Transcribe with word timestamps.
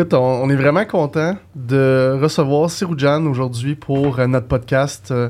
Écoute, 0.00 0.14
on, 0.14 0.48
est 0.48 0.56
vraiment 0.56 0.86
content 0.86 1.36
de 1.54 2.18
recevoir 2.22 2.70
Siroujan 2.70 3.26
aujourd'hui 3.26 3.74
pour 3.74 4.18
euh, 4.18 4.26
notre 4.26 4.46
podcast. 4.46 5.10
Euh, 5.10 5.28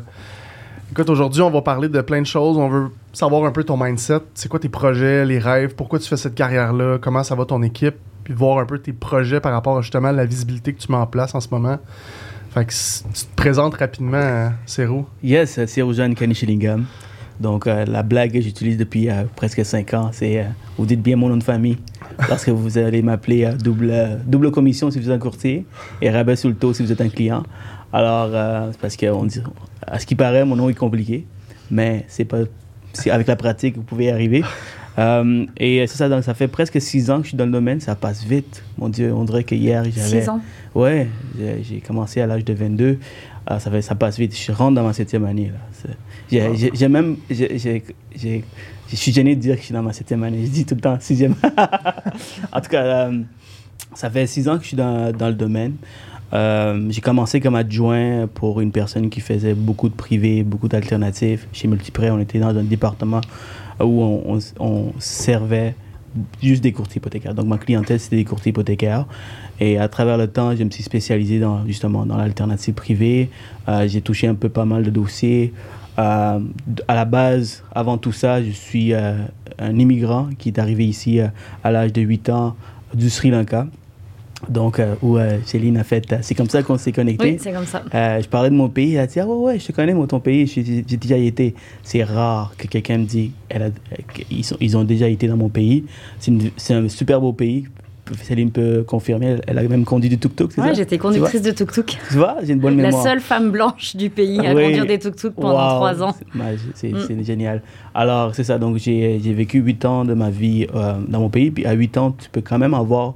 écoute, 0.92 1.10
aujourd'hui, 1.10 1.42
on 1.42 1.50
va 1.50 1.60
parler 1.60 1.88
de 1.88 2.00
plein 2.02 2.20
de 2.20 2.26
choses. 2.26 2.56
On 2.56 2.68
veut 2.68 2.90
savoir 3.12 3.46
un 3.46 3.50
peu 3.50 3.64
ton 3.64 3.76
mindset. 3.76 4.20
C'est 4.34 4.48
quoi 4.48 4.60
tes 4.60 4.68
projets, 4.68 5.26
les 5.26 5.40
rêves? 5.40 5.74
Pourquoi 5.74 5.98
tu 5.98 6.08
fais 6.08 6.16
cette 6.16 6.36
carrière-là? 6.36 6.98
Comment 7.00 7.24
ça 7.24 7.34
va 7.34 7.46
ton 7.46 7.64
équipe? 7.64 7.96
Puis 8.22 8.32
voir 8.32 8.58
un 8.58 8.64
peu 8.64 8.78
tes 8.78 8.92
projets 8.92 9.40
par 9.40 9.50
rapport 9.50 9.82
justement 9.82 10.10
à 10.10 10.12
la 10.12 10.24
visibilité 10.24 10.72
que 10.72 10.78
tu 10.78 10.92
mets 10.92 10.98
en 10.98 11.06
place 11.08 11.34
en 11.34 11.40
ce 11.40 11.48
moment. 11.50 11.80
Fait 12.54 12.64
que 12.64 12.70
tu 12.72 13.24
te 13.24 13.34
présentes 13.34 13.74
rapidement, 13.74 14.52
Sérou. 14.66 15.04
Yes, 15.20 15.64
Siroujan 15.66 16.14
Kanishilingam. 16.14 16.86
Donc, 17.40 17.66
euh, 17.66 17.86
la 17.86 18.02
blague 18.02 18.32
que 18.32 18.40
j'utilise 18.40 18.76
depuis 18.76 19.08
euh, 19.08 19.24
presque 19.34 19.64
cinq 19.64 19.94
ans, 19.94 20.10
c'est 20.12 20.40
euh, 20.40 20.44
vous 20.76 20.84
dites 20.84 21.00
bien 21.00 21.16
mon 21.16 21.30
nom 21.30 21.38
de 21.38 21.42
famille 21.42 21.78
lorsque 22.28 22.50
vous 22.50 22.76
allez 22.76 23.00
m'appeler 23.00 23.50
double, 23.58 24.20
double 24.26 24.50
commission 24.50 24.90
si 24.90 25.00
vous 25.00 25.08
êtes 25.08 25.16
un 25.16 25.18
courtier 25.18 25.64
et 26.02 26.10
rabais 26.10 26.36
sur 26.36 26.50
le 26.50 26.54
taux 26.54 26.74
si 26.74 26.82
vous 26.82 26.92
êtes 26.92 27.00
un 27.00 27.08
client. 27.08 27.42
Alors, 27.92 28.30
parce 28.80 28.94
qu'à 28.96 29.12
ce 29.98 30.06
qui 30.06 30.14
paraît, 30.14 30.44
mon 30.44 30.54
nom 30.54 30.68
est 30.68 30.74
compliqué, 30.74 31.26
mais 31.72 32.04
c'est 32.06 32.24
pas, 32.24 32.42
avec 33.10 33.26
la 33.26 33.34
pratique, 33.34 33.76
vous 33.76 33.82
pouvez 33.82 34.04
y 34.04 34.10
arriver. 34.10 34.44
et 35.56 35.84
c'est 35.88 35.96
ça, 35.96 36.08
donc 36.08 36.22
ça 36.22 36.34
fait 36.34 36.46
presque 36.46 36.80
six 36.80 37.10
ans 37.10 37.16
que 37.18 37.24
je 37.24 37.28
suis 37.28 37.36
dans 37.36 37.46
le 37.46 37.50
domaine, 37.50 37.80
ça 37.80 37.96
passe 37.96 38.22
vite. 38.22 38.62
Mon 38.78 38.90
Dieu, 38.90 39.12
on 39.12 39.24
dirait 39.24 39.42
que 39.42 39.56
hier 39.56 39.82
j'avais. 39.84 40.20
Six 40.20 40.28
ans 40.28 40.40
Ouais, 40.74 41.08
j'ai 41.36 41.80
commencé 41.80 42.20
à 42.20 42.28
l'âge 42.28 42.44
de 42.44 42.52
22. 42.52 42.98
Ah, 43.46 43.58
ça, 43.58 43.70
fait, 43.70 43.82
ça 43.82 43.96
passe 43.96 44.18
vite. 44.18 44.36
Je 44.36 44.52
rentre 44.52 44.76
dans 44.76 44.84
ma 44.84 44.92
septième 44.92 45.24
année. 45.24 45.48
Là. 45.48 45.58
J'ai 46.30 46.88
même. 46.88 47.16
Je 47.30 48.96
suis 48.96 49.12
gêné 49.12 49.36
de 49.36 49.40
dire 49.40 49.54
que 49.54 49.60
je 49.60 49.66
suis 49.66 49.74
dans 49.74 49.82
ma 49.82 49.92
septième 49.92 50.22
année. 50.24 50.44
Je 50.44 50.50
dis 50.50 50.64
tout 50.64 50.74
le 50.74 50.80
temps 50.80 50.98
sixième. 51.00 51.34
en 52.52 52.60
tout 52.60 52.70
cas, 52.70 52.82
euh, 52.82 53.20
ça 53.94 54.10
fait 54.10 54.26
six 54.26 54.48
ans 54.48 54.56
que 54.56 54.62
je 54.62 54.68
suis 54.68 54.76
dans, 54.76 55.12
dans 55.12 55.28
le 55.28 55.34
domaine. 55.34 55.74
Euh, 56.32 56.86
j'ai 56.90 57.00
commencé 57.00 57.40
comme 57.40 57.56
adjoint 57.56 58.28
pour 58.32 58.60
une 58.60 58.70
personne 58.70 59.10
qui 59.10 59.20
faisait 59.20 59.54
beaucoup 59.54 59.88
de 59.88 59.94
privés, 59.94 60.42
beaucoup 60.44 60.68
d'alternatives. 60.68 61.46
Chez 61.52 61.66
Multiprêt, 61.66 62.10
on 62.10 62.20
était 62.20 62.38
dans 62.38 62.56
un 62.56 62.62
département 62.62 63.20
où 63.80 64.02
on, 64.02 64.38
on, 64.58 64.92
servait 64.98 65.74
juste 66.42 66.62
des 66.62 66.72
courtiers 66.72 66.98
hypothécaires. 66.98 67.34
Donc 67.34 67.46
ma 67.46 67.58
clientèle, 67.58 68.00
c'était 68.00 68.16
des 68.16 68.24
courtiers 68.24 68.50
hypothécaires. 68.50 69.06
Et 69.58 69.78
à 69.78 69.88
travers 69.88 70.16
le 70.16 70.26
temps, 70.26 70.54
je 70.56 70.64
me 70.64 70.70
suis 70.70 70.82
spécialisé 70.82 71.38
dans, 71.38 71.66
justement 71.66 72.06
dans 72.06 72.16
l'alternative 72.16 72.74
privée. 72.74 73.30
Euh, 73.68 73.86
j'ai 73.88 74.00
touché 74.00 74.26
un 74.26 74.34
peu 74.34 74.48
pas 74.48 74.64
mal 74.64 74.82
de 74.82 74.90
dossiers. 74.90 75.52
Euh, 75.98 76.40
à 76.88 76.94
la 76.94 77.04
base, 77.04 77.62
avant 77.72 77.98
tout 77.98 78.12
ça, 78.12 78.42
je 78.42 78.50
suis 78.50 78.94
euh, 78.94 79.16
un 79.58 79.78
immigrant 79.78 80.28
qui 80.38 80.48
est 80.48 80.58
arrivé 80.58 80.86
ici 80.86 81.20
à 81.62 81.70
l'âge 81.70 81.92
de 81.92 82.00
8 82.00 82.30
ans 82.30 82.56
du 82.94 83.10
Sri 83.10 83.30
Lanka. 83.30 83.66
Donc, 84.48 84.80
où 85.02 85.18
Céline 85.44 85.76
a 85.76 85.84
fait. 85.84 86.14
c'est 86.22 86.34
comme 86.34 86.48
ça 86.48 86.62
qu'on 86.62 86.78
s'est 86.78 86.92
connecté. 86.92 87.32
Oui, 87.32 87.38
c'est 87.40 87.52
comme 87.52 87.66
ça. 87.66 87.82
je 87.92 88.26
parlais 88.28 88.50
de 88.50 88.54
mon 88.54 88.68
pays. 88.68 88.94
Elle 88.94 89.00
a 89.00 89.06
dit 89.06 89.20
Ah, 89.20 89.26
ouais, 89.26 89.34
ouais, 89.34 89.58
je 89.58 89.66
te 89.66 89.72
connais, 89.72 89.94
moi, 89.94 90.06
ton 90.06 90.20
pays. 90.20 90.46
J'ai 90.46 90.82
déjà 90.82 91.16
été. 91.16 91.54
C'est 91.82 92.04
rare 92.04 92.52
que 92.56 92.66
quelqu'un 92.66 92.98
me 92.98 93.04
dise 93.04 93.30
elle 93.48 93.72
qu'ils 94.14 94.44
ils 94.60 94.76
ont 94.76 94.84
déjà 94.84 95.08
été 95.08 95.26
dans 95.26 95.36
mon 95.36 95.48
pays. 95.48 95.84
C'est 96.18 96.74
un 96.74 96.88
super 96.88 97.20
beau 97.20 97.32
pays. 97.32 97.66
Céline 98.22 98.50
peut 98.50 98.84
confirmer, 98.86 99.36
elle, 99.46 99.58
a 99.58 99.62
même 99.62 99.84
conduit 99.84 100.08
du 100.08 100.18
tuk-tuk, 100.18 100.52
c'est 100.52 100.60
ouais, 100.60 100.74
j'étais 100.74 100.98
conductrice 100.98 101.42
de 101.42 101.52
tuk-tuk. 101.52 101.96
Tu 102.08 102.16
vois, 102.16 102.36
j'ai 102.42 102.52
une 102.52 102.58
bonne 102.58 102.74
mémoire. 102.74 103.04
La 103.04 103.10
seule 103.10 103.20
femme 103.20 103.50
blanche 103.50 103.96
du 103.96 104.10
pays 104.10 104.40
à 104.40 104.52
conduire 104.52 104.86
des 104.86 104.98
tuk-tuk 104.98 105.34
pendant 105.34 105.76
trois 105.76 106.02
ans. 106.02 106.14
C'est 106.74 106.92
mm. 106.92 107.24
génial. 107.24 107.62
Alors, 107.94 108.34
c'est 108.34 108.44
ça, 108.44 108.58
donc 108.58 108.78
j'ai 108.78 109.18
vécu 109.18 109.58
huit 109.60 109.84
ans 109.84 110.04
de 110.04 110.14
ma 110.14 110.30
vie 110.30 110.66
euh, 110.74 110.94
dans 111.08 111.20
mon 111.20 111.28
pays, 111.28 111.50
puis 111.50 111.64
à 111.66 111.72
huit 111.72 111.96
ans, 111.96 112.12
tu 112.12 112.28
peux 112.30 112.40
quand 112.40 112.58
même 112.58 112.74
avoir 112.74 113.14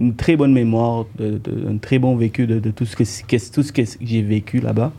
une 0.00 0.14
très 0.14 0.36
bonne 0.36 0.52
mémoire, 0.52 1.06
un 1.20 1.78
très 1.78 1.98
bon 1.98 2.16
vécu 2.16 2.46
de, 2.46 2.70
tout 2.70 2.84
ce 2.84 2.96
que, 2.96 3.72
que 3.72 3.82
j'ai 4.00 4.22
vécu 4.22 4.60
là-bas. 4.60 4.92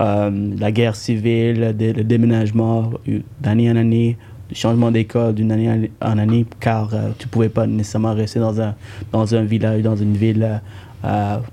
Euh, 0.00 0.54
la 0.58 0.72
guerre 0.72 0.94
civile, 0.94 1.74
le 1.78 2.04
déménagement 2.04 2.90
euh, 3.08 3.20
d'année 3.40 3.70
en 3.70 3.76
année, 3.76 4.18
changement 4.52 4.90
d'école 4.90 5.34
d'une 5.34 5.50
année 5.50 5.90
en 6.02 6.18
année, 6.18 6.44
car 6.60 6.90
euh, 6.92 7.10
tu 7.18 7.26
ne 7.26 7.30
pouvais 7.30 7.48
pas 7.48 7.66
nécessairement 7.66 8.12
rester 8.12 8.38
dans 8.38 8.60
un, 8.60 8.74
dans 9.10 9.34
un 9.34 9.42
village, 9.42 9.82
dans 9.82 9.96
une 9.96 10.14
ville 10.14 10.60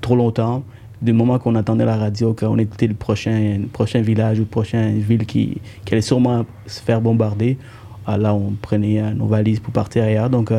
trop 0.01 0.16
longtemps. 0.16 0.63
Du 1.01 1.13
moment 1.13 1.38
qu'on 1.38 1.56
attendait 1.56 1.85
la 1.85 1.97
radio, 1.97 2.34
qu'on 2.34 2.57
était 2.57 2.88
le 2.88 2.94
prochain, 2.95 3.59
prochain 3.72 4.01
village 4.01 4.39
ou 4.39 4.45
prochaine 4.45 5.00
ville 5.00 5.25
qui, 5.25 5.57
qui 5.85 5.94
allait 5.94 6.01
sûrement 6.01 6.45
se 6.66 6.81
faire 6.81 7.01
bombarder, 7.01 7.57
là, 8.07 8.34
on 8.34 8.53
prenait 8.62 9.13
nos 9.13 9.28
valises 9.28 9.59
pour 9.59 9.73
partir 9.73 10.06
ailleurs. 10.06 10.29
Donc, 10.29 10.51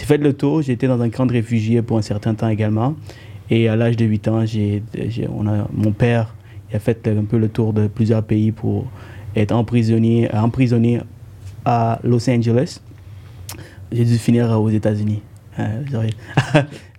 j'ai 0.00 0.06
fait 0.06 0.16
le 0.16 0.32
tour. 0.32 0.62
Été 0.66 0.86
dans 0.86 1.02
un 1.02 1.10
camp 1.10 1.26
de 1.26 1.32
réfugiés 1.32 1.82
pour 1.82 1.98
un 1.98 2.02
certain 2.02 2.34
temps 2.34 2.48
également. 2.48 2.94
Et 3.50 3.68
à 3.68 3.76
l'âge 3.76 3.96
de 3.96 4.06
8 4.06 4.28
ans, 4.28 4.46
j'ai, 4.46 4.82
on 5.28 5.46
a, 5.46 5.68
mon 5.74 5.92
père 5.92 6.34
il 6.70 6.76
a 6.76 6.78
fait 6.78 7.06
un 7.08 7.24
peu 7.24 7.36
le 7.36 7.48
tour 7.48 7.72
de 7.72 7.88
plusieurs 7.88 8.22
pays 8.22 8.52
pour 8.52 8.86
être 9.36 9.52
emprisonné, 9.52 10.32
emprisonné 10.32 11.00
à 11.64 11.98
Los 12.02 12.30
Angeles. 12.30 12.80
J'ai 13.92 14.04
dû 14.04 14.18
finir 14.18 14.50
aux 14.60 14.70
États-Unis. 14.70 15.20
Euh, 15.58 15.82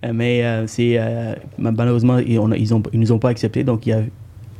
mais 0.12 0.44
euh, 0.44 0.66
euh, 0.78 1.34
malheureusement 1.58 2.18
ils, 2.18 2.38
on, 2.38 2.52
ils, 2.52 2.68
nous 2.92 3.12
ont 3.12 3.18
pas 3.18 3.30
accepté 3.30 3.64
donc 3.64 3.86
il, 3.86 3.94
a, 3.94 4.02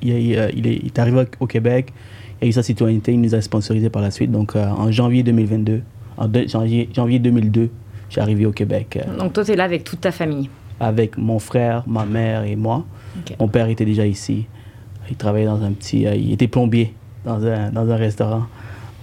il, 0.01 0.11
il, 0.57 0.67
est, 0.67 0.99
arrivé 0.99 1.25
au 1.39 1.47
Québec 1.47 1.93
il 2.41 2.49
a 2.49 2.53
sa 2.53 2.63
citoyenneté 2.63 3.13
il 3.13 3.21
nous 3.21 3.35
a 3.35 3.43
sponsorisé 3.43 3.91
par 3.91 4.01
la 4.01 4.11
suite 4.11 4.33
donc 4.33 4.57
en 4.57 4.91
janvier 4.91 5.23
2022 5.23 5.83
en 6.17 6.27
janvier, 6.49 6.89
janvier 6.95 7.19
2002 7.19 7.69
j'ai 8.13 8.21
arrivé 8.21 8.47
au 8.47 8.53
Québec 8.53 8.99
donc 9.19 9.33
toi 9.33 9.45
tu 9.45 9.53
es 9.53 9.57
là 9.57 9.65
avec 9.65 9.83
toute 9.85 10.01
ta 10.01 10.13
famille? 10.13 10.49
avec 10.79 11.17
mon 11.17 11.39
frère 11.39 11.85
ma 11.87 12.05
mère 12.05 12.45
et 12.45 12.57
moi. 12.57 12.85
Mon 13.39 13.47
père 13.47 13.69
était 13.69 13.85
déjà 13.85 14.07
ici. 14.07 14.47
Il 15.11 15.17
travaillait 15.17 15.47
dans 15.47 15.63
un 15.63 15.73
petit 15.73 16.03
il 16.03 16.33
était 16.33 16.49
plombier 16.49 16.95
dans 17.25 17.45
un, 17.45 17.71
dans 17.71 17.89
un 17.91 17.97
restaurant. 17.97 18.45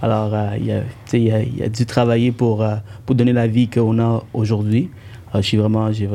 Alors, 0.02 0.32
euh, 0.32 0.56
il, 0.58 0.70
a, 0.70 0.82
il, 1.12 1.32
a, 1.32 1.42
il, 1.42 1.62
a, 1.62 1.68
dû 1.68 1.84
travailler 1.84 2.32
pour, 2.32 2.62
euh, 2.62 2.76
pour 3.04 3.14
donner 3.14 3.32
la 3.32 3.46
vie 3.46 3.68
qu'on 3.68 3.98
a 3.98 4.22
aujourd'hui. 4.32 4.88
je 5.34 5.40
suis 5.40 5.58
vraiment, 5.58 5.92
je, 5.92 6.06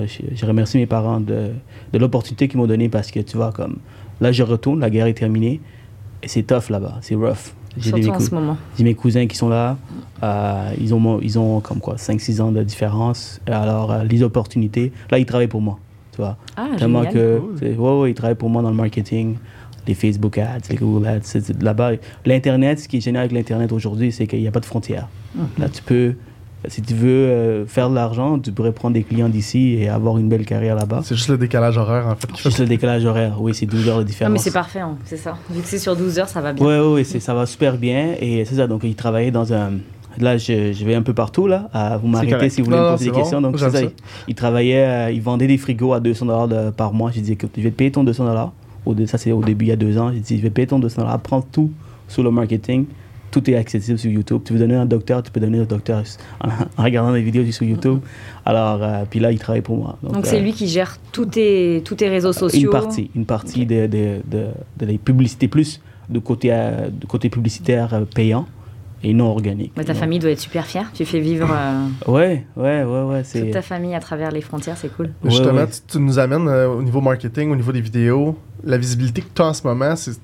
remercie 0.46 0.78
mes 0.78 0.88
parents 0.88 1.20
de, 1.20 1.52
de 1.94 1.98
l'opportunité 2.00 2.48
qu'ils 2.48 2.58
m'ont 2.58 2.68
donnée 2.68 2.90
parce 2.90 3.12
que 3.12 3.20
tu 3.20 3.38
vois, 3.38 3.52
comme 3.52 3.78
là, 4.22 4.32
je 4.32 4.42
retourne, 4.44 4.80
la 4.80 4.90
guerre 4.90 5.06
est 5.06 5.14
terminée. 5.14 5.62
Et 6.24 6.28
c'est 6.28 6.44
tough 6.44 6.70
là-bas, 6.70 6.98
c'est 7.02 7.16
rough. 7.16 7.54
J'ai 7.78 7.92
des, 7.92 8.10
en 8.10 8.20
ce 8.20 8.34
moment. 8.34 8.58
J'ai 8.78 8.84
mes 8.84 8.96
cousins 8.96 9.28
qui 9.28 9.36
sont 9.36 9.50
là, 9.50 9.78
euh, 10.24 10.72
ils, 10.80 10.94
ont, 10.94 11.20
ils 11.22 11.38
ont 11.38 11.60
comme 11.60 11.80
quoi 11.80 11.96
5-6 11.96 12.42
ans 12.42 12.52
de 12.52 12.64
différence. 12.64 13.42
Alors, 13.48 14.04
les 14.04 14.24
opportunités, 14.24 14.92
là, 15.12 15.20
ils 15.20 15.26
travaillent 15.26 15.48
pour 15.48 15.62
moi. 15.62 15.78
Tu 16.12 16.18
vois. 16.18 16.38
Ah, 16.56 16.70
Tellement 16.78 17.06
que, 17.06 17.42
ouais, 17.62 17.76
ouais, 17.76 18.12
ils 18.12 18.14
travaillent 18.14 18.36
pour 18.36 18.50
moi 18.50 18.62
dans 18.62 18.70
le 18.70 18.76
marketing 18.76 19.36
les 19.88 19.94
Facebook 19.94 20.38
ads, 20.38 20.60
les 20.70 20.76
Google 20.76 21.08
ads. 21.08 21.22
Là-bas, 21.62 21.92
l'Internet, 22.26 22.80
ce 22.80 22.88
qui 22.88 22.98
est 22.98 23.02
génial 23.02 23.22
avec 23.22 23.32
l'Internet 23.32 23.72
aujourd'hui, 23.72 24.12
c'est 24.12 24.28
qu'il 24.28 24.42
n'y 24.42 24.48
a 24.48 24.52
pas 24.52 24.60
de 24.60 24.66
frontières. 24.66 25.08
Mhm. 25.36 25.48
Là, 25.60 25.70
tu 25.70 25.82
peux, 25.82 26.16
si 26.70 26.82
tu 26.82 26.94
veux 26.94 27.10
euh, 27.10 27.66
faire 27.66 27.90
de 27.90 27.96
l'argent, 27.96 28.40
tu 28.40 28.52
pourrais 28.52 28.72
prendre 28.72 28.94
des 28.94 29.04
clients 29.04 29.30
d'ici 29.30 29.76
et 29.80 29.90
avoir 29.90 30.18
une 30.18 30.30
belle 30.30 30.46
carrière 30.46 30.76
là-bas. 30.76 31.02
C'est 31.04 31.16
juste 31.16 31.30
le 31.30 31.38
décalage 31.38 31.78
horaire, 31.78 32.08
en 32.08 32.16
fait. 32.16 32.30
Juste 32.38 32.60
le 32.60 32.66
décalage 32.66 33.06
horaire, 33.06 33.36
oui, 33.40 33.54
c'est 33.54 33.66
12 33.66 33.90
heures 33.90 34.00
de 34.00 34.04
différence. 34.04 34.30
Non, 34.30 34.34
mais 34.34 34.40
c'est 34.40 34.52
parfait, 34.52 34.80
hein, 34.80 34.98
c'est 35.06 35.18
ça. 35.18 35.38
Vu 35.50 35.62
que 35.62 35.68
c'est 35.68 35.80
sur 35.80 35.96
12 35.96 36.20
heures, 36.20 36.30
ça 36.30 36.42
va 36.42 36.54
bien. 36.54 36.66
Oui, 36.66 36.76
oui, 36.76 37.04
oui 37.12 37.22
ça 37.22 37.34
va 37.34 37.46
super 37.46 37.78
bien. 37.78 38.16
Et 38.20 38.46
c'est 38.46 38.56
ça, 38.56 38.68
donc 38.68 38.82
il 38.84 38.96
travaillait 38.96 39.32
dans 39.32 39.54
un. 39.54 39.74
Là, 40.18 40.38
je, 40.38 40.72
je, 40.72 40.86
vais 40.86 40.96
un 40.96 41.02
peu 41.02 41.14
partout, 41.14 41.46
là. 41.46 41.70
À 41.74 41.98
vous 41.98 42.08
m'arrêter 42.08 42.50
si 42.50 42.62
vous 42.62 42.66
voulez 42.66 42.78
me 42.78 42.92
poser 42.92 43.12
des 43.12 43.12
questions. 43.12 43.42
Donc, 43.42 43.60
c'est 43.60 43.70
ça. 43.70 43.82
Il, 44.30 44.36
travaillait, 44.36 44.86
euh, 44.86 45.12
il 45.12 45.22
vendait 45.22 45.48
des 45.48 45.58
frigos 45.58 45.92
à 45.92 46.00
200 46.00 46.26
dollars 46.26 46.72
par 46.72 46.94
mois. 46.94 47.12
J'ai 47.12 47.20
dit, 47.20 47.38
je 47.58 47.62
vais 47.62 47.72
te 47.72 47.76
payer 47.76 47.92
ton 47.92 48.06
200 48.06 48.26
dollars 48.26 48.54
ça 49.06 49.18
c'est 49.18 49.32
au 49.32 49.44
début 49.44 49.66
il 49.66 49.70
y 49.70 49.72
a 49.72 49.76
deux 49.76 49.98
ans, 49.98 50.12
j'ai 50.14 50.20
dit 50.20 50.38
je 50.38 50.44
vais 50.44 50.50
payer 50.50 50.68
ton 50.68 50.80
200 50.80 51.08
apprends 51.08 51.42
tout 51.42 51.72
sur 52.08 52.24
le 52.24 52.32
marketing. 52.32 52.86
Tout 53.36 53.50
est 53.52 53.58
accessible 53.58 54.00
sur 54.00 54.10
YouTube. 54.10 54.44
Tu 54.46 54.54
veux 54.54 54.60
donner 54.60 54.76
un 54.76 54.86
docteur, 54.86 55.22
tu 55.22 55.30
peux 55.30 55.42
donner 55.42 55.60
un 55.60 55.66
docteur 55.66 56.02
en, 56.42 56.82
regardant 56.82 57.12
des 57.12 57.22
vidéos 57.22 57.44
sur 57.52 57.66
YouTube. 57.66 58.00
Alors, 58.46 58.82
euh, 58.82 59.04
puis 59.10 59.20
là, 59.20 59.34
il 59.34 59.40
travaille 59.40 59.62
pour 59.62 59.76
moi. 59.76 59.98
Donc, 60.02 60.26
c'est 60.26 60.38
euh, 60.38 60.40
lui 60.40 60.54
qui 60.54 60.70
gère 60.70 60.98
tous 61.12 61.26
tes, 61.26 61.82
tous 61.84 61.96
tes 61.96 62.08
réseaux 62.08 62.32
sociaux 62.32 62.72
Une 62.72 62.80
partie, 62.80 63.12
une 63.14 63.26
partie 63.26 63.66
de, 63.66 63.88
de, 63.88 64.22
de, 64.80 64.96
publicités, 64.96 65.50
plus 65.50 65.82
de 66.08 66.20
côté, 66.20 66.54
euh, 66.54 66.88
de 66.90 67.06
côté 67.06 67.30
publicitaire 67.30 68.06
payant 68.16 68.48
et 69.04 69.14
non 69.14 69.26
organique. 69.26 69.74
ta 69.74 69.94
famille 69.94 70.20
doit 70.20 70.32
être 70.32 70.40
super 70.40 70.66
fière. 70.66 70.90
Tu 70.94 71.04
fais 71.04 71.20
vivre. 71.20 71.54
Ouais, 72.08 72.46
ouais, 72.56 72.84
ouais, 72.86 73.02
ouais. 73.02 73.24
Toute 73.24 73.52
ta 73.52 73.62
famille 73.62 73.96
à 73.96 74.00
travers 74.00 74.32
les 74.32 74.40
frontières, 74.40 74.78
c'est 74.78 74.96
cool. 74.96 75.12
Justement, 75.26 75.66
Tu, 75.90 76.00
nous 76.00 76.20
amènes 76.20 76.48
au 76.48 76.82
niveau 76.82 77.02
marketing, 77.02 77.52
au 77.52 77.58
niveau 77.58 77.74
des 77.74 77.82
vidéos 77.82 78.38
la 78.64 78.78
visibilité 78.78 79.22
que 79.22 79.28
tu 79.34 79.42
as 79.42 79.48
en 79.48 79.54
ce 79.54 79.68
moment, 79.68 79.96
c'est 79.96 80.18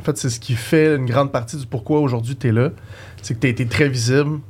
en 0.00 0.02
fait, 0.02 0.16
c'est 0.16 0.30
ce 0.30 0.40
qui 0.40 0.54
fait 0.54 0.96
une 0.96 1.04
grande 1.04 1.30
partie 1.30 1.58
du 1.58 1.66
pourquoi 1.66 2.00
aujourd'hui 2.00 2.34
tu 2.34 2.48
es 2.48 2.52
là. 2.52 2.70
C'est 3.20 3.34
que 3.34 3.40
tu 3.40 3.46
as 3.46 3.50
été 3.50 3.66
très 3.66 3.86
visible. 3.86 4.40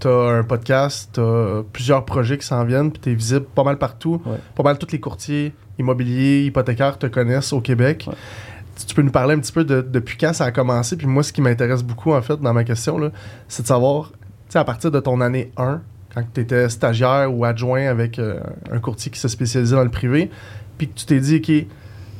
Tu 0.00 0.08
as 0.08 0.10
un 0.10 0.42
podcast, 0.42 1.10
tu 1.14 1.20
as 1.20 1.62
plusieurs 1.72 2.04
projets 2.04 2.36
qui 2.36 2.46
s'en 2.46 2.64
viennent, 2.64 2.90
puis 2.90 3.00
tu 3.00 3.12
es 3.12 3.14
visible 3.14 3.46
pas 3.54 3.62
mal 3.62 3.78
partout. 3.78 4.20
Pas 4.56 4.62
mal 4.64 4.78
tous 4.78 4.90
les 4.90 4.98
courtiers 4.98 5.54
immobiliers, 5.78 6.44
hypothécaires 6.44 6.98
te 6.98 7.06
connaissent 7.06 7.52
au 7.52 7.60
Québec. 7.60 8.08
Tu 8.84 8.94
peux 8.96 9.02
nous 9.02 9.12
parler 9.12 9.34
un 9.34 9.38
petit 9.38 9.52
peu 9.52 9.64
de 9.64 9.80
depuis 9.80 10.18
quand 10.18 10.32
ça 10.32 10.44
a 10.44 10.50
commencé? 10.50 10.96
Puis 10.96 11.06
moi, 11.06 11.22
ce 11.22 11.32
qui 11.32 11.40
m'intéresse 11.40 11.84
beaucoup, 11.84 12.12
en 12.12 12.20
fait, 12.20 12.40
dans 12.40 12.52
ma 12.52 12.64
question, 12.64 12.98
c'est 13.46 13.62
de 13.62 13.68
savoir, 13.68 14.12
à 14.52 14.64
partir 14.64 14.90
de 14.90 14.98
ton 14.98 15.20
année 15.20 15.52
1, 15.56 15.82
quand 16.14 16.24
tu 16.34 16.40
étais 16.40 16.68
stagiaire 16.68 17.32
ou 17.32 17.44
adjoint 17.44 17.86
avec 17.86 18.18
euh, 18.18 18.40
un 18.72 18.80
courtier 18.80 19.12
qui 19.12 19.20
se 19.20 19.28
spécialisait 19.28 19.76
dans 19.76 19.84
le 19.84 19.90
privé, 19.90 20.30
puis 20.78 20.88
que 20.88 20.94
tu 20.94 21.06
t'es 21.06 21.20
dit, 21.20 21.36
OK, 21.36 21.66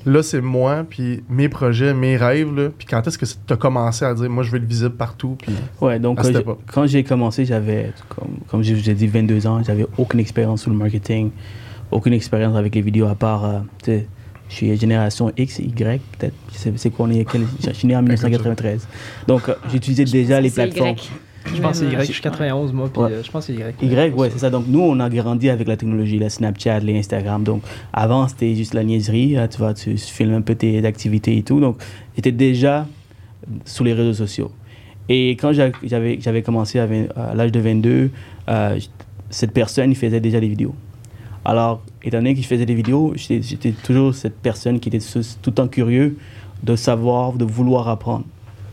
là, 0.07 0.23
c'est 0.23 0.41
moi, 0.41 0.85
puis 0.89 1.23
mes 1.29 1.49
projets, 1.49 1.93
mes 1.93 2.17
rêves, 2.17 2.55
là, 2.55 2.69
puis 2.77 2.87
quand 2.87 3.07
est-ce 3.07 3.19
que 3.19 3.25
tu 3.27 3.53
as 3.53 3.57
commencé 3.57 4.05
à 4.05 4.15
dire, 4.15 4.31
moi, 4.31 4.43
je 4.45 4.51
veux 4.51 4.59
être 4.59 4.65
visible 4.65 4.95
partout, 4.95 5.37
puis 5.41 5.53
Ouais, 5.81 5.99
donc 5.99 6.19
quand 6.23 6.33
j'ai- 6.33 6.39
époque? 6.39 6.61
quand 6.73 6.87
j'ai 6.87 7.05
commencé, 7.05 7.45
j'avais, 7.45 7.93
comme, 8.09 8.39
comme 8.49 8.63
je 8.63 8.75
vous 8.75 8.89
ai 8.91 8.95
dit, 8.95 9.07
22 9.07 9.47
ans, 9.47 9.63
j'avais 9.65 9.87
aucune 9.99 10.21
expérience 10.21 10.63
sur 10.63 10.71
le 10.71 10.77
marketing, 10.77 11.31
aucune 11.91 12.13
expérience 12.13 12.57
avec 12.57 12.75
les 12.75 12.81
vidéos 12.83 13.07
à 13.09 13.15
part, 13.15 13.45
euh, 13.45 13.59
tu 13.83 13.91
sais, 13.91 14.07
je 14.49 14.55
suis 14.55 14.77
génération 14.77 15.33
X, 15.37 15.59
Y, 15.59 16.01
peut-être, 16.19 16.35
c'est 16.77 16.91
quoi 16.91 17.07
on 17.07 17.11
est, 17.11 17.25
quel- 17.31 17.47
je 17.65 17.71
suis 17.73 17.89
né 17.89 17.97
en 17.97 18.03
1993. 18.03 18.87
Donc, 19.27 19.49
euh, 19.49 19.55
j'utilisais 19.73 20.05
déjà 20.05 20.41
les 20.41 20.51
C'est 20.51 20.67
plateformes. 20.67 20.91
Y. 20.97 21.11
Je 21.55 21.61
pense 21.63 21.73
que 21.73 21.77
c'est 21.79 21.85
Même, 21.93 22.01
Y, 22.03 22.07
je 22.07 22.13
suis 22.13 22.23
91 22.23 22.73
moi, 22.73 22.89
puis 22.93 23.03
Ouais. 23.03 23.13
euh, 23.13 23.23
je 23.23 23.31
pense 23.31 23.47
que 23.47 23.53
c'est 23.55 23.59
Y. 23.59 23.91
Y, 23.93 24.15
ouais, 24.15 24.31
c'est 24.31 24.39
ça. 24.41 24.51
Donc, 24.51 24.65
nous, 24.69 24.81
on 24.81 24.99
a 25.01 25.09
grandi 25.09 25.49
avec 25.49 25.67
la 25.69 25.77
technologie, 25.77 26.19
la 26.19 26.29
Snapchat, 26.31 26.81
les 26.81 26.99
Instagram. 26.99 27.43
Donc, 27.45 27.63
avant, 27.93 28.27
c'était 28.29 28.55
juste 28.55 28.75
la 28.75 28.85
niaiserie. 28.85 29.37
hein, 29.37 29.49
tu 29.49 29.59
vois, 29.59 29.75
tu 29.75 29.97
filmes 29.97 30.35
un 30.35 30.41
peu 30.43 30.55
tes 30.55 30.85
activités 30.85 31.37
et 31.39 31.43
tout. 31.43 31.61
Donc, 31.61 31.79
j'étais 32.17 32.33
déjà 32.33 32.87
sur 33.65 33.85
les 33.85 33.93
réseaux 33.93 34.15
sociaux. 34.15 34.51
Et 35.09 35.31
quand 35.33 35.53
j'a- 35.53 35.71
j'avais 35.85 36.19
j'avais 36.21 36.43
commencé 36.43 36.79
à, 36.81 36.87
l'âge 37.35 37.53
de 37.53 37.61
22, 37.61 38.11
euh, 38.49 38.79
cette 39.31 39.53
personne, 39.53 39.91
il 39.91 39.97
faisait 39.97 40.21
déjà 40.21 40.41
des 40.41 40.49
vidéos. 40.49 40.75
Alors, 41.45 41.81
étant 42.03 42.19
donné 42.19 42.35
que 42.35 42.43
je 42.43 42.47
faisais 42.47 42.67
des 42.67 42.75
vidéos, 42.75 43.13
j'étais 43.15 43.71
toujours 43.85 44.15
cette 44.15 44.37
personne 44.37 44.81
qui 44.81 44.89
était 44.89 44.99
tout 44.99 45.21
tout 45.43 45.51
le 45.51 45.55
temps 45.55 45.69
curieux 45.69 46.17
de 46.65 46.75
savoir, 46.75 47.35
de 47.35 47.45
vouloir 47.45 47.89
apprendre. 47.89 48.25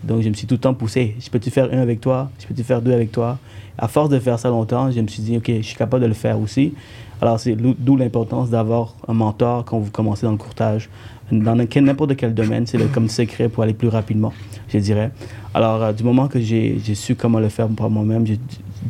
Donc, 0.03 0.21
je 0.21 0.29
me 0.29 0.33
suis 0.33 0.47
tout 0.47 0.55
le 0.55 0.59
temps 0.59 0.73
poussé. 0.73 1.15
Je 1.19 1.29
peux-tu 1.29 1.50
faire 1.50 1.69
un 1.71 1.79
avec 1.79 2.01
toi? 2.01 2.29
Je 2.39 2.45
peux-tu 2.47 2.63
faire 2.63 2.81
deux 2.81 2.91
avec 2.94 3.11
toi? 3.11 3.38
À 3.77 3.88
force 3.88 4.09
de 4.09 4.19
faire 4.19 4.38
ça 4.38 4.50
longtemps, 4.50 4.91
je 4.91 5.00
me 5.00 5.07
suis 5.07 5.23
dit, 5.23 5.38
OK, 5.38 5.47
je 5.47 5.61
suis 5.61 5.75
capable 5.75 6.03
de 6.03 6.07
le 6.07 6.13
faire 6.13 6.39
aussi. 6.39 6.73
Alors, 7.21 7.39
c'est 7.39 7.55
d'où 7.55 7.95
l'importance 7.95 8.50
d'avoir 8.50 8.95
un 9.07 9.13
mentor 9.13 9.63
quand 9.65 9.79
vous 9.79 9.91
commencez 9.91 10.25
dans 10.25 10.31
le 10.31 10.38
courtage. 10.38 10.89
Dans 11.31 11.55
n'importe 11.55 12.15
quel 12.17 12.33
domaine, 12.33 12.67
c'est 12.67 12.77
comme 12.91 13.07
secret 13.07 13.47
pour 13.50 13.63
aller 13.63 13.73
plus 13.73 13.88
rapidement, 13.88 14.33
je 14.67 14.77
dirais. 14.77 15.09
Alors, 15.53 15.81
euh, 15.81 15.94
du 15.94 16.03
moment 16.03 16.27
que 16.27 16.39
j'ai 16.39 16.79
su 16.94 17.15
comment 17.15 17.39
le 17.39 17.50
faire 17.50 17.67
par 17.69 17.89
moi-même, 17.89 18.25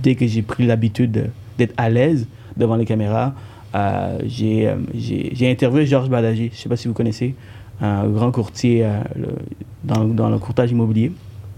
dès 0.01 0.15
que 0.15 0.25
j'ai 0.25 0.42
pris 0.42 0.65
l'habitude 0.65 1.12
de- 1.12 1.25
d'être 1.57 1.74
à 1.77 1.89
l'aise 1.89 2.27
devant 2.57 2.75
les 2.75 2.86
caméras, 2.86 3.33
euh, 3.75 4.18
j'ai 4.25 4.68
euh, 4.68 4.75
j'ai- 4.95 5.50
interviewé 5.50 5.86
Georges 5.86 6.10
Balagy, 6.10 6.48
je 6.48 6.57
ne 6.57 6.57
sais 6.57 6.69
pas 6.69 6.75
si 6.75 6.88
vous 6.88 6.94
connaissez, 6.94 7.36
un 7.81 8.07
grand 8.10 8.31
courtier 8.31 8.83
dans, 9.83 10.03
dans 10.06 10.30
le 10.30 10.38
courtage 10.38 10.71
immobilier. 10.71 11.12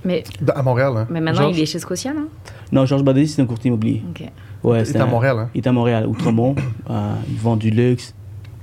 Mais, 0.03 0.23
À 0.55 0.61
Montréal, 0.61 0.93
hein? 0.97 1.07
mais 1.09 1.19
maintenant, 1.21 1.49
il 1.49 1.59
est 1.59 1.65
chez 1.65 1.79
Scotia, 1.79 2.13
non? 2.13 2.27
Non, 2.71 2.85
Georges 2.85 3.03
Balagy, 3.03 3.27
c'est 3.27 3.41
un 3.41 3.45
courtier 3.45 3.69
immobilier. 3.69 4.03
Ok. 4.09 4.23
Ouais, 4.63 4.83
Il 4.83 4.95
est 4.95 4.99
à 4.99 5.05
Montréal, 5.05 5.37
hein? 5.39 5.49
Il 5.55 5.59
est 5.59 5.67
à 5.67 5.71
Montréal, 5.71 6.07
Outremont. 6.07 6.55
Euh, 6.89 7.13
il 7.27 7.37
vend 7.37 7.55
du 7.55 7.71
luxe, 7.71 8.13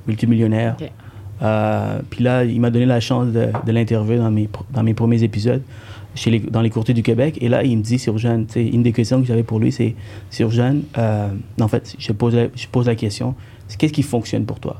multimillionnaire. 0.07 0.77
Euh, 1.43 1.99
puis 2.09 2.23
là, 2.23 2.45
il 2.45 2.61
m'a 2.61 2.71
donné 2.71 2.87
la 2.87 3.01
chance 3.01 3.27
de, 3.33 3.49
de 3.67 3.73
l'interviewer 3.73 4.19
dans 4.19 4.31
mes, 4.31 4.45
pr- 4.45 4.63
dans 4.73 4.85
mes 4.85 4.95
premiers 4.95 5.25
épisodes 5.25 5.63
chez 6.15 6.31
les, 6.31 6.39
dans 6.39 6.61
les 6.61 6.71
courtiers 6.71 6.95
du 6.95 7.03
Québec. 7.03 7.39
Et 7.41 7.49
là, 7.49 7.65
il 7.65 7.77
me 7.79 7.83
dit 7.83 7.99
sur 7.99 8.17
Jeanne, 8.19 8.47
une 8.55 8.85
des 8.85 8.93
questions 8.93 9.21
que 9.21 9.27
j'avais 9.27 9.43
pour 9.43 9.59
lui, 9.59 9.73
c'est 9.73 9.97
sur 10.31 10.51
Jeanne, 10.51 10.83
euh, 10.99 11.29
en 11.61 11.67
fait, 11.67 11.97
je 11.99 12.13
pose 12.13 12.37
la, 12.37 12.45
je 12.55 12.67
pose 12.69 12.87
la 12.87 12.95
question, 12.95 13.35
qu'est-ce 13.77 13.93
qui 13.93 14.03
fonctionne 14.05 14.45
pour 14.45 14.61
toi? 14.61 14.77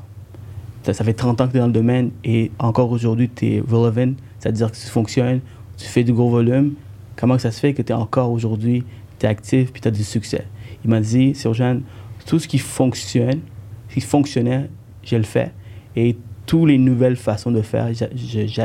Ça, 0.83 0.93
fait 1.05 1.13
30 1.13 1.41
ans 1.41 1.47
que 1.47 1.53
tu 1.53 1.57
es 1.59 1.61
dans 1.61 1.67
le 1.67 1.73
domaine 1.73 2.11
et 2.25 2.51
encore 2.59 2.91
aujourd'hui, 2.91 3.29
tu 3.35 3.47
es 3.55 3.61
relevant, 3.61 4.13
c'est-à-dire 4.39 4.71
que 4.71 4.77
tu 4.77 4.87
fonctionnes, 4.87 5.41
tu 5.77 5.87
fais 5.87 6.05
du 6.05 6.13
gros 6.13 6.31
volume. 6.31 6.75
Comment 7.17 7.39
ça 7.39 7.51
se 7.51 7.61
fait 7.61 7.75
que 7.75 7.83
tu 7.83 7.93
es 7.93 7.95
encore 7.95 8.31
aujourd'hui, 8.33 8.85
tu 9.19 9.27
actif 9.27 9.73
puis 9.73 9.81
tu 9.81 9.89
as 9.89 9.93
du 9.93 10.03
succès? 10.05 10.45
Il 10.85 10.91
m'a 10.91 11.01
dit, 11.01 11.35
Jeanne, 11.53 11.83
tout 12.27 12.39
ce 12.39 12.49
qui 12.49 12.59
fonctionne, 12.59 13.41
ce 13.89 13.95
qui 13.95 14.01
fonctionnait, 14.01 14.69
je 15.05 15.17
le 15.17 15.23
fais. 15.23 15.53
Et 15.95 16.17
toutes 16.47 16.69
les 16.69 16.79
nouvelles 16.79 17.17
façons 17.17 17.53
de 17.53 17.63
faire, 17.63 17.89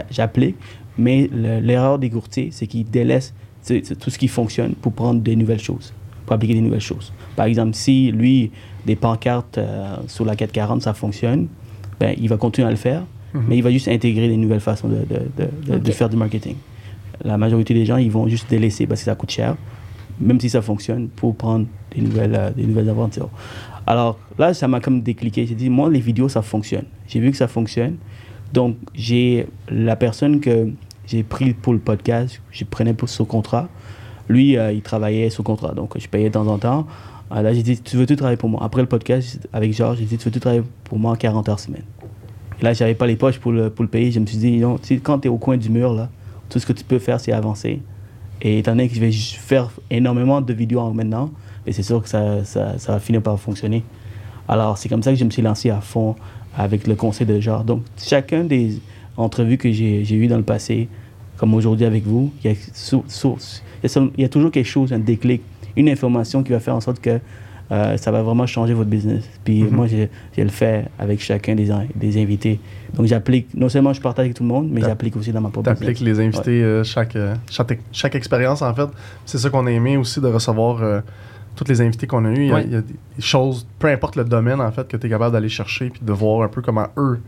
j'applique. 0.09 0.55
Mais 0.97 1.29
le- 1.31 1.59
l'erreur 1.59 1.99
des 1.99 2.09
courtiers, 2.09 2.49
c'est 2.51 2.65
qu'ils 2.67 2.89
délaissent 2.89 3.33
tout 3.99 4.09
ce 4.09 4.17
qui 4.17 4.27
fonctionne 4.27 4.73
pour 4.73 4.93
prendre 4.93 5.21
des 5.21 5.35
nouvelles 5.35 5.59
choses, 5.59 5.93
pour 6.25 6.33
appliquer 6.33 6.55
des 6.55 6.61
nouvelles 6.61 6.79
choses. 6.81 7.11
Par 7.35 7.45
exemple, 7.45 7.75
si 7.75 8.11
lui, 8.11 8.49
des 8.85 8.95
pancartes 8.95 9.57
euh, 9.57 9.97
sur 10.07 10.25
la 10.25 10.35
440, 10.35 10.81
ça 10.81 10.93
fonctionne, 10.93 11.47
ben, 11.99 12.15
il 12.17 12.29
va 12.29 12.37
continuer 12.37 12.67
à 12.67 12.71
le 12.71 12.77
faire, 12.77 13.03
mais 13.33 13.57
il 13.57 13.61
va 13.63 13.71
juste 13.71 13.87
intégrer 13.87 14.27
des 14.29 14.37
nouvelles 14.37 14.59
façons 14.61 14.87
de, 14.87 14.95
de- 14.95 15.77
de- 15.79 15.91
faire 15.91 16.09
du 16.09 16.15
marketing. 16.17 16.55
La 17.23 17.37
majorité 17.37 17.73
des 17.73 17.85
gens, 17.85 17.97
ils 17.97 18.11
vont 18.11 18.27
juste 18.27 18.49
délaisser 18.49 18.87
parce 18.87 19.01
que 19.01 19.05
ça 19.05 19.15
coûte 19.15 19.31
cher, 19.31 19.55
même 20.19 20.39
si 20.39 20.49
ça 20.49 20.61
fonctionne, 20.61 21.07
pour 21.09 21.35
prendre 21.35 21.65
des 21.95 22.01
nouvelles, 22.01 22.35
euh, 22.35 22.51
des 22.51 22.65
nouvelles 22.65 22.89
aventures. 22.89 23.29
Alors 23.85 24.17
là, 24.39 24.53
ça 24.53 24.67
m'a 24.67 24.79
comme 24.79 25.01
décliqué. 25.01 25.45
J'ai 25.45 25.55
dit, 25.55 25.69
moi, 25.69 25.89
les 25.89 25.99
vidéos, 25.99 26.29
ça 26.29 26.41
fonctionne. 26.41 26.85
J'ai 27.07 27.19
vu 27.19 27.31
que 27.31 27.37
ça 27.37 27.47
fonctionne. 27.47 27.95
Donc, 28.53 28.75
j'ai 28.93 29.47
la 29.69 29.95
personne 29.95 30.39
que 30.39 30.69
j'ai 31.05 31.23
pris 31.23 31.53
pour 31.53 31.73
le 31.73 31.79
podcast, 31.79 32.41
je 32.51 32.63
prenais 32.65 32.93
pour 32.93 33.09
ce 33.09 33.23
contrat. 33.23 33.67
Lui, 34.29 34.57
euh, 34.57 34.71
il 34.73 34.81
travaillait 34.81 35.29
sous 35.29 35.43
contrat, 35.43 35.73
donc 35.73 35.97
je 35.97 36.07
payais 36.07 36.29
de 36.29 36.33
temps 36.33 36.47
en 36.47 36.57
temps. 36.57 36.85
Euh, 37.31 37.41
là, 37.41 37.53
j'ai 37.53 37.63
dit, 37.63 37.79
tu 37.81 37.97
veux-tu 37.97 38.15
travailler 38.15 38.37
pour 38.37 38.49
moi 38.49 38.61
Après 38.63 38.81
le 38.81 38.87
podcast 38.87 39.47
avec 39.51 39.73
Georges, 39.73 39.99
j'ai 39.99 40.05
dit, 40.05 40.17
tu 40.17 40.25
veux-tu 40.25 40.39
travailler 40.39 40.63
pour 40.85 40.97
moi 40.97 41.15
40 41.15 41.49
heures 41.49 41.59
semaine 41.59 41.83
Et 42.59 42.63
là, 42.63 42.73
j'avais 42.73 42.95
pas 42.95 43.07
les 43.07 43.15
poches 43.15 43.39
pour 43.39 43.51
le, 43.51 43.69
pour 43.69 43.83
le 43.83 43.89
payer. 43.89 44.11
Je 44.11 44.19
me 44.19 44.25
suis 44.25 44.37
dit, 44.37 44.57
non, 44.57 44.77
quand 45.03 45.19
tu 45.19 45.27
es 45.27 45.31
au 45.31 45.37
coin 45.37 45.57
du 45.57 45.69
mur, 45.69 45.93
là, 45.93 46.09
tout 46.49 46.59
ce 46.59 46.65
que 46.65 46.73
tu 46.73 46.83
peux 46.83 46.99
faire, 46.99 47.19
c'est 47.19 47.31
avancer. 47.33 47.81
Et 48.41 48.59
étant 48.59 48.71
donné 48.71 48.87
que 48.87 48.95
je 48.95 48.99
vais 48.99 49.11
faire 49.11 49.71
énormément 49.89 50.41
de 50.41 50.53
vidéos 50.53 50.79
en 50.79 50.93
maintenant, 50.93 51.31
et 51.65 51.73
c'est 51.73 51.83
sûr 51.83 52.01
que 52.01 52.07
ça, 52.07 52.45
ça, 52.45 52.77
ça 52.77 52.93
va 52.93 52.99
finir 52.99 53.21
par 53.21 53.39
fonctionner. 53.39 53.83
Alors, 54.47 54.77
c'est 54.77 54.87
comme 54.87 55.03
ça 55.03 55.11
que 55.11 55.17
je 55.17 55.25
me 55.25 55.29
suis 55.29 55.41
lancé 55.41 55.69
à 55.69 55.81
fond 55.81 56.15
avec 56.55 56.87
le 56.87 56.95
conseil 56.95 57.27
de 57.27 57.39
genre. 57.39 57.63
Donc, 57.63 57.83
chacun 57.97 58.43
des 58.43 58.79
entrevues 59.17 59.57
que 59.57 59.71
j'ai 59.71 60.13
eues 60.13 60.27
dans 60.27 60.37
le 60.37 60.43
passé, 60.43 60.87
comme 61.35 61.53
aujourd'hui 61.53 61.85
avec 61.85 62.05
vous, 62.05 62.31
il 62.43 62.51
y, 62.51 62.53
a 62.53 62.57
il 64.15 64.21
y 64.21 64.23
a 64.23 64.29
toujours 64.29 64.51
quelque 64.51 64.65
chose, 64.65 64.93
un 64.93 64.99
déclic, 64.99 65.41
une 65.77 65.87
information 65.89 66.43
qui 66.43 66.51
va 66.51 66.59
faire 66.59 66.75
en 66.75 66.81
sorte 66.81 66.99
que 66.99 67.19
euh, 67.69 67.97
ça 67.97 68.11
va 68.11 68.21
vraiment 68.23 68.45
changer 68.47 68.73
votre 68.73 68.89
business. 68.89 69.23
Puis 69.43 69.63
Mhm. 69.63 69.69
moi, 69.71 69.87
je, 69.87 70.07
je 70.37 70.41
le 70.41 70.47
fais 70.49 70.85
avec 70.97 71.19
chacun 71.21 71.53
des, 71.53 71.69
des 71.95 72.21
invités. 72.21 72.59
Donc, 72.93 73.07
j'applique, 73.07 73.47
non 73.55 73.67
seulement 73.67 73.91
je 73.93 73.99
partage 74.01 74.23
avec 74.25 74.35
tout 74.35 74.43
le 74.43 74.47
monde, 74.49 74.69
mais 74.71 74.79
j'applique 74.81 75.15
aussi 75.17 75.31
dans 75.33 75.41
ma 75.41 75.49
propre 75.49 75.65
T'appliques 75.69 75.99
business. 75.99 76.17
les 76.17 76.25
invités 76.25 76.63
euh, 76.63 76.83
chaque, 76.85 77.15
euh, 77.17 77.35
chaque, 77.51 77.77
chaque 77.91 78.15
expérience, 78.15 78.61
en 78.61 78.73
fait. 78.73 78.87
C'est 79.25 79.37
ça 79.37 79.49
qu'on 79.49 79.65
a 79.67 79.71
aimé 79.71 79.97
aussi 79.97 80.21
de 80.21 80.27
recevoir 80.27 80.81
euh, 80.81 81.01
tous 81.57 81.65
les 81.67 81.81
invités 81.81 82.07
qu'on 82.07 82.23
a 82.23 82.29
eus. 82.29 82.35
Il 82.37 82.47
y 82.47 82.51
a, 82.51 82.55
Ouais. 82.55 82.63
il 82.67 82.71
y 82.71 82.75
a 82.77 82.81
des 82.81 82.95
choses, 83.19 83.67
peu 83.79 83.87
importe 83.87 84.15
le 84.15 84.23
domaine, 84.23 84.61
en 84.61 84.71
fait, 84.71 84.87
que 84.87 84.95
tu 84.95 85.07
es 85.07 85.09
capable 85.09 85.33
d'aller 85.33 85.49
chercher 85.49 85.89
puis 85.89 86.01
de 86.01 86.13
voir 86.13 86.43
un 86.43 86.47
peu 86.47 86.61
comment 86.61 86.87
eux, 86.95 87.19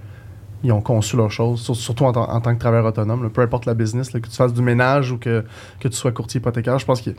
ils 0.64 0.72
ont 0.72 0.82
conçu 0.82 1.18
leurs 1.18 1.32
choses, 1.32 1.60
sur- 1.62 1.76
surtout 1.76 2.06
en, 2.06 2.14
tant- 2.14 2.30
en 2.30 2.40
tant 2.40 2.54
que 2.54 2.60
travailleur 2.60 2.86
autonome. 2.86 3.24
là. 3.24 3.30
peu 3.30 3.42
importe 3.42 3.66
la 3.66 3.74
business, 3.74 4.14
là, 4.14 4.20
que 4.22 4.28
tu 4.30 4.36
fasses 4.38 4.54
du 4.54 4.62
ménage 4.62 5.12
ou 5.12 5.18
que, 5.18 5.44
que 5.82 5.88
tu 5.90 5.96
sois 5.98 6.12
courtier 6.14 6.40
hypothécaire, 6.40 6.80
je 6.80 6.86
pense 6.86 7.02
a- 7.06 7.12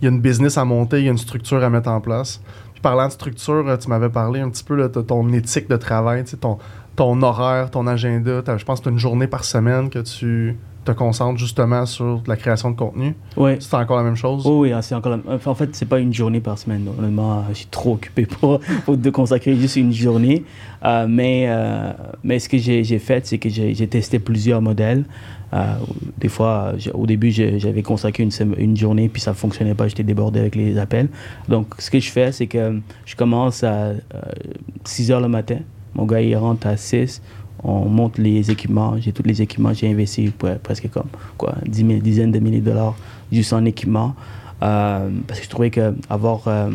il 0.00 0.04
y 0.04 0.08
a 0.08 0.10
une 0.10 0.20
business 0.20 0.56
à 0.58 0.64
monter, 0.64 0.98
il 1.00 1.04
y 1.04 1.08
a 1.08 1.12
une 1.12 1.18
structure 1.18 1.62
à 1.62 1.70
mettre 1.70 1.88
en 1.90 2.00
place. 2.00 2.40
Puis 2.72 2.80
parlant 2.80 3.06
de 3.06 3.12
structure, 3.12 3.64
euh, 3.68 3.76
tu 3.76 3.88
m'avais 3.88 4.08
parlé 4.08 4.40
un 4.40 4.48
petit 4.50 4.64
peu 4.64 4.74
là, 4.74 4.88
de 4.88 5.00
ton 5.00 5.28
éthique 5.32 5.68
de 5.68 5.76
travail, 5.76 6.24
ton, 6.40 6.58
ton 6.96 7.20
horaire, 7.22 7.70
ton 7.70 7.86
agenda. 7.86 8.42
Je 8.56 8.64
pense 8.64 8.80
que 8.80 8.84
tu 8.84 8.88
as 8.88 8.92
une 8.92 8.98
journée 8.98 9.26
par 9.26 9.44
semaine 9.44 9.90
que 9.90 9.98
tu 9.98 10.56
te 10.82 10.92
concentres 10.92 11.38
justement 11.38 11.84
sur 11.84 12.22
la 12.26 12.36
création 12.36 12.70
de 12.70 12.76
contenu. 12.76 13.14
Ouais. 13.36 13.58
C'est 13.60 13.74
encore 13.74 13.98
la 13.98 14.02
même 14.02 14.16
chose? 14.16 14.44
Oh 14.46 14.60
oui, 14.62 14.72
ah, 14.72 14.80
c'est 14.80 14.94
encore 14.94 15.18
la- 15.18 15.38
en 15.44 15.54
fait, 15.54 15.76
c'est 15.76 15.84
pas 15.84 15.98
une 15.98 16.14
journée 16.14 16.40
par 16.40 16.56
semaine. 16.56 16.88
Honnêtement, 16.98 17.44
je 17.50 17.54
suis 17.54 17.66
trop 17.66 17.94
occupé 17.94 18.24
pour, 18.40 18.60
pour 18.86 18.96
de 18.96 19.10
consacrer 19.10 19.54
juste 19.56 19.76
une 19.76 19.92
journée. 19.92 20.42
Euh, 20.82 21.06
mais, 21.06 21.44
euh, 21.48 21.92
mais 22.24 22.38
ce 22.38 22.48
que 22.48 22.56
j'ai 22.56 22.98
fait, 22.98 23.26
c'est 23.26 23.36
que 23.36 23.50
j'ai 23.50 23.86
testé 23.88 24.18
plusieurs 24.18 24.62
modèles. 24.62 25.04
Euh, 25.52 25.74
des 26.18 26.28
fois, 26.28 26.74
au 26.94 27.06
début, 27.06 27.30
j'avais 27.30 27.82
consacré 27.82 28.22
une, 28.22 28.76
journée, 28.76 29.08
puis 29.08 29.20
ça 29.20 29.34
fonctionnait 29.34 29.74
pas, 29.74 29.88
j'étais 29.88 30.02
débordé 30.04 30.40
avec 30.40 30.54
les 30.54 30.78
appels. 30.78 31.08
Donc, 31.48 31.74
ce 31.78 31.90
que 31.90 31.98
je 31.98 32.10
fais, 32.10 32.32
c'est 32.32 32.46
que 32.46 32.80
je 33.04 33.16
commence 33.16 33.64
à 33.64 33.74
euh, 33.74 33.96
6 34.84 35.10
heures 35.10 35.20
le 35.20 35.28
matin. 35.28 35.58
Mon 35.94 36.06
gars, 36.06 36.20
il 36.20 36.36
rentre 36.36 36.66
à 36.66 36.76
6. 36.76 37.20
On 37.62 37.86
monte 37.86 38.18
les 38.18 38.50
équipements. 38.50 38.96
J'ai 38.98 39.12
tous 39.12 39.24
les 39.24 39.42
équipements. 39.42 39.72
J'ai 39.72 39.90
investi 39.90 40.32
pre- 40.38 40.58
presque 40.58 40.88
comme 40.90 41.08
quoi, 41.36 41.54
10 41.66 41.86
000, 41.86 42.00
dizaines 42.00 42.32
de 42.32 42.38
milliers 42.38 42.60
de 42.60 42.66
dollars 42.66 42.96
juste 43.32 43.52
en 43.52 43.64
équipement. 43.64 44.14
Euh, 44.62 45.08
parce 45.26 45.40
que 45.40 45.46
je 45.46 45.50
trouvais 45.50 45.70
que 45.70 45.94
avoir, 46.08 46.46
euh, 46.46 46.70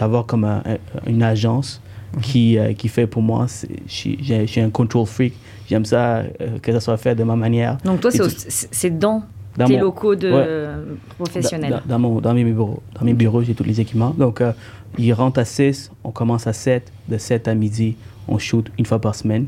avoir 0.00 0.26
comme 0.26 0.44
un- 0.44 0.62
un- 0.66 0.78
une 1.10 1.22
agence 1.22 1.81
qui, 2.20 2.58
euh, 2.58 2.72
qui 2.74 2.88
fait 2.88 3.06
pour 3.06 3.22
moi, 3.22 3.46
je 3.86 3.92
suis- 3.92 4.60
un 4.60 4.70
control 4.70 5.06
freak. 5.06 5.34
J'aime 5.68 5.84
ça, 5.84 6.18
euh, 6.18 6.58
que 6.60 6.70
ça 6.72 6.80
soit 6.80 6.96
fait 6.98 7.14
de 7.14 7.24
ma 7.24 7.36
manière. 7.36 7.78
Donc 7.84 8.00
toi, 8.00 8.10
c'est 8.10 8.98
dans, 8.98 9.22
Dans 9.56 9.66
tes 9.66 9.74
mon- 9.76 9.80
locaux 9.82 10.14
de 10.14 10.30
Ouais. 10.30 10.94
professionnels. 11.18 11.80
Dans, 11.86 11.94
dans 11.94 11.98
mon, 11.98 12.20
dans 12.20 12.34
mes 12.34 12.44
bureaux. 12.44 12.82
Dans 12.98 13.04
mes 13.04 13.14
bureaux, 13.14 13.42
j'ai 13.42 13.54
tous 13.54 13.64
les 13.64 13.80
équipements. 13.80 14.14
Donc, 14.18 14.40
euh, 14.40 14.52
il 14.98 15.12
rentre 15.14 15.38
à 15.40 15.44
6, 15.44 15.90
on 16.04 16.10
commence 16.10 16.46
à 16.46 16.52
7. 16.52 16.92
De 17.08 17.16
7 17.16 17.48
à 17.48 17.54
midi, 17.54 17.96
on 18.28 18.38
shoot 18.38 18.70
une 18.78 18.84
fois 18.86 19.00
par 19.00 19.14
semaine. 19.14 19.46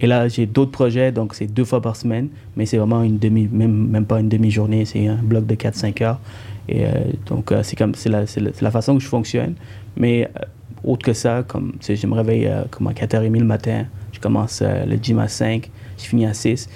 Et 0.00 0.06
là, 0.06 0.28
j'ai 0.28 0.46
d'autres 0.46 0.70
projets, 0.70 1.10
donc 1.12 1.34
c'est 1.34 1.46
deux 1.46 1.64
fois 1.64 1.82
par 1.82 1.96
semaine, 1.96 2.28
mais 2.56 2.66
c'est 2.66 2.78
vraiment 2.78 3.02
une 3.02 3.18
demi, 3.18 3.48
même, 3.50 3.88
même 3.88 4.04
pas 4.06 4.20
une 4.20 4.28
demi-journée, 4.28 4.84
c'est 4.84 5.06
un 5.08 5.16
bloc 5.16 5.44
de 5.44 5.56
4-5 5.56 6.00
heures. 6.02 6.20
Et 6.68 6.84
euh, 6.86 6.90
donc, 7.26 7.52
c'est 7.62 7.76
comme 7.76 7.94
c'est 7.94 8.08
la, 8.08 8.20
la, 8.22 8.50
la 8.60 8.70
façon 8.70 8.96
que 8.96 9.02
je 9.02 9.08
fonctionne. 9.08 9.54
Mais 9.96 10.30
autre 10.84 11.04
que 11.04 11.12
ça, 11.12 11.44
comme 11.46 11.72
je 11.86 12.06
me 12.06 12.14
réveille 12.14 12.46
euh, 12.46 12.62
comme 12.70 12.86
à 12.86 12.92
4h30 12.92 13.38
le 13.38 13.44
matin, 13.44 13.84
je 14.12 14.20
commence 14.20 14.60
euh, 14.62 14.84
le 14.86 14.96
gym 14.96 15.18
à 15.18 15.28
5, 15.28 15.70
je 15.98 16.04
finis 16.04 16.26
à 16.26 16.34
6. 16.34 16.68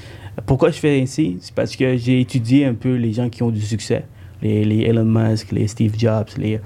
Pourquoi 0.47 0.71
je 0.71 0.79
fais 0.79 1.01
ainsi? 1.01 1.37
C'est 1.41 1.55
parce 1.55 1.77
que 1.77 1.97
j'ai 1.97 2.21
étudié 2.21 2.65
un 2.65 2.75
peu 2.75 2.95
les 2.95 3.13
gens 3.13 3.29
qui 3.29 3.43
ont 3.43 3.51
du 3.51 3.61
succès. 3.61 4.05
Les, 4.41 4.81
Elon 4.81 5.05
Musk, 5.05 5.53
les 5.53 5.69
Steve 5.69 5.95
Jobs, 5.97 6.27
les, 6.37 6.59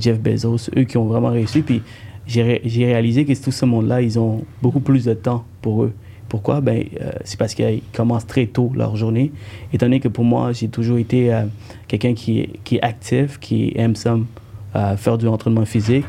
Jeff 0.00 0.20
Bezos, 0.20 0.70
eux 0.76 0.84
qui 0.84 0.96
ont 0.98 1.06
vraiment 1.06 1.30
réussi. 1.30 1.62
Puis 1.62 1.82
j'ai 2.26 2.42
ré- 2.42 2.62
j'ai 2.64 2.84
réalisé 2.84 3.24
que 3.24 3.32
tout 3.42 3.50
ce 3.50 3.64
monde-là, 3.64 4.02
ils 4.02 4.18
ont 4.18 4.44
beaucoup 4.62 4.78
plus 4.80 5.04
de 5.04 5.14
temps 5.14 5.44
pour 5.62 5.82
eux. 5.84 5.92
Pourquoi? 6.28 6.60
Ben, 6.60 6.84
euh, 7.00 7.10
C'est 7.24 7.38
parce 7.38 7.54
qu'ils 7.54 7.80
commencent 7.92 8.26
très 8.26 8.46
tôt 8.46 8.70
leur 8.76 8.94
journée. 8.96 9.32
Étant 9.72 9.90
que 9.98 10.08
pour 10.08 10.24
moi, 10.24 10.52
j'ai 10.52 10.68
toujours 10.68 10.98
été 10.98 11.32
quelqu'un 11.88 12.14
qui, 12.14 12.40
est- 12.40 12.80
actif, 12.82 13.38
qui 13.40 13.72
aime 13.74 13.94
faire 14.96 15.18
du 15.18 15.26
entraînement 15.26 15.64
physique. 15.64 16.04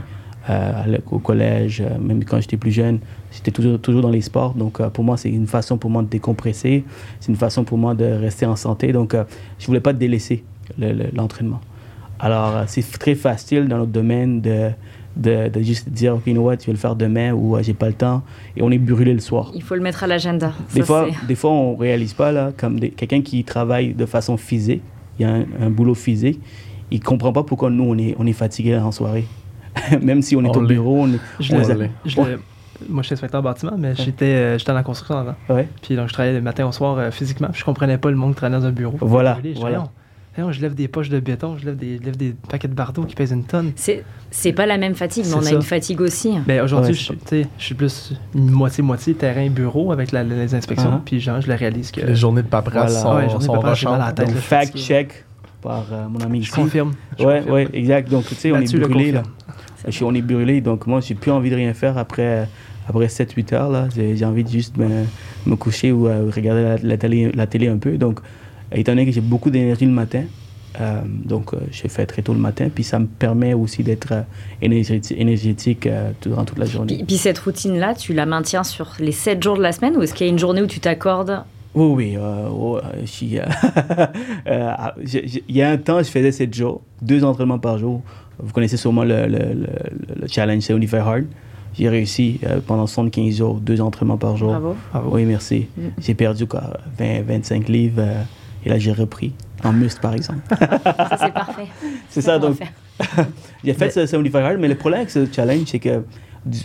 Euh, 0.47 0.97
au 1.11 1.17
collège, 1.17 1.81
euh, 1.81 1.97
même 1.99 2.23
quand 2.23 2.39
j'étais 2.39 2.57
plus 2.57 2.69
jeune, 2.71 2.99
j'étais 3.31 3.49
toujours, 3.49 3.79
toujours 3.79 4.01
dans 4.03 4.11
les 4.11 4.21
sports. 4.21 4.53
Donc 4.53 4.79
euh, 4.79 4.89
pour 4.91 5.03
moi, 5.03 5.17
c'est 5.17 5.29
une 5.31 5.47
façon 5.47 5.77
pour 5.79 5.89
moi 5.89 6.03
de 6.03 6.07
décompresser. 6.07 6.83
C'est 7.19 7.31
une 7.31 7.35
façon 7.37 7.63
pour 7.63 7.79
moi 7.79 7.95
de 7.95 8.05
rester 8.05 8.45
en 8.45 8.55
santé. 8.55 8.91
Donc 8.91 9.15
je 9.57 9.65
voulais 9.65 9.79
pas 9.79 9.91
délaisser 9.93 10.43
le- 10.77 10.93
le- 10.93 11.09
l'entraînement. 11.15 11.61
Alors 12.19 12.63
c'est 12.67 12.83
très 12.99 13.15
facile 13.15 13.67
dans 13.67 13.77
notre 13.79 13.91
domaine 13.91 14.39
de, 14.41 14.69
de, 15.15 15.49
de 15.49 15.61
juste 15.63 15.89
dire, 15.89 16.13
OK, 16.15 16.27
you 16.27 16.33
know 16.33 16.43
what, 16.43 16.57
je 16.61 16.67
vais 16.67 16.73
le 16.73 16.77
faire 16.77 16.95
demain 16.95 17.33
ou 17.33 17.57
j'ai 17.63 17.73
pas 17.73 17.87
le 17.87 17.93
temps. 17.93 18.21
Et 18.55 18.61
on 18.61 18.69
est 18.69 18.77
brûlé 18.77 19.13
le 19.15 19.19
soir. 19.21 19.51
Il 19.55 19.63
faut 19.63 19.73
le 19.75 19.81
mettre 19.81 20.03
à 20.03 20.07
l'agenda. 20.07 20.53
Des 20.75 20.81
Ça, 20.81 20.85
fois, 20.85 21.07
des 21.27 21.35
fois, 21.35 21.49
on 21.51 21.75
réalise 21.75 22.13
pas, 22.13 22.31
là, 22.31 22.51
comme 22.55 22.79
quelqu'un 22.79 23.21
qui 23.21 23.43
travaille 23.43 23.93
de 23.95 24.05
façon 24.05 24.37
physique, 24.37 24.83
il 25.17 25.23
y 25.23 25.25
a 25.25 25.33
un, 25.33 25.45
un 25.59 25.69
boulot 25.71 25.95
physique, 25.95 26.39
il 26.91 26.99
comprend 27.01 27.33
pas 27.33 27.41
pourquoi 27.43 27.71
nous, 27.71 27.83
on 27.85 27.97
est, 27.97 28.15
on 28.19 28.27
est 28.27 28.33
fatigué 28.33 28.77
en 28.77 28.91
soirée. 28.91 29.25
Même 30.01 30.21
si 30.21 30.35
on 30.35 30.43
est 30.43 30.47
On 30.49 30.53
au 30.53 30.61
bureau, 30.61 31.01
on 31.03 31.07
est... 31.13 31.19
Je 31.39 31.53
on 31.53 31.59
les 31.59 31.89
je 32.05 32.17
moi, 32.89 33.01
je 33.03 33.07
suis 33.07 33.13
inspecteur 33.13 33.41
bâtiment, 33.41 33.75
mais 33.77 33.95
j'étais 33.95 34.25
euh, 34.25 34.57
j'étais 34.57 34.71
dans 34.71 34.77
la 34.77 34.83
construction 34.83 35.17
avant. 35.17 35.35
Ouais. 35.49 35.67
Puis 35.81 35.95
donc, 35.95 36.09
je 36.09 36.13
travaillais 36.13 36.35
le 36.35 36.41
matin 36.41 36.67
au 36.67 36.73
soir 36.73 36.97
euh, 36.97 37.09
physiquement. 37.09 37.47
Je 37.53 37.63
comprenais 37.63 37.97
pas 37.97 38.09
le 38.09 38.17
monde 38.17 38.31
qui 38.31 38.35
travaillait 38.37 38.59
dans 38.61 38.67
un 38.67 38.71
bureau. 38.71 38.97
Voilà, 38.99 39.37
Je 39.43 39.57
voilà. 39.59 39.87
Je 40.51 40.59
lève 40.59 40.75
des 40.75 40.89
poches 40.89 41.07
de 41.07 41.21
béton, 41.21 41.55
je 41.57 41.65
lève 41.65 41.77
des, 41.77 41.97
je 41.97 42.03
lève 42.03 42.17
des 42.17 42.35
paquets 42.49 42.67
de 42.67 42.73
bardeaux 42.73 43.03
qui 43.05 43.15
pèsent 43.15 43.31
une 43.31 43.45
tonne. 43.45 43.71
c'est 43.77 44.03
c'est 44.29 44.51
pas 44.51 44.65
la 44.65 44.77
même 44.77 44.93
fatigue, 44.93 45.23
mais 45.29 45.33
on 45.35 45.39
a 45.39 45.43
ça. 45.43 45.55
une 45.55 45.61
fatigue 45.61 46.01
aussi. 46.01 46.33
Ben, 46.45 46.61
aujourd'hui, 46.61 46.91
Ouais, 46.91 47.15
je, 47.31 47.43
je 47.57 47.63
suis 47.63 47.75
plus 47.75 48.11
une 48.35 48.51
moitié-moitié 48.51 49.13
terrain-bureau 49.13 49.93
avec 49.93 50.11
la- 50.11 50.25
les 50.25 50.53
inspections. 50.53 50.91
Uh-huh. 50.97 51.03
Puis 51.05 51.21
genre, 51.21 51.39
je 51.39 51.47
le 51.47 51.53
réalise 51.53 51.89
que. 51.91 52.01
Les 52.01 52.15
journées 52.15 52.41
de 52.41 52.47
paperasse 52.47 52.91
Voilà. 52.91 53.01
sont, 53.01 53.15
Ouais, 53.15 53.21
les 53.23 53.29
journées 53.29 53.71
de 53.71 53.75
sont 53.77 53.95
la 53.95 54.11
tête. 54.11 54.25
Donc, 54.25 54.27
là, 54.27 54.33
je 54.35 54.39
suis 54.41 54.49
fact 54.49 54.65
fatigué. 54.73 54.83
check 54.83 55.25
par 55.61 55.85
euh, 55.93 56.07
mon 56.09 56.19
ami 56.19 56.41
Je 56.41 56.49
ici. 56.49 56.59
confirme. 56.59 56.91
je 57.17 57.23
Ouais, 57.23 57.69
exact. 57.71 58.09
Donc, 58.11 58.25
tu 58.27 58.35
sais, 58.35 58.51
on 58.51 58.57
est 58.59 58.77
brûlé, 58.77 59.13
là. 59.13 59.23
Je 59.87 60.03
on 60.03 60.13
est 60.13 60.21
brûlé, 60.21 60.61
donc 60.61 60.87
moi, 60.87 60.99
j'ai 61.01 61.15
plus 61.15 61.31
envie 61.31 61.49
de 61.49 61.55
rien 61.55 61.73
faire 61.73 61.97
après, 61.97 62.47
après 62.87 63.07
7-8 63.07 63.53
heures, 63.55 63.69
là. 63.69 63.87
J'ai 63.95 64.25
envie 64.25 64.43
de 64.43 64.49
juste 64.49 64.77
me, 64.77 64.87
me 65.45 65.55
coucher 65.55 65.91
ou 65.91 66.07
euh, 66.07 66.29
regarder 66.35 66.63
la, 66.63 66.77
la 66.81 66.97
télé, 66.97 67.31
la 67.33 67.47
télé 67.47 67.67
un 67.67 67.77
peu. 67.77 67.97
Donc, 67.97 68.19
étant 68.71 68.91
donné 68.93 69.05
que 69.05 69.11
j'ai 69.11 69.21
beaucoup 69.21 69.49
d'énergie 69.49 69.85
le 69.85 69.91
matin, 69.91 70.23
euh, 70.81 70.99
donc 71.05 71.53
euh, 71.53 71.57
je 71.71 71.87
fais 71.87 72.05
très 72.05 72.21
tôt 72.21 72.33
le 72.33 72.39
matin, 72.39 72.67
puis 72.73 72.83
ça 72.83 72.99
me 72.99 73.05
permet 73.05 73.53
aussi 73.53 73.81
d'être 73.83 74.11
euh, 74.11 74.21
énergétique, 74.61 75.17
énergétique 75.17 75.87
durant 76.21 76.43
toute 76.45 76.57
la 76.59 76.65
journée. 76.65 76.95
Puis, 76.97 77.05
puis 77.05 77.17
cette 77.17 77.39
routine-là, 77.39 77.93
tu 77.95 78.13
la 78.13 78.25
maintiens 78.25 78.63
sur 78.63 78.91
les 78.99 79.11
7 79.13 79.41
jours 79.41 79.55
de 79.57 79.61
la 79.61 79.71
semaine 79.71 79.95
ou 79.95 80.01
est-ce 80.01 80.13
qu'il 80.13 80.25
y 80.27 80.29
a 80.29 80.33
une 80.33 80.39
journée 80.39 80.61
où 80.61 80.67
tu 80.67 80.79
t'accordes? 80.81 81.43
Oui, 81.75 82.15
oui. 82.15 82.17
oh, 82.49 82.79
je 83.03 83.05
je- 85.03 85.27
je- 85.27 85.39
Il 85.47 85.55
y 85.55 85.61
a 85.61 85.69
un 85.69 85.77
temps, 85.77 85.99
je 85.99 86.09
faisais 86.09 86.31
7 86.31 86.53
jours, 86.53 86.81
deux 87.01 87.23
entraînements 87.23 87.59
par 87.59 87.77
jour. 87.77 88.01
Vous 88.39 88.53
connaissez 88.53 88.77
sûrement 88.77 89.03
le, 89.03 89.27
le, 89.27 89.37
le, 89.37 89.67
le 90.21 90.27
challenge 90.27 90.63
75 90.63 91.01
Hard. 91.01 91.25
J'ai 91.77 91.89
réussi 91.89 92.39
euh, 92.45 92.59
pendant 92.65 92.87
75 92.87 93.37
jours, 93.37 93.59
deux 93.59 93.81
entraînements 93.81 94.17
par 94.17 94.37
jour. 94.37 94.49
Bravo. 94.49 94.75
Bravo. 94.91 95.09
Oui, 95.13 95.25
merci. 95.25 95.67
Mm. 95.77 95.81
J'ai 95.99 96.13
perdu 96.13 96.47
quoi, 96.47 96.79
20, 96.97 97.23
25 97.23 97.67
livres 97.67 97.99
euh, 97.99 98.23
et 98.65 98.69
là 98.69 98.79
j'ai 98.79 98.93
repris 98.93 99.33
en 99.63 99.73
muscle 99.73 99.99
par 100.01 100.13
exemple. 100.13 100.39
Ça, 100.49 101.17
c'est 101.19 101.33
parfait. 101.33 101.67
C'est 102.09 102.21
ça, 102.21 102.39
donc 102.39 102.57
j'ai 103.63 103.73
fait 103.73 103.89
ce 103.89 104.05
75 104.05 104.43
hard, 104.43 104.59
mais 104.59 104.69
le 104.69 104.75
problème 104.75 105.01
avec 105.01 105.11
ce 105.11 105.25
challenge, 105.31 105.65
c'est 105.65 105.79
que 105.79 106.03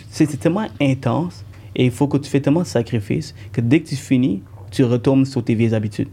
c'est 0.09 0.29
c'est 0.29 0.37
tellement 0.37 0.67
intense 0.79 1.43
et 1.75 1.85
il 1.85 1.91
faut 1.91 2.07
que 2.07 2.17
tu 2.17 2.29
fais 2.29 2.39
tellement 2.39 2.61
de 2.61 2.65
sacrifices 2.67 3.35
que 3.51 3.59
dès 3.59 3.81
que 3.81 3.89
tu 3.89 3.95
finis, 3.95 4.43
tu 4.69 4.83
retournes 4.85 5.25
sur 5.25 5.43
tes 5.43 5.55
vieilles 5.55 5.75
habitudes. 5.75 6.07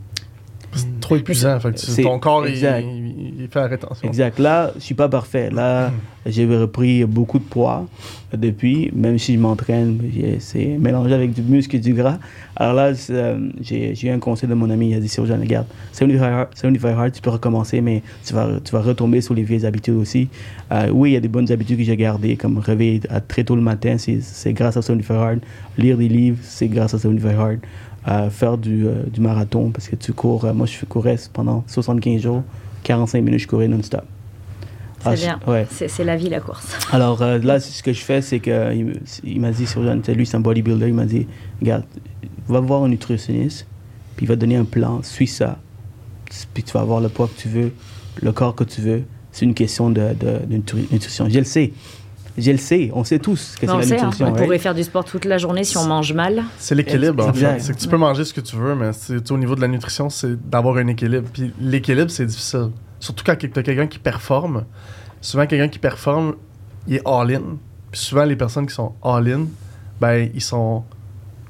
C'est 0.73 1.01
trop 1.01 1.17
épuisant. 1.17 1.59
Fait 1.61 1.73
que 1.73 1.79
C'est- 1.81 2.03
ton 2.03 2.19
corps, 2.19 2.47
il, 2.47 2.51
exact. 2.53 2.85
il- 2.87 3.41
il 3.41 3.49
fait 3.49 3.61
attention. 3.61 4.07
Exact. 4.09 4.39
Là, 4.39 4.73
je 4.77 4.81
suis 4.81 4.95
pas 4.95 5.09
parfait. 5.09 5.49
Là, 5.51 5.91
j'ai 6.27 6.45
repris 6.45 7.05
beaucoup 7.05 7.39
de 7.39 7.45
poids 7.45 7.87
depuis, 8.37 8.91
même 8.95 9.17
si 9.19 9.35
je 9.35 9.39
m'entraîne, 9.39 9.99
c'est 10.41 10.67
mélangé 10.79 11.15
avec 11.15 11.33
du 11.33 11.41
muscle 11.43 11.77
et 11.77 11.79
du 11.79 11.95
gras. 11.95 12.19
Alors 12.57 12.75
là, 12.75 12.95
c'est, 12.95 13.15
euh, 13.15 13.39
j'ai 13.63 13.95
eu 14.07 14.11
un 14.11 14.19
conseil 14.19 14.49
de 14.49 14.55
mon 14.55 14.69
ami, 14.69 14.91
il 14.91 14.95
a 14.97 15.01
dit, 15.01 15.09
Sergent, 15.09 15.39
regarde, 15.41 15.67
75 15.93 16.23
hard, 16.23 16.49
75 16.55 16.99
hard, 16.99 17.13
tu 17.13 17.23
peux 17.23 17.31
recommencer, 17.31 17.81
mais 17.81 18.03
tu 18.27 18.35
vas, 18.35 18.49
tu 18.63 18.73
vas 18.73 18.83
retomber 18.83 19.21
sur 19.23 19.33
les 19.35 19.45
vieilles 19.45 19.65
habitudes 19.65 19.95
aussi. 19.95 20.29
Euh, 20.73 20.91
oui, 20.93 21.11
il 21.11 21.15
y 21.15 21.17
a 21.17 21.21
des 21.21 21.29
bonnes 21.29 21.51
habitudes 21.51 21.79
que 21.79 21.85
j'ai 21.85 21.97
gardées, 21.97 22.37
comme 22.37 22.59
réveiller 22.59 23.01
à 23.09 23.21
très 23.23 23.45
tôt 23.45 23.57
le 23.57 23.63
matin, 23.63 23.97
c'est 23.99 24.21
c'est 24.21 24.53
grâce 24.53 24.77
à 24.77 24.83
75 24.83 25.17
hard. 25.17 25.39
Lire 25.79 25.97
des 25.97 26.09
livres, 26.09 26.39
c'est 26.43 26.69
grâce 26.69 26.93
à 26.93 26.99
75 26.99 27.35
hard. 27.39 27.59
Euh, 28.09 28.31
faire 28.31 28.57
du, 28.57 28.87
euh, 28.87 29.03
du 29.13 29.21
marathon, 29.21 29.71
parce 29.71 29.87
que 29.89 29.95
tu 29.97 30.15
cours, 30.15 30.47
euh, 30.47 30.55
moi 30.55 30.65
je 30.67 30.83
courais 30.87 31.17
pendant 31.33 31.63
75 31.67 32.23
jours, 32.23 32.43
45 32.85 33.21
minutes, 33.23 33.41
je 33.41 33.47
courais 33.49 33.69
non-stop. 33.69 34.03
C'est 35.01 35.09
Ah, 35.11 35.15
bien. 35.15 35.41
ouais. 35.47 35.67
C'est 35.71 35.89
c'est 35.89 36.05
la 36.05 36.17
vie, 36.17 36.31
la 36.31 36.41
course. 36.41 36.67
Alors 36.93 37.21
euh, 37.21 37.39
là, 37.39 37.61
ce 37.61 37.83
que 37.83 37.93
je 37.93 38.01
fais, 38.01 38.23
c'est 38.23 38.41
que 38.41 38.75
il, 39.25 39.41
m'a 39.41 39.51
dit, 39.51 39.67
sur 39.67 39.83
lui, 39.83 40.25
c'est 40.27 40.37
un 40.37 40.41
bodybuilder, 40.41 40.89
il 40.89 40.95
m'a 40.95 41.05
dit, 41.05 41.27
regarde, 41.61 41.85
va 42.49 42.61
voir 42.61 42.83
un 42.85 42.89
nutritionniste, 42.89 43.67
puis 44.17 44.25
il 44.25 44.29
va 44.29 44.37
te 44.37 44.41
donner 44.41 44.57
un 44.57 44.65
plan, 44.65 45.03
suis 45.03 45.27
ça, 45.27 45.59
puis 46.55 46.63
tu 46.63 46.73
vas 46.73 46.81
avoir 46.81 47.01
le 47.01 47.11
poids 47.11 47.29
que 47.29 47.39
tu 47.41 47.49
veux, 47.49 47.73
le 48.23 48.33
corps 48.33 48.55
que 48.55 48.65
tu 48.65 48.81
veux. 48.81 49.03
C'est 49.33 49.45
une 49.45 49.55
question 49.55 49.91
de, 49.91 50.01
de- 50.19 50.47
de 50.47 50.57
nutri- 50.57 50.91
nutrition. 50.91 51.29
Je 51.29 51.39
le 51.41 51.45
sais. 51.45 51.73
Je 52.39 52.51
le 52.53 52.59
sais. 52.59 52.91
On 52.95 53.05
sait 53.05 53.19
tous 53.19 53.57
que 53.61 53.67
c'est 53.67 53.73
on 53.73 53.79
la 53.79 53.83
sait, 53.83 53.99
hein, 53.99 54.05
nutrition. 54.05 54.27
on 54.27 54.31
right? 54.31 54.45
pourrait 54.45 54.59
faire 54.59 54.75
du 54.75 54.85
sport 54.85 55.05
toute 55.05 55.25
la 55.25 55.39
journée 55.39 55.65
si 55.65 55.77
on 55.77 55.87
mange 55.87 56.13
mal. 56.13 56.45
C'est 56.59 56.75
l'équilibre, 56.75 57.27
en 57.27 57.33
fait. 57.33 57.59
C'est 57.61 57.75
que 57.75 57.79
tu 57.79 57.89
peux 57.89 57.97
manger 57.97 58.25
ce 58.25 58.33
que 58.33 58.41
tu 58.41 58.57
veux, 58.57 58.75
mais 58.75 58.91
au 59.31 59.39
niveau 59.39 59.55
de 59.55 59.61
la 59.61 59.69
nutrition, 59.69 60.09
c'est 60.09 60.49
d'avoir 60.49 60.77
un 60.77 60.87
équilibre. 60.87 61.29
Puis 61.33 61.53
l'équilibre, 61.61 62.11
c'est 62.11 62.27
difficile. 62.27 62.71
Surtout 63.01 63.25
quand 63.25 63.37
tu 63.37 63.51
as 63.55 63.63
quelqu'un 63.63 63.87
qui 63.87 63.99
performe. 63.99 64.65
Souvent, 65.21 65.47
quelqu'un 65.47 65.69
qui 65.69 65.79
performe, 65.79 66.35
il 66.87 66.97
est 66.97 67.03
all-in. 67.05 67.59
Puis 67.91 68.01
souvent, 68.01 68.25
les 68.25 68.37
personnes 68.37 68.67
qui 68.67 68.75
sont 68.75 68.95
all-in, 69.03 69.47
ben, 70.01 70.31
ils 70.35 70.43
sont. 70.43 70.85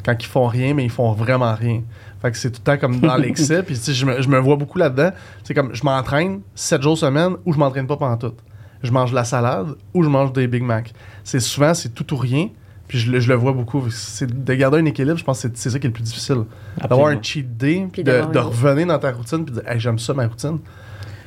Quand 0.05 0.15
ils 0.19 0.27
font 0.27 0.47
rien, 0.47 0.73
mais 0.73 0.85
ils 0.85 0.91
font 0.91 1.13
vraiment 1.13 1.55
rien. 1.55 1.83
Fait 2.23 2.31
que 2.31 2.37
c'est 2.39 2.51
tout 2.51 2.61
le 2.65 2.73
temps 2.73 2.79
comme 2.79 3.01
dans 3.01 3.17
l'excès. 3.19 3.63
Puis 3.63 3.75
tu 3.75 3.81
sais, 3.83 3.93
je 3.93 4.07
me, 4.07 4.23
je 4.23 4.29
me 4.29 4.39
vois 4.39 4.57
beaucoup 4.57 4.79
là-dedans. 4.79 5.11
C'est 5.45 5.55
comme 5.55 5.75
je 5.75 5.85
m'entraîne 5.85 6.41
7 6.55 6.83
jours 6.83 6.97
semaine 6.97 7.35
ou 7.45 7.53
je 7.53 7.59
m'entraîne 7.59 7.87
pas 7.87 7.97
pendant 7.97 8.17
tout. 8.17 8.35
Je 8.83 8.91
mange 8.93 9.11
de 9.11 9.15
la 9.17 9.25
salade 9.25 9.75
ou 9.95 10.03
je 10.03 10.09
mange 10.09 10.33
des 10.33 10.47
Big 10.47 10.63
Mac. 10.63 10.93
C'est 11.25 11.41
souvent, 11.41 11.75
c'est 11.75 11.91
tout 11.95 12.13
ou 12.15 12.17
rien. 12.17 12.49
Puis 12.87 12.99
je, 12.99 13.11
le- 13.13 13.21
je 13.21 13.29
le 13.29 13.35
vois 13.35 13.53
beaucoup. 13.53 13.83
C'est 13.91 14.45
de 14.45 14.55
garder 14.55 14.79
un 14.79 14.85
équilibre, 14.87 15.19
je 15.19 15.25
pense 15.25 15.43
que 15.43 15.49
c'est- 15.49 15.57
c'est 15.57 15.71
ça 15.71 15.79
qui 15.79 15.87
est 15.87 15.91
le 15.91 15.95
plus 15.95 16.03
difficile. 16.05 16.45
D'avoir 16.89 17.09
un 17.09 17.21
cheat 17.21 17.57
day, 17.57 17.87
Puis 17.93 18.03
de, 18.05 18.33
de 18.33 18.39
revenir 18.39 18.87
dans 18.87 18.99
ta 18.99 19.13
routine, 19.13 19.45
puis 19.45 19.55
de 19.55 19.61
dire, 19.61 19.71
hey, 19.71 19.79
j'aime 19.79 19.99
ça, 19.99 20.15
ma 20.15 20.27
routine. 20.27 20.59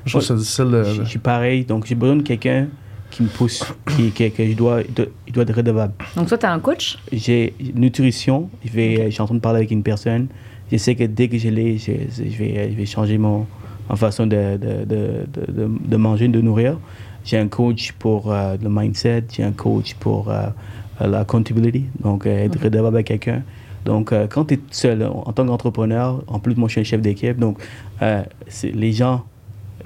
Je 0.06 0.12
trouve 0.12 0.22
Ouais. 0.22 0.28
ça 0.28 0.34
difficile 0.36 0.72
de. 0.72 0.84
Je, 0.84 1.04
je 1.04 1.10
suis 1.10 1.20
pareil, 1.20 1.64
donc 1.66 1.86
j'ai 1.86 1.94
besoin 1.94 2.16
de 2.16 2.24
quelqu'un 2.24 2.68
qui 3.12 3.22
me 3.24 3.28
pousse, 3.28 3.64
qui, 3.98 4.12
que 4.12 4.24
je 4.46 4.54
dois, 4.54 4.82
il 4.82 4.94
doit, 4.94 5.06
il 5.28 5.34
doit 5.34 5.44
être 5.44 5.54
redevable. 5.54 5.94
Donc 6.16 6.30
toi, 6.30 6.38
tu 6.38 6.46
as 6.46 6.52
un 6.54 6.60
coach 6.60 6.98
J'ai 7.12 7.54
nutrition, 7.76 8.50
je, 8.66 8.72
vais, 8.72 9.06
je 9.06 9.10
suis 9.12 9.22
en 9.22 9.26
train 9.26 9.36
de 9.36 9.40
parler 9.42 9.58
avec 9.58 9.72
une 9.72 9.84
personne. 9.84 10.28
Je 10.72 10.78
sais 10.78 10.96
que 10.96 11.04
dès 11.04 11.28
que 11.28 11.38
je 11.38 11.50
l'ai, 11.50 11.78
je, 11.78 11.92
je 12.18 12.38
vais, 12.38 12.72
je 12.72 12.76
vais 12.78 12.86
changer 12.86 13.18
mon, 13.18 13.46
ma 13.90 13.98
façon 13.98 14.26
de, 14.26 14.58
de, 14.58 14.86
de, 14.86 15.26
de, 15.28 15.52
de- 15.52 15.72
de 15.86 15.98
manger, 15.98 16.30
de 16.30 16.40
nourrir. 16.42 16.78
J'ai 17.24 17.38
un 17.38 17.48
coach 17.48 17.92
pour 17.94 18.32
euh, 18.32 18.58
le 18.62 18.70
mindset, 18.70 19.26
j'ai 19.32 19.44
un 19.44 19.52
coach 19.52 19.94
pour 19.96 20.30
euh, 20.30 20.48
la 21.00 21.20
accountability, 21.20 21.86
donc 22.02 22.26
euh, 22.26 22.46
être 22.46 22.62
redevable 22.62 22.98
à 22.98 23.04
quelqu'un. 23.04 23.44
Donc, 23.86 24.12
euh, 24.12 24.28
quand 24.28 24.46
tu 24.46 24.56
es 24.56 24.60
seul, 24.70 25.04
en 25.04 25.32
tant 25.34 25.46
qu'entrepreneur, 25.46 26.24
en 26.28 26.40
plus, 26.40 26.56
moi, 26.56 26.68
je 26.68 26.74
suis 26.74 26.82
un 26.82 26.84
chef 26.84 27.02
d'équipe, 27.02 27.38
donc 27.38 27.58
euh, 28.02 28.24
les 28.64 28.92
gens 28.92 29.24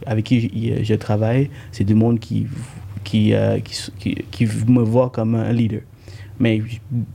avec 0.05 0.25
qui 0.25 0.41
je, 0.41 0.83
je 0.83 0.93
travaille, 0.95 1.49
c'est 1.71 1.85
du 1.85 1.95
monde 1.95 2.19
qui, 2.19 2.47
qui, 3.03 3.33
euh, 3.33 3.59
qui, 3.59 3.91
qui, 3.99 4.15
qui 4.31 4.45
me 4.67 4.81
voit 4.81 5.09
comme 5.09 5.35
un 5.35 5.53
leader. 5.53 5.81
Mais 6.39 6.61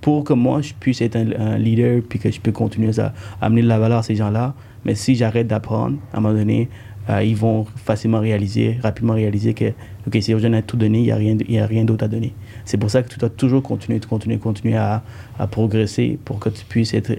pour 0.01 0.25
que 0.25 0.33
moi, 0.33 0.63
je 0.63 0.73
puisse 0.73 1.03
être 1.03 1.17
un, 1.17 1.31
un 1.39 1.59
leader 1.59 2.01
puis 2.09 2.19
que 2.19 2.31
je 2.31 2.41
peux 2.41 2.53
continuer 2.53 2.99
à, 2.99 3.13
à 3.41 3.47
amener 3.47 3.61
de 3.63 3.69
la 3.69 3.79
valeur 3.79 3.99
à 3.99 4.03
ces 4.03 4.17
gens-là, 4.17 4.55
mais 4.87 4.95
si 4.95 5.15
j'arrête 5.15 5.47
d'apprendre, 5.47 5.99
à 6.15 6.17
un 6.17 6.21
moment 6.21 6.35
donné, 6.35 6.71
euh, 7.11 7.25
ils 7.25 7.37
vont 7.37 7.67
facilement 7.77 8.21
réaliser, 8.21 8.79
rapidement 8.83 9.15
réaliser 9.15 9.53
que, 9.53 9.73
OK, 10.07 10.17
si 10.21 10.33
je 10.33 10.55
à 10.55 10.63
tout 10.63 10.77
donné, 10.77 10.99
il 10.99 11.05
n'y 11.05 11.11
a 11.11 11.17
rien, 11.17 11.37
il 11.41 11.55
y 11.55 11.59
a 11.59 11.67
rien 11.67 11.85
d'autre 11.85 12.05
à 12.05 12.09
donner. 12.09 12.35
C'est 12.65 12.77
pour 12.77 12.91
ça 12.91 13.03
que 13.03 13.09
tu 13.09 13.19
dois 13.19 13.31
toujours 13.31 13.63
continuer, 13.63 13.99
continuer, 13.99 14.39
continuer 14.39 14.77
à, 14.77 15.03
à 15.39 15.47
progresser 15.49 16.19
pour 16.25 16.39
que 16.39 16.51
tu 16.51 16.65
puisses 16.65 16.95
être 16.95 17.11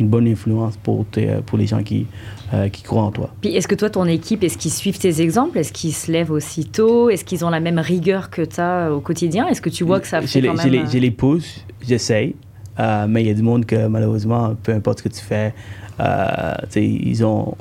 une 0.00 0.08
bonne 0.08 0.26
influence 0.26 0.76
pour, 0.76 1.06
pour 1.46 1.58
les 1.58 1.66
gens 1.66 1.82
qui, 1.84 2.06
euh, 2.52 2.68
qui 2.68 2.82
croient 2.82 3.04
en 3.04 3.12
toi. 3.12 3.32
Puis 3.40 3.54
est-ce 3.54 3.68
que 3.68 3.76
toi, 3.76 3.90
ton 3.90 4.06
équipe, 4.06 4.42
est-ce 4.42 4.58
qu'ils 4.58 4.72
suivent 4.72 4.98
tes 4.98 5.20
exemples? 5.20 5.58
Est-ce 5.58 5.72
qu'ils 5.72 5.94
se 5.94 6.10
lèvent 6.10 6.32
aussitôt? 6.32 7.08
Est-ce 7.08 7.24
qu'ils 7.24 7.44
ont 7.44 7.50
la 7.50 7.60
même 7.60 7.78
rigueur 7.78 8.30
que 8.30 8.42
tu 8.42 8.60
as 8.60 8.92
au 8.92 9.00
quotidien? 9.00 9.46
Est-ce 9.46 9.62
que 9.62 9.70
tu 9.70 9.84
vois 9.84 10.00
que 10.00 10.08
ça 10.08 10.20
fait 10.20 10.42
quand 10.42 10.54
même... 10.54 10.90
Je 10.90 10.98
les 10.98 11.10
pousse, 11.12 11.64
j'essaye, 11.86 12.34
mais 12.78 13.22
il 13.22 13.28
y 13.28 13.30
a 13.30 13.34
du 13.34 13.42
monde 13.42 13.66
que 13.66 13.86
malheureusement, 13.86 14.56
peu 14.62 14.72
importe 14.72 14.98
ce 14.98 15.04
que 15.04 15.08
tu 15.10 15.20
fais, 15.20 15.54
euh, 16.00 16.54
ils, 16.76 17.24
ont, 17.24 17.56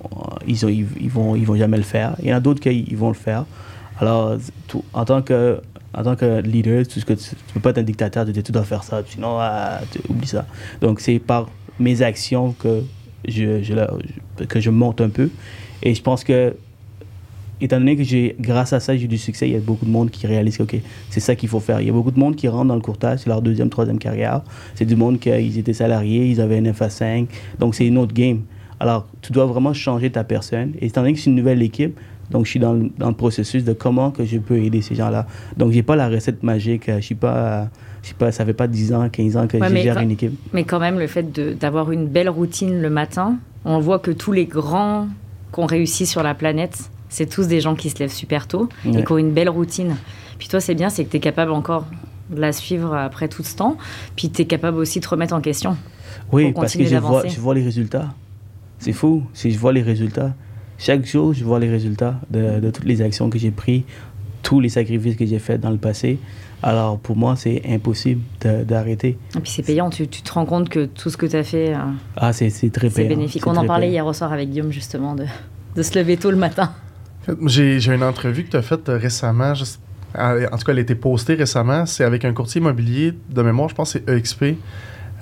ils, 0.48 0.65
ont, 0.65 0.70
ils, 0.70 1.10
vont, 1.10 1.36
ils 1.36 1.46
vont 1.46 1.56
jamais 1.56 1.77
le 1.77 1.84
faire. 1.84 2.15
Il 2.22 2.29
y 2.29 2.34
en 2.34 2.38
a 2.38 2.39
d'autres 2.39 2.60
qui 2.60 2.96
vont 2.96 3.10
le 3.10 3.13
faire. 3.13 3.46
Alors, 4.00 4.38
en, 4.94 5.06
tant 5.06 5.22
que, 5.22 5.60
en 5.94 6.03
tant 6.03 6.15
que 6.15 6.41
leader, 6.41 6.86
tu 6.86 7.00
ne 7.00 7.15
peux 7.53 7.60
pas 7.60 7.72
être 7.72 7.79
un 7.79 7.84
dictateur, 7.84 8.25
tu, 8.25 8.44
tu 8.44 8.51
dois 8.51 8.63
faire 8.63 8.84
ça, 8.84 9.01
sinon, 9.08 9.38
ah, 9.39 9.79
oublie 10.10 10.27
ça. 10.27 10.46
Donc, 10.82 11.00
c'est 11.00 11.20
par 11.20 11.50
mes 11.79 12.01
actions 12.01 12.53
que 12.53 12.84
je, 13.27 13.62
que 14.46 14.60
je 14.60 14.70
monte 14.70 15.01
un 15.01 15.10
peu. 15.10 15.29
Et 15.84 15.94
je 15.94 16.01
pense 16.01 16.24
que 16.24 16.56
étant 17.61 17.79
donné 17.79 17.95
que 17.95 18.03
j'ai, 18.03 18.35
grâce 18.39 18.73
à 18.73 18.79
ça, 18.79 18.95
j'ai 18.95 19.07
du 19.07 19.17
succès, 19.17 19.47
il 19.47 19.53
y 19.53 19.57
a 19.57 19.59
beaucoup 19.59 19.85
de 19.85 19.91
monde 19.91 20.11
qui 20.11 20.27
réalise 20.27 20.57
que 20.57 20.63
OK, 20.63 20.75
c'est 21.09 21.19
ça 21.19 21.35
qu'il 21.35 21.49
faut 21.49 21.59
faire. 21.59 21.81
Il 21.81 21.87
y 21.87 21.89
a 21.89 21.93
beaucoup 21.93 22.11
de 22.11 22.19
monde 22.19 22.35
qui 22.35 22.47
rentre 22.47 22.65
dans 22.65 22.75
le 22.75 22.81
courtage, 22.81 23.19
c'est 23.19 23.29
leur 23.29 23.41
deuxième, 23.41 23.69
troisième 23.69 23.99
carrière. 23.99 24.41
C'est 24.75 24.85
du 24.85 24.95
monde 24.95 25.19
qui 25.19 25.29
ils 25.29 25.57
étaient 25.57 25.73
salariés, 25.73 26.27
ils 26.27 26.41
avaient 26.41 26.57
un 26.57 26.71
FA5. 26.71 27.27
Donc, 27.59 27.75
c'est 27.75 27.85
une 27.85 27.97
autre 27.97 28.13
game. 28.13 28.41
Alors, 28.79 29.07
tu 29.21 29.31
dois 29.31 29.45
vraiment 29.45 29.73
changer 29.73 30.11
ta 30.11 30.23
personne. 30.23 30.73
Et 30.79 30.87
étant 30.87 31.01
donné 31.01 31.13
que 31.13 31.19
c'est 31.19 31.29
une 31.29 31.35
nouvelle 31.35 31.61
équipe, 31.63 31.99
donc 32.29 32.45
je 32.45 32.51
suis 32.51 32.59
dans, 32.59 32.75
dans, 32.97 33.07
le 33.07 33.15
processus 33.15 33.63
de 33.63 33.73
comment 33.73 34.11
que 34.11 34.25
je 34.25 34.37
peux 34.37 34.57
aider 34.57 34.81
ces 34.81 34.95
gens-là. 34.95 35.25
Donc, 35.55 35.71
j'ai 35.71 35.83
pas 35.83 35.95
la 35.95 36.09
recette 36.09 36.43
magique. 36.43 36.83
Je 36.87 37.01
suis 37.01 37.15
pas... 37.15 37.69
Je 38.03 38.09
sais 38.09 38.15
pas, 38.15 38.31
ça 38.31 38.45
fait 38.45 38.53
pas 38.53 38.67
10 38.67 38.93
ans, 38.93 39.09
15 39.09 39.35
ans 39.35 39.47
que 39.47 39.57
j'ai 39.57 39.81
gère 39.81 39.97
une 39.99 40.11
équipe. 40.11 40.31
Mais 40.53 40.63
quand 40.63 40.79
même, 40.79 40.97
le 40.97 41.07
fait 41.07 41.29
d'avoir 41.59 41.91
une 41.91 42.07
belle 42.07 42.29
routine 42.29 42.81
le 42.81 42.89
matin, 42.89 43.37
on 43.65 43.79
voit 43.79 43.99
que 43.99 44.11
tous 44.11 44.31
les 44.31 44.45
grands 44.45 45.07
qu'on 45.51 45.65
réussit 45.65 46.07
sur 46.07 46.23
la 46.23 46.33
planète, 46.33 46.89
c'est 47.09 47.29
tous 47.29 47.47
des 47.47 47.61
gens 47.61 47.75
qui 47.75 47.89
se 47.89 47.99
lèvent 47.99 48.13
super 48.13 48.47
tôt 48.47 48.69
et 48.85 49.03
qui 49.03 49.11
ont 49.11 49.17
une 49.17 49.31
belle 49.31 49.49
routine. 49.49 49.95
Puis 50.39 50.47
toi, 50.47 50.59
c'est 50.59 50.75
bien, 50.75 50.89
c'est 50.89 51.05
que 51.05 51.11
tu 51.11 51.17
es 51.17 51.19
capable 51.19 51.51
encore 51.51 51.85
de 52.29 52.39
la 52.39 52.51
suivre 52.51 52.95
après 52.95 53.27
tout 53.27 53.43
ce 53.43 53.55
temps. 53.55 53.77
Puis 54.15 54.29
tu 54.29 54.41
es 54.41 54.45
capable 54.45 54.77
aussi 54.77 54.99
de 54.99 55.05
te 55.05 55.09
remettre 55.09 55.33
en 55.33 55.41
question. 55.41 55.77
Oui, 56.31 56.51
parce 56.53 56.75
que 56.75 56.85
je 56.85 56.95
vois, 56.97 57.25
je 57.27 57.39
vois 57.39 57.55
les 57.55 57.63
résultats. 57.63 58.13
C'est 58.79 58.93
fou, 58.93 59.23
si 59.33 59.51
je 59.51 59.57
vois 59.57 59.73
les 59.73 59.81
résultats. 59.81 60.33
Chaque 60.77 61.05
jour, 61.05 61.33
je 61.33 61.43
vois 61.43 61.59
les 61.59 61.69
résultats 61.69 62.19
de, 62.29 62.69
toutes 62.69 62.85
les 62.85 63.01
actions 63.01 63.29
que 63.29 63.39
j'ai 63.39 63.49
prises, 63.49 63.81
tous 64.43 64.59
les 64.59 64.69
sacrifices 64.69 65.15
que 65.15 65.25
j'ai 65.25 65.39
faits 65.39 65.59
dans 65.59 65.71
le 65.71 65.77
passé. 65.77 66.19
Alors 66.61 66.99
pour 66.99 67.15
moi, 67.15 67.35
c'est 67.35 67.61
impossible 67.67 68.21
d'arrêter. 68.41 69.17
Et 69.35 69.39
puis 69.39 69.51
c'est 69.51 69.63
payant, 69.63 69.89
tu, 69.89 70.07
tu, 70.07 70.21
te 70.21 70.31
rends 70.31 70.45
compte 70.45 70.69
que 70.69 70.85
tout 70.85 71.09
ce 71.09 71.17
que 71.17 71.25
tu 71.25 71.35
as 71.35 71.43
fait, 71.43 71.73
euh, 71.73 71.79
ah, 72.15 72.33
c'est 72.33 72.49
très 72.71 72.89
payant. 72.89 72.91
C'est 72.91 73.03
bénéfique. 73.15 73.47
On 73.47 73.55
en 73.55 73.65
parlait 73.65 73.89
hier 73.89 74.05
au 74.05 74.13
soir 74.13 74.33
avec 74.33 74.49
Guillaume 74.49 74.71
justement 74.71 75.15
de, 75.15 75.25
de 75.75 75.81
se 75.83 75.97
lever 75.97 76.17
tôt 76.17 76.31
le 76.31 76.37
matin. 76.37 76.71
J'ai 77.46 77.93
une 77.93 78.03
entrevue 78.03 78.46
que 78.46 78.51
tu 78.51 78.57
as 78.57 78.62
faite 78.62 78.88
euh, 78.89 78.98
récemment. 78.98 79.51
en 79.51 79.55
tout 79.55 79.65
cas, 80.15 80.72
elle 80.72 80.77
a 80.77 80.81
été 80.81 80.96
postée 80.96 81.36
récemment. 81.36 81.86
C'est 81.86 82.03
avec 82.03 82.24
un 82.25 82.34
courtier 82.34 82.62
immobilier 82.62 83.13
de 83.29 83.41
mémoire, 83.41 83.69
je 83.69 83.75
pense 83.75 83.93
que 83.93 84.00
c'est 84.05 84.12
EXP. 84.12 84.57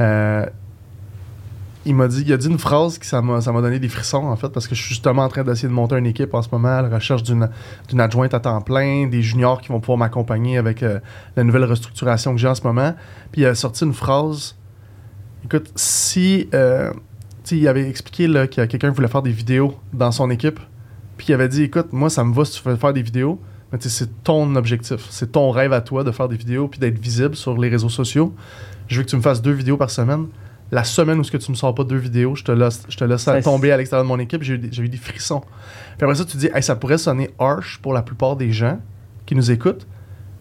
Euh, 0.01 0.45
il 1.87 1.95
m'a 1.95 2.07
dit, 2.07 2.23
il 2.25 2.33
a 2.33 2.37
dit 2.37 2.47
une 2.47 2.57
phrase 2.57 2.97
qui 2.97 3.07
ça 3.07 3.21
m'a 3.21 3.39
donné 3.39 3.77
des 3.77 3.89
frissons 3.89 4.25
en 4.25 4.35
fait 4.35 4.49
parce 4.49 4.67
que 4.67 4.73
je 4.73 4.81
suis 4.81 4.89
justement 4.89 5.23
en 5.23 5.29
train 5.29 5.43
d'essayer 5.43 5.67
de 5.67 5.73
monter 5.73 5.95
une 5.95 6.07
équipe 6.07 6.33
en 6.33 6.41
ce 6.41 6.49
moment 6.51 6.79
à 6.79 6.81
la 6.81 6.89
recherche 6.89 7.21
d'une 7.21 7.47
adjointe 7.99 8.33
à 8.33 8.39
temps 8.39 8.59
plein, 8.61 9.05
des 9.05 9.21
juniors 9.21 9.61
qui 9.61 9.69
vont 9.69 9.79
pouvoir 9.79 9.99
m'accompagner 9.99 10.57
avec 10.57 10.81
euh, 10.81 10.99
la 11.35 11.43
nouvelle 11.43 11.65
restructuration 11.65 12.33
que 12.33 12.39
j'ai 12.39 12.47
en 12.47 12.55
ce 12.55 12.63
moment. 12.63 12.95
Puis 13.31 13.41
il 13.41 13.45
a 13.45 13.53
sorti 13.53 13.83
une 13.83 13.93
phrase. 13.93 14.55
Écoute, 15.43 15.71
si 15.75 16.49
il 17.51 17.67
avait 17.67 17.87
expliqué 17.87 18.25
qu'il 18.25 18.61
y 18.61 18.61
a 18.61 18.67
quelqu'un 18.67 18.89
qui 18.89 18.95
voulait 18.95 19.07
faire 19.07 19.21
des 19.21 19.31
vidéos 19.31 19.75
dans 19.93 20.11
son 20.11 20.31
équipe, 20.31 20.59
puis 21.17 21.27
il 21.29 21.33
avait 21.33 21.47
dit 21.47 21.63
écoute, 21.63 21.87
moi, 21.91 22.09
ça 22.09 22.23
me 22.23 22.33
va 22.33 22.45
si 22.45 22.61
tu 22.61 22.67
veux 22.67 22.75
faire 22.75 22.93
des 22.93 23.01
vidéos, 23.01 23.39
mais 23.71 23.79
c'est 23.81 24.23
ton 24.23 24.55
objectif. 24.55 25.07
C'est 25.09 25.31
ton 25.31 25.51
rêve 25.51 25.73
à 25.73 25.81
toi 25.81 26.03
de 26.03 26.11
faire 26.11 26.27
des 26.29 26.37
vidéos 26.37 26.67
puis 26.67 26.79
d'être 26.79 26.99
visible 26.99 27.35
sur 27.35 27.57
les 27.57 27.69
réseaux 27.69 27.89
sociaux. 27.89 28.33
Je 28.87 28.97
veux 28.97 29.03
que 29.03 29.09
tu 29.09 29.15
me 29.15 29.21
fasses 29.21 29.41
deux 29.41 29.51
vidéos 29.51 29.77
par 29.77 29.89
semaine. 29.89 30.27
La 30.71 30.83
semaine 30.83 31.19
où 31.19 31.23
ce 31.23 31.31
que 31.31 31.37
tu 31.37 31.51
me 31.51 31.55
sors 31.55 31.73
pas 31.75 31.83
deux 31.83 31.97
vidéos, 31.97 32.35
je 32.35 32.43
te 32.43 32.51
laisse, 32.51 32.83
je 32.89 32.97
te 32.97 33.03
laisse 33.03 33.29
tomber 33.43 33.71
à 33.71 33.77
l'extérieur 33.77 34.03
de 34.03 34.07
mon 34.07 34.19
équipe. 34.19 34.41
J'ai 34.43 34.53
eu, 34.53 34.89
des 34.89 34.97
frissons. 34.97 35.41
Puis 35.97 36.03
après 36.03 36.15
ça, 36.15 36.25
tu 36.25 36.37
dis, 36.37 36.49
ça 36.61 36.75
pourrait 36.75 36.97
sonner 36.97 37.29
harsh 37.39 37.79
pour 37.81 37.93
la 37.93 38.01
plupart 38.01 38.35
des 38.35 38.51
gens 38.51 38.79
qui 39.25 39.35
nous 39.35 39.51
écoutent, 39.51 39.87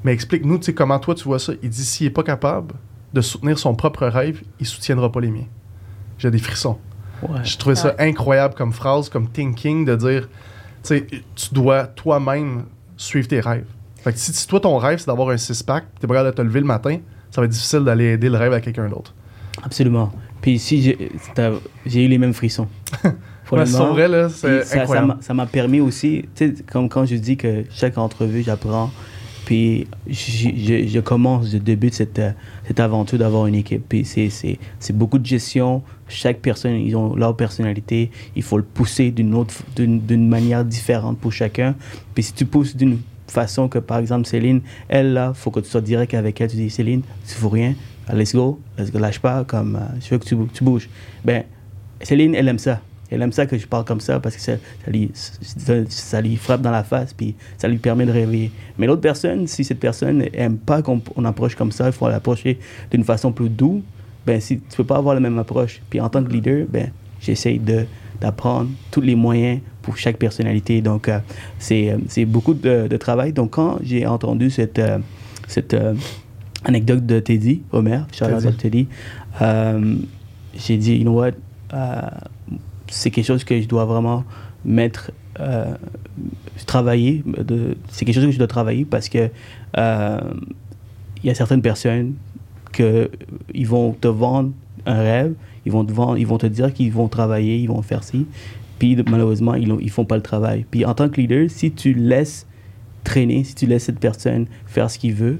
mais 0.02 0.12
explique-nous 0.12 0.60
comment 0.74 0.98
toi 0.98 1.14
tu 1.14 1.24
vois 1.24 1.38
ça. 1.38 1.52
Il 1.62 1.68
dit, 1.68 1.84
s'il 1.84 2.06
n'est 2.06 2.12
pas 2.12 2.22
capable 2.22 2.74
de 3.12 3.20
soutenir 3.20 3.58
son 3.58 3.74
propre 3.74 4.06
rêve, 4.06 4.42
il 4.60 4.66
soutiendra 4.66 5.12
pas 5.12 5.20
les 5.20 5.30
miens. 5.30 5.46
J'ai 6.18 6.30
des 6.30 6.38
frissons. 6.38 6.78
Je 7.42 7.56
trouvais 7.56 7.76
ça 7.76 7.94
incroyable 7.98 8.54
comme 8.54 8.72
phrase, 8.72 9.08
comme 9.08 9.28
thinking, 9.28 9.84
de 9.84 9.94
dire 9.96 10.28
tu 10.84 11.52
dois 11.52 11.84
toi-même 11.86 12.64
suivre 12.96 13.28
tes 13.28 13.40
rêves. 13.40 13.66
Fait 14.02 14.12
que 14.12 14.18
si, 14.18 14.46
toi, 14.46 14.60
ton 14.60 14.76
rêve, 14.76 14.98
c'est 14.98 15.06
d'avoir 15.06 15.30
un 15.30 15.36
six-pack, 15.36 15.84
tu 15.98 16.04
es 16.04 16.06
prêt 16.06 16.18
à 16.18 16.30
te 16.30 16.42
lever 16.42 16.60
le 16.60 16.66
matin, 16.66 16.98
ça 17.30 17.40
va 17.40 17.46
être 17.46 17.52
difficile 17.52 17.80
d'aller 17.80 18.12
aider 18.12 18.28
le 18.28 18.36
rêve 18.36 18.52
à 18.52 18.60
quelqu'un 18.60 18.88
d'autre. 18.88 19.14
Absolument. 19.62 20.12
Puis 20.42 20.58
si 20.58 20.96
j'ai 21.86 22.04
eu 22.04 22.08
les 22.08 22.18
mêmes 22.18 22.34
frissons. 22.34 22.68
ouais, 23.52 23.66
c'est 23.66 23.78
vrai, 23.78 24.08
là, 24.08 24.28
c'est 24.28 24.78
incroyable. 24.78 25.16
Ça 25.20 25.32
m'a 25.32 25.46
permis 25.46 25.80
aussi, 25.80 26.26
comme 26.70 26.88
quand 26.88 27.06
je 27.06 27.16
dis 27.16 27.36
que 27.36 27.64
chaque 27.70 27.96
entrevue, 27.96 28.42
j'apprends 28.42 28.90
puis 29.44 29.86
je, 30.08 31.00
commence, 31.00 31.50
je 31.50 31.58
débute 31.58 31.94
cette, 31.94 32.20
cette 32.66 32.80
aventure 32.80 33.18
d'avoir 33.18 33.46
une 33.46 33.54
équipe. 33.54 33.84
Puis 33.88 34.04
c'est 34.04 34.58
beaucoup 34.92 35.18
de 35.18 35.26
gestion. 35.26 35.82
Chaque 36.08 36.38
personne, 36.38 36.74
ils 36.74 36.96
ont 36.96 37.14
leur 37.14 37.36
personnalité. 37.36 38.10
Il 38.36 38.42
faut 38.42 38.56
le 38.56 38.64
pousser 38.64 39.10
d'une 39.10 39.34
autre, 39.34 39.54
d'une 39.76 40.28
manière 40.28 40.64
différente 40.64 41.18
pour 41.18 41.32
chacun. 41.32 41.74
Puis 42.14 42.24
si 42.24 42.32
tu 42.32 42.46
pousses 42.46 42.76
d'une 42.76 42.98
façon 43.26 43.68
que, 43.68 43.78
par 43.78 43.98
exemple, 43.98 44.26
Céline, 44.26 44.60
elle, 44.88 45.12
là, 45.12 45.32
faut 45.34 45.50
que 45.50 45.60
tu 45.60 45.68
sois 45.68 45.80
direct 45.80 46.14
avec 46.14 46.40
elle. 46.40 46.50
Tu 46.50 46.56
dis, 46.56 46.70
Céline, 46.70 47.02
tu 47.26 47.34
fais 47.34 47.48
rien. 47.48 47.74
Let's 48.12 48.34
go. 48.34 48.60
Let's 48.78 48.90
go. 48.90 48.98
Lâche 48.98 49.18
pas. 49.18 49.44
Comme, 49.44 49.76
euh, 49.76 49.98
je 50.00 50.10
veux 50.10 50.18
que 50.18 50.24
tu, 50.24 50.36
tu 50.52 50.64
bouges. 50.64 50.88
Ben, 51.24 51.44
Céline, 52.02 52.34
elle 52.34 52.48
aime 52.48 52.58
ça. 52.58 52.80
Elle 53.14 53.22
aime 53.22 53.32
ça 53.32 53.46
que 53.46 53.56
je 53.56 53.66
parle 53.66 53.84
comme 53.84 54.00
ça 54.00 54.18
parce 54.20 54.34
que 54.34 54.42
ça, 54.42 54.52
lui, 54.88 55.10
ça, 55.14 56.20
lui, 56.20 56.36
frappe 56.36 56.62
dans 56.62 56.70
la 56.70 56.84
face 56.84 57.12
puis 57.12 57.34
ça 57.58 57.68
lui 57.68 57.78
permet 57.78 58.06
de 58.06 58.12
réveiller. 58.12 58.50
Mais 58.78 58.86
l'autre 58.86 59.00
personne, 59.00 59.46
si 59.46 59.64
cette 59.64 59.80
personne 59.80 60.18
n'aime 60.18 60.56
pas 60.56 60.82
qu'on 60.82 61.00
approche 61.24 61.54
comme 61.54 61.72
ça, 61.72 61.86
il 61.86 61.92
faut 61.92 62.08
l'approcher 62.08 62.58
d'une 62.90 63.04
façon 63.04 63.32
plus 63.32 63.48
douce, 63.48 63.82
ben 64.26 64.40
si 64.40 64.58
tu 64.58 64.76
peux 64.76 64.84
pas 64.84 64.96
avoir 64.96 65.14
la 65.14 65.20
même 65.20 65.38
approche. 65.38 65.80
Puis 65.90 66.00
en 66.00 66.08
tant 66.08 66.24
que 66.24 66.30
leader, 66.30 66.66
ben 66.68 66.90
j'essaye 67.20 67.58
de 67.58 67.86
d'apprendre 68.20 68.70
tous 68.90 69.00
les 69.00 69.14
moyens 69.14 69.60
pour 69.82 69.96
chaque 69.96 70.16
personnalité. 70.16 70.80
Donc 70.80 71.08
euh, 71.08 71.18
c'est 71.58 71.96
c'est 72.08 72.24
beaucoup 72.24 72.54
de, 72.54 72.96
travail. 72.96 73.32
Donc 73.32 73.50
quand 73.50 73.78
j'ai 73.82 74.06
entendu 74.06 74.50
cette 74.50 74.78
euh, 74.78 74.98
cette 75.46 75.74
euh, 75.74 75.94
anecdote 76.64 77.04
de 77.04 77.20
Teddy, 77.20 77.62
Homer, 77.72 78.00
Charles 78.12 78.54
Teddy, 78.56 78.88
j'ai 80.56 80.76
dit, 80.76 80.96
you 80.96 81.02
know 81.02 81.20
what, 81.20 81.32
c'est 82.94 83.10
quelque 83.10 83.26
chose 83.26 83.44
que 83.44 83.60
je 83.60 83.66
dois 83.66 83.84
vraiment 83.84 84.24
mettre, 84.64 85.10
euh, 85.40 85.74
travailler. 86.66 87.24
C'est 87.88 88.04
quelque 88.04 88.14
chose 88.14 88.26
que 88.26 88.32
je 88.32 88.38
dois 88.38 88.46
travailler 88.46 88.84
parce 88.84 89.08
que 89.08 89.30
euh, 89.76 90.20
il 91.22 91.26
y 91.26 91.30
a 91.30 91.34
certaines 91.34 91.62
personnes 91.62 92.14
que 92.72 93.10
ils 93.52 93.66
vont 93.66 93.92
te 93.92 94.08
vendre 94.08 94.52
un 94.86 95.00
rêve, 95.00 95.34
ils 95.66 95.72
vont 95.72 95.84
te 95.84 95.92
vendre, 95.92 96.18
ils 96.18 96.26
vont 96.26 96.38
te 96.38 96.46
dire 96.46 96.72
qu'ils 96.72 96.92
vont 96.92 97.08
travailler, 97.08 97.58
ils 97.58 97.68
vont 97.68 97.82
faire 97.82 98.04
ci, 98.04 98.26
puis 98.78 98.96
malheureusement 99.10 99.54
ils 99.54 99.74
ils 99.80 99.90
font 99.90 100.04
pas 100.04 100.16
le 100.16 100.22
travail. 100.22 100.64
Puis 100.70 100.84
en 100.84 100.94
tant 100.94 101.08
que 101.08 101.20
leader, 101.20 101.50
si 101.50 101.72
tu 101.72 101.94
laisses 101.94 102.46
traîner, 103.02 103.44
si 103.44 103.54
tu 103.54 103.66
laisses 103.66 103.84
cette 103.84 104.00
personne 104.00 104.46
faire 104.66 104.90
ce 104.90 104.98
qu'il 104.98 105.14
veut, 105.14 105.38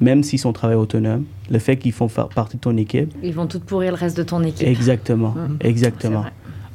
même 0.00 0.22
s'ils 0.22 0.38
sont 0.38 0.52
travail 0.52 0.76
autonome, 0.76 1.24
le 1.50 1.58
fait 1.58 1.76
qu'ils 1.76 1.92
font 1.92 2.08
partie 2.08 2.56
de 2.56 2.60
ton 2.60 2.76
équipe. 2.76 3.12
Ils 3.22 3.34
vont 3.34 3.46
tout 3.46 3.60
pourrir 3.60 3.92
le 3.92 3.98
reste 3.98 4.16
de 4.16 4.22
ton 4.22 4.42
équipe. 4.42 4.66
Exactement, 4.66 5.30
mmh. 5.30 5.56
exactement. 5.60 6.24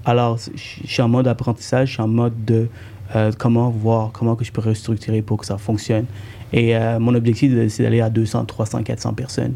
Alors, 0.07 0.37
je 0.37 0.87
suis 0.87 1.01
en 1.01 1.09
mode 1.09 1.27
apprentissage, 1.27 1.89
je 1.89 1.93
suis 1.95 2.01
en 2.01 2.07
mode 2.07 2.45
de 2.45 2.69
euh, 3.13 3.33
comment 3.37 3.69
voir, 3.69 4.11
comment 4.13 4.37
que 4.37 4.45
je 4.45 4.53
peux 4.53 4.61
restructurer 4.61 5.21
pour 5.21 5.37
que 5.37 5.45
ça 5.45 5.57
fonctionne. 5.57 6.05
Et 6.53 6.77
euh, 6.77 6.97
mon 6.97 7.13
objectif, 7.13 7.51
c'est 7.67 7.83
d'aller 7.83 7.99
à 7.99 8.09
200, 8.09 8.45
300, 8.45 8.83
400 8.83 9.13
personnes. 9.13 9.55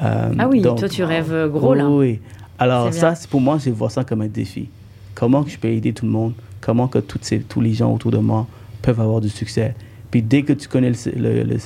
Euh, 0.00 0.32
ah 0.38 0.48
oui, 0.48 0.62
toi, 0.62 0.88
tu 0.88 1.02
rêves 1.02 1.48
gros, 1.48 1.74
là. 1.74 1.88
Oui. 1.88 2.20
Alors, 2.56 2.94
ça, 2.94 3.14
pour 3.28 3.40
moi, 3.40 3.58
je 3.58 3.70
vois 3.70 3.90
ça 3.90 4.04
comme 4.04 4.20
un 4.20 4.28
défi. 4.28 4.68
Comment 5.16 5.42
que 5.42 5.50
je 5.50 5.58
peux 5.58 5.68
aider 5.68 5.92
tout 5.92 6.06
le 6.06 6.12
monde? 6.12 6.34
Comment 6.60 6.86
que 6.86 7.00
toutes 7.00 7.24
ces, 7.24 7.40
tous 7.40 7.60
les 7.60 7.72
gens 7.72 7.92
autour 7.92 8.12
de 8.12 8.18
moi 8.18 8.46
peuvent 8.82 9.00
avoir 9.00 9.20
du 9.20 9.28
succès? 9.28 9.74
Puis 10.12 10.22
dès 10.22 10.42
que 10.42 10.52
tu 10.52 10.68
connais 10.68 10.92
le, 11.16 11.58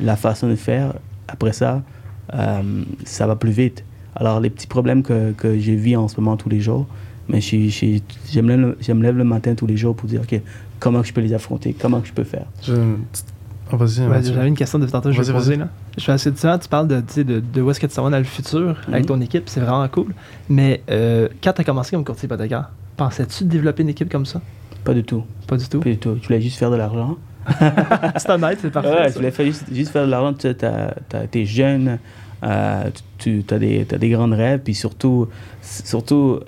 la 0.00 0.16
façon 0.16 0.48
de 0.48 0.54
faire, 0.54 0.94
après 1.28 1.52
ça, 1.52 1.82
ça 3.04 3.26
va 3.26 3.36
plus 3.36 3.52
vite. 3.52 3.84
Alors, 4.16 4.40
les 4.40 4.48
petits 4.48 4.66
problèmes 4.66 5.02
que, 5.02 5.32
que 5.32 5.58
je 5.58 5.72
vis 5.72 5.96
en 5.96 6.08
ce 6.08 6.18
moment 6.18 6.38
tous 6.38 6.48
les 6.48 6.60
jours, 6.60 6.86
Mais 7.30 7.40
je, 7.40 7.68
je, 7.68 7.98
je, 8.32 8.40
me 8.40 8.56
lève, 8.56 8.76
je 8.80 8.92
me 8.92 9.02
lève 9.02 9.16
le 9.16 9.24
matin 9.24 9.54
tous 9.54 9.66
les 9.66 9.76
jours 9.76 9.94
pour 9.94 10.08
dire, 10.08 10.20
OK, 10.22 10.40
comment 10.78 11.02
je 11.02 11.12
peux 11.12 11.20
les 11.20 11.32
affronter, 11.32 11.74
comment 11.78 12.00
je 12.04 12.12
peux 12.12 12.24
faire? 12.24 12.46
Vas-y, 13.72 14.00
Ouais. 14.06 14.20
J'avais 14.24 14.48
une 14.48 14.56
question 14.56 14.80
depuis 14.80 14.90
tantôt, 14.90 15.12
je 15.12 15.22
vais 15.22 15.32
poser. 15.32 15.54
Là. 15.56 15.68
Je 15.96 16.02
suis 16.02 16.10
assez 16.10 16.34
souvent, 16.34 16.58
tu 16.58 16.68
parles 16.68 16.88
de, 16.88 16.98
tu 17.00 17.04
sais, 17.14 17.24
de, 17.24 17.38
de 17.38 17.62
où 17.62 17.70
est-ce 17.70 17.78
que 17.78 17.86
tu 17.86 17.94
vas 18.00 18.10
dans 18.10 18.18
le 18.18 18.24
futur 18.24 18.76
avec 18.88 19.02
Mhm. 19.02 19.06
ton 19.06 19.20
équipe, 19.20 19.44
c'est 19.48 19.60
vraiment 19.60 19.86
cool. 19.88 20.12
Mais 20.48 20.82
euh, 20.90 21.28
quand 21.42 21.52
tu 21.52 21.60
as 21.60 21.64
commencé 21.64 21.92
comme 21.92 22.04
courtier 22.04 22.26
hypothécaire, 22.26 22.70
pensais-tu 22.96 23.44
de 23.44 23.48
développer 23.48 23.82
une 23.84 23.90
équipe 23.90 24.10
comme 24.10 24.26
ça? 24.26 24.40
Pas 24.82 24.92
du 24.92 25.04
tout. 25.04 25.22
Pas 25.46 25.56
du 25.56 25.68
tout? 25.68 25.78
Pas 25.80 25.90
du 25.90 25.98
tout. 25.98 26.16
Je 26.20 26.26
voulais 26.26 26.40
juste 26.40 26.58
faire 26.58 26.70
de 26.72 26.76
l'argent. 26.76 27.16
c'est 28.16 28.30
honnête, 28.30 28.58
c'est 28.60 28.70
parfait. 28.72 28.90
Ouais, 28.90 29.08
je 29.10 29.14
voulais 29.14 29.30
faire 29.30 29.46
juste, 29.46 29.64
juste 29.72 29.92
faire 29.92 30.04
de 30.04 30.10
l'argent. 30.10 30.34
Tu 30.34 30.48
es 31.38 31.44
jeune, 31.44 31.98
euh, 32.42 32.84
tu 33.18 33.44
as, 33.50 33.58
des, 33.58 33.84
t'as 33.88 33.98
des 33.98 34.08
grands 34.10 34.28
rêves, 34.30 34.60
puis 34.64 34.74
surtout, 34.74 35.28
surtout 35.62 36.40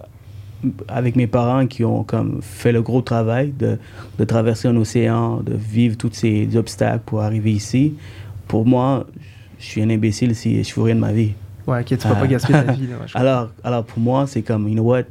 avec 0.89 1.17
mes 1.17 1.27
parents 1.27 1.67
qui 1.67 1.85
ont 1.85 2.05
comme 2.05 2.41
fait 2.43 2.73
le 2.73 2.83
gros 2.83 3.03
travail 3.03 3.53
de, 3.59 3.79
de 4.19 4.25
traverser 4.25 4.69
un 4.69 4.77
océan, 4.77 5.39
de 5.41 5.55
vivre 5.55 5.97
tous 5.97 6.11
ces 6.13 6.57
obstacles 6.57 7.03
pour 7.07 7.23
arriver 7.23 7.53
ici. 7.53 7.95
Pour 8.49 8.65
moi, 8.67 9.07
je 9.59 9.65
suis 9.65 9.83
un 9.83 9.91
imbécile 9.91 10.35
si 10.35 10.63
je 10.63 10.73
fais 10.73 10.81
rien 10.83 10.95
de 10.95 11.01
ma 11.01 11.13
vie. 11.13 11.33
Ouais, 11.67 11.81
ok, 11.81 11.87
tu 11.87 11.97
peux 11.97 12.09
Ah. 12.11 12.15
pas 12.17 12.27
gaspiller 12.27 12.65
ta 12.65 12.73
vie. 12.73 12.87
Là, 12.89 12.97
Alors, 13.15 13.51
alors 13.65 13.85
pour 13.85 13.99
moi, 14.01 14.27
c'est 14.27 14.43
comme, 14.43 14.69
you 14.69 14.75
know 14.75 14.83
what, 14.85 15.03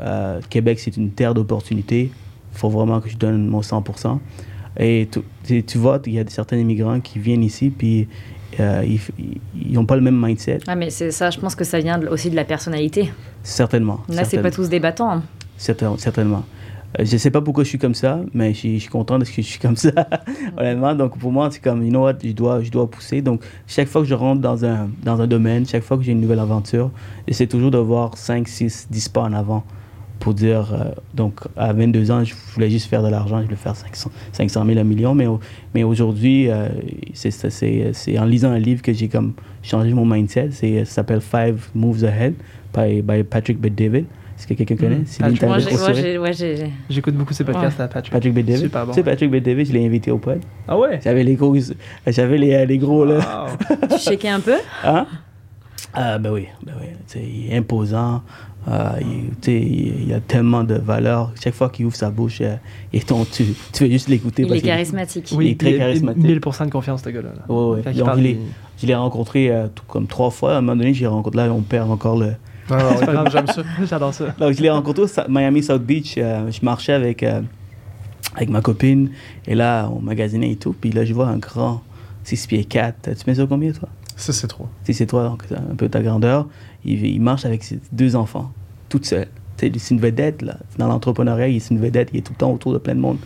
euh, 0.00 0.40
Québec, 0.48 0.78
c'est 0.80 0.96
une 0.96 1.10
terre 1.10 1.34
d'opportunités. 1.34 2.10
Il 2.52 2.58
faut 2.58 2.68
vraiment 2.70 3.00
que 3.00 3.08
je 3.08 3.16
donne 3.16 3.46
mon 3.46 3.60
100%. 3.62 4.18
Et 4.78 5.08
tu, 5.10 5.20
tu- 5.44 5.62
tu 5.62 5.78
vois, 5.78 6.00
il 6.06 6.14
y 6.14 6.18
a 6.18 6.24
certains 6.28 6.56
immigrants 6.56 7.00
qui 7.00 7.18
viennent 7.18 7.42
ici, 7.42 7.70
puis 7.70 8.08
euh, 8.58 8.82
ils 9.54 9.72
n'ont 9.72 9.86
pas 9.86 9.94
le 9.96 10.02
même 10.02 10.20
mindset, 10.20 10.58
Ah, 10.66 10.74
mais 10.74 10.90
c'est 10.90 11.10
ça, 11.12 11.30
je 11.30 11.38
pense 11.38 11.54
que 11.54 11.64
ça 11.64 11.78
vient 11.78 12.00
aussi 12.08 12.30
de 12.30 12.36
la 12.36 12.44
personnalité. 12.44 13.12
certainement. 13.42 14.00
Là, 14.08 14.24
c'est 14.24 14.38
pas 14.42 14.50
tous 14.50 14.68
des 14.68 14.80
battants. 14.80 15.10
hein. 15.12 15.22
Certain- 15.56 15.96
certainement. 15.98 16.44
Euh, 16.98 17.04
je 17.04 17.16
sais 17.18 17.30
pas 17.30 17.40
pourquoi 17.40 17.62
je 17.62 17.68
suis 17.68 17.78
comme 17.78 17.94
ça, 17.94 18.18
mais 18.34 18.52
je, 18.52 18.58
suis- 18.58 18.74
je 18.76 18.80
suis 18.80 18.90
content 18.90 19.18
de 19.18 19.24
ce 19.24 19.30
que 19.30 19.42
je 19.42 19.46
suis 19.46 19.60
comme 19.60 19.76
ça, 19.76 19.90
honnêtement. 20.58 20.94
Donc 20.94 21.16
pour 21.18 21.30
moi, 21.30 21.48
c'est 21.52 21.60
comme, 21.62 21.84
you 21.84 21.90
know 21.90 22.02
what, 22.02 22.14
je 22.24 22.32
dois, 22.32 22.62
je 22.62 22.70
dois 22.70 22.90
pousser. 22.90 23.22
Donc 23.22 23.42
chaque 23.68 23.86
fois 23.86 24.00
que 24.02 24.08
je 24.08 24.14
rentre 24.14 24.40
dans 24.40 24.64
un, 24.64 24.88
dans 25.04 25.20
un 25.20 25.26
domaine, 25.28 25.64
chaque 25.66 25.84
fois 25.84 25.96
que 25.98 26.02
j'ai 26.02 26.12
une 26.12 26.20
nouvelle 26.20 26.40
aventure, 26.40 26.90
j'essaie 27.28 27.46
toujours 27.46 27.70
de 27.70 27.78
voir 27.78 28.16
5, 28.16 28.48
6, 28.48 28.88
10 28.90 29.08
pas 29.10 29.20
en 29.22 29.32
avant 29.32 29.62
pour 30.20 30.34
dire, 30.34 30.72
euh, 30.72 30.84
donc 31.14 31.40
à 31.56 31.72
22 31.72 32.10
ans, 32.10 32.22
je 32.22 32.34
voulais 32.54 32.70
juste 32.70 32.88
faire 32.88 33.02
de 33.02 33.08
l'argent, 33.08 33.38
je 33.40 33.44
voulais 33.46 33.56
faire 33.56 33.74
500, 33.74 34.10
500 34.32 34.64
000, 34.66 34.78
un 34.78 34.84
million, 34.84 35.14
mais, 35.14 35.26
mais 35.74 35.82
aujourd'hui, 35.82 36.48
euh, 36.50 36.68
c'est- 37.14 37.30
c'est 37.32 37.50
c'est- 37.50 37.90
c'est 37.94 38.18
en 38.18 38.24
lisant 38.26 38.50
un 38.52 38.58
livre 38.58 38.82
que 38.82 38.92
j'ai 38.92 39.08
comme 39.08 39.32
changé 39.62 39.92
mon 39.92 40.06
mindset. 40.06 40.50
C'est- 40.52 40.84
Ça 40.84 40.92
s'appelle 40.96 41.20
Five 41.20 41.68
Moves 41.74 42.04
Ahead 42.04 42.34
by, 42.76 43.02
by 43.02 43.22
Patrick 43.24 43.58
Bet 43.60 43.70
David. 43.70 44.04
Est-ce 44.38 44.46
que 44.46 44.54
quelqu'un 44.54 44.76
connaît? 44.76 44.96
Mhm. 44.96 45.02
C'est 45.04 45.20
Patrick- 45.20 45.42
Moi, 45.42 45.56
ouais, 45.58 46.32
J'écoute 46.88 47.14
beaucoup 47.14 47.34
ces 47.34 47.44
podcasts 47.44 47.78
à 47.80 47.88
Patrick. 47.88 48.10
Patrick 48.12 48.32
Bet 48.32 48.42
David. 48.42 48.62
Super 48.62 48.86
bon. 48.86 48.92
Tu 48.92 48.96
sais, 48.96 49.02
Patrick 49.04 49.30
Bet 49.30 49.40
David, 49.42 49.66
je 49.66 49.72
l'ai 49.74 49.84
invité 49.84 50.10
au 50.10 50.16
pod. 50.18 50.40
Ah 50.66 50.78
ouais? 50.78 50.98
J'avais 51.04 51.24
les 51.24 51.34
gros, 51.34 51.54
j'avais 52.06 52.38
les, 52.38 52.64
les 52.64 52.78
gros 52.78 53.04
là. 53.04 53.46
Tu 53.90 53.98
checkais 53.98 54.28
un 54.30 54.40
peu? 54.40 54.54
Hein? 54.84 55.06
Ah, 55.92 56.18
ben 56.18 56.30
oui, 56.32 56.46
ben 56.64 56.72
oui. 56.80 56.86
Tu 57.08 57.18
sais, 57.18 57.22
il 57.22 57.52
est 57.52 57.56
imposant. 57.56 58.22
Euh, 58.68 58.90
il, 59.00 59.52
il 59.52 60.02
il 60.08 60.12
a 60.14 60.20
tellement 60.20 60.64
de 60.64 60.74
valeur. 60.74 61.32
Chaque 61.42 61.54
fois 61.54 61.70
qu'il 61.70 61.86
ouvre 61.86 61.96
sa 61.96 62.10
bouche, 62.10 62.38
euh, 62.42 62.56
et 62.92 63.00
ton, 63.00 63.24
tu, 63.24 63.44
tu 63.72 63.84
veux 63.84 63.90
juste 63.90 64.08
l'écouter. 64.08 64.44
Il 64.46 64.52
est 64.54 64.60
charismatique. 64.60 65.30
Oui. 65.34 65.46
il 65.46 65.50
est 65.52 65.60
très 65.60 65.76
charismatique. 65.78 66.22
1000% 66.24 66.66
de 66.66 66.70
confiance, 66.70 67.02
ce 67.02 67.08
gars-là. 67.10 67.30
là. 67.36 67.54
Ouais, 67.54 67.76
ouais. 67.76 67.80
Quand 67.84 67.90
il 67.90 67.98
Donc, 67.98 68.08
il 68.18 68.26
est- 68.26 68.38
Je 68.82 68.86
l'ai 68.86 68.94
rencontré 68.94 69.50
euh, 69.50 69.66
tout 69.74 69.84
comme 69.86 70.06
trois 70.06 70.30
fois. 70.30 70.54
À 70.54 70.58
un 70.58 70.60
moment 70.60 70.76
donné, 70.76 70.92
j'ai 70.94 71.06
rencontré, 71.06 71.36
là, 71.46 71.52
on 71.52 71.62
perd 71.62 71.90
encore 71.90 72.16
le, 72.18 72.32
Non, 72.70 72.76
non, 72.78 72.82
C'est 72.98 73.06
pas 73.06 73.12
grave. 73.12 73.28
j'aime 73.32 73.46
ça. 73.46 73.62
J'adore 73.88 74.14
ça. 74.14 74.26
Donc, 74.38 74.52
je 74.52 74.62
l'ai 74.62 74.70
rencontré 74.70 75.02
au 75.02 75.06
Sa- 75.06 75.26
Miami 75.28 75.62
South 75.62 75.82
Beach. 75.82 76.14
euh, 76.18 76.50
je 76.50 76.60
marchais 76.64 76.92
avec, 76.92 77.22
euh, 77.22 77.40
avec 78.36 78.48
ma 78.50 78.60
copine. 78.60 79.10
Et 79.46 79.54
là, 79.54 79.90
on 79.94 80.00
magasinait 80.00 80.52
et 80.52 80.56
tout. 80.56 80.74
Puis 80.78 80.90
là, 80.90 81.04
je 81.04 81.12
vois 81.14 81.26
un 81.28 81.38
grand 81.38 81.82
6 82.24 82.46
pieds 82.46 82.64
4. 82.64 83.10
Tu 83.16 83.28
mesures 83.30 83.48
combien, 83.48 83.72
toi? 83.72 83.88
Ça, 84.16 84.32
c'est 84.34 84.46
trop. 84.48 84.68
Si 84.84 84.92
c'est 84.94 85.06
toi, 85.06 85.24
donc 85.24 85.42
c'est 85.48 85.56
un 85.56 85.74
peu 85.76 85.88
ta 85.88 86.00
grandeur. 86.02 86.46
Il, 86.84 87.04
il 87.04 87.20
marche 87.20 87.44
avec 87.44 87.62
ses 87.64 87.78
deux 87.92 88.16
enfants, 88.16 88.52
toute 88.88 89.04
seule. 89.06 89.28
C'est 89.56 89.90
une 89.90 90.00
vedette, 90.00 90.40
là. 90.42 90.56
Dans 90.78 90.88
l'entrepreneuriat, 90.88 91.48
il- 91.48 91.60
c'est 91.60 91.74
une 91.74 91.80
vedette. 91.80 92.08
Il 92.14 92.18
est 92.20 92.22
tout 92.22 92.32
le 92.32 92.38
temps 92.38 92.50
autour 92.52 92.72
de 92.72 92.78
plein 92.78 92.94
de 92.94 93.00
monde. 93.00 93.18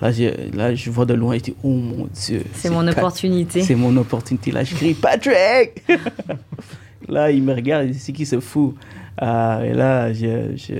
Là, 0.00 0.12
je, 0.12 0.56
là, 0.56 0.74
je 0.74 0.90
vois 0.90 1.06
de 1.06 1.14
loin. 1.14 1.34
Je 1.36 1.40
dis, 1.42 1.54
oh 1.64 1.68
mon 1.70 2.06
Dieu. 2.12 2.42
C'est 2.54 2.70
mon 2.70 2.84
Pat- 2.84 2.98
opportunité. 2.98 3.62
c'est 3.62 3.74
mon 3.74 3.96
opportunité. 3.96 4.50
Là, 4.52 4.62
je 4.64 4.74
crie 4.74 4.94
Patrick 4.94 5.82
Là, 7.08 7.30
il 7.32 7.42
me 7.42 7.52
regarde, 7.52 7.86
il 7.86 7.92
dit 7.92 7.98
c'est 7.98 8.12
qui 8.12 8.24
ce 8.26 8.38
fou? 8.40 8.74
Euh, 9.20 9.62
Et 9.64 9.74
là, 9.74 10.12
je, 10.12 10.54
je 10.56 10.74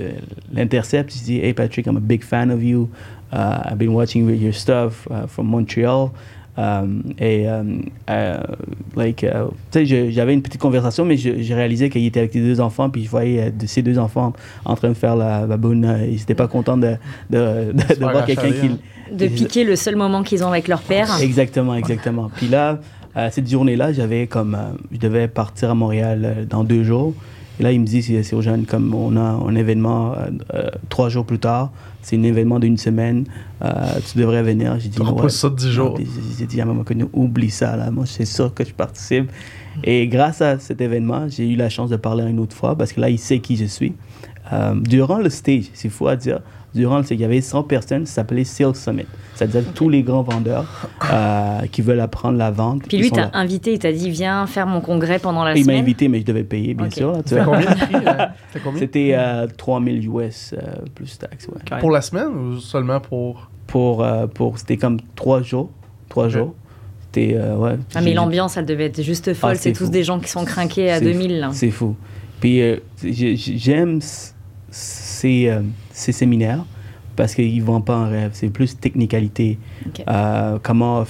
l'intercepte. 0.53 1.13
Je 1.17 1.23
dis 1.23 1.37
Hey 1.39 1.53
Patrick, 1.53 1.85
I'm 1.85 1.97
a 1.97 1.99
big 1.99 2.23
fan 2.23 2.49
of 2.49 2.63
you. 2.63 2.89
Uh, 3.31 3.59
I've 3.71 3.77
been 3.77 3.89
watching 3.93 4.29
your 4.29 4.53
stuff 4.53 5.07
uh, 5.11 5.27
from 5.27 5.47
Montreal. 5.47 6.11
Um, 6.55 7.01
et, 7.17 7.47
um, 7.47 7.81
uh, 8.07 8.37
like, 8.95 9.23
uh, 9.23 9.49
tu 9.71 9.79
sais, 9.79 9.85
je- 9.87 10.11
j'avais 10.11 10.35
une 10.35 10.43
petite 10.43 10.61
conversation, 10.61 11.03
mais 11.03 11.17
je, 11.17 11.41
je 11.41 11.53
réalisais 11.55 11.89
qu'il 11.89 12.05
était 12.05 12.19
avec 12.19 12.35
les 12.35 12.41
deux 12.41 12.61
enfants, 12.61 12.91
puis 12.91 13.03
je 13.05 13.09
voyais 13.09 13.41
euh, 13.47 13.49
de, 13.49 13.65
ces 13.65 13.81
deux 13.81 13.97
enfants 13.97 14.33
en 14.63 14.75
train 14.75 14.89
de 14.89 14.93
faire 14.93 15.15
la 15.15 15.47
baboune. 15.47 15.83
Euh, 15.83 16.05
Ils 16.05 16.17
n'étaient 16.17 16.35
pas 16.35 16.47
contents 16.47 16.77
de, 16.77 16.95
de, 17.31 17.71
de, 17.71 17.71
de 17.73 17.81
faire 17.81 18.11
voir 18.11 18.25
quelqu'un 18.25 18.51
qui. 18.51 18.69
De 19.15 19.27
piquer 19.27 19.63
le 19.63 19.75
seul 19.75 19.95
moment 19.95 20.21
qu'ils 20.21 20.43
ont 20.43 20.49
avec 20.49 20.67
leur 20.67 20.81
père. 20.81 21.07
Exactement, 21.21 21.73
exactement. 21.75 22.29
Puis 22.35 22.47
là, 22.47 22.79
euh, 23.17 23.29
cette 23.31 23.49
journée-là, 23.49 23.91
j'avais 23.91 24.27
comme, 24.27 24.53
euh, 24.55 24.77
je 24.91 24.97
devais 24.99 25.27
partir 25.27 25.71
à 25.71 25.73
Montréal 25.75 26.21
euh, 26.23 26.45
dans 26.45 26.63
deux 26.63 26.83
jours. 26.83 27.13
Et 27.59 27.63
là, 27.63 27.71
il 27.71 27.79
me 27.79 27.85
dit, 27.85 28.01
c'est 28.01 28.35
aux 28.35 28.41
jeunes, 28.41 28.65
comme 28.65 28.93
on 28.95 29.15
a 29.15 29.21
un 29.21 29.55
événement 29.55 30.13
euh, 30.13 30.29
euh, 30.53 30.69
trois 30.89 31.09
jours 31.09 31.25
plus 31.25 31.39
tard, 31.39 31.71
c'est 32.01 32.17
un 32.17 32.23
événement 32.23 32.59
d'une 32.59 32.77
semaine, 32.77 33.25
euh, 33.63 33.69
tu 34.11 34.17
devrais 34.17 34.43
venir. 34.43 34.79
J'ai 34.79 34.89
dit, 34.89 34.97
Tu 34.97 35.01
repousses 35.01 35.39
ça 35.39 35.49
10 35.49 35.71
jours. 35.71 35.99
Non, 35.99 36.05
J'ai 36.37 36.45
dit 36.45 36.59
à 36.59 36.65
maman 36.65 36.83
connu, 36.83 37.05
oublie 37.13 37.51
ça, 37.51 37.75
là. 37.75 37.91
Moi, 37.91 38.05
c'est 38.05 38.25
sûr 38.25 38.53
que 38.53 38.65
je 38.65 38.73
participe. 38.73 39.31
Et 39.83 40.07
grâce 40.07 40.41
à 40.41 40.59
cet 40.59 40.81
événement, 40.81 41.27
j'ai 41.29 41.49
eu 41.49 41.55
la 41.55 41.69
chance 41.69 41.89
de 41.89 41.95
parler 41.95 42.23
une 42.29 42.39
autre 42.39 42.55
fois 42.55 42.75
parce 42.77 42.91
que 42.91 43.01
là, 43.01 43.09
il 43.09 43.19
sait 43.19 43.39
qui 43.39 43.55
je 43.55 43.65
suis. 43.65 43.93
Euh, 44.51 44.75
durant 44.75 45.19
le 45.19 45.29
stage, 45.29 45.65
c'est 45.73 45.89
fou 45.89 46.07
à 46.07 46.15
dire, 46.15 46.41
durant 46.75 46.97
le 46.97 47.03
stage, 47.03 47.17
il 47.17 47.21
y 47.21 47.25
avait 47.25 47.41
100 47.41 47.63
personnes, 47.63 48.05
ça 48.05 48.15
s'appelait 48.15 48.43
Sales 48.43 48.75
Summit. 48.75 49.05
C'est-à-dire 49.35 49.63
tous 49.73 49.89
les 49.89 50.03
grands 50.03 50.21
vendeurs 50.23 50.65
euh, 51.11 51.61
qui 51.71 51.81
veulent 51.81 51.99
apprendre 51.99 52.37
la 52.37 52.51
vente. 52.51 52.83
Puis 52.87 52.97
lui, 52.97 53.09
t'as 53.11 53.29
invité, 53.33 53.73
il 53.73 53.79
t'a 53.79 53.91
dit 53.91 54.09
viens 54.11 54.45
faire 54.47 54.67
mon 54.67 54.79
congrès 54.79 55.17
pendant 55.19 55.43
la 55.43 55.53
Il 55.55 55.59
m'a 55.59 55.63
semaine. 55.63 55.81
invité, 55.81 56.07
mais 56.07 56.19
je 56.19 56.25
devais 56.25 56.43
payer, 56.43 56.73
bien 56.75 56.85
Ok. 56.87 56.93
sûr. 56.93 57.13
C'était 57.25 57.41
vois. 57.43 57.55
combien 57.55 57.71
de 57.71 57.75
prix 57.79 57.95
euh, 57.95 58.25
C'était 58.47 58.63
combien? 58.63 58.79
C'était 58.79 59.09
euh, 59.13 59.47
3000 59.57 60.07
US 60.09 60.53
euh, 60.55 60.61
plus 60.93 61.17
taxes, 61.17 61.47
ouais. 61.47 61.79
Pour 61.79 61.89
la 61.91 62.01
semaine 62.01 62.27
ou 62.27 62.59
seulement 62.59 62.99
pour? 62.99 63.49
Pour, 63.67 64.03
euh, 64.03 64.27
pour, 64.27 64.59
c'était 64.59 64.77
comme 64.77 64.99
trois 65.15 65.41
jours. 65.41 65.71
Trois 66.09 66.29
jours. 66.29 66.53
C'était, 67.05 67.33
euh, 67.35 67.55
ouais. 67.57 67.75
Ah, 67.95 68.01
mais 68.01 68.13
l'ambiance, 68.13 68.55
elle 68.57 68.65
devait 68.65 68.85
être 68.85 69.01
juste 69.01 69.33
folle. 69.33 69.51
Ah, 69.53 69.55
c'est 69.55 69.73
c'est 69.73 69.73
tous 69.85 69.89
des 69.89 70.03
gens 70.03 70.19
qui 70.19 70.29
sont 70.29 70.45
craqués 70.45 70.91
à 70.91 70.99
C'est 70.99 71.05
2000. 71.05 71.39
là. 71.39 71.49
C'est 71.53 71.71
fou. 71.71 71.95
Puis 72.39 72.61
euh, 72.61 72.77
j'ai- 73.03 73.35
j'ai- 73.35 73.57
j'aime 73.57 73.99
ces, 74.69 75.47
euh, 75.47 75.61
ces 75.93 76.11
séminaires 76.11 76.65
parce 77.15 77.35
qu'ils 77.35 77.57
ne 77.59 77.63
vendent 77.63 77.85
pas 77.85 77.95
un 77.95 78.07
rêve. 78.07 78.31
C'est 78.33 78.49
plus 78.49 78.77
technicalité. 78.77 79.59
Euh, 80.09 80.57
comment, 80.61 81.05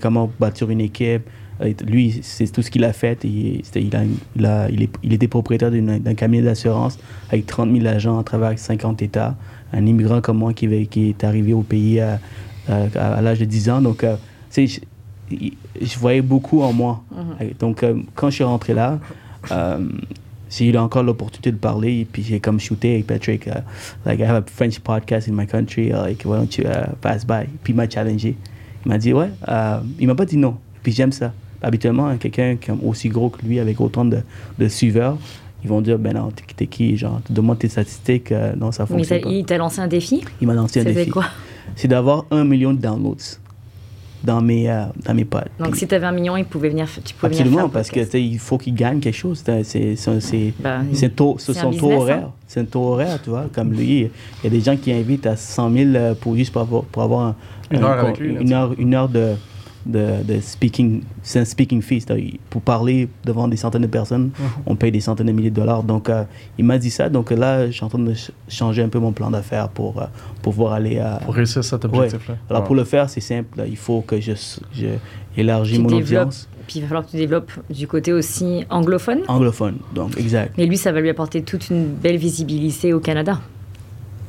comment 0.00 0.30
bâtir 0.40 0.70
une 0.70 0.80
équipe. 0.80 1.22
Euh, 1.60 1.72
lui, 1.86 2.20
c'est 2.22 2.50
tout 2.50 2.62
ce 2.62 2.70
qu'il 2.70 2.82
a 2.84 2.92
fait. 2.94 3.22
Il, 3.24 3.60
il, 3.76 3.94
a, 3.96 4.02
il, 4.36 4.46
a- 4.46 4.68
il, 4.70 4.82
est, 4.82 4.90
il 5.02 5.12
était 5.12 5.28
propriétaire 5.28 5.70
d'un 5.70 6.14
cabinet 6.14 6.42
d'assurance 6.42 6.98
avec 7.28 7.46
30 7.46 7.70
000 7.70 7.86
agents 7.86 8.18
à 8.18 8.24
travers 8.24 8.58
50 8.58 9.02
États. 9.02 9.36
Un 9.74 9.84
immigrant 9.86 10.20
comme 10.22 10.38
moi 10.38 10.52
qui, 10.54 10.66
est 10.66 11.24
arrivé 11.24 11.52
au 11.52 11.62
pays 11.62 12.00
à, 12.00 12.18
à- 12.68 13.14
à 13.14 13.20
l'âge 13.20 13.38
de 13.38 13.44
10 13.44 13.68
ans. 13.70 13.82
Donc, 13.82 14.02
euh, 14.04 14.16
je, 14.56 15.98
voyais 15.98 16.22
beaucoup 16.22 16.62
en 16.62 16.72
moi. 16.72 17.02
Mhm. 17.14 17.50
Donc, 17.58 17.84
quand 18.14 18.30
je 18.30 18.34
suis 18.36 18.44
rentré 18.44 18.72
là, 18.74 18.98
j'ai 20.54 20.66
eu 20.70 20.76
encore 20.76 21.02
l'opportunité 21.02 21.50
de 21.50 21.56
parler, 21.56 22.00
et 22.00 22.04
puis 22.04 22.22
j'ai 22.22 22.38
comme 22.40 22.60
shooté 22.60 22.94
avec 22.94 23.06
Patrick. 23.06 23.48
euh, 23.48 23.54
like, 24.06 24.20
I 24.20 24.24
have 24.24 24.36
a 24.36 24.44
French 24.46 24.78
podcast 24.80 25.28
in 25.28 25.32
my 25.32 25.46
country, 25.46 25.90
uh, 25.90 26.02
like, 26.02 26.22
why 26.24 26.36
don't 26.36 26.56
you 26.58 26.64
uh, 26.66 26.94
pass 27.00 27.24
by? 27.26 27.46
Puis 27.64 27.72
il 27.72 27.76
m'a 27.76 27.88
challengé. 27.88 28.36
Il 28.84 28.88
m'a 28.90 28.98
dit, 28.98 29.12
ouais, 29.12 29.30
euh, 29.48 29.78
il 29.98 30.06
m'a 30.06 30.14
pas 30.14 30.24
dit 30.26 30.36
non. 30.36 30.56
Puis 30.82 30.92
j'aime 30.92 31.12
ça. 31.12 31.32
Habituellement, 31.62 32.16
quelqu'un 32.16 32.56
aussi 32.84 33.08
gros 33.08 33.30
que 33.30 33.44
lui, 33.46 33.60
avec 33.60 33.80
autant 33.80 34.04
de, 34.04 34.18
de 34.58 34.68
suiveurs, 34.68 35.16
ils 35.62 35.68
vont 35.70 35.80
dire, 35.80 35.96
ben 35.98 36.12
non, 36.14 36.30
t'es 36.56 36.66
qui? 36.66 36.96
Genre, 36.96 37.20
tu 37.24 37.32
demandes 37.32 37.60
tes 37.60 37.68
statistiques, 37.68 38.32
euh, 38.32 38.52
non, 38.56 38.72
ça 38.72 38.84
Mais 38.90 38.96
fonctionne 38.96 39.20
pas. 39.20 39.28
il 39.30 39.44
t'a 39.44 39.56
lancé 39.58 39.80
un 39.80 39.86
défi? 39.86 40.24
Il 40.40 40.48
m'a 40.48 40.54
lancé 40.54 40.80
un 40.80 40.82
C'était 40.82 40.94
défi. 40.96 41.10
quoi? 41.10 41.26
C'est 41.76 41.86
d'avoir 41.88 42.24
un 42.32 42.44
million 42.44 42.72
de 42.74 42.78
downloads 42.80 43.38
dans 44.24 44.40
mes, 44.40 44.70
euh, 44.70 44.84
dans 45.04 45.14
mes 45.14 45.24
pods. 45.24 45.40
Donc 45.58 45.70
Puis- 45.70 45.80
si 45.80 45.86
t'avais 45.88 46.06
un 46.06 46.12
million, 46.12 46.36
il 46.36 46.44
pouvait 46.44 46.68
venir, 46.68 46.86
tu 47.04 47.14
pouvais 47.14 47.28
venir 47.28 47.40
Absolument, 47.42 47.56
faire 47.58 47.66
le 47.66 47.72
parce 47.72 47.90
que 47.90 48.00
tu 48.04 48.20
il 48.20 48.38
faut 48.38 48.58
qu'il 48.58 48.74
gagne 48.74 49.00
quelque 49.00 49.14
chose. 49.16 49.42
C'est- 49.44 49.64
C'est 49.64 49.96
c'est- 49.96 50.20
c'est- 50.20 50.52
c'est 50.92 51.06
un 51.06 51.08
taux- 51.08 51.92
horaires. 51.92 52.24
hein. 52.26 52.32
C'est 52.46 52.60
un 52.60 52.64
taux 52.64 52.82
horaire, 52.92 53.20
tu 53.22 53.30
vois. 53.30 53.46
Comme 53.52 53.72
lui, 53.72 54.00
il 54.02 54.10
y 54.44 54.46
a 54.46 54.50
des 54.50 54.60
gens 54.60 54.76
qui 54.76 54.92
invitent 54.92 55.26
à 55.26 55.36
100 55.36 55.70
000 55.70 55.94
euh, 55.94 56.14
pour 56.14 56.36
juste 56.36 56.52
pour 56.52 56.62
avoir, 56.62 56.82
pour 56.84 57.02
avoir 57.02 57.20
un- 57.28 57.36
Une 57.70 57.78
un 57.78 57.82
heure 57.84 58.12
lui, 58.20 58.34
une, 58.38 58.52
heure, 58.52 58.74
une 58.78 58.94
heure 58.94 59.08
de, 59.08 59.32
de, 59.86 60.22
de 60.24 60.40
speaking, 60.40 61.02
c'est 61.22 61.38
un 61.40 61.44
speaking 61.44 61.82
fee. 61.82 62.00
c'est-à-dire, 62.00 62.34
Pour 62.50 62.62
parler 62.62 63.08
devant 63.24 63.48
des 63.48 63.56
centaines 63.56 63.82
de 63.82 63.86
personnes, 63.86 64.30
on 64.66 64.76
paye 64.76 64.92
des 64.92 65.00
centaines 65.00 65.26
de 65.26 65.32
milliers 65.32 65.50
de 65.50 65.56
dollars. 65.56 65.82
Donc, 65.82 66.08
euh, 66.08 66.24
il 66.58 66.64
m'a 66.64 66.78
dit 66.78 66.90
ça. 66.90 67.08
Donc 67.08 67.30
là, 67.30 67.66
je 67.66 67.72
suis 67.72 67.84
en 67.84 67.88
train 67.88 67.98
de 67.98 68.06
ch- 68.14 68.30
changer 68.48 68.82
un 68.82 68.88
peu 68.88 68.98
mon 68.98 69.12
plan 69.12 69.30
d'affaires 69.30 69.68
pour 69.68 70.00
euh, 70.00 70.06
pouvoir 70.42 70.72
aller 70.74 70.98
à. 70.98 71.20
Pour 71.24 71.34
réussir 71.34 71.62
cet 71.64 71.84
objectif-là. 71.84 72.36
Alors, 72.48 72.62
Ouais. 72.62 72.66
pour 72.66 72.74
le 72.76 72.84
faire, 72.84 73.08
c'est 73.10 73.20
simple. 73.20 73.62
Il 73.68 73.76
faut 73.76 74.02
que 74.02 74.20
je, 74.20 74.32
je 74.72 74.86
élargis 75.36 75.74
Tu 75.76 75.80
mon 75.82 75.92
audience 75.92 76.48
Puis 76.66 76.78
il 76.78 76.82
va 76.82 76.88
falloir 76.88 77.06
que 77.06 77.10
tu 77.10 77.16
développes 77.16 77.50
du 77.70 77.86
côté 77.86 78.12
aussi 78.12 78.64
anglophone. 78.70 79.20
anglophone. 79.28 79.76
Donc, 79.94 80.16
exact. 80.18 80.54
Mais 80.58 80.66
lui, 80.66 80.76
ça 80.76 80.92
va 80.92 81.00
lui 81.00 81.08
apporter 81.10 81.42
toute 81.42 81.70
une 81.70 81.86
belle 81.86 82.16
visibilité 82.18 82.92
au 82.92 83.00
Canada. 83.00 83.40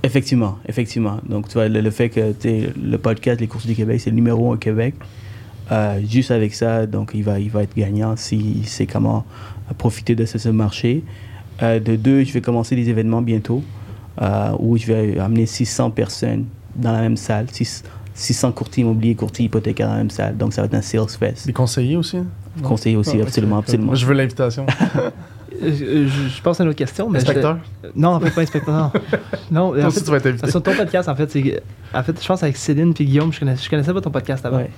Effectivement, 0.06 0.58
effectivement. 0.68 1.20
Donc, 1.28 1.48
tu 1.48 1.54
vois, 1.54 1.70
le, 1.70 1.80
le 1.80 1.90
fait 1.90 2.10
que 2.10 2.34
le 2.44 2.98
podcast 2.98 3.40
Les 3.40 3.48
courses 3.48 3.66
du 3.66 3.74
Québec, 3.74 4.02
c'est 4.02 4.10
le 4.10 4.18
numéro 4.18 4.52
un 4.52 4.56
au 4.56 4.58
Québec, 4.58 4.96
euh, 5.72 6.02
juste 6.08 6.32
avec 6.32 6.54
ça, 6.54 6.86
donc 6.86 7.12
il 7.14 7.24
va, 7.24 7.40
il 7.40 7.50
va 7.50 7.64
être 7.64 7.76
gagnant 7.76 8.16
s'il 8.16 8.68
sait 8.68 8.86
comment 8.86 9.26
euh, 9.70 9.74
profiter 9.74 10.16
de 10.16 10.26
ce, 10.26 10.50
marché. 10.50 11.04
Euh, 11.62 11.80
de 11.80 11.96
deux, 11.96 12.24
je 12.24 12.34
vais 12.34 12.42
commencer 12.42 12.76
des 12.76 12.90
événements 12.90 13.22
bientôt 13.22 13.64
où 14.60 14.78
je 14.78 14.86
vais 14.86 15.18
amener 15.18 15.48
600 15.48 15.90
personnes 15.90 16.46
dans 16.76 16.92
la 16.92 17.02
même 17.02 17.18
salle, 17.18 17.48
600 18.14 18.52
courtiers 18.52 18.84
immobiliers, 18.84 19.16
courtiers 19.16 19.46
hypothécaires 19.46 19.88
dans 19.88 19.94
la 19.94 20.00
même 20.00 20.10
salle. 20.10 20.38
Donc, 20.38 20.54
ça 20.54 20.62
va 20.62 20.66
être 20.68 20.74
un 20.76 20.82
sales 20.82 21.08
fest. 21.10 21.46
Des 21.48 21.54
conseillers 21.54 21.96
aussi? 21.98 22.18
Conseiller 22.62 22.96
aussi, 22.96 23.18
Ah, 23.20 23.24
absolument, 23.24 23.58
absolument. 23.58 23.88
Moi, 23.88 23.96
je 23.96 24.06
veux 24.06 24.14
l'invitation. 24.14 24.66
Je, 25.62 26.08
je 26.08 26.42
pense 26.42 26.60
à 26.60 26.64
une 26.64 26.70
autre 26.72 26.78
question. 26.78 27.10
Mais 27.10 27.20
je- 27.20 27.26
Inspecteur? 27.26 27.60
Non, 27.96 28.10
en 28.10 28.20
fait, 28.20 28.32
pas 28.32 28.42
inspecteur. 28.42 28.74
Non. 28.74 28.92
non 29.52 29.72
Toi 29.74 29.84
en 29.84 29.88
aussi, 29.88 30.00
fait, 30.00 30.06
tu 30.06 30.12
vas 30.12 30.18
être 30.18 30.26
invité. 30.26 30.50
sur 30.52 30.64
ton 30.64 30.74
podcast, 30.76 31.08
en 31.08 31.16
fait, 31.16 31.30
c'est. 31.32 31.64
En 31.94 32.04
fait, 32.04 32.22
je 32.22 32.28
pense 32.28 32.42
avec 32.44 32.58
Céline 32.58 32.94
puis 32.94 33.06
Guillaume, 33.06 33.32
je 33.32 33.40
connaissais, 33.40 33.64
je 33.64 33.70
connaissais 33.70 33.94
pas 33.94 34.02
ton 34.02 34.10
podcast 34.10 34.46
avant. 34.46 34.58
Ouais. 34.58 34.72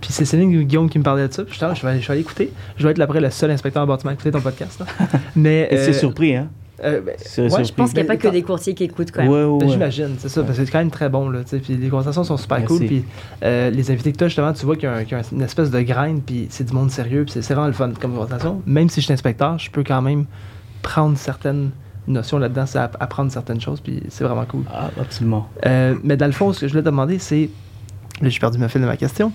Puis 0.00 0.10
c'est 0.12 0.24
Céline 0.24 0.50
et 0.58 0.64
Guillaume 0.64 0.88
qui 0.88 0.98
me 0.98 1.04
parlaient 1.04 1.28
de 1.28 1.32
ça. 1.32 1.44
Puis 1.44 1.54
je, 1.60 1.74
je, 1.76 1.82
vais, 1.82 1.88
aller- 1.92 2.00
je 2.00 2.12
écouter. 2.14 2.50
Je 2.76 2.82
vais 2.84 2.92
être 2.92 3.00
après 3.00 3.20
le 3.20 3.30
seul 3.30 3.50
inspecteur 3.50 3.82
en 3.82 3.86
bâtiment 3.86 4.10
à 4.10 4.14
écouter 4.14 4.30
ton 4.30 4.40
podcast. 4.40 4.80
là. 4.80 4.86
Mais. 5.36 5.68
C'est 5.70 5.90
euh, 5.90 5.92
surpris, 5.92 6.34
hein? 6.34 6.48
Euh, 6.84 7.00
ben, 7.00 7.14
ouais. 7.52 7.64
Je 7.64 7.72
pense 7.72 7.90
qu'il 7.90 7.98
n'y 7.98 8.00
a 8.02 8.04
pas 8.04 8.12
Mais 8.14 8.18
que 8.18 8.28
des 8.28 8.42
courtiers 8.42 8.74
qui 8.74 8.84
écoutent 8.84 9.10
quand 9.12 9.22
même. 9.22 9.30
Ouais, 9.30 9.44
ouais, 9.44 9.58
Ben, 9.58 9.66
ouais. 9.66 9.72
J'imagine, 9.72 10.16
c'est 10.18 10.28
ça, 10.28 10.42
parce 10.42 10.58
que 10.58 10.64
c'est 10.64 10.70
quand 10.70 10.78
même 10.78 10.90
très 10.90 11.08
bon, 11.08 11.28
là, 11.30 11.40
puis 11.44 11.76
les 11.76 11.88
conversations 11.88 12.24
sont 12.24 12.36
super 12.36 12.58
Merci. 12.58 12.78
cool, 12.78 12.86
puis 12.86 13.04
euh, 13.44 13.70
les 13.70 13.90
invités 13.90 14.12
que 14.12 14.18
tu 14.18 14.24
as, 14.24 14.28
justement, 14.28 14.52
tu 14.52 14.64
vois 14.66 14.74
qu'il 14.76 14.84
y 14.84 14.86
a, 14.86 14.94
un- 14.96 15.04
qu'il 15.04 15.16
y 15.16 15.20
a 15.20 15.24
une 15.32 15.42
espèce 15.42 15.70
de 15.70 15.80
grain, 15.80 16.16
puis 16.24 16.46
c'est 16.50 16.64
du 16.64 16.72
monde 16.72 16.90
sérieux, 16.90 17.24
puis 17.24 17.32
c'est 17.40 17.54
vraiment 17.54 17.66
le 17.66 17.72
fun 17.72 17.90
comme 18.00 18.12
conversation. 18.12 18.62
Même 18.66 18.88
si 18.88 19.00
je 19.00 19.04
suis 19.06 19.12
inspecteur, 19.14 19.58
je 19.58 19.70
peux 19.70 19.84
quand 19.84 20.02
même 20.02 20.26
prendre 20.82 21.16
certaines 21.16 21.70
notions 22.08 22.38
là-dedans, 22.38 22.66
c'est 22.66 22.78
app- 22.78 22.96
apprendre 22.98 23.30
certaines 23.30 23.60
choses, 23.60 23.80
puis 23.80 24.02
c'est 24.08 24.24
vraiment 24.24 24.44
cool. 24.44 24.64
Ah, 24.72 24.90
absolument. 25.00 25.48
Euh, 25.66 25.94
mais 26.02 26.16
dans 26.16 26.26
le 26.26 26.32
fond, 26.32 26.52
ce 26.52 26.60
que 26.62 26.66
je 26.66 26.72
voulais 26.72 26.82
te 26.82 26.88
demander, 26.88 27.18
c'est. 27.20 27.48
Là, 28.20 28.28
j'ai 28.28 28.40
perdu 28.40 28.58
ma 28.58 28.68
fil 28.68 28.80
de 28.80 28.86
ma 28.86 28.96
question. 28.96 29.32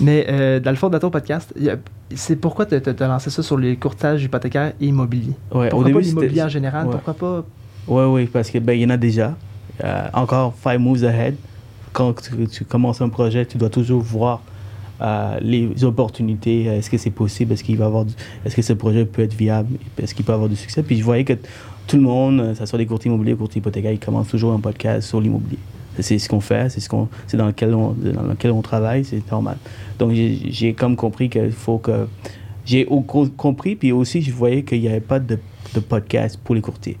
Mais 0.00 0.26
euh, 0.28 0.60
dans 0.60 0.70
le 0.70 0.76
fond 0.76 0.88
de 0.88 0.98
ton 0.98 1.10
podcast, 1.10 1.54
c'est 2.14 2.36
pourquoi 2.36 2.66
tu 2.66 2.74
as 2.74 3.06
lancé 3.08 3.30
ça 3.30 3.42
sur 3.42 3.56
les 3.56 3.76
courtages 3.76 4.22
hypothécaires 4.24 4.72
et 4.80 4.86
immobiliers? 4.86 5.34
Ouais, 5.52 5.68
Pourquoi 5.68 5.78
au 5.78 5.84
début, 5.84 5.94
pas 5.94 6.00
l'immobilier 6.00 6.42
en 6.42 6.48
général? 6.48 6.86
ouais. 6.86 6.92
Pourquoi 6.92 7.14
pas. 7.14 7.44
Oui, 7.86 8.04
oui, 8.04 8.26
parce 8.26 8.50
que 8.50 8.58
ben, 8.58 8.72
il 8.72 8.82
y 8.82 8.86
en 8.86 8.90
a 8.90 8.96
déjà. 8.96 9.36
Euh, 9.82 10.06
encore 10.12 10.54
five 10.54 10.78
moves 10.78 11.04
ahead. 11.04 11.34
Quand 11.92 12.12
tu, 12.20 12.46
tu 12.48 12.64
commences 12.64 13.00
un 13.00 13.08
projet, 13.08 13.44
tu 13.46 13.56
dois 13.58 13.70
toujours 13.70 14.00
voir 14.02 14.42
euh, 15.00 15.36
les 15.40 15.84
opportunités. 15.84 16.64
Est-ce 16.64 16.90
que 16.90 16.98
c'est 16.98 17.10
possible? 17.10 17.52
Est-ce 17.52 17.62
qu'il 17.64 17.76
va 17.76 17.86
avoir 17.86 18.04
du- 18.04 18.14
Est-ce 18.44 18.56
que 18.56 18.62
ce 18.62 18.72
projet 18.72 19.04
peut 19.04 19.22
être 19.22 19.34
viable? 19.34 19.76
Est-ce 19.98 20.14
qu'il 20.14 20.24
peut 20.24 20.32
avoir 20.32 20.48
du 20.48 20.56
succès? 20.56 20.82
Puis 20.82 20.96
je 20.98 21.04
voyais 21.04 21.24
que 21.24 21.34
tout 21.86 21.96
le 21.96 22.02
monde, 22.02 22.52
que 22.52 22.58
ce 22.58 22.66
soit 22.66 22.78
des 22.78 22.86
courtiers 22.86 23.10
immobiliers, 23.10 23.34
courtiers 23.36 23.58
hypothécaires, 23.60 23.92
ils 23.92 23.98
commencent 23.98 24.28
toujours 24.28 24.52
un 24.54 24.60
podcast 24.60 25.06
sur 25.08 25.20
l'immobilier. 25.20 25.58
C'est 26.00 26.18
ce 26.18 26.28
qu'on 26.28 26.40
fait, 26.40 26.70
c'est 26.70 26.80
ce 26.80 26.88
qu'on, 26.88 27.08
c'est 27.26 27.36
dans 27.36 27.46
lequel 27.46 27.74
on, 27.74 27.92
dans 27.92 28.22
lequel 28.22 28.50
on 28.50 28.62
travaille, 28.62 29.04
c'est 29.04 29.30
normal. 29.30 29.56
Donc 29.98 30.12
j'ai 30.12 30.38
j'ai 30.50 30.74
comme 30.74 30.96
compris 30.96 31.28
qu'il 31.28 31.52
faut 31.52 31.78
que 31.78 32.08
j'ai 32.64 32.86
compris, 33.36 33.76
puis 33.76 33.92
aussi 33.92 34.22
je 34.22 34.32
voyais 34.32 34.62
qu'il 34.62 34.80
n'y 34.80 34.88
avait 34.88 35.00
pas 35.00 35.20
de, 35.20 35.38
de 35.74 35.80
podcast 35.80 36.38
pour 36.42 36.54
les 36.54 36.60
courtiers. 36.60 36.98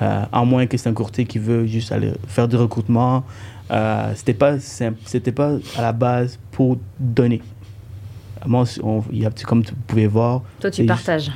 Euh, 0.00 0.24
à 0.32 0.44
moins 0.44 0.66
que 0.66 0.76
c'est 0.76 0.88
un 0.88 0.94
courtier 0.94 1.24
qui 1.24 1.38
veut 1.38 1.66
juste 1.66 1.92
aller 1.92 2.12
faire 2.26 2.48
du 2.48 2.56
recrutement. 2.56 3.24
Euh, 3.70 4.12
c'était 4.14 4.34
pas 4.34 4.58
simple, 4.58 4.98
c'était 5.04 5.32
pas 5.32 5.56
à 5.76 5.82
la 5.82 5.92
base 5.92 6.38
pour 6.50 6.78
donner. 6.98 7.42
Moi, 8.46 8.64
on, 8.82 9.02
il 9.10 9.22
y 9.22 9.26
a, 9.26 9.30
comme 9.46 9.64
tu 9.64 9.72
pouvais 9.86 10.06
voir, 10.06 10.42
Toi, 10.60 10.70
tu 10.70 10.84
partages. 10.84 11.30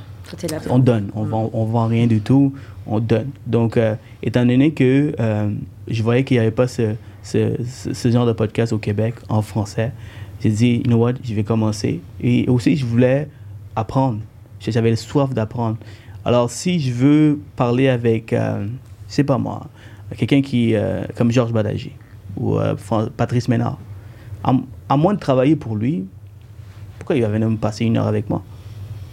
On 0.69 0.79
donne, 0.79 1.11
on 1.14 1.25
vend, 1.25 1.51
vend 1.53 1.87
rien 1.87 2.07
du 2.07 2.21
tout, 2.21 2.55
on 2.87 3.01
donne. 3.01 3.31
Donc, 3.47 3.77
euh, 3.77 3.95
étant 4.23 4.45
donné 4.45 4.73
que 4.73 5.14
euh, 5.19 5.51
je 5.88 6.03
voyais 6.03 6.25
qu'il 6.25 6.37
n'y 6.37 6.41
avait 6.41 6.51
pas 6.51 6.69
ce, 6.69 6.95
genre 8.05 8.27
de 8.27 8.33
podcast 8.33 8.73
au 8.73 8.79
Québec 8.79 9.14
en 9.29 9.43
français, 9.43 9.93
j'ai 10.41 10.51
dit, 10.51 10.77
you 10.77 10.83
know 10.85 10.99
what, 10.99 11.14
je 11.23 11.35
vais 11.35 11.45
commencer. 11.45 12.01
Et 12.21 12.49
aussi, 12.49 12.77
je 12.77 12.87
voulais 12.87 13.29
apprendre. 13.75 14.19
J'avais 14.61 14.95
soif 14.97 15.33
d'apprendre. 15.35 15.77
Alors, 16.25 16.51
si 16.51 16.81
je 16.81 16.93
veux 16.93 17.41
parler 17.57 17.88
avec, 17.88 18.33
euh, 18.33 18.67
sais 19.07 19.25
pas 19.25 19.38
moi, 19.38 19.67
quelqu'un 20.17 20.43
qui, 20.43 20.75
euh, 20.75 21.05
comme 21.17 21.31
Georges 21.31 21.53
Badagi 21.53 21.93
ou 22.37 22.59
Patrice 23.17 23.49
Ménard, 23.49 23.79
à 24.45 24.97
moins 24.97 25.14
de 25.14 25.19
travailler 25.19 25.57
pour 25.57 25.75
lui, 25.75 26.05
pourquoi 26.99 27.17
il 27.17 27.23
va 27.23 27.29
venir 27.29 27.49
me 27.49 27.57
passer 27.57 27.85
une 27.85 27.97
heure 27.97 28.07
avec 28.07 28.29
moi? 28.29 28.43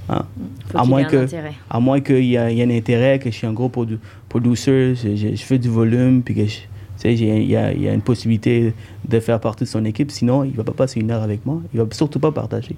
Hein? 0.10 0.24
Faut 0.70 0.78
à 0.78 0.86
moins 0.86 1.04
que-. 1.12 1.26
À 1.70 1.80
moins 1.80 2.00
qu'il 2.02 2.26
y, 2.26 2.36
ait 2.36 2.64
un 2.64 2.70
intérêt, 2.70 3.20
que 3.20 3.30
je 3.32 3.36
suis 3.36 3.48
un 3.48 3.54
gros 3.54 3.70
produ 3.70 3.98
producer, 4.30 4.94
je, 4.96 5.16
je- 5.16 5.36
je 5.36 5.44
fais 5.44 5.58
du 5.58 5.70
volume, 5.70 6.22
puis 6.22 6.36
que 6.36 6.46
je- 6.46 6.48
tu 6.58 6.62
sais, 6.98 7.16
j'ai- 7.16 7.42
il 7.42 7.50
y, 7.50 7.56
a, 7.56 7.74
y 7.74 7.88
a 7.88 7.94
une 7.94 8.02
possibilité 8.02 8.74
de 9.08 9.20
faire 9.20 9.40
partie 9.40 9.64
de 9.64 9.70
son 9.70 9.84
équipe. 9.86 10.12
Sinon, 10.12 10.44
il 10.44 10.52
ne 10.52 10.56
va 10.58 10.64
pas 10.64 10.74
passer 10.74 11.00
une 11.00 11.12
heure 11.12 11.24
avec 11.24 11.46
moi. 11.46 11.62
Il 11.74 11.80
ne 11.80 11.84
va 11.86 11.90
surtout 11.94 12.20
pas 12.20 12.32
partager. 12.32 12.76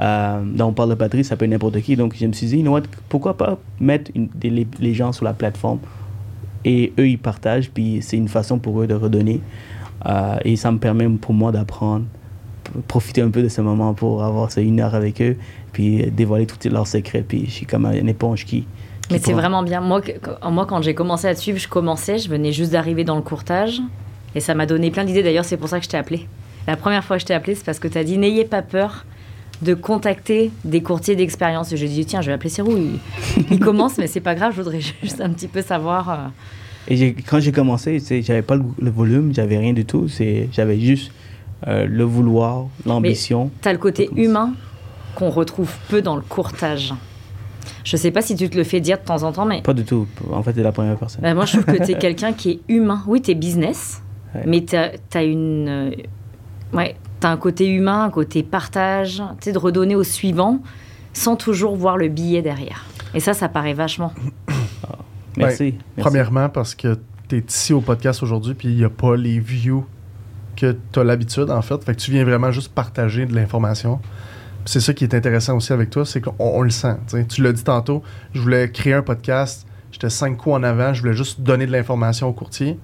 Euh, 0.00 0.42
donc, 0.44 0.70
on 0.70 0.72
parle 0.72 0.90
de 0.90 0.94
Patrice, 0.94 1.28
ça 1.28 1.36
peut 1.36 1.44
être 1.46 1.50
n'importe 1.50 1.80
qui. 1.80 1.96
Donc, 1.96 2.14
je 2.18 2.26
me 2.26 2.32
suis 2.32 2.46
dit, 2.48 2.56
you 2.56 2.62
know 2.62 2.72
what, 2.72 2.82
pourquoi 3.08 3.36
pas 3.36 3.58
mettre 3.80 4.10
une- 4.14 4.28
des- 4.34 4.50
les, 4.50 4.66
les 4.80 4.92
gens 4.94 5.12
sur 5.12 5.24
la 5.24 5.32
plateforme 5.32 5.78
et 6.64 6.92
eux, 6.98 7.08
ils 7.08 7.18
partagent, 7.18 7.70
puis 7.70 7.98
c'est 8.02 8.16
une 8.16 8.28
façon 8.28 8.58
pour 8.58 8.82
eux 8.82 8.86
de 8.86 8.94
redonner. 8.94 9.40
Euh, 10.04 10.36
et 10.44 10.56
ça 10.56 10.70
me 10.72 10.78
permet 10.78 11.08
pour 11.08 11.32
moi 11.32 11.50
d'apprendre, 11.52 12.04
profiter 12.88 13.22
un 13.22 13.30
peu 13.30 13.42
de 13.42 13.48
ce 13.48 13.60
moment 13.62 13.94
pour 13.94 14.22
avoir 14.22 14.50
ça 14.52 14.60
une 14.60 14.80
heure 14.80 14.94
avec 14.94 15.22
eux, 15.22 15.36
puis 15.76 16.10
dévoiler 16.10 16.46
tous 16.46 16.66
leurs 16.70 16.86
secrets. 16.86 17.22
Puis 17.28 17.44
je 17.44 17.50
suis 17.50 17.66
comme 17.66 17.84
une 17.84 18.08
éponge 18.08 18.46
qui. 18.46 18.60
qui 18.62 18.66
Mais 19.10 19.18
c'est 19.18 19.34
vraiment 19.34 19.62
bien. 19.62 19.82
Moi, 19.82 20.00
moi 20.50 20.64
quand 20.64 20.80
j'ai 20.80 20.94
commencé 20.94 21.28
à 21.28 21.34
te 21.34 21.40
suivre, 21.40 21.58
je 21.58 21.68
commençais, 21.68 22.16
je 22.16 22.30
venais 22.30 22.50
juste 22.50 22.72
d'arriver 22.72 23.04
dans 23.04 23.16
le 23.16 23.20
courtage. 23.20 23.82
Et 24.34 24.40
ça 24.40 24.54
m'a 24.54 24.64
donné 24.64 24.90
plein 24.90 25.04
d'idées. 25.04 25.22
D'ailleurs, 25.22 25.44
c'est 25.44 25.58
pour 25.58 25.68
ça 25.68 25.78
que 25.78 25.84
je 25.84 25.90
t'ai 25.90 25.98
appelé. 25.98 26.26
La 26.66 26.76
première 26.78 27.04
fois 27.04 27.16
que 27.16 27.20
je 27.20 27.26
t'ai 27.26 27.34
appelé, 27.34 27.54
c'est 27.54 27.64
parce 27.66 27.78
que 27.78 27.88
tu 27.88 27.98
as 27.98 28.04
dit 28.04 28.16
n'ayez 28.16 28.46
pas 28.46 28.62
peur 28.62 29.04
de 29.60 29.74
contacter 29.74 30.50
des 30.64 30.82
courtiers 30.82 31.14
d'expérience. 31.14 31.70
Et 31.74 31.76
j'ai 31.76 31.88
dit 31.88 32.06
tiens, 32.06 32.22
je 32.22 32.28
vais 32.28 32.32
appeler 32.32 32.48
Cérou. 32.48 32.74
Il, 32.78 32.98
il 33.50 33.60
commence, 33.60 33.98
mais 33.98 34.06
c'est 34.06 34.20
pas 34.20 34.34
grave, 34.34 34.54
je 34.56 34.62
voudrais 34.62 34.80
juste 35.02 35.20
un 35.20 35.28
petit 35.28 35.48
peu 35.48 35.60
savoir. 35.60 36.08
euh, 36.08 36.16
Et 36.88 37.12
quand 37.28 37.38
j'ai 37.38 37.52
commencé, 37.52 38.00
tu 38.00 38.22
j'avais 38.22 38.40
pas 38.40 38.56
le, 38.56 38.64
le 38.80 38.90
volume, 38.90 39.34
j'avais 39.34 39.58
rien 39.58 39.74
du 39.74 39.84
tout. 39.84 40.08
J'avais 40.52 40.80
juste 40.80 41.12
euh, 41.66 41.84
le 41.86 42.04
vouloir, 42.04 42.66
l'ambition. 42.86 43.50
T'as 43.60 43.72
le 43.72 43.78
côté 43.78 44.08
humain 44.16 44.54
qu'on 45.16 45.30
retrouve 45.30 45.72
peu 45.88 46.00
dans 46.02 46.14
le 46.14 46.22
courtage. 46.22 46.94
Je 47.82 47.96
sais 47.96 48.10
pas 48.12 48.22
si 48.22 48.36
tu 48.36 48.48
te 48.48 48.56
le 48.56 48.62
fais 48.64 48.80
dire 48.80 48.98
de 48.98 49.04
temps 49.04 49.22
en 49.24 49.32
temps, 49.32 49.44
mais 49.46 49.62
Pas 49.62 49.72
du 49.74 49.84
tout. 49.84 50.06
En 50.32 50.42
fait, 50.42 50.52
c'est 50.54 50.62
la 50.62 50.70
première 50.72 50.96
personne. 50.96 51.22
bah, 51.22 51.34
moi 51.34 51.44
je 51.46 51.58
trouve 51.58 51.64
que 51.76 51.84
tu 51.84 51.92
es 51.92 51.98
quelqu'un 51.98 52.32
qui 52.32 52.50
est 52.50 52.60
humain. 52.68 53.02
Oui, 53.08 53.20
tu 53.22 53.32
es 53.32 53.34
business, 53.34 54.02
Ouais. 54.34 54.42
mais 54.46 54.64
tu 54.64 54.76
as, 54.76 55.22
une. 55.24 55.68
euh, 55.68 55.90
ouais, 56.72 56.96
tu 57.20 57.26
un 57.26 57.36
côté 57.36 57.66
humain, 57.68 58.04
un 58.04 58.10
côté 58.10 58.42
partage, 58.42 59.16
tu 59.40 59.44
sais, 59.46 59.52
de 59.52 59.58
redonner 59.58 59.94
au 59.96 60.02
suivant 60.04 60.60
sans 61.12 61.34
toujours 61.36 61.74
voir 61.76 61.96
le 61.96 62.08
billet 62.08 62.42
derrière. 62.42 62.84
Et 63.14 63.20
ça, 63.20 63.32
ça 63.34 63.48
paraît 63.48 63.72
vachement. 63.72 64.12
Merci. 65.36 65.62
merci. 65.64 65.74
Premièrement, 65.98 66.48
parce 66.48 66.74
que 66.74 66.98
tu 67.28 67.36
es 67.36 67.44
ici 67.46 67.72
au 67.72 67.80
podcast 67.80 68.22
aujourd'hui, 68.22 68.54
puis 68.54 68.68
il 68.68 68.76
n'y 68.76 68.84
a 68.84 68.88
pas 68.90 69.16
les 69.16 69.38
views 69.38 69.84
que 70.56 70.74
tu 70.92 70.98
as 71.00 71.04
l'habitude, 71.04 71.50
en 71.50 71.60
fait. 71.62 71.82
Fait 71.84 71.94
que 71.94 72.00
tu 72.00 72.10
viens 72.10 72.24
vraiment 72.24 72.50
juste 72.50 72.72
partager 72.72 73.26
de 73.26 73.34
l'information. 73.34 74.00
C'est 74.66 74.80
ça 74.80 74.92
qui 74.92 75.04
est 75.04 75.14
intéressant 75.14 75.56
aussi 75.56 75.72
avec 75.72 75.90
toi, 75.90 76.04
c'est 76.04 76.20
qu'on 76.20 76.34
on 76.38 76.60
le 76.60 76.70
sent. 76.70 76.96
tu 77.28 77.40
l'as 77.42 77.52
dit 77.52 77.62
tantôt, 77.64 78.02
je 78.34 78.40
voulais 78.40 78.68
créer 78.70 78.94
un 78.94 79.02
podcast, 79.02 79.66
j'étais 79.92 80.10
cinq 80.10 80.36
coups 80.36 80.56
en 80.56 80.62
avant, 80.64 80.92
je 80.92 81.00
voulais 81.02 81.14
juste 81.14 81.40
donner 81.40 81.66
de 81.66 81.72
l'information 81.72 82.28
au 82.28 82.32
courtier. 82.32 82.78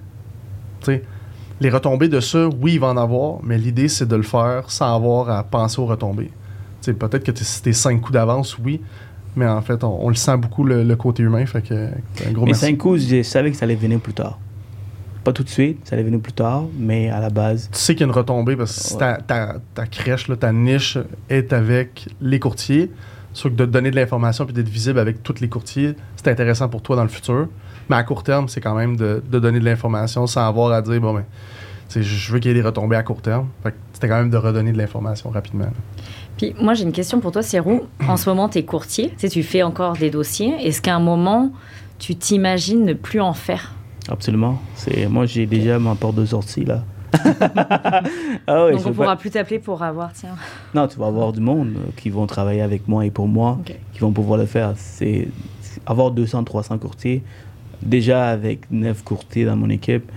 Les 1.59 1.69
retombées 1.69 2.07
de 2.09 2.19
ça, 2.19 2.47
oui, 2.47 2.73
il 2.73 2.79
va 2.79 2.87
en 2.87 2.97
avoir, 2.97 3.39
mais 3.43 3.57
l'idée, 3.57 3.87
c'est 3.89 4.07
de 4.07 4.15
le 4.15 4.23
faire 4.23 4.71
sans 4.71 4.95
avoir 4.95 5.29
à 5.29 5.43
penser 5.43 5.79
aux 5.79 5.85
retombées. 5.85 6.31
Peut-être 6.85 7.23
que 7.23 7.31
tu 7.31 7.43
es 7.69 7.73
cinq 7.73 8.01
coups 8.01 8.13
d'avance, 8.13 8.57
oui, 8.57 8.81
mais 9.35 9.47
en 9.47 9.61
fait, 9.61 9.83
on, 9.83 10.05
on 10.05 10.09
le 10.09 10.15
sent 10.15 10.37
beaucoup, 10.37 10.63
le, 10.63 10.83
le 10.83 10.95
côté 10.95 11.23
humain. 11.23 11.45
Fait 11.45 11.61
que, 11.61 11.73
un 12.27 12.31
gros 12.31 12.45
Mais 12.45 12.51
merci. 12.51 12.65
cinq 12.65 12.77
coups, 12.77 13.01
je 13.07 13.23
savais 13.23 13.51
que 13.51 13.57
ça 13.57 13.65
allait 13.65 13.75
venir 13.75 13.99
plus 13.99 14.13
tard. 14.13 14.39
Pas 15.23 15.31
tout 15.33 15.43
de 15.43 15.49
suite, 15.49 15.79
ça 15.87 15.95
allait 15.95 16.03
venir 16.03 16.19
plus 16.19 16.33
tard, 16.33 16.63
mais 16.77 17.09
à 17.09 17.19
la 17.21 17.29
base, 17.29 17.69
tu 17.71 17.79
sais 17.79 17.93
qu'il 17.95 18.01
y 18.01 18.03
a 18.03 18.07
une 18.07 18.11
retombée 18.17 18.55
parce 18.57 18.89
que 18.89 18.93
Ouais. 18.95 18.99
ta, 18.99 19.17
ta, 19.21 19.55
ta 19.73 19.85
crèche, 19.85 20.27
là, 20.27 20.35
ta 20.35 20.51
niche 20.51 20.97
est 21.29 21.53
avec 21.53 22.07
les 22.19 22.39
courtiers, 22.39 22.91
sûr 23.31 23.49
que 23.49 23.55
de 23.55 23.65
donner 23.65 23.89
de 23.89 23.95
l'information 23.95 24.45
puis 24.45 24.53
d'être 24.53 24.67
visible 24.69 24.99
avec 24.99 25.23
tous 25.23 25.39
les 25.39 25.47
courtiers, 25.49 25.95
c'est 26.17 26.27
intéressant 26.29 26.67
pour 26.67 26.81
toi 26.81 26.95
dans 26.97 27.03
le 27.03 27.09
futur. 27.09 27.47
Mais 27.89 27.95
à 27.95 28.03
court 28.03 28.23
terme, 28.23 28.47
c'est 28.49 28.61
quand 28.61 28.75
même 28.75 28.95
de, 28.97 29.23
de 29.29 29.39
donner 29.39 29.59
de 29.59 29.65
l'information 29.65 30.27
sans 30.27 30.45
avoir 30.47 30.71
à 30.73 30.81
dire, 30.81 30.99
bon, 31.01 31.13
ben, 31.13 31.23
je 31.95 32.31
veux 32.33 32.39
qu'il 32.39 32.49
y 32.49 32.51
ait 32.51 32.57
des 32.57 32.65
retombées 32.65 32.95
à 32.95 33.03
court 33.03 33.21
terme. 33.21 33.47
Fait 33.61 33.71
que 33.71 33.75
c'était 33.93 34.07
quand 34.09 34.17
même 34.17 34.29
de 34.29 34.37
redonner 34.37 34.71
de 34.71 34.77
l'information 34.77 35.29
rapidement. 35.29 35.65
Puis 36.37 36.53
moi, 36.59 36.73
j'ai 36.73 36.83
une 36.83 36.91
question 36.91 37.19
pour 37.19 37.31
toi, 37.31 37.41
Cérou. 37.41 37.83
En 38.07 38.17
ce 38.17 38.29
moment, 38.29 38.49
tu 38.49 38.57
es 38.57 38.63
courtier, 38.63 39.09
tu 39.09 39.15
sais, 39.19 39.29
tu 39.29 39.43
fais 39.43 39.63
encore 39.63 39.93
des 39.97 40.09
dossiers. 40.09 40.55
Est-ce 40.65 40.81
qu'à 40.81 40.95
un 40.95 40.99
moment, 40.99 41.51
tu 41.99 42.15
t'imagines 42.15 42.83
ne 42.83 42.93
plus 42.93 43.21
en 43.21 43.33
faire? 43.33 43.73
Absolument. 44.09 44.59
C'est, 44.75 45.07
moi, 45.07 45.25
j'ai 45.25 45.45
déjà 45.45 45.79
ma 45.79 45.95
porte 45.95 46.15
de 46.15 46.25
sortie, 46.25 46.65
là. 46.65 46.83
ah 47.23 48.01
Donc 48.71 48.73
on 48.73 48.77
veux 48.89 48.91
pourra 48.93 49.07
pas- 49.07 49.15
plus 49.15 49.29
t'appeler 49.29 49.59
pour 49.59 49.81
avoir, 49.83 50.11
tiens. 50.13 50.35
Non, 50.73 50.87
tu 50.87 50.97
vas 50.99 51.07
avoir 51.07 51.31
du 51.33 51.39
monde 51.39 51.73
qui 51.95 52.09
vont 52.09 52.25
travailler 52.25 52.61
avec 52.61 52.87
moi 52.87 53.05
et 53.05 53.11
pour 53.11 53.27
moi, 53.27 53.59
qui 53.93 53.99
vont 53.99 54.11
pouvoir 54.11 54.39
le 54.39 54.45
faire. 54.45 54.73
C'est 54.75 55.27
avoir 55.85 56.11
200, 56.11 56.43
300 56.43 56.77
courtiers. 56.79 57.23
Déjà 57.81 58.27
avec 58.29 58.61
9 58.71 59.03
courtiers 59.03 59.45
dans 59.45 59.55
mon 59.55 59.69
équipe, 59.69 60.09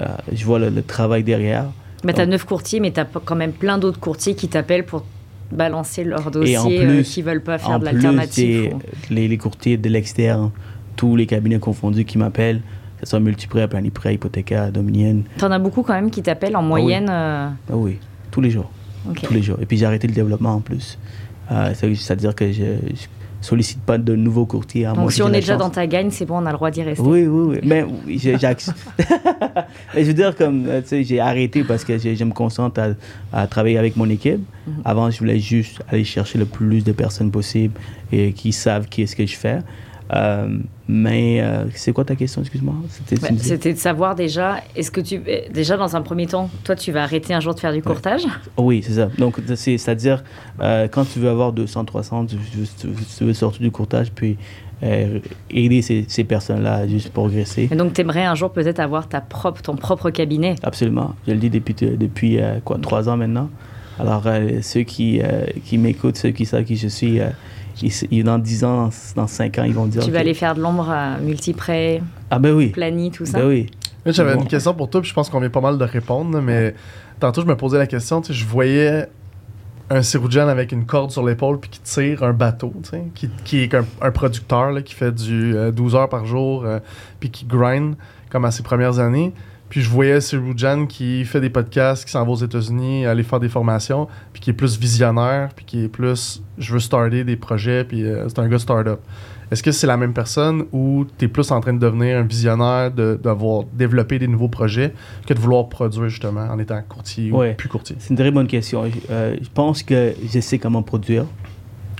euh, 0.00 0.06
je 0.32 0.44
vois 0.44 0.58
le, 0.58 0.70
le 0.70 0.82
travail 0.82 1.22
derrière. 1.22 1.66
Bah, 2.04 2.12
t'as 2.12 2.24
Donc- 2.24 2.32
neuf 2.32 2.44
courtiers, 2.44 2.80
mais 2.80 2.90
t'as 2.90 3.04
quand 3.04 3.36
même 3.36 3.52
plein 3.52 3.78
d'autres 3.78 4.00
courtiers 4.00 4.34
qui 4.34 4.48
t'appellent 4.48 4.84
pour 4.86 5.04
balancer 5.52 6.02
leurs 6.04 6.30
dossiers 6.30 6.54
Et 6.54 6.58
en 6.58 6.68
euh, 6.70 7.02
qui 7.02 7.22
veulent 7.22 7.42
pas 7.42 7.58
faire 7.58 7.70
en 7.70 7.78
de 7.78 7.84
l'alternative. 7.84 8.74
ou- 8.74 8.80
les, 9.14 9.28
les 9.28 9.38
courtiers 9.38 9.76
de 9.76 9.88
l'externe, 9.88 10.50
tous 10.96 11.14
les 11.14 11.26
cabinets 11.26 11.58
confondus 11.60 12.04
qui 12.04 12.18
m'appellent, 12.18 12.62
ce 13.02 13.10
soit 13.10 13.20
multiprêt, 13.20 13.66
planiprêt, 13.68 14.14
hypothécaire, 14.14 14.70
dominienne. 14.72 15.24
T'en 15.38 15.50
as 15.50 15.58
beaucoup 15.58 15.82
quand 15.82 15.94
même 15.94 16.10
qui 16.10 16.22
t'appellent 16.22 16.56
en 16.56 16.62
moyenne. 16.62 17.08
euh, 17.10 17.48
Ah 17.70 17.76
oui, 17.76 17.98
tous 18.30 18.40
les 18.40 18.50
jours. 18.50 18.70
tous 19.22 19.32
les 19.34 19.42
jours. 19.42 19.58
Et 19.60 19.66
puis 19.66 19.76
j'ai 19.76 19.86
arrêté 19.86 20.06
le 20.06 20.14
développement 20.14 20.54
en 20.54 20.60
plus. 20.60 20.98
Euh, 21.50 21.72
C'est-à-dire 21.74 22.34
que 22.34 22.50
je, 22.52 22.62
je 22.62 23.06
sollicite 23.40 23.80
pas 23.82 23.98
de 23.98 24.14
nouveaux 24.14 24.46
courtiers. 24.46 24.86
À 24.86 24.92
Donc 24.92 25.10
si 25.10 25.20
on 25.20 25.28
est 25.30 25.40
déjà 25.40 25.54
chance. 25.54 25.62
dans 25.62 25.70
ta 25.70 25.86
gagne, 25.88 26.10
c'est 26.10 26.24
bon, 26.24 26.36
on 26.40 26.46
a 26.46 26.50
le 26.52 26.56
droit 26.56 26.70
d'y 26.70 26.82
rester. 26.84 27.02
Oui, 27.02 27.26
oui, 27.26 27.56
oui. 27.56 27.58
Mais 27.64 27.82
oui, 27.82 28.16
j'ai 28.20 28.38
j'ai 28.38 28.46
acc- 28.46 28.70
Mais 29.94 30.02
je 30.02 30.06
veux 30.06 30.14
dire, 30.14 30.36
comme, 30.36 30.64
tu 30.82 30.86
sais, 30.88 31.02
j'ai 31.04 31.18
arrêté 31.18 31.64
parce 31.64 31.84
que 31.84 31.98
je, 31.98 32.14
je 32.14 32.24
me 32.24 32.30
concentre 32.32 32.80
à, 33.32 33.40
à 33.42 33.46
travailler 33.48 33.78
avec 33.78 33.96
mon 33.96 34.08
équipe. 34.08 34.40
Mhm. 34.66 34.74
Avant, 34.84 35.10
je 35.10 35.18
voulais 35.18 35.40
juste 35.40 35.82
aller 35.90 36.04
chercher 36.04 36.38
le 36.38 36.44
plus 36.46 36.84
de 36.84 36.92
personnes 36.92 37.32
possible 37.32 37.74
et 38.12 38.32
qui 38.32 38.52
savent 38.52 38.86
qui 38.88 39.02
est 39.02 39.06
ce 39.06 39.16
que 39.16 39.26
je 39.26 39.34
fais. 39.36 39.58
Euh, 40.14 40.58
mais 40.88 41.40
euh, 41.40 41.64
c'est 41.74 41.92
quoi 41.92 42.04
ta 42.04 42.14
question, 42.16 42.42
excuse-moi 42.42 42.74
C'était- 42.90 43.22
Ouais, 43.22 43.32
disais- 43.32 43.56
de 43.72 43.78
savoir 43.78 44.14
déjà, 44.14 44.56
est-ce 44.76 44.90
que 44.90 45.00
tu. 45.00 45.22
eh, 45.26 45.48
Déjà, 45.52 45.76
dans 45.78 45.96
un 45.96 46.02
premier 46.02 46.26
temps, 46.26 46.50
toi, 46.64 46.74
tu 46.76 46.92
vas 46.92 47.02
arrêter 47.04 47.32
un 47.32 47.40
jour 47.40 47.54
de 47.54 47.60
faire 47.60 47.72
du 47.72 47.82
courtage? 47.82 48.22
Oui, 48.58 48.82
c'est 48.84 48.94
ça. 48.94 49.08
Donc, 49.18 49.36
c'est- 49.54 49.78
c'est-à-dire, 49.78 50.22
euh, 50.60 50.86
quand 50.88 51.04
tu 51.04 51.18
veux 51.18 51.30
avoir 51.30 51.52
200, 51.52 51.84
300, 51.86 52.26
tu, 52.26 52.36
tu- 52.36 52.88
tu 53.18 53.24
veux 53.24 53.32
sortir 53.32 53.62
du 53.62 53.70
courtage, 53.70 54.12
puis 54.12 54.36
euh, 54.84 55.20
aider 55.48 55.80
ces, 55.80 56.04
ces 56.08 56.24
personnes-là 56.24 56.74
à 56.74 56.86
juste 56.88 57.10
progresser. 57.12 57.68
Et 57.70 57.76
donc, 57.76 57.92
tu 57.94 58.00
aimerais 58.00 58.24
un 58.24 58.34
jour 58.34 58.50
peut-être 58.50 58.80
avoir 58.80 59.08
ta 59.08 59.20
propre, 59.20 59.62
ton 59.62 59.76
propre 59.76 60.10
cabinet? 60.10 60.56
Absolument. 60.64 61.14
Je 61.26 61.32
le 61.32 61.38
dis 61.38 61.50
depuis, 61.50 61.72
depuis 61.74 62.38
euh, 62.40 62.56
quoi, 62.64 62.78
trois 62.82 63.08
ans 63.08 63.16
maintenant. 63.16 63.48
Alors, 64.00 64.24
euh, 64.26 64.58
ceux 64.60 64.82
qui, 64.82 65.20
euh, 65.22 65.44
qui 65.64 65.78
m'écoutent, 65.78 66.16
ceux 66.16 66.30
qui 66.32 66.44
savent 66.46 66.64
qui 66.64 66.74
je 66.76 66.88
suis, 66.88 67.20
euh, 67.82 68.22
dans 68.22 68.38
10 68.38 68.64
ans, 68.64 68.90
dans 69.16 69.26
5 69.26 69.58
ans, 69.58 69.64
ils 69.64 69.74
vont 69.74 69.86
dire... 69.86 70.02
Tu 70.04 70.10
vas 70.10 70.20
aller 70.20 70.34
faire 70.34 70.54
de 70.54 70.60
l'ombre 70.60 70.88
à 70.90 71.18
multiprêt, 71.18 72.02
Ah 72.30 72.38
ben 72.38 72.52
oui. 72.54 72.68
plani, 72.68 73.10
tout 73.10 73.24
ça? 73.26 73.38
Ben 73.38 73.46
oui. 73.48 73.66
J'avais 74.06 74.34
Bon. 74.34 74.42
une 74.42 74.48
question 74.48 74.74
pour 74.74 74.90
toi, 74.90 75.00
puis 75.00 75.08
je 75.10 75.14
pense 75.14 75.28
qu'on 75.30 75.38
vient 75.40 75.50
pas 75.50 75.60
mal 75.60 75.78
de 75.78 75.84
répondre, 75.84 76.40
mais 76.40 76.74
tantôt, 77.20 77.40
je 77.42 77.46
me 77.46 77.56
posais 77.56 77.78
la 77.78 77.86
question, 77.86 78.20
tu 78.20 78.28
sais, 78.32 78.38
je 78.38 78.44
voyais 78.46 79.06
un 79.90 80.02
Siroujan 80.02 80.48
avec 80.48 80.72
une 80.72 80.86
corde 80.86 81.10
sur 81.10 81.24
l'épaule 81.24 81.60
puis 81.60 81.68
qui 81.70 81.80
tire 81.80 82.22
un 82.22 82.32
bateau, 82.32 82.72
tu 82.82 82.90
sais, 82.90 83.02
qui, 83.14 83.28
qui 83.44 83.58
est 83.62 83.74
un, 83.74 83.84
un 84.00 84.10
producteur 84.10 84.72
là, 84.72 84.80
qui 84.82 84.94
fait 84.94 85.12
du 85.12 85.54
euh, 85.54 85.70
12 85.70 85.94
heures 85.94 86.08
par 86.08 86.24
jour 86.24 86.64
euh, 86.64 86.78
puis 87.20 87.30
qui 87.30 87.44
grind 87.44 87.94
comme 88.30 88.44
à 88.46 88.50
ses 88.50 88.62
premières 88.62 88.98
années. 88.98 89.32
Puis 89.72 89.80
je 89.80 89.88
voyais 89.88 90.20
Siroujan 90.20 90.84
qui 90.84 91.24
fait 91.24 91.40
des 91.40 91.48
podcasts, 91.48 92.04
qui 92.04 92.10
s'en 92.10 92.26
va 92.26 92.30
aux 92.30 92.36
États-Unis, 92.36 93.06
aller 93.06 93.22
faire 93.22 93.40
des 93.40 93.48
formations, 93.48 94.06
puis 94.34 94.42
qui 94.42 94.50
est 94.50 94.52
plus 94.52 94.78
visionnaire, 94.78 95.48
puis 95.56 95.64
qui 95.64 95.84
est 95.84 95.88
plus 95.88 96.42
je 96.58 96.74
veux 96.74 96.78
starter 96.78 97.24
des 97.24 97.36
projets, 97.36 97.82
puis 97.82 98.04
euh, 98.04 98.28
c'est 98.28 98.38
un 98.38 98.48
gars 98.48 98.58
start-up. 98.58 99.00
Est-ce 99.50 99.62
que 99.62 99.72
c'est 99.72 99.86
la 99.86 99.96
même 99.96 100.12
personne 100.12 100.64
ou 100.72 101.06
tu 101.16 101.24
es 101.24 101.28
plus 101.28 101.50
en 101.50 101.60
train 101.62 101.72
de 101.72 101.78
devenir 101.78 102.18
un 102.18 102.22
visionnaire, 102.22 102.90
de- 102.90 103.18
d'avoir 103.22 103.64
développé 103.72 104.18
des 104.18 104.28
nouveaux 104.28 104.48
projets, 104.50 104.92
que 105.26 105.32
de 105.32 105.38
vouloir 105.38 105.70
produire 105.70 106.10
justement 106.10 106.42
en 106.50 106.58
étant 106.58 106.82
courtier 106.86 107.32
Ouais. 107.32 107.52
ou 107.52 107.54
plus 107.54 107.70
courtier? 107.70 107.96
C'est 107.98 108.10
une 108.10 108.16
très 108.16 108.30
bonne 108.30 108.46
question. 108.48 108.84
Je, 108.84 108.98
euh, 109.10 109.36
je 109.40 109.48
pense 109.54 109.82
que 109.82 110.12
je 110.30 110.40
sais 110.40 110.58
comment 110.58 110.82
produire. 110.82 111.24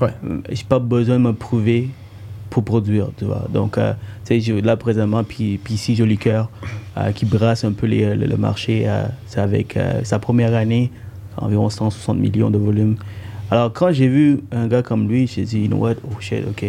Ouais. 0.02 0.12
Euh, 0.28 0.40
J'ai 0.50 0.64
pas 0.64 0.78
besoin 0.78 1.16
de 1.16 1.22
me 1.22 1.32
prouver 1.32 1.88
pour 2.52 2.64
produire, 2.64 3.08
tu 3.16 3.24
vois. 3.24 3.46
Donc, 3.50 3.78
euh, 3.78 3.94
là 4.62 4.76
présentement, 4.76 5.24
puis, 5.24 5.58
puis 5.64 5.74
ici, 5.74 5.96
Joli 5.96 6.18
Cœur, 6.18 6.50
euh, 6.98 7.10
qui 7.12 7.24
brasse 7.24 7.64
un 7.64 7.72
peu 7.72 7.86
le, 7.86 8.36
marché, 8.36 8.84
euh, 8.86 9.06
c'est 9.26 9.40
avec 9.40 9.74
euh, 9.78 10.04
sa 10.04 10.18
première 10.18 10.54
année, 10.54 10.90
environ 11.38 11.70
160 11.70 12.18
millions 12.18 12.50
de 12.50 12.58
volume. 12.58 12.96
Alors, 13.50 13.72
quand 13.72 13.90
j'ai 13.92 14.06
vu 14.06 14.40
un 14.52 14.66
gars 14.68 14.82
comme 14.82 15.08
lui, 15.08 15.26
j'ai 15.26 15.44
dit, 15.44 15.62
you 15.62 15.68
know 15.68 15.78
what, 15.78 15.94
oh 16.04 16.20
shit, 16.20 16.44
ok. 16.46 16.64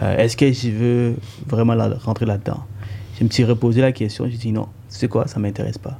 Est-ce 0.00 0.34
que 0.34 0.50
je 0.50 0.70
veux 0.70 1.14
vraiment 1.46 1.76
rentrer 2.02 2.24
là-dedans? 2.24 2.64
Je 3.18 3.24
me 3.24 3.28
suis 3.28 3.44
reposé 3.44 3.82
la 3.82 3.92
question, 3.92 4.26
j'ai 4.26 4.38
dit 4.38 4.52
non, 4.52 4.68
tu 4.90 4.96
sais 4.96 5.08
quoi, 5.08 5.26
ça 5.26 5.38
m'intéresse 5.38 5.76
pas. 5.76 5.98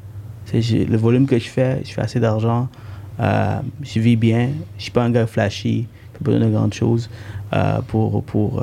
J'ai- 0.55 0.87
le 0.87 0.97
volume 0.97 1.27
que 1.27 1.39
je 1.39 1.49
fais, 1.51 1.83
je 1.85 1.93
fais 1.93 2.01
assez 2.01 2.19
d'argent, 2.19 2.69
je 3.19 4.01
vis 4.01 4.17
bien, 4.17 4.49
je 4.79 4.85
suis 4.85 4.91
pas 4.91 5.05
un 5.05 5.11
gars 5.11 5.27
flashy, 5.27 5.87
pas 6.15 6.31
besoin 6.31 6.47
de 6.47 6.51
grandes 6.51 6.73
choses 6.73 7.11
pour 7.89 8.23
pour. 8.25 8.63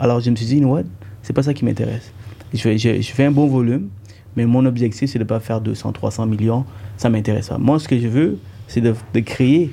Alors 0.00 0.20
je 0.20 0.30
me 0.30 0.36
suis 0.36 0.46
dit, 0.46 0.54
you 0.56 0.60
know 0.60 0.74
what, 0.74 0.82
c'est 1.22 1.32
pas 1.32 1.42
ça 1.42 1.54
qui 1.54 1.64
m'intéresse. 1.64 2.12
Je, 2.54 2.60
fais- 2.60 2.78
je, 2.78 3.00
je 3.00 3.12
fais 3.12 3.24
un 3.24 3.30
bon 3.30 3.46
volume, 3.46 3.88
mais 4.36 4.46
mon 4.46 4.64
objectif 4.66 5.10
c'est 5.10 5.18
de 5.18 5.24
pas 5.24 5.40
faire 5.40 5.60
200, 5.60 5.92
300 5.92 6.26
millions, 6.26 6.64
ça 6.96 7.08
m'intéresse 7.10 7.48
pas. 7.48 7.58
Moi, 7.58 7.78
ce 7.78 7.88
que 7.88 7.98
je 7.98 8.08
veux, 8.08 8.38
c'est 8.68 8.80
de, 8.80 8.94
de 9.14 9.20
créer 9.20 9.70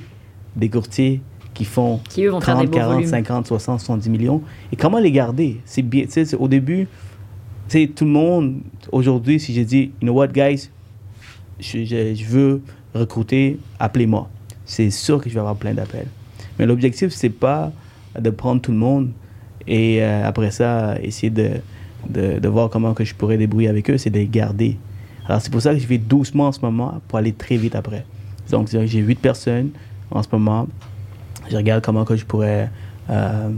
des 0.56 0.68
courtiers 0.68 1.20
qui 1.54 1.64
font 1.64 2.00
Qui, 2.08 2.24
eux, 2.24 2.30
vont 2.30 2.40
faire 2.40 2.56
des 2.58 2.64
30, 2.64 2.70
beaux 2.70 2.78
40, 2.78 2.92
volumes. 2.94 3.08
50, 3.08 3.46
60, 3.46 3.80
70 3.80 4.10
millions. 4.10 4.42
Et 4.72 4.76
comment 4.76 4.98
les 4.98 5.10
garder? 5.12 5.60
C'est 5.64 5.82
bien, 5.82 6.04
au 6.38 6.48
début, 6.48 6.88
tout 7.94 8.04
le 8.04 8.10
monde, 8.10 8.60
aujourd'hui, 8.92 9.38
si 9.40 9.54
je 9.54 9.60
dis, 9.62 9.82
you 10.00 10.08
know 10.08 10.12
what, 10.12 10.28
guys, 10.28 10.70
je, 11.58 11.84
je- 11.84 12.14
je 12.14 12.24
veux 12.24 12.62
recruter, 12.94 13.58
appelez-moi. 13.78 14.28
C'est 14.64 14.90
sûr 14.90 15.20
que 15.20 15.28
je 15.28 15.34
vais 15.34 15.40
avoir 15.40 15.56
plein 15.56 15.74
d'appels. 15.74 16.06
Mais 16.58 16.66
l'objectif, 16.66 17.10
c'est 17.12 17.28
pas 17.30 17.72
de 18.18 18.30
prendre 18.30 18.60
tout 18.60 18.72
le 18.72 18.78
monde 18.78 19.10
et 19.66 20.02
euh, 20.02 20.26
après 20.26 20.50
ça, 20.50 20.96
essayer 21.02 21.30
de, 21.30 21.50
de, 22.08 22.38
de 22.38 22.48
voir 22.48 22.70
comment 22.70 22.94
que 22.94 23.04
je 23.04 23.14
pourrais 23.14 23.36
débrouiller 23.36 23.68
avec 23.68 23.90
eux, 23.90 23.98
c'est 23.98 24.10
de 24.10 24.18
les 24.18 24.26
garder. 24.26 24.76
Alors, 25.26 25.40
c'est 25.40 25.52
pour 25.52 25.62
ça 25.62 25.72
que 25.74 25.78
je 25.78 25.86
vais 25.86 25.98
doucement 25.98 26.48
en 26.48 26.52
ce 26.52 26.60
moment 26.60 27.00
pour 27.08 27.18
aller 27.18 27.32
très 27.32 27.56
vite 27.56 27.74
après. 27.74 28.04
Donc, 28.50 28.68
j'ai 28.68 28.98
huit 28.98 29.18
personnes 29.18 29.70
en 30.10 30.22
ce 30.22 30.28
moment. 30.32 30.66
Je 31.50 31.56
regarde 31.56 31.84
comment 31.84 32.04
que 32.04 32.16
je 32.16 32.24
pourrais 32.24 32.68
euh, 33.10 33.50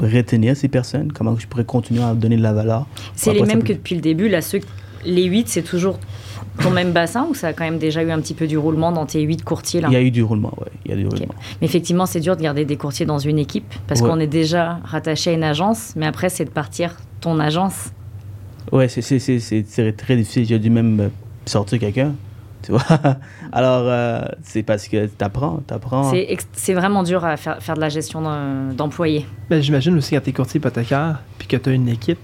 retenir 0.00 0.56
ces 0.56 0.68
personnes, 0.68 1.12
comment 1.12 1.34
que 1.34 1.42
je 1.42 1.46
pourrais 1.46 1.64
continuer 1.64 2.02
à 2.02 2.14
donner 2.14 2.36
de 2.36 2.42
la 2.42 2.52
valeur. 2.52 2.86
C'est 3.14 3.32
les 3.34 3.42
mêmes 3.42 3.64
que 3.64 3.72
depuis 3.72 3.94
le 3.94 4.00
début. 4.00 4.28
Là, 4.28 4.40
ceux, 4.40 4.60
les 5.04 5.24
8, 5.24 5.48
c'est 5.48 5.62
toujours 5.62 5.98
ton 6.62 6.70
même 6.70 6.92
bassin 6.92 7.26
ou 7.30 7.34
ça 7.34 7.48
a 7.48 7.52
quand 7.52 7.64
même 7.64 7.78
déjà 7.78 8.02
eu 8.02 8.10
un 8.10 8.20
petit 8.20 8.34
peu 8.34 8.46
du 8.46 8.56
roulement 8.58 8.92
dans 8.92 9.06
tes 9.06 9.20
8 9.22 9.42
courtiers 9.44 9.80
là 9.80 9.88
Il 9.90 9.94
y 9.94 9.96
a 9.96 10.00
eu 10.02 10.10
du 10.10 10.22
roulement, 10.22 10.52
oui. 10.58 10.66
Il 10.84 10.90
y 10.90 10.94
a 10.94 10.96
du 10.96 11.06
roulement. 11.06 11.34
Mais 11.60 11.66
effectivement, 11.66 12.06
c'est 12.06 12.20
dur 12.20 12.36
de 12.36 12.42
garder 12.42 12.64
des 12.64 12.76
courtiers 12.76 13.06
dans 13.06 13.18
une 13.18 13.38
équipe 13.38 13.72
parce 13.86 14.00
Ouais. 14.00 14.08
qu'on 14.08 14.20
est 14.20 14.26
déjà 14.26 14.78
rattaché 14.84 15.30
à 15.30 15.32
une 15.34 15.44
agence, 15.44 15.92
mais 15.96 16.06
après, 16.06 16.28
c'est 16.28 16.44
de 16.44 16.50
partir 16.50 16.96
ton 17.20 17.38
agence. 17.40 17.90
Ouais, 18.72 18.88
c'est- 18.88 19.02
c'est 19.02 19.18
c'est- 19.18 19.38
c'est- 19.38 19.64
c'est 19.68 19.92
très 19.96 20.16
difficile. 20.16 20.44
J'ai 20.46 20.58
dû 20.58 20.70
même 20.70 21.00
euh, 21.00 21.08
sortir 21.44 21.78
quelqu'un. 21.78 22.14
Tu 22.62 22.72
vois 22.72 22.82
Alors, 23.52 23.82
euh, 23.84 24.22
c'est 24.42 24.64
parce 24.64 24.88
que 24.88 25.06
tu 25.06 25.12
apprends, 25.24 25.60
tu 25.68 25.72
apprends. 25.72 26.12
C'est 26.52 26.74
vraiment 26.74 27.04
dur 27.04 27.24
à 27.24 27.36
faire, 27.36 27.62
faire 27.62 27.76
de 27.76 27.80
la 27.80 27.88
gestion 27.90 28.22
d'un- 28.22 28.72
d'employés. 28.76 29.24
Ben, 29.50 29.62
J'imagine 29.62 29.96
aussi 29.96 30.14
quand 30.16 30.20
tu 30.22 30.30
es 30.30 30.32
courtier 30.32 30.58
hypothécaire 30.58 31.20
puis 31.38 31.46
que 31.46 31.56
tu 31.56 31.70
as 31.70 31.72
une 31.74 31.88
équipe, 31.88 32.18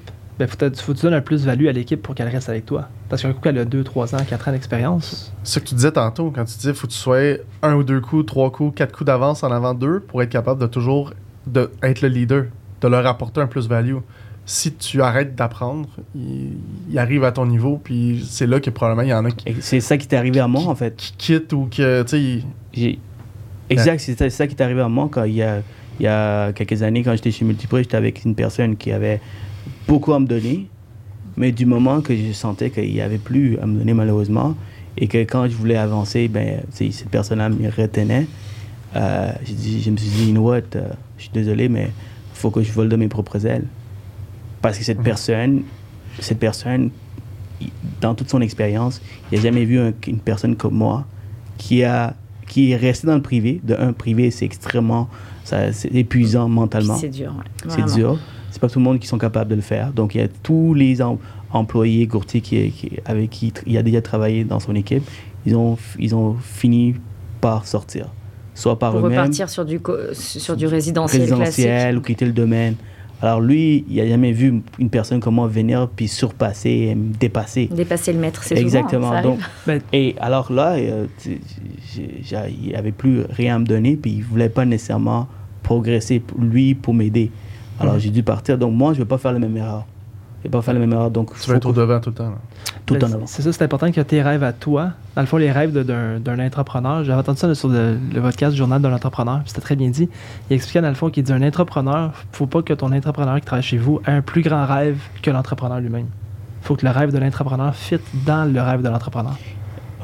ben, 0.44 0.48
faut, 0.48 0.56
que- 0.56 0.76
faut 0.80 0.92
que 0.92 0.98
tu 0.98 1.04
donnes 1.06 1.14
un 1.14 1.20
plus-value 1.20 1.66
à 1.66 1.72
l'équipe 1.72 2.00
pour 2.02 2.14
qu'elle 2.14 2.28
reste 2.28 2.48
avec 2.48 2.66
toi. 2.66 2.88
Parce 3.08 3.22
qu'un 3.22 3.32
coup, 3.32 3.40
elle 3.44 3.58
a 3.58 3.64
2, 3.64 3.84
3 3.84 4.14
ans, 4.14 4.18
4 4.28 4.48
ans 4.48 4.52
d'expérience. 4.52 5.32
C'est 5.44 5.54
ce 5.54 5.58
que 5.60 5.68
tu 5.68 5.74
disais 5.74 5.92
tantôt, 5.92 6.30
quand 6.34 6.44
tu 6.44 6.56
disais 6.56 6.74
faut 6.74 6.86
que 6.86 6.92
tu 6.92 6.98
sois 6.98 7.18
un 7.62 7.74
ou 7.74 7.84
deux 7.84 8.00
coups, 8.00 8.26
trois 8.26 8.50
coups, 8.50 8.74
quatre 8.76 8.92
coups 8.92 9.06
d'avance 9.06 9.42
en 9.44 9.50
avant 9.52 9.74
d'eux 9.74 10.00
pour 10.00 10.22
être 10.22 10.30
capable 10.30 10.60
de 10.60 10.66
toujours 10.66 11.12
de 11.46 11.70
être 11.82 12.00
le 12.02 12.08
leader, 12.08 12.44
de 12.80 12.88
leur 12.88 13.06
apporter 13.06 13.40
un 13.40 13.46
plus-value. 13.46 13.96
Si 14.44 14.74
tu 14.74 15.02
arrêtes 15.02 15.36
d'apprendre, 15.36 15.88
ils, 16.16 16.98
arrivent 16.98 17.22
à 17.24 17.30
ton 17.32 17.46
niveau, 17.46 17.80
puis 17.82 18.26
c'est 18.28 18.46
là 18.48 18.58
que 18.58 18.70
probablement 18.70 19.02
il 19.02 19.10
y 19.10 19.14
en 19.14 19.24
a 19.24 19.30
qui, 19.30 19.54
C'est 19.60 19.80
ça 19.80 19.96
qui 19.96 20.08
t'est 20.08 20.16
arrivé 20.16 20.40
à 20.40 20.48
moi, 20.48 20.62
en 20.64 20.74
fait. 20.74 20.96
qui 20.96 21.12
quittent 21.16 21.52
ou 21.52 21.68
que, 21.70 22.02
tu 22.02 22.08
sais, 22.08 22.20
ils- 22.20 22.44
J'ai- 22.72 22.98
Exact, 23.70 24.00
c'est 24.00 24.12
ça- 24.18 24.24
c'est 24.24 24.30
ça 24.30 24.46
qui 24.48 24.54
est 24.56 24.62
arrivé 24.62 24.80
à 24.80 24.88
moi 24.88 25.08
quand 25.10 25.24
il 25.24 25.34
y 25.34 25.42
a, 25.42 25.62
il 26.00 26.04
y 26.04 26.08
a 26.08 26.52
quelques 26.52 26.82
années, 26.82 27.02
quand 27.04 27.12
j'étais 27.14 27.30
chez 27.30 27.44
Multiprix, 27.44 27.84
j'étais 27.84 27.96
avec 27.96 28.24
une 28.24 28.34
personne 28.34 28.76
qui 28.76 28.90
avait 28.92 29.20
beaucoup 29.88 30.12
à 30.12 30.20
me 30.20 30.26
donner, 30.26 30.66
mais 31.36 31.52
du 31.52 31.66
moment 31.66 32.00
que 32.00 32.14
je 32.16 32.32
sentais 32.32 32.70
qu'il 32.70 32.92
n'y 32.92 33.00
avait 33.00 33.18
plus 33.18 33.58
à 33.58 33.66
me 33.66 33.78
donner 33.78 33.94
malheureusement, 33.94 34.54
et 34.96 35.06
que 35.06 35.18
quand 35.18 35.48
je 35.48 35.54
voulais 35.56 35.76
avancer, 35.76 36.28
ben, 36.28 36.60
cette 36.70 37.08
personne-là 37.08 37.48
me 37.48 37.68
retenait, 37.70 38.26
euh, 38.94 39.32
dit, 39.46 39.82
je 39.82 39.90
me 39.90 39.96
suis 39.96 40.10
dit, 40.10 40.26
you 40.26 40.32
know 40.32 40.42
what, 40.42 40.58
euh, 40.76 40.90
je 41.16 41.22
suis 41.22 41.30
désolé, 41.32 41.68
mais 41.68 41.84
il 41.86 42.38
faut 42.38 42.50
que 42.50 42.62
je 42.62 42.70
vole 42.72 42.88
de 42.88 42.96
mes 42.96 43.08
propres 43.08 43.46
ailes. 43.46 43.64
Parce 44.60 44.78
que 44.78 44.84
cette 44.84 44.98
Mhm. 44.98 45.04
personne, 45.04 45.62
cette 46.18 46.38
personne, 46.38 46.90
dans 48.00 48.14
toute 48.14 48.28
son 48.28 48.40
expérience, 48.40 49.00
il 49.30 49.38
n'a 49.38 49.42
jamais 49.44 49.64
vu 49.64 49.78
un- 49.78 49.92
une 50.06 50.18
personne 50.18 50.56
comme 50.56 50.74
moi 50.74 51.06
qui, 51.56 51.84
a, 51.84 52.14
qui 52.46 52.72
est 52.72 52.76
restée 52.76 53.06
dans 53.06 53.14
le 53.14 53.22
privé. 53.22 53.60
De 53.64 53.74
un, 53.74 53.92
privé, 53.92 54.30
c'est 54.30 54.44
extrêmement 54.44 55.08
c'est 55.44 55.92
épuisant 55.94 56.48
mentalement. 56.48 56.96
C'est 56.96 57.08
dur. 57.08 57.34
ouais. 57.36 57.68
C'est 57.68 57.94
dur. 57.96 58.18
C'est 58.52 58.60
pas 58.60 58.68
tout 58.68 58.78
le 58.78 58.84
monde 58.84 58.98
qui 59.00 59.06
sont 59.08 59.18
capables 59.18 59.50
de 59.50 59.56
le 59.56 59.60
faire. 59.62 59.92
Donc, 59.92 60.14
il 60.14 60.20
y 60.20 60.24
a 60.24 60.28
tous 60.42 60.74
les 60.74 61.00
em- 61.02 61.16
employés 61.52 62.06
courtiers 62.06 62.40
qui, 62.40 62.70
qui- 62.70 62.92
avec 63.04 63.30
qui 63.30 63.52
il 63.66 63.76
a 63.78 63.82
déjà 63.82 64.00
travaillé 64.02 64.44
dans 64.44 64.60
son 64.60 64.74
équipe. 64.76 65.02
Ils 65.46 65.56
ont, 65.56 65.76
ils 65.98 66.14
ont 66.14 66.34
fini 66.40 66.94
par 67.40 67.66
sortir. 67.66 68.06
Soit 68.54 68.78
par 68.78 68.92
Pour 68.92 69.00
eux-mêmes, 69.06 69.18
repartir 69.18 69.48
sur 69.48 69.64
du, 69.64 69.80
sur 70.12 70.54
du 70.56 70.66
résidentiel, 70.66 71.22
résidentiel 71.22 71.96
ou 71.96 72.00
classique. 72.00 72.06
quitter 72.06 72.24
le 72.26 72.32
domaine. 72.32 72.74
Alors, 73.22 73.40
lui, 73.40 73.84
il 73.88 73.96
n'a 73.96 74.06
jamais 74.08 74.32
vu 74.32 74.62
une 74.78 74.90
personne 74.90 75.20
comme 75.20 75.36
moi 75.36 75.46
venir 75.48 75.88
puis 75.94 76.06
surpasser, 76.08 76.94
dépasser. 76.96 77.68
Dépasser 77.72 78.12
le 78.12 78.18
maître, 78.18 78.42
c'est 78.42 78.56
souvent, 78.56 78.66
Exactement. 78.66 79.12
hein, 79.12 79.16
ça 79.16 79.22
Donc. 79.22 79.38
Ben, 79.66 79.80
et 79.92 80.14
alors 80.20 80.52
là, 80.52 80.72
euh, 80.74 81.06
il 81.96 82.72
n'avait 82.72 82.92
plus 82.92 83.22
rien 83.30 83.56
à 83.56 83.58
me 83.58 83.64
donner, 83.64 83.96
puis 83.96 84.12
il 84.12 84.22
voulait 84.22 84.48
pas 84.48 84.64
nécessairement 84.64 85.28
progresser, 85.62 86.22
lui, 86.38 86.74
pour 86.74 86.94
m'aider. 86.94 87.30
Alors 87.82 87.98
j'ai 87.98 88.10
dû 88.10 88.22
partir. 88.22 88.56
Donc 88.58 88.72
moi, 88.74 88.92
je 88.92 88.98
ne 88.98 89.04
vais 89.04 89.08
pas 89.08 89.18
faire 89.18 89.32
la 89.32 89.38
même 89.38 89.56
erreur. 89.56 89.84
Je 90.40 90.48
vais 90.48 90.50
pas 90.50 90.62
faire 90.62 90.74
la 90.74 90.80
même 90.80 90.92
erreur. 90.92 91.08
Donc, 91.10 91.32
Tu 91.34 91.38
faut 91.38 91.50
vas 91.52 91.56
être 91.58 91.66
au 91.66 91.72
que- 91.72 91.76
devant 91.78 92.00
tout 92.00 92.10
le 92.10 92.16
temps. 92.16 92.30
là. 92.30 92.36
tout 92.84 92.96
en 93.04 93.12
avant. 93.12 93.26
C'est 93.26 93.42
ça, 93.42 93.52
c'est 93.52 93.62
important 93.62 93.92
que 93.92 94.00
tes 94.00 94.20
rêves 94.22 94.42
à 94.42 94.52
toi. 94.52 94.90
Dans 95.14 95.20
le 95.22 95.26
fond, 95.28 95.36
les 95.36 95.52
rêves 95.52 95.72
de- 95.72 95.84
d'un 95.84 96.18
d'un 96.18 96.44
entrepreneur. 96.44 97.04
J'avais 97.04 97.20
entendu 97.20 97.38
ça 97.38 97.46
là, 97.46 97.54
sur 97.54 97.68
le, 97.68 97.96
le 98.12 98.20
podcast 98.20 98.56
Journal 98.56 98.82
d'un 98.82 98.92
entrepreneur. 98.92 99.38
puis 99.40 99.50
C'était 99.50 99.60
très 99.60 99.76
bien 99.76 99.88
dit. 99.90 100.08
Il 100.50 100.54
expliquait 100.56 100.80
dans 100.80 100.88
le 100.88 100.94
fond 100.94 101.10
qu'il 101.10 101.22
dit 101.22 101.32
un 101.32 101.42
entrepreneur, 101.46 102.10
faut 102.32 102.46
pas 102.46 102.62
que 102.62 102.72
ton 102.74 102.90
entrepreneur 102.92 103.36
qui 103.36 103.46
travaille 103.46 103.62
chez 103.62 103.78
vous 103.78 104.00
ait 104.06 104.10
un 104.10 104.20
plus 104.20 104.42
grand 104.42 104.66
rêve 104.66 104.98
que 105.22 105.30
l'entrepreneur 105.30 105.78
lui-même. 105.80 106.06
faut 106.60 106.74
que 106.74 106.84
le 106.84 106.90
rêve 106.92 107.12
de 107.12 107.18
l'entrepreneur 107.18 107.72
fit 107.74 107.98
dans 108.26 108.44
le 108.52 108.60
rêve 108.60 108.82
de 108.82 108.88
l'entrepreneur. 108.88 109.36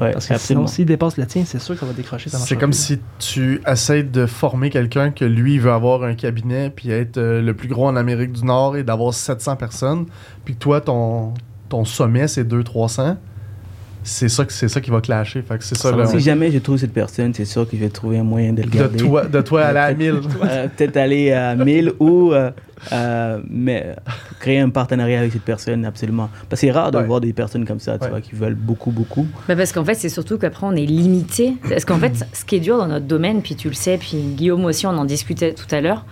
Ouais, 0.01 0.11
Parce 0.11 0.27
que 0.27 0.33
absolument. 0.33 0.65
sinon, 0.65 0.75
s'il 0.75 0.85
dépasse 0.85 1.17
le 1.17 1.25
tien, 1.25 1.43
c'est 1.45 1.59
sûr 1.59 1.73
que 1.75 1.79
ça 1.81 1.85
va 1.85 1.93
décrocher. 1.93 2.29
ça 2.29 2.37
C'est 2.37 2.55
comme 2.55 2.69
plus. 2.71 2.77
si 2.79 2.99
tu 3.19 3.61
essaies 3.67 4.03
de 4.03 4.25
former 4.25 4.69
quelqu'un 4.69 5.11
que 5.11 5.25
lui 5.25 5.59
veut 5.59 5.71
avoir 5.71 6.03
un 6.03 6.13
cabinet 6.13 6.69
puis 6.73 6.89
être 6.91 7.17
euh, 7.17 7.41
le 7.41 7.53
plus 7.53 7.67
gros 7.67 7.87
en 7.87 7.95
Amérique 7.95 8.31
du 8.31 8.45
Nord 8.45 8.77
et 8.77 8.83
d'avoir 8.83 9.13
700 9.13 9.55
personnes, 9.57 10.05
puis 10.45 10.53
que 10.55 10.59
toi, 10.59 10.79
ton, 10.81 11.33
ton 11.67 11.83
sommet, 11.85 12.27
c'est 12.27 12.43
200-300. 12.43 13.17
C'est 14.01 14.29
ça, 14.29 14.45
c'est 14.47 14.69
ça 14.69 14.79
qui 14.79 14.91
va 14.91 15.01
clasher. 15.01 15.41
Fait 15.41 15.57
que 15.57 15.63
c'est 15.63 15.77
ça, 15.77 15.91
là. 15.91 16.05
Si 16.05 16.21
jamais 16.21 16.49
je 16.51 16.59
trouve 16.59 16.77
cette 16.77 16.93
personne, 16.93 17.33
c'est 17.33 17.43
sûr 17.45 17.69
que 17.69 17.75
je 17.75 17.81
vais 17.81 17.89
trouver 17.89 18.17
un 18.19 18.23
moyen 18.23 18.53
de 18.53 18.61
le 18.63 18.69
De 18.69 18.77
garder. 18.77 18.97
toi, 18.97 19.25
de 19.25 19.41
toi 19.41 19.61
aller 19.65 19.79
à 19.79 19.93
1000. 19.93 20.13
Euh, 20.43 20.67
Peut-être 20.75 20.95
aller 20.97 21.33
à 21.33 21.53
1000 21.55 21.93
ou 21.99 22.31
euh, 22.31 22.49
euh, 22.91 23.39
mais 23.49 23.95
créer 24.39 24.59
un 24.59 24.69
partenariat 24.69 25.19
avec 25.19 25.31
cette 25.33 25.43
personne, 25.43 25.85
absolument. 25.85 26.29
Parce 26.49 26.61
que 26.61 26.67
c'est 26.67 26.71
rare 26.71 26.91
de 26.91 26.97
Ouais. 26.97 27.03
voir 27.05 27.21
des 27.21 27.33
personnes 27.33 27.65
comme 27.65 27.79
ça, 27.79 27.97
tu 27.97 28.05
Ouais. 28.05 28.09
vois, 28.09 28.21
qui 28.21 28.35
veulent 28.35 28.55
beaucoup, 28.55 28.91
beaucoup. 28.91 29.27
Bah 29.47 29.55
parce 29.55 29.71
qu'en 29.71 29.83
fait, 29.85 29.95
c'est 29.95 30.09
surtout 30.09 30.37
qu'après, 30.37 30.65
on 30.67 30.73
est 30.75 30.85
limité. 30.85 31.55
Parce 31.67 31.85
qu'en 31.85 31.97
fait, 31.99 32.25
ce 32.33 32.45
qui 32.45 32.55
est 32.55 32.59
dur 32.59 32.77
dans 32.77 32.87
notre 32.87 33.05
domaine, 33.05 33.41
puis 33.41 33.55
tu 33.55 33.67
le 33.69 33.73
sais, 33.75 33.97
puis 33.97 34.17
Guillaume 34.17 34.65
aussi, 34.65 34.85
on 34.87 34.97
en 34.97 35.05
discutait 35.05 35.53
tout 35.53 35.67
à 35.73 35.81
l'heure, 35.81 36.05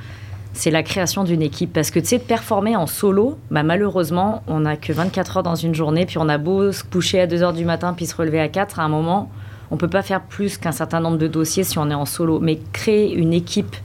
c'est 0.54 0.72
la 0.72 0.82
création 0.84 1.24
d'une 1.24 1.42
équipe. 1.42 1.72
Parce 1.74 1.92
que 1.92 2.00
tu 2.00 2.08
sais, 2.08 2.20
performer 2.20 2.76
en 2.76 2.88
solo, 2.88 3.38
bah 3.52 3.64
malheureusement, 3.64 4.44
on 4.48 4.62
n'a 4.62 4.76
que 4.76 4.92
24 4.94 5.38
heures 5.38 5.44
dans 5.44 5.56
une 5.56 5.76
journée, 5.76 6.06
puis 6.06 6.18
on 6.18 6.28
a 6.30 6.38
beau 6.38 6.72
se 6.72 6.84
coucher 6.84 7.20
à 7.22 7.28
2 7.28 7.44
heures 7.44 7.54
du 7.54 7.64
matin, 7.66 7.94
puis 7.96 8.06
se 8.08 8.16
relever 8.16 8.40
à 8.40 8.48
4, 8.48 8.80
à 8.80 8.84
un 8.84 8.90
moment, 8.90 9.30
on 9.70 9.78
peut 9.78 9.90
pas 9.90 10.02
faire 10.02 10.22
plus 10.22 10.58
qu'un 10.58 10.72
certain 10.72 11.00
nombre 11.02 11.18
de 11.18 11.28
dossiers 11.28 11.64
si 11.64 11.78
on 11.78 11.90
est 11.92 11.94
en 11.94 12.06
solo. 12.06 12.40
Mais 12.40 12.58
créer 12.74 13.14
une 13.14 13.34
équipe 13.34 13.76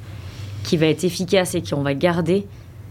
qui 0.62 0.76
va 0.76 0.86
être 0.86 1.02
efficace 1.04 1.54
et 1.56 1.62
qu'on 1.62 1.82
va 1.82 1.92
garder, 1.94 2.46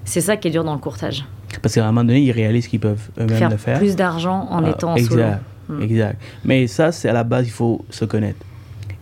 c'est 0.06 0.22
ça 0.22 0.38
qui 0.38 0.48
est 0.48 0.52
dur 0.52 0.64
dans 0.64 0.74
le 0.74 0.80
courtage. 0.80 1.26
Parce 1.62 1.76
qu'à 1.76 1.84
un 1.84 1.88
moment 1.92 2.04
donné, 2.04 2.22
ils 2.22 2.32
réalisent 2.32 2.68
qu'ils 2.68 2.80
peuvent 2.80 3.10
eux-mêmes 3.20 3.38
Faire 3.38 3.50
le 3.50 3.58
faire. 3.58 3.78
plus 3.78 3.96
d'argent 3.96 4.48
en 4.50 4.64
Ah, 4.64 4.70
étant 4.70 4.94
en 4.94 4.96
exact, 4.96 5.40
solo. 5.68 5.80
Mm. 5.80 5.84
Exact. 5.84 6.22
Mais 6.46 6.68
ça, 6.68 6.92
c'est 6.92 7.10
à 7.10 7.14
la 7.14 7.24
base, 7.24 7.46
il 7.48 7.52
faut 7.52 7.84
se 7.90 8.06
connaître. 8.06 8.40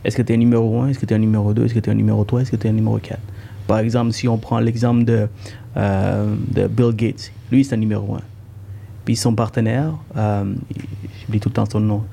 Est-ce 0.03 0.15
que 0.17 0.21
tu 0.21 0.31
es 0.33 0.35
un? 0.35 0.39
Numéro 0.39 0.81
1, 0.81 0.89
est-ce 0.89 0.99
que 0.99 1.05
tu 1.05 1.13
es 1.13 1.15
un 1.17 1.19
numéro 1.19 1.53
2, 1.53 1.65
est-ce 1.65 1.73
que 1.73 1.79
tu 1.79 1.89
es 1.89 1.91
un 1.91 1.95
numéro 1.95 2.23
3, 2.23 2.41
est-ce 2.41 2.51
que 2.51 2.55
tu 2.55 2.67
es 2.67 2.69
un 2.69 2.73
numéro 2.73 2.97
4 2.97 3.19
Par 3.67 3.79
exemple, 3.79 4.11
si 4.13 4.27
on 4.27 4.37
prend 4.37 4.59
l'exemple 4.59 5.03
de, 5.03 5.27
euh, 5.77 6.35
de 6.53 6.67
Bill 6.67 6.93
Gates, 6.95 7.31
lui, 7.51 7.63
c'est 7.63 7.75
un 7.75 7.79
numéro 7.79 8.15
1. 8.15 8.21
Puis 9.05 9.15
son 9.15 9.33
partenaire, 9.35 9.93
euh, 10.17 10.43
j'oublie 11.25 11.39
tout 11.39 11.49
le 11.49 11.53
temps 11.53 11.65
son 11.69 11.79
nom, 11.81 12.03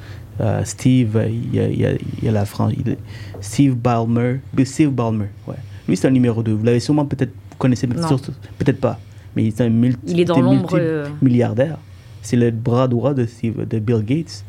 euh, 0.41 0.63
Steve, 0.65 1.19
il 1.29 1.55
y 1.55 1.61
a, 1.61 1.69
il 1.69 1.81
y 1.81 1.87
a- 1.87 1.93
il 1.93 2.25
y 2.25 2.29
a 2.29 2.33
la 2.33 2.45
France, 2.45 2.73
il 2.77 2.97
Steve 3.41 3.75
Ballmer, 3.75 4.41
Steve 4.65 4.91
Ballmer, 4.91 5.27
ouais. 5.47 5.55
Lui, 5.89 5.97
c'est 5.97 6.09
un 6.09 6.11
numéro 6.11 6.43
2. 6.43 6.53
Vous 6.53 6.65
l'avez 6.65 6.81
sûrement 6.81 7.05
peut-être, 7.07 7.33
connaissez 7.59 7.87
Non. 7.87 8.07
sur- 8.09 8.21
peut-être 8.59 8.81
pas, 8.81 8.99
mais 9.35 9.51
c'est 9.55 9.65
un 9.65 9.69
multi, 9.71 10.01
Il 10.13 10.21
est 10.21 10.25
dans 10.25 10.41
l'ombre. 10.41 10.71
euh, 10.75 11.07
milliardaire. 11.23 11.79
C'est 12.23 12.37
le 12.37 12.51
bras 12.51 12.89
droit 12.89 13.15
de, 13.15 13.25
Steve- 13.27 13.67
de 13.69 13.79
Bill 13.79 14.03
Gates. 14.05 14.45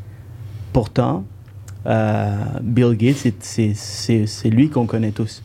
Pourtant, 0.74 1.24
euh, 1.86 2.36
Bill 2.62 2.96
Gates, 2.98 3.34
c'est- 3.42 4.50
lui 4.50 4.70
qu'on 4.70 4.86
connaît 4.86 5.12
tous. 5.12 5.44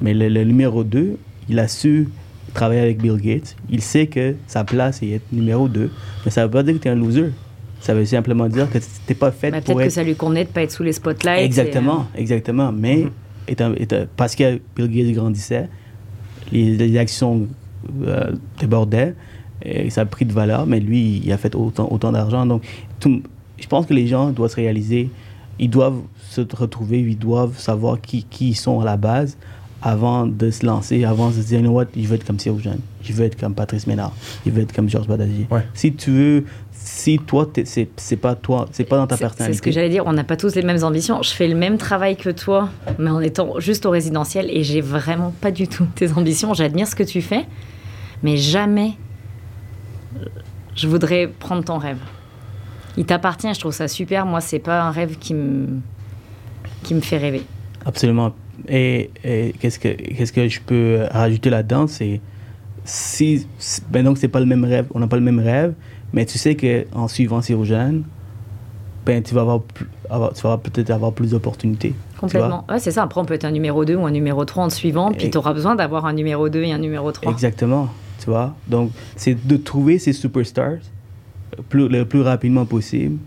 Mais 0.00 0.12
le, 0.14 0.28
le 0.28 0.44
numéro 0.44 0.84
2, 0.84 1.16
il 1.48 1.58
a 1.58 1.68
su 1.68 2.08
travailler 2.54 2.80
avec 2.80 3.00
Bill 3.00 3.16
Gates. 3.16 3.56
Il 3.70 3.80
sait 3.82 4.06
que 4.06 4.34
sa 4.46 4.64
place 4.64 5.02
est 5.02 5.10
être 5.10 5.32
numéro 5.32 5.68
2. 5.68 5.90
Mais 6.24 6.30
ça 6.30 6.42
ne 6.42 6.46
veut 6.46 6.52
pas 6.52 6.62
dire 6.62 6.74
que 6.74 6.78
tu 6.80 6.88
es 6.88 6.90
un 6.90 6.94
loser. 6.96 7.30
Ça 7.80 7.94
veut 7.94 8.04
simplement 8.04 8.48
dire 8.48 8.68
que 8.70 8.78
tu 8.78 8.84
n'es 9.08 9.14
pas 9.14 9.30
fait 9.30 9.50
bah, 9.50 9.60
pour 9.60 9.76
Peut-être 9.76 9.88
que 9.88 9.92
ça 9.94 10.02
lui 10.02 10.16
convenait 10.16 10.44
de 10.44 10.48
pas 10.50 10.62
être 10.62 10.72
sous 10.72 10.82
les 10.82 10.92
spotlights. 10.92 11.40
et, 11.40 11.44
Exactement, 11.44 12.06
exactement. 12.16 12.72
Mais 12.72 12.96
Mhm. 13.04 13.10
étant- 13.48 13.74
étant- 13.76 14.06
parce 14.16 14.34
que 14.34 14.60
Bill 14.74 14.88
Gates 14.90 15.14
grandissait, 15.14 15.68
les, 16.52 16.76
les 16.76 16.98
actions 16.98 17.46
euh, 18.02 18.32
débordaient, 18.60 19.14
et 19.62 19.90
ça 19.90 20.02
a 20.02 20.04
pris 20.06 20.24
de 20.24 20.32
valeur, 20.32 20.66
mais 20.66 20.80
lui, 20.80 21.20
il 21.24 21.32
a 21.32 21.38
fait 21.38 21.54
autant, 21.54 21.88
autant 21.90 22.12
d'argent. 22.12 22.46
Donc, 22.46 22.62
tout- 23.00 23.22
je 23.58 23.66
pense 23.66 23.86
que 23.86 23.94
les 23.94 24.06
gens 24.06 24.30
doivent 24.30 24.50
se 24.50 24.56
réaliser, 24.56 25.10
ils 25.58 25.70
doivent 25.70 26.00
se 26.28 26.42
retrouver, 26.54 27.00
ils 27.00 27.18
doivent 27.18 27.58
savoir 27.58 28.00
qui, 28.00 28.24
qui 28.24 28.50
ils 28.50 28.54
sont 28.54 28.80
à 28.80 28.84
la 28.84 28.96
base 28.96 29.36
avant 29.82 30.26
de 30.26 30.50
se 30.50 30.66
lancer, 30.66 31.04
avant 31.04 31.28
de 31.30 31.34
se 31.34 31.40
dire, 31.46 31.60
you 31.60 31.64
know 31.66 31.72
what, 31.74 31.86
je 31.96 32.02
veux 32.06 32.16
être 32.16 32.24
comme 32.26 32.38
Cyril 32.38 32.60
Jeune, 32.62 32.80
je 33.02 33.12
veux 33.12 33.24
être 33.24 33.38
comme 33.38 33.54
Patrice 33.54 33.86
Ménard, 33.86 34.12
je 34.44 34.50
veux 34.50 34.62
être 34.62 34.72
comme 34.74 34.88
Georges 34.88 35.06
Badagier. 35.06 35.46
Ouais. 35.50 35.62
Si 35.74 35.92
tu 35.94 36.10
veux, 36.10 36.44
si 36.88 37.18
toi, 37.18 37.50
c'est 37.64 38.16
pas 38.16 38.36
toi, 38.36 38.66
c'est 38.70 38.84
pas 38.84 38.96
dans 38.96 39.08
ta 39.08 39.16
C'est- 39.16 39.24
C'est 39.24 39.28
personnalité. 39.28 39.56
ce 39.58 39.62
que 39.62 39.70
j'allais 39.72 39.88
dire, 39.88 40.04
on 40.06 40.12
n'a 40.12 40.22
pas 40.22 40.36
tous 40.36 40.54
les 40.54 40.62
mêmes 40.62 40.84
ambitions. 40.84 41.20
Je 41.20 41.30
fais 41.30 41.48
le 41.48 41.56
même 41.56 41.78
travail 41.78 42.16
que 42.16 42.30
toi, 42.30 42.68
mais 43.00 43.10
en 43.10 43.20
étant 43.20 43.58
juste 43.58 43.86
au 43.86 43.90
résidentiel, 43.90 44.46
et 44.50 44.62
j'ai 44.62 44.80
vraiment 44.80 45.32
pas 45.40 45.50
du 45.50 45.66
tout 45.66 45.84
tes 45.96 46.12
ambitions. 46.12 46.54
J'admire 46.54 46.86
ce 46.86 46.94
que 46.94 47.02
tu 47.02 47.22
fais, 47.22 47.44
mais 48.22 48.36
jamais 48.36 48.92
je 50.76 50.86
voudrais 50.86 51.26
prendre 51.26 51.64
ton 51.64 51.78
rêve. 51.78 51.98
Il 52.96 53.04
t'appartient, 53.04 53.52
je 53.52 53.58
trouve 53.60 53.72
ça 53.72 53.88
super. 53.88 54.24
Moi, 54.24 54.40
c'est 54.40 54.58
pas 54.58 54.82
un 54.82 54.90
rêve 54.90 55.18
qui 55.18 55.34
me, 55.34 55.66
qui 56.82 56.94
me 56.94 57.00
fait 57.00 57.18
rêver. 57.18 57.42
Absolument. 57.84 58.32
Et, 58.68 59.10
et 59.24 59.54
qu'est-ce 59.60 59.78
que 59.78 59.88
qu'est-ce 59.88 60.32
que 60.32 60.48
je 60.48 60.60
peux 60.60 61.00
rajouter 61.10 61.50
là-dedans, 61.50 61.86
c'est 61.88 62.20
si- 62.84 63.46
ben 63.90 64.04
donc 64.04 64.18
c'est 64.18 64.28
pas 64.28 64.40
le 64.40 64.46
même 64.46 64.64
rêve, 64.64 64.86
on 64.94 64.98
n'a 65.00 65.06
pas 65.08 65.16
le 65.16 65.22
même 65.22 65.40
rêve, 65.40 65.74
mais 66.12 66.24
tu 66.26 66.38
sais 66.38 66.54
que 66.54 66.86
en 66.92 67.08
suivant 67.08 67.42
Cyrogène, 67.42 68.04
ben 69.04 69.22
tu 69.22 69.34
vas 69.34 69.42
avoir, 69.42 69.60
tu 70.34 70.42
vas 70.42 70.58
peut-être 70.58 70.90
avoir 70.90 71.12
plus 71.12 71.30
d'opportunités. 71.30 71.94
tu 72.14 72.20
Complètement. 72.20 72.64
Ouais, 72.68 72.80
c'est 72.80 72.90
ça. 72.90 73.04
Après, 73.04 73.20
on 73.20 73.24
peut 73.24 73.34
être 73.34 73.44
un 73.44 73.52
numéro 73.52 73.84
2 73.84 73.94
ou 73.94 74.06
un 74.06 74.10
numéro 74.10 74.44
3 74.44 74.64
en 74.64 74.68
te 74.68 74.74
suivant, 74.74 75.12
puis 75.12 75.30
tu 75.30 75.38
auras 75.38 75.52
besoin 75.52 75.76
d'avoir 75.76 76.06
un 76.06 76.12
numéro 76.12 76.48
2 76.48 76.62
et 76.62 76.72
un 76.72 76.78
numéro 76.78 77.12
3. 77.12 77.30
Exactement, 77.32 77.88
tu 78.18 78.30
vois. 78.30 78.54
Donc 78.66 78.90
c'est 79.14 79.46
de 79.46 79.56
trouver 79.56 79.98
ces 79.98 80.12
superstars 80.12 80.78
plus, 81.68 81.88
le 81.88 82.04
plus 82.04 82.20
rapidement 82.20 82.66
possible 82.66 83.18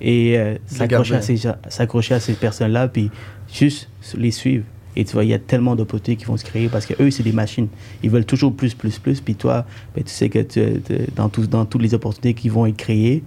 et 0.00 0.38
euh, 0.38 0.56
s'accrocher 0.66 1.14
à 1.16 1.22
ces 1.22 1.46
à 1.46 2.20
ces 2.20 2.34
personnes-là 2.34 2.88
puis 2.88 3.10
juste 3.52 3.88
les 4.16 4.30
suivre. 4.30 4.64
Et 4.96 5.04
tu 5.04 5.12
vois, 5.12 5.24
il 5.24 5.30
y 5.30 5.34
a 5.34 5.38
tellement 5.38 5.76
d'opportunités 5.76 6.16
qui 6.16 6.24
vont 6.24 6.36
se 6.38 6.44
créer 6.44 6.68
parce 6.68 6.86
que 6.86 6.94
eux, 7.02 7.10
c'est 7.10 7.22
des 7.22 7.32
machines. 7.32 7.68
Ils 8.02 8.10
veulent 8.10 8.24
toujours 8.24 8.52
plus, 8.54 8.74
plus, 8.74 8.98
plus. 8.98 9.20
Puis 9.20 9.34
toi, 9.34 9.64
ben, 9.94 10.02
tu 10.02 10.10
sais 10.10 10.28
que 10.30 10.38
tu- 10.40 10.82
dans, 11.14 11.28
tout- 11.28 11.46
dans 11.46 11.64
toutes 11.66 11.82
les 11.82 11.92
opportunités 11.94 12.34
qui 12.34 12.48
vont 12.48 12.64
être 12.66 12.76
créées, 12.76 13.22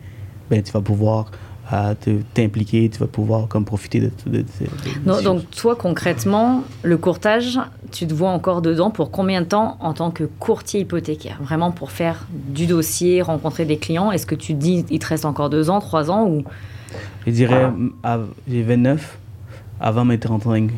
ben, 0.50 0.64
tu 0.64 0.72
vas 0.72 0.82
pouvoir 0.82 1.32
euh, 1.72 1.94
t'impliquer, 2.34 2.90
tu 2.90 2.98
vas 2.98 3.06
pouvoir 3.06 3.48
comme 3.48 3.64
profiter 3.64 4.00
de, 4.00 4.10
de- 4.26 4.44
donc 5.22 5.48
toi 5.52 5.76
concrètement, 5.76 6.64
le 6.82 6.98
courtage, 6.98 7.60
tu 7.92 8.08
te 8.08 8.14
vois 8.16 8.32
encore 8.32 8.64
dedans 8.64 8.90
pour 8.90 9.12
combien 9.12 9.42
de 9.42 9.46
temps 9.46 9.78
en 9.80 9.94
tant 9.94 10.10
que 10.10 10.24
courtier 10.24 10.80
hypothécaire? 10.82 11.38
Vraiment 11.44 11.70
pour 11.70 11.92
faire 11.92 12.26
du 12.32 12.66
dossier, 12.66 13.22
rencontrer 13.22 13.66
des 13.66 13.78
clients? 13.78 14.12
Est-ce 14.12 14.26
que 14.26 14.34
tu 14.34 14.54
te 14.56 14.60
dis 14.60 14.84
il 14.90 14.98
te 14.98 15.06
reste 15.06 15.26
encore 15.26 15.52
deux 15.52 15.70
ans, 15.70 15.80
trois 15.80 16.10
ans 16.10 16.26
ou? 16.28 16.44
Je 17.28 17.32
dirais, 17.32 17.70
av- 18.02 18.30
j'ai 18.50 18.64
29. 18.64 19.20
Avant 19.80 20.04
mes 20.06 20.18
35, 20.20 20.72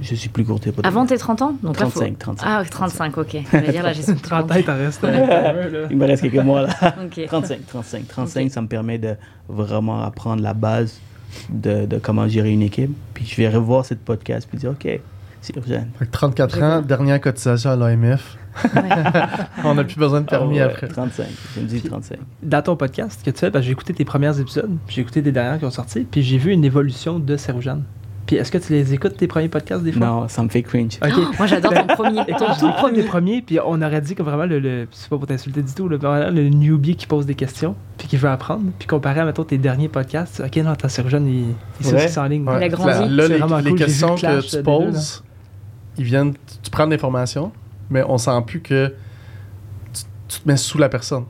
je 0.00 0.14
suis 0.14 0.28
plus 0.28 0.44
courtier. 0.44 0.72
avant 0.82 1.06
tes 1.06 1.16
30 1.18 1.42
ans? 1.42 1.54
Donc 1.62 1.78
là, 1.80 1.86
faut- 1.86 2.00
35, 2.00 2.18
35. 2.18 2.46
Ah, 2.48 2.62
35, 2.68 3.18
ok. 3.18 3.36
Je 3.52 3.56
vais 3.58 3.72
dire 3.72 3.82
là, 3.82 3.92
j'ai 3.92 4.02
30 4.04 4.50
ans, 4.50 4.54
il 4.56 4.64
t'en 4.64 4.76
reste. 4.76 5.00
Il 5.90 5.96
me 5.96 6.06
reste 6.06 6.22
quelques 6.22 6.44
mois 6.44 6.62
là. 6.62 6.68
Ok. 7.04 7.26
35, 7.26 7.66
35. 7.66 8.08
35, 8.08 8.44
Ok. 8.46 8.50
ça 8.50 8.60
me 8.62 8.66
permet 8.68 8.98
de 8.98 9.14
vraiment 9.48 10.02
apprendre 10.02 10.42
la 10.42 10.54
base 10.54 10.98
de, 11.50 11.86
de 11.86 11.98
comment 11.98 12.28
gérer 12.28 12.50
une 12.52 12.62
équipe. 12.62 12.94
Puis 13.14 13.26
je 13.26 13.36
vais 13.36 13.48
revoir 13.48 13.84
cette 13.84 14.00
podcast 14.00 14.46
puis 14.48 14.58
dire, 14.58 14.70
OK, 14.70 14.88
c'est 15.40 15.56
urgent. 15.56 15.84
Fait 15.98 16.06
que 16.06 16.10
34 16.10 16.62
ans, 16.62 16.80
dernière 16.82 17.20
cotisation 17.20 17.70
à 17.70 17.76
l'AMF. 17.76 18.36
On 19.64 19.74
n'a 19.74 19.82
plus 19.84 19.96
besoin 19.96 20.20
de 20.20 20.26
permis 20.26 20.60
Ah 20.60 20.66
ouais, 20.66 20.72
après. 20.72 20.88
35. 20.88 21.26
Je 21.56 21.60
me 21.60 21.66
dis 21.66 21.82
35. 21.82 22.18
Dans 22.42 22.62
ton 22.62 22.76
podcast 22.76 23.20
que 23.24 23.30
tu 23.30 23.38
fais, 23.40 23.50
j'ai 23.62 23.72
écouté 23.72 23.92
tes 23.94 24.04
premiers 24.04 24.38
épisodes, 24.38 24.70
puis 24.86 24.94
j'ai 24.96 25.02
écouté 25.02 25.22
tes 25.22 25.32
dernières 25.32 25.58
qui 25.58 25.64
ont 25.64 25.70
sorti, 25.70 26.06
puis 26.08 26.22
j'ai 26.22 26.38
vu 26.38 26.52
une 26.52 26.64
évolution 26.64 27.18
de 27.18 27.36
Serujane. 27.36 27.82
Puis 28.26 28.36
est-ce 28.36 28.50
que 28.50 28.56
tu 28.58 28.72
les 28.72 28.94
écoutes, 28.94 29.16
tes 29.18 29.26
premiers 29.26 29.50
podcasts, 29.50 29.82
des 29.84 29.92
fois? 29.92 30.06
Non, 30.06 30.28
ça 30.28 30.42
me 30.42 30.48
fait 30.48 30.62
cringe. 30.62 30.98
Ok. 31.04 31.38
Moi, 31.38 31.46
j'adore 31.46 31.74
ton 31.74 31.86
premier. 31.94 32.24
Ton 32.38 32.46
tout 32.58 32.70
tout 32.70 33.02
premier, 33.06 33.42
puis 33.42 33.58
on 33.64 33.82
aurait 33.82 34.00
dit 34.00 34.14
que 34.14 34.22
vraiment, 34.22 34.46
le, 34.46 34.60
le 34.60 34.88
c'est 34.92 35.10
pas 35.10 35.18
pour 35.18 35.26
t'insulter 35.26 35.60
du 35.62 35.74
tout, 35.74 35.88
le, 35.88 35.98
le 35.98 36.48
newbie 36.48 36.96
qui 36.96 37.06
pose 37.06 37.26
des 37.26 37.34
questions, 37.34 37.76
puis 37.98 38.08
qui 38.08 38.16
veut 38.16 38.30
apprendre, 38.30 38.62
puis 38.78 38.86
comparé 38.88 39.20
à, 39.20 39.24
mettons, 39.26 39.44
tes 39.44 39.58
derniers 39.58 39.88
podcasts, 39.90 40.40
ok, 40.40 40.56
non, 40.64 40.74
ta 40.74 40.88
Serujane, 40.88 41.26
il, 41.26 41.44
il 41.80 41.86
sait 41.86 41.94
Ouais. 41.96 42.04
aussi 42.06 42.18
en 42.18 42.24
ligne. 42.24 42.46
Il 42.56 42.62
a 42.62 42.68
grandi. 42.70 43.14
Là, 43.14 43.28
les, 43.28 43.36
vraiment 43.36 43.58
les 43.58 43.70
cool. 43.70 43.78
Vu 43.78 43.84
questions 43.84 44.14
le 44.14 44.40
que 44.40 44.56
tu 44.56 44.62
poses, 44.62 45.22
ils 45.98 46.04
viennent, 46.04 46.32
tu, 46.32 46.38
tu 46.62 46.70
prends 46.70 46.86
de 46.86 46.92
l'information, 46.92 47.52
mais 47.90 48.02
on 48.08 48.16
sent 48.16 48.40
plus 48.46 48.60
que 48.60 48.88
tu, 49.92 50.02
tu 50.28 50.40
te 50.40 50.48
mets 50.48 50.56
sous 50.56 50.78
la 50.78 50.88
personne. 50.88 51.24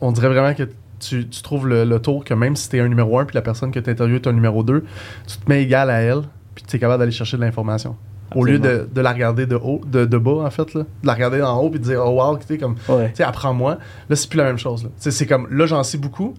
On 0.00 0.12
dirait 0.12 0.28
vraiment 0.28 0.54
que 0.54 0.68
tu, 1.08 1.28
tu 1.28 1.42
trouves 1.42 1.66
le, 1.68 1.84
le 1.84 1.98
tour 2.00 2.24
que 2.24 2.34
même 2.34 2.56
si 2.56 2.68
tu 2.68 2.76
es 2.76 2.80
un 2.80 2.88
numéro 2.88 3.18
1 3.18 3.24
puis 3.26 3.34
la 3.34 3.42
personne 3.42 3.70
que 3.70 3.78
tu 3.80 3.90
interviews 3.90 4.16
est 4.16 4.26
un 4.26 4.32
numéro 4.32 4.62
2, 4.62 4.84
tu 5.26 5.36
te 5.38 5.48
mets 5.48 5.62
égal 5.62 5.90
à 5.90 6.00
elle, 6.00 6.22
puis 6.54 6.64
tu 6.66 6.76
es 6.76 6.78
capable 6.78 7.00
d'aller 7.00 7.12
chercher 7.12 7.36
de 7.36 7.42
l'information. 7.42 7.96
Au 8.34 8.44
lieu 8.44 8.58
de, 8.58 8.88
de 8.92 9.00
la 9.00 9.12
regarder 9.12 9.46
de 9.46 9.54
haut, 9.54 9.80
de, 9.86 10.04
de 10.06 10.18
bas 10.18 10.42
en 10.44 10.50
fait, 10.50 10.74
là, 10.74 10.80
de 10.80 11.06
la 11.06 11.14
regarder 11.14 11.40
en 11.42 11.56
haut 11.60 11.70
puis 11.70 11.78
de 11.78 11.84
dire 11.84 12.02
oh 12.04 12.20
wow, 12.20 12.36
tu 12.38 12.46
sais, 12.48 12.58
comme 12.58 12.74
Ouais. 12.88 13.10
tu 13.10 13.16
sais, 13.16 13.22
apprends-moi. 13.22 13.78
Là, 14.08 14.16
c'est 14.16 14.28
plus 14.28 14.38
la 14.38 14.44
même 14.44 14.58
chose. 14.58 14.88
C'est 14.96 15.26
comme, 15.26 15.46
là, 15.56 15.66
j'en 15.66 15.84
sais 15.84 15.98
beaucoup, 15.98 16.34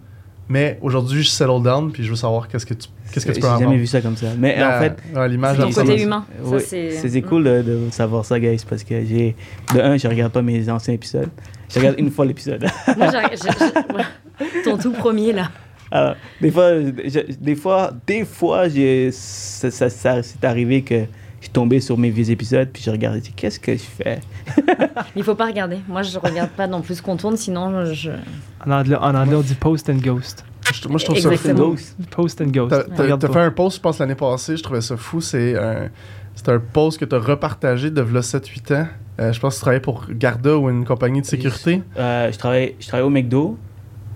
mais 0.50 0.78
aujourd'hui, 0.82 1.24
je 1.24 1.30
settle 1.30 1.64
down, 1.64 1.92
puis 1.94 2.04
je 2.04 2.10
veux 2.10 2.16
savoir 2.18 2.50
qu'est-ce 2.50 2.66
que 2.66 2.74
tu, 2.74 2.90
qu'est-ce 3.14 3.26
que 3.26 3.32
tu 3.32 3.40
peux 3.40 3.48
J'ai 3.58 3.64
jamais 3.64 3.78
vu 3.78 3.88
ça 3.88 4.02
comme 4.02 4.18
ça. 4.18 4.28
Mais 4.38 4.62
en 4.62 4.80
fait, 4.80 4.98
ouais, 5.16 5.30
l'image, 5.30 5.58
côté 5.74 6.02
humain. 6.04 6.26
Oui, 6.44 6.60
c'est- 6.60 7.22
cool 7.22 7.46
de, 7.46 7.62
de 7.62 7.80
savoir 7.92 8.26
ça, 8.26 8.40
guys, 8.42 8.62
parce 8.68 8.84
que 8.84 9.06
j'ai. 9.06 9.36
De 9.74 9.80
un, 9.80 9.96
je 9.96 10.08
regarde 10.08 10.34
pas 10.34 10.42
mes 10.42 10.70
anciens 10.70 10.94
épisodes. 10.96 11.30
Je 11.74 11.80
regarde 11.80 11.96
une 11.98 12.12
fois 12.12 12.26
l'épisode. 12.26 12.66
Moi, 12.98 13.08
j'ai- 13.12 13.38
j'ai- 13.38 13.50
j'ai- 13.58 13.96
ouais. 13.96 14.04
Ton 14.64 14.78
tout 14.78 14.92
premier, 14.92 15.34
là. 15.34 15.50
Alors, 15.92 16.16
des 16.42 16.52
fois, 16.52 16.72
je- 17.06 17.34
des 17.40 17.56
fois, 17.56 17.92
des 18.08 18.26
fois, 18.26 18.68
j'ai- 18.70 19.12
ça, 19.12 19.70
ça, 19.72 19.90
ça- 19.90 20.24
c'est 20.24 20.44
arrivé 20.44 20.82
que 20.82 20.96
je 21.40 21.42
suis 21.46 21.50
tombé 21.52 21.80
sur 21.80 21.98
mes 21.98 22.10
vieux 22.10 22.30
épisodes, 22.32 22.68
puis 22.74 22.82
je 22.84 22.90
regardais, 22.90 23.22
je 23.24 23.32
qu'est-ce 23.32 23.60
que 23.60 23.74
je 23.74 23.84
fais? 23.84 24.20
Il 25.16 25.24
faut 25.24 25.36
pas 25.36 25.46
regarder. 25.46 25.78
Moi, 25.88 26.02
je 26.02 26.18
regarde 26.18 26.50
pas 26.52 26.68
non 26.68 26.82
plus 26.82 27.02
qu'on 27.02 27.16
tourne, 27.18 27.38
sinon 27.38 27.86
je. 27.94 28.12
En 28.66 28.72
anglais, 28.72 28.96
en 28.96 29.14
anglais, 29.16 29.36
on 29.36 29.42
dit 29.42 29.54
post 29.56 29.90
and 29.90 29.98
ghost. 30.04 30.44
Je- 30.74 30.88
Moi, 30.88 30.98
je 30.98 31.06
trouve 31.06 31.18
ça 31.22 31.30
fou. 31.38 31.48
Post 32.10 32.42
and 32.42 32.46
ghost. 32.48 32.72
T'as 32.72 32.84
t'as- 32.96 33.18
t'as 33.18 33.28
fait 33.34 33.40
un 33.42 33.52
post, 33.52 33.78
je 33.78 33.82
pense, 33.82 34.00
l'année 34.00 34.16
passée, 34.16 34.58
je 34.58 34.64
trouvais 34.64 34.82
ça 34.82 34.98
fou. 34.98 35.22
C'est 35.22 35.56
un, 35.58 35.90
c'est 36.34 36.50
un 36.50 36.60
post 36.60 36.98
que 37.00 37.06
tu 37.06 37.14
as 37.16 37.20
repartagé 37.20 37.92
de 37.92 38.02
v'là 38.02 38.22
7-8 38.22 38.72
ans. 38.74 38.88
Euh, 39.20 39.32
je 39.32 39.40
pense 39.40 39.54
que 39.54 39.60
tu 39.60 39.62
travaillais 39.62 39.82
pour 39.82 40.08
Garda 40.10 40.58
ou 40.58 40.68
une 40.70 40.84
compagnie 40.84 41.22
de 41.22 41.26
sécurité. 41.28 41.84
Euh, 41.98 42.32
je, 42.32 42.38
travaille, 42.38 42.76
je 42.80 42.88
travaille 42.88 43.06
au 43.06 43.10
McDo. 43.12 43.58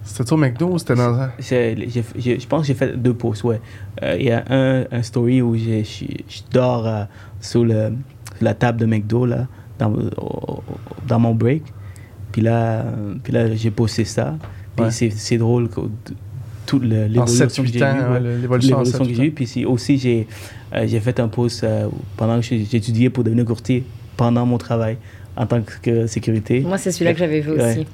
C'était-tu 0.10 0.34
au 0.34 0.38
McDo 0.38 0.68
ou 0.70 0.80
c'était 0.80 0.96
dans 0.96 1.14
un. 1.14 1.30
Je 1.40 2.46
pense 2.48 2.62
que 2.62 2.68
j'ai 2.68 2.74
fait 2.74 2.98
deux 2.98 3.14
posts, 3.14 3.44
ouais. 3.44 3.62
Euh, 4.02 4.18
Il 4.20 4.26
y 4.26 4.32
a 4.32 4.44
un, 4.50 4.86
un 4.92 5.04
story 5.04 5.42
où 5.42 5.56
j'ai- 5.56 5.84
je 5.84 6.40
dors 6.52 6.86
euh, 6.88 7.04
sur 7.40 7.64
le, 7.64 7.94
la 8.42 8.54
table 8.56 8.80
de 8.80 8.86
McDo, 8.88 9.26
là, 9.28 9.48
dans, 9.78 9.92
au- 9.94 10.64
dans 11.08 11.20
mon 11.20 11.36
break. 11.36 11.62
Puis 12.32 12.42
là, 12.42 12.86
puis 13.24 13.32
là 13.34 13.54
j'ai 13.56 13.70
posté 13.72 14.04
ça. 14.04 14.36
Puis 14.76 14.86
Ouais. 14.86 14.92
c'est 14.92 15.10
c'est 15.12 15.38
drôle 15.38 15.70
toute 16.66 16.84
l'évolution 16.84 17.48
que 17.48 17.54
7-8 17.54 17.66
j'ai 17.74 18.42
l'évolution 18.42 18.84
que 18.84 18.90
7-8 18.90 19.14
j'ai 19.16 19.26
eue. 19.26 19.32
Puis 19.32 19.66
aussi, 19.66 19.98
j'ai 19.98 20.28
euh, 20.74 20.86
j'ai 20.88 21.00
fait 21.00 21.20
un 21.20 21.28
post 21.28 21.64
euh, 21.64 21.88
pendant 22.18 22.40
que 22.40 22.46
j'étudiais 22.46 23.10
pour 23.10 23.24
devenir 23.24 23.46
courtier 23.46 23.84
pendant 24.18 24.46
mon 24.46 24.58
travail 24.58 24.98
en 25.36 25.46
tant 25.46 25.62
que 25.82 26.08
sécurité. 26.08 26.62
Moi, 26.62 26.78
c'est 26.78 26.92
celui-là 26.92 27.14
que 27.14 27.20
j'avais 27.20 27.42
vu 27.42 27.52
Ouais. 27.52 27.72
aussi. 27.72 27.88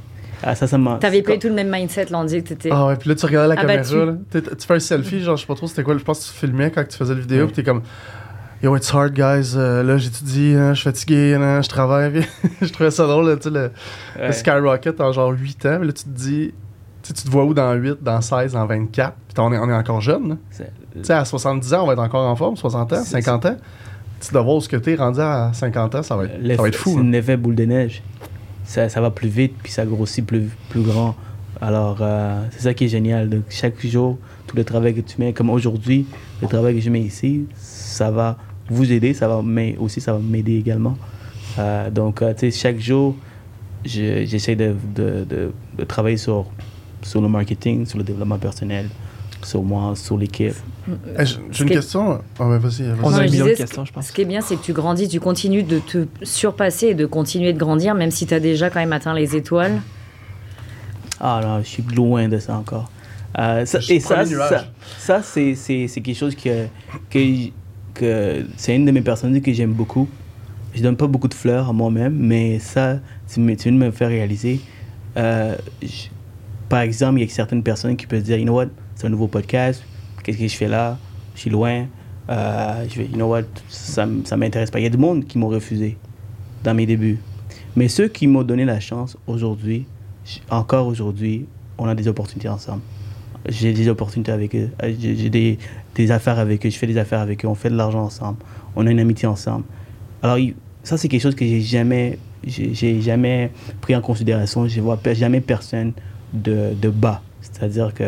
Ah, 0.44 0.54
ça, 0.56 0.68
ça 0.68 0.78
m'a. 0.78 0.98
T'avais 0.98 1.22
pas 1.22 1.36
eu 1.36 1.40
tout 1.40 1.48
le 1.48 1.54
même 1.54 1.70
mindset, 1.72 2.06
là, 2.06 2.20
on 2.20 2.26
dit 2.26 2.42
que 2.44 2.50
t'étais. 2.50 2.70
Ah 2.72 2.88
ouais, 2.88 2.96
puis 2.98 3.10
là, 3.10 3.16
tu 3.16 3.26
regardais 3.26 3.56
la 3.56 3.62
Abattu. 3.62 3.90
caméra. 3.92 4.12
Là. 4.12 4.18
Tu 4.34 4.66
fais 4.68 4.74
un 4.76 4.80
selfie, 4.80 5.22
genre, 5.22 5.36
je 5.38 5.42
sais 5.42 5.48
pas 5.48 5.56
trop 5.56 5.68
c'était 5.68 5.84
quoi. 5.84 5.98
Je 5.98 6.04
pense 6.04 6.20
que 6.28 6.32
tu 6.34 6.40
filmais 6.40 6.72
quand 6.72 6.88
tu 6.88 6.98
faisais 6.98 7.14
la 7.14 7.20
vidéo, 7.20 7.40
Ouais. 7.42 7.46
puis 7.46 7.56
t'es 7.56 7.64
comme. 7.64 7.82
Yo, 8.64 8.76
it's 8.78 8.92
hard, 8.94 9.14
guys. 9.14 9.54
Euh, 9.56 9.84
là, 9.84 9.98
j'étudie, 9.98 10.56
hein, 10.58 10.74
je 10.74 10.80
suis 10.80 10.90
fatigué, 10.90 11.36
hein, 11.36 11.62
je 11.62 11.70
travaille. 11.70 12.26
Je 12.62 12.72
trouvais 12.72 12.90
ça 12.92 13.06
drôle, 13.06 13.28
là, 13.28 13.36
tu 13.36 13.44
sais, 13.44 13.50
le, 13.50 13.72
Ouais. 14.20 14.28
le 14.28 14.32
skyrocket 14.34 15.00
en 15.02 15.12
genre 15.12 15.32
8 15.32 15.66
ans. 15.66 15.78
Puis 15.80 15.88
là, 15.88 15.94
tu 15.94 16.04
te 16.04 16.10
dis, 16.10 16.54
tu 17.04 17.08
sais, 17.10 17.14
tu 17.14 17.24
te 17.24 17.30
vois 17.30 17.44
où 17.44 17.54
dans 17.54 17.74
8, 17.74 17.98
dans 18.02 18.22
16, 18.22 18.54
dans 18.54 18.66
24. 18.66 19.14
Puis 19.28 19.36
on 19.40 19.52
est, 19.54 19.58
on 19.60 19.70
est 19.70 19.74
encore 19.74 20.02
jeune. 20.02 20.30
là. 20.30 20.36
C'est- 20.52 20.72
Tu 20.94 21.04
sais, 21.04 21.14
à 21.14 21.26
70 21.26 21.74
ans, 21.74 21.84
on 21.84 21.88
va 21.88 21.94
être 21.94 22.00
encore 22.00 22.28
en 22.28 22.36
forme, 22.36 22.56
60 22.56 22.94
ans, 22.94 23.04
C'est- 23.04 23.12
50 23.22 23.46
ans. 23.46 23.58
Tu 24.22 24.32
dois 24.32 24.42
voir 24.42 24.56
où 24.56 24.62
ce 24.62 24.70
que 24.70 24.78
t'es 24.78 24.96
rendu 24.96 25.20
à 25.20 25.52
50 25.54 25.94
ans, 25.96 26.02
ça 26.02 26.16
va 26.16 26.24
être, 26.24 26.56
ça 26.56 26.62
va 26.62 26.68
être 26.70 26.76
fou. 26.76 26.92
C'est 26.94 27.00
hein. 27.00 27.10
un 27.10 27.12
effet 27.14 27.38
boule 27.38 27.56
de 27.56 27.66
neige. 27.66 28.02
Ça, 28.66 28.90
ça 28.90 29.00
va 29.02 29.12
plus 29.12 29.30
vite, 29.30 29.54
puis 29.62 29.72
ça 29.72 29.86
grossit 29.86 30.26
plus, 30.26 30.50
plus 30.70 30.82
grand. 30.82 31.16
Alors, 31.62 32.00
euh, 32.02 32.44
c'est 32.52 32.62
ça 32.64 32.74
qui 32.74 32.86
est 32.86 32.90
génial. 32.90 33.30
Donc, 33.30 33.44
chaque 33.50 33.86
jour, 33.86 34.18
tout 34.48 34.58
le 34.58 34.64
travail 34.64 34.94
que 34.94 35.02
tu 35.02 35.16
mets, 35.20 35.34
comme 35.34 35.50
aujourd'hui, 35.50 36.06
le 36.42 36.48
travail 36.48 36.76
que 36.76 36.82
je 36.82 36.90
mets 36.90 37.02
ici, 37.02 37.46
ça 37.56 38.12
va 38.12 38.38
vous 38.70 38.92
aider, 38.92 39.14
ça 39.14 39.28
va 39.28 39.42
mais 39.44 39.76
aussi 39.80 40.02
ça 40.02 40.14
va 40.14 40.20
m'aider 40.20 40.58
également. 40.58 40.98
Euh, 41.60 41.90
donc, 41.90 42.22
euh, 42.22 42.34
tu 42.34 42.52
sais, 42.52 42.60
chaque 42.60 42.80
jour, 42.80 43.16
je- 43.86 44.26
j'essaie 44.26 44.56
de, 44.56 44.76
de, 44.96 45.24
de- 45.30 45.54
de 45.78 45.84
travailler 45.86 46.18
sur, 46.18 46.46
sur 47.04 47.22
le 47.22 47.30
marketing, 47.30 47.86
sur 47.86 48.00
le 48.00 48.04
développement 48.04 48.40
personnel, 48.40 48.90
sur 49.46 49.62
moi, 49.64 49.94
sur 49.96 50.18
l'équipe. 50.18 50.54
J'ai 51.20 51.36
une 51.64 51.70
que- 51.70 51.74
question. 51.76 52.14
Ah, 52.14 52.20
ben 52.40 52.58
vas-y. 52.58 52.84
vas-y. 52.84 52.96
On 53.04 53.14
a 53.14 53.18
un 53.22 53.28
je 53.28 53.32
million 53.32 53.46
de 53.46 53.50
disais, 53.52 53.54
ce 53.56 53.58
questions, 53.62 53.86
je 53.86 53.94
pense. 53.94 54.08
Ce 54.08 54.12
qui 54.12 54.22
est 54.22 54.26
bien, 54.26 54.42
c'est 54.42 54.56
que 54.56 54.62
tu 54.64 54.74
grandis, 54.74 55.08
tu 55.08 55.20
continues 55.20 55.64
de 55.64 55.80
te 55.80 56.06
surpasser 56.24 56.88
et 56.88 56.94
de 56.96 57.06
continuer 57.06 57.54
de 57.54 57.58
grandir, 57.60 57.96
même 57.96 58.12
si 58.12 58.26
tu 58.28 58.34
as 58.34 58.40
déjà 58.40 58.70
quand 58.70 58.80
même 58.80 58.94
atteint 58.94 59.14
les 59.14 59.36
étoiles. 59.36 59.82
Ah 61.20 61.40
non, 61.44 61.60
je 61.62 61.68
suis 61.68 61.84
loin 61.84 62.28
de 62.28 62.38
ça 62.40 62.58
encore. 62.58 62.90
Euh, 63.38 63.66
ça- 63.66 63.80
et 63.90 64.00
ça, 64.00 64.26
ça, 64.26 64.66
ça, 64.98 65.22
c'est, 65.22 65.56
quelque 66.02 66.14
chose 66.14 66.36
que, 66.36 66.66
que, 67.10 67.50
que 67.94 68.46
c'est 68.58 68.76
une 68.76 68.86
de 68.86 68.92
mes 68.92 69.02
personnalités 69.02 69.52
que 69.52 69.56
j'aime 69.56 69.74
beaucoup. 69.74 70.08
Je 70.74 70.82
donne 70.82 70.98
pas 70.98 71.08
beaucoup 71.08 71.28
de 71.28 71.34
fleurs 71.34 71.70
à 71.70 71.74
moi-même, 71.74 72.16
mais 72.18 72.60
ça, 72.60 73.00
tu, 73.32 73.40
me- 73.40 73.56
tu 73.56 73.72
me 73.72 73.92
faire 73.92 74.10
réaliser. 74.10 74.60
Euh, 75.18 75.56
je- 75.82 76.08
par 76.70 76.82
exemple, 76.82 77.20
il 77.20 77.28
y 77.28 77.32
a 77.32 77.34
certaines 77.34 77.64
personnes 77.64 77.96
qui 77.96 78.08
peuvent 78.08 78.20
se 78.22 78.26
dire, 78.26 78.38
you 78.38 78.44
know 78.44 78.56
what, 78.56 78.68
c'est 78.96 79.08
un 79.08 79.10
nouveau 79.10 79.28
podcast, 79.28 79.84
qu'est-ce 80.24 80.38
que 80.38 80.48
je 80.48 80.56
fais 80.56 80.68
là, 80.68 80.98
je 81.36 81.42
suis 81.42 81.50
loin, 81.50 81.86
euh, 82.30 82.86
je 82.90 82.98
vais, 83.02 83.06
you 83.06 83.14
know 83.14 83.28
what, 83.28 83.44
ça, 83.70 84.08
ça 84.24 84.38
m'intéresse 84.38 84.72
pas. 84.72 84.80
Il 84.80 84.84
y 84.84 84.88
a 84.88 84.90
du 84.90 84.98
monde 84.98 85.26
qui 85.26 85.38
m'ont 85.38 85.50
refusé 85.50 85.98
dans 86.64 86.74
mes 86.74 86.86
débuts. 86.86 87.20
Mais 87.76 87.88
ceux 87.88 88.08
qui 88.08 88.26
m'ont 88.26 88.44
donné 88.44 88.66
la 88.66 88.80
chance 88.80 89.18
aujourd'hui, 89.28 89.86
encore 90.50 90.88
aujourd'hui, 90.88 91.46
on 91.78 91.88
a 91.88 91.94
des 91.94 92.08
opportunités 92.08 92.48
ensemble. 92.50 92.82
J'ai 93.48 93.74
des 93.74 93.88
opportunités 93.90 94.32
avec 94.32 94.56
eux. 94.56 94.70
Euh, 94.82 94.92
J'ai 95.00 95.30
des, 95.30 95.60
des 95.94 96.10
affaires 96.12 96.40
avec 96.40 96.66
eux. 96.66 96.70
Je 96.72 96.78
fais 96.78 96.88
des 96.88 96.98
affaires 96.98 97.20
avec 97.20 97.46
eux. 97.46 97.48
On 97.48 97.54
fait 97.54 97.70
de 97.70 97.76
l'argent 97.76 98.02
ensemble. 98.04 98.38
On 98.76 98.88
a 98.88 98.90
une 98.90 99.00
amitié 99.00 99.28
ensemble. 99.28 99.66
Alors, 100.24 100.38
ça, 100.82 100.98
c'est 100.98 101.08
quelque 101.08 101.22
chose 101.22 101.36
que 101.36 101.46
j'ai 101.46 101.62
jamais, 101.62 102.18
j'ai 102.48 103.02
jamais 103.02 103.52
pris 103.82 103.96
en 103.96 104.02
considération. 104.02 104.68
Je 104.68 104.82
vois 104.82 104.98
pe- 104.98 105.14
jamais 105.14 105.42
personne 105.42 105.92
de, 106.34 106.74
de 106.82 106.90
bas. 106.90 107.22
C'est-à-dire 107.42 107.94
que 107.94 108.06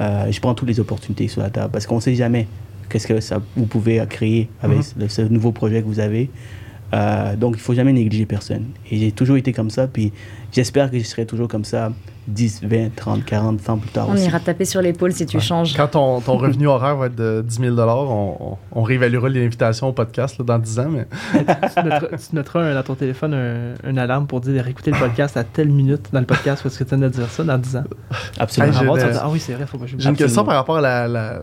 euh, 0.00 0.30
je 0.30 0.40
prends 0.40 0.54
toutes 0.54 0.68
les 0.68 0.80
opportunités 0.80 1.28
sur 1.28 1.42
la 1.42 1.50
table 1.50 1.70
parce 1.72 1.86
qu'on 1.86 1.96
ne 1.96 2.00
sait 2.00 2.14
jamais 2.14 2.46
qu'est-ce 2.88 3.06
que 3.06 3.20
ça, 3.20 3.40
vous 3.56 3.66
pouvez 3.66 4.02
créer 4.08 4.48
avec 4.62 4.78
le- 4.96 5.08
ce 5.08 5.22
nouveau 5.22 5.52
projet 5.52 5.80
que 5.82 5.86
vous 5.86 6.00
avez. 6.00 6.30
Euh, 6.94 7.34
donc, 7.36 7.54
il 7.56 7.60
faut 7.60 7.74
jamais 7.74 7.92
négliger 7.92 8.26
personne. 8.26 8.66
Et 8.90 8.98
j'ai 8.98 9.10
toujours 9.12 9.36
été 9.36 9.52
comme 9.52 9.70
ça. 9.70 9.88
Puis, 9.88 10.12
j'espère 10.52 10.90
que 10.90 10.98
je 10.98 11.04
serai 11.04 11.26
toujours 11.26 11.48
comme 11.48 11.64
ça 11.64 11.92
10, 12.28 12.62
20, 12.64 12.94
30, 12.96 13.24
40 13.24 13.68
ans 13.70 13.78
plus 13.78 13.90
tard 13.90 14.08
On 14.08 14.14
aussi. 14.14 14.24
ira 14.24 14.40
taper 14.40 14.64
sur 14.64 14.82
l'épaule 14.82 15.12
si 15.12 15.26
tu 15.26 15.40
changes. 15.40 15.76
Quand 15.76 15.88
ton, 15.88 16.20
ton 16.20 16.36
revenu 16.38 16.66
horaire 16.66 16.96
va 16.96 17.06
être 17.06 17.14
de 17.14 17.42
10 17.46 17.56
000 17.74 17.78
on, 17.78 18.36
on, 18.40 18.58
on 18.72 18.82
réévaluera 18.82 19.28
l'invitation 19.28 19.88
au 19.88 19.92
podcast 19.92 20.38
là, 20.38 20.44
dans 20.44 20.58
10 20.58 20.78
ans. 20.80 20.88
Mais... 20.90 21.06
tu, 21.34 21.82
noteras, 21.84 22.16
tu 22.16 22.34
noteras 22.34 22.74
dans 22.74 22.82
ton 22.82 22.94
téléphone 22.94 23.34
un, 23.34 23.88
une 23.88 23.98
alarme 23.98 24.26
pour 24.26 24.40
dire 24.40 24.54
de 24.54 24.60
réécouter 24.60 24.90
le 24.90 24.98
podcast 24.98 25.36
à 25.36 25.44
telle 25.44 25.68
minute 25.68 26.08
dans 26.12 26.20
le 26.20 26.26
podcast 26.26 26.62
parce 26.62 26.76
que 26.76 26.84
tu 26.84 26.90
viens 26.96 26.98
de 27.06 27.08
dire 27.12 27.28
ça 27.28 27.44
dans 27.44 27.58
10 27.58 27.76
ans. 27.76 27.84
Absolument. 28.38 28.96
Hey, 28.96 29.02
Ah, 29.14 29.20
ah 29.24 29.28
oui, 29.30 29.38
c'est 29.40 29.54
vrai, 29.54 29.66
faut 29.66 29.78
pas 29.78 29.86
J'ai 29.86 30.08
une 30.08 30.16
question 30.16 30.44
par 30.44 30.54
rapport 30.56 30.78
à 30.78 30.80
la, 30.80 31.08
la- 31.08 31.42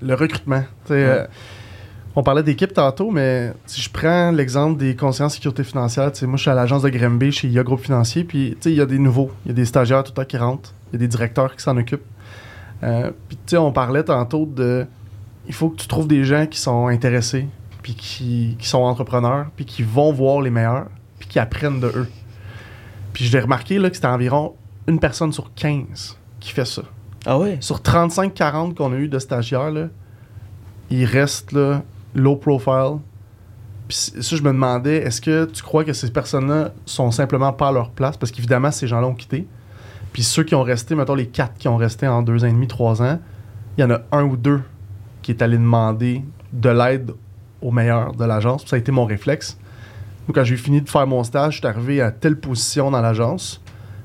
le 0.00 0.14
recrutement. 0.14 0.60
Tu 0.86 0.94
sais, 0.94 0.94
euh, 1.04 1.24
on 2.14 2.22
parlait 2.22 2.42
d'équipe 2.42 2.72
tantôt, 2.72 3.10
mais 3.10 3.52
si 3.66 3.80
je 3.80 3.90
prends 3.90 4.30
l'exemple 4.30 4.78
des 4.78 4.94
conseillers 4.94 5.26
en 5.26 5.30
sécurité 5.30 5.64
financière, 5.64 6.10
moi 6.22 6.36
je 6.36 6.42
suis 6.42 6.50
à 6.50 6.54
l'agence 6.54 6.82
de 6.82 6.90
Grimby 6.90 7.32
chez 7.32 7.48
IA 7.48 7.62
Groupe 7.62 7.80
Financier, 7.80 8.24
puis 8.24 8.56
il 8.64 8.72
y 8.72 8.80
a 8.80 8.86
des 8.86 8.98
nouveaux, 8.98 9.30
il 9.44 9.48
y 9.48 9.50
a 9.52 9.54
des 9.54 9.64
stagiaires 9.64 10.04
tout 10.04 10.12
le 10.12 10.22
temps 10.22 10.28
qui 10.28 10.36
rentrent, 10.36 10.74
il 10.90 10.94
y 10.94 10.96
a 10.96 10.98
des 10.98 11.08
directeurs 11.08 11.56
qui 11.56 11.62
s'en 11.62 11.76
occupent. 11.76 12.04
Euh, 12.82 13.10
puis 13.28 13.36
tu 13.36 13.52
sais, 13.52 13.56
on 13.56 13.72
parlait 13.72 14.02
tantôt 14.04 14.44
de. 14.44 14.86
Il 15.46 15.54
faut 15.54 15.70
que 15.70 15.76
tu 15.76 15.88
trouves 15.88 16.06
des 16.06 16.24
gens 16.24 16.46
qui 16.46 16.58
sont 16.58 16.88
intéressés, 16.88 17.46
puis 17.82 17.94
qui, 17.94 18.56
qui 18.58 18.68
sont 18.68 18.82
entrepreneurs, 18.82 19.46
puis 19.56 19.64
qui 19.64 19.82
vont 19.82 20.12
voir 20.12 20.40
les 20.40 20.50
meilleurs, 20.50 20.86
puis 21.18 21.28
qui 21.28 21.38
apprennent 21.38 21.80
de 21.80 21.88
eux. 21.88 22.08
Puis 23.12 23.24
je 23.24 23.32
l'ai 23.32 23.40
remarqué 23.40 23.78
là, 23.78 23.88
que 23.88 23.96
c'était 23.96 24.08
environ 24.08 24.54
une 24.86 24.98
personne 24.98 25.32
sur 25.32 25.52
15 25.54 26.18
qui 26.40 26.50
fait 26.50 26.64
ça 26.64 26.82
Ah 27.24 27.38
ouais? 27.38 27.56
sur 27.60 27.78
35-40 27.78 28.74
qu'on 28.74 28.92
a 28.92 28.96
eu 28.96 29.08
de 29.08 29.18
stagiaires, 29.18 29.70
là, 29.70 29.88
il 30.90 31.04
reste 31.04 31.52
là, 31.52 31.82
low 32.14 32.36
profile, 32.36 32.98
Puis 33.88 33.96
ça, 34.20 34.36
je 34.36 34.42
me 34.42 34.52
demandais, 34.52 34.96
est-ce 34.98 35.20
que 35.20 35.44
tu 35.46 35.62
crois 35.62 35.84
que 35.84 35.92
ces 35.92 36.10
personnes-là 36.10 36.72
sont 36.86 37.10
simplement 37.10 37.52
pas 37.52 37.68
à 37.68 37.72
leur 37.72 37.90
place? 37.90 38.16
Parce 38.16 38.32
qu'évidemment, 38.32 38.70
ces 38.70 38.86
gens-là 38.86 39.06
ont 39.06 39.14
quitté. 39.14 39.46
Puis 40.12 40.22
ceux 40.22 40.44
qui 40.44 40.54
ont 40.54 40.62
resté, 40.62 40.94
mettons 40.94 41.14
les 41.14 41.26
quatre 41.26 41.54
qui 41.58 41.68
ont 41.68 41.76
resté 41.76 42.06
en 42.06 42.22
deux 42.22 42.44
ans 42.44 42.48
et 42.48 42.52
demi, 42.52 42.68
trois 42.68 43.02
ans, 43.02 43.18
il 43.76 43.80
y 43.80 43.84
en 43.84 43.90
a 43.90 44.00
un 44.12 44.24
ou 44.24 44.36
deux 44.36 44.62
qui 45.22 45.30
est 45.30 45.42
allé 45.42 45.56
demander 45.56 46.22
de 46.52 46.68
l'aide 46.68 47.12
au 47.60 47.70
meilleur 47.70 48.14
de 48.14 48.24
l'agence. 48.24 48.66
Ça 48.66 48.76
a 48.76 48.78
été 48.78 48.92
mon 48.92 49.04
réflexe. 49.04 49.58
Moi, 50.26 50.34
quand 50.34 50.44
j'ai 50.44 50.56
fini 50.56 50.80
de 50.80 50.88
faire 50.88 51.06
mon 51.06 51.24
stage, 51.24 51.54
je 51.54 51.58
suis 51.58 51.66
arrivé 51.66 52.00
à 52.00 52.10
telle 52.10 52.38
position 52.38 52.90
dans 52.90 53.00
l'agence. 53.00 53.60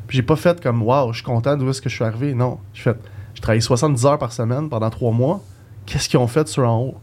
Puis 0.08 0.18
j'ai 0.18 0.24
pas 0.24 0.36
fait 0.38 0.62
comme 0.62 0.82
Waouh, 0.82 1.12
je 1.12 1.18
suis 1.18 1.26
content 1.26 1.58
d'où 1.58 1.70
est-ce 1.70 1.82
que 1.82 1.90
je 1.90 1.96
suis 1.96 2.06
arrivé. 2.06 2.34
Non. 2.34 2.60
J'ai 2.74 2.84
fait 2.84 2.98
j'ai 3.38 3.42
travaillé 3.42 3.62
70 3.62 4.04
heures 4.08 4.18
par 4.18 4.34
semaine 4.34 4.68
pendant 4.68 4.90
trois 4.90 5.12
mois. 5.12 5.44
Qu'est-ce 5.86 6.10
qu'ils 6.10 6.18
ont 6.18 6.26
fait 6.26 6.48
sur 6.48 6.68
en 6.68 6.80
haut? 6.80 6.96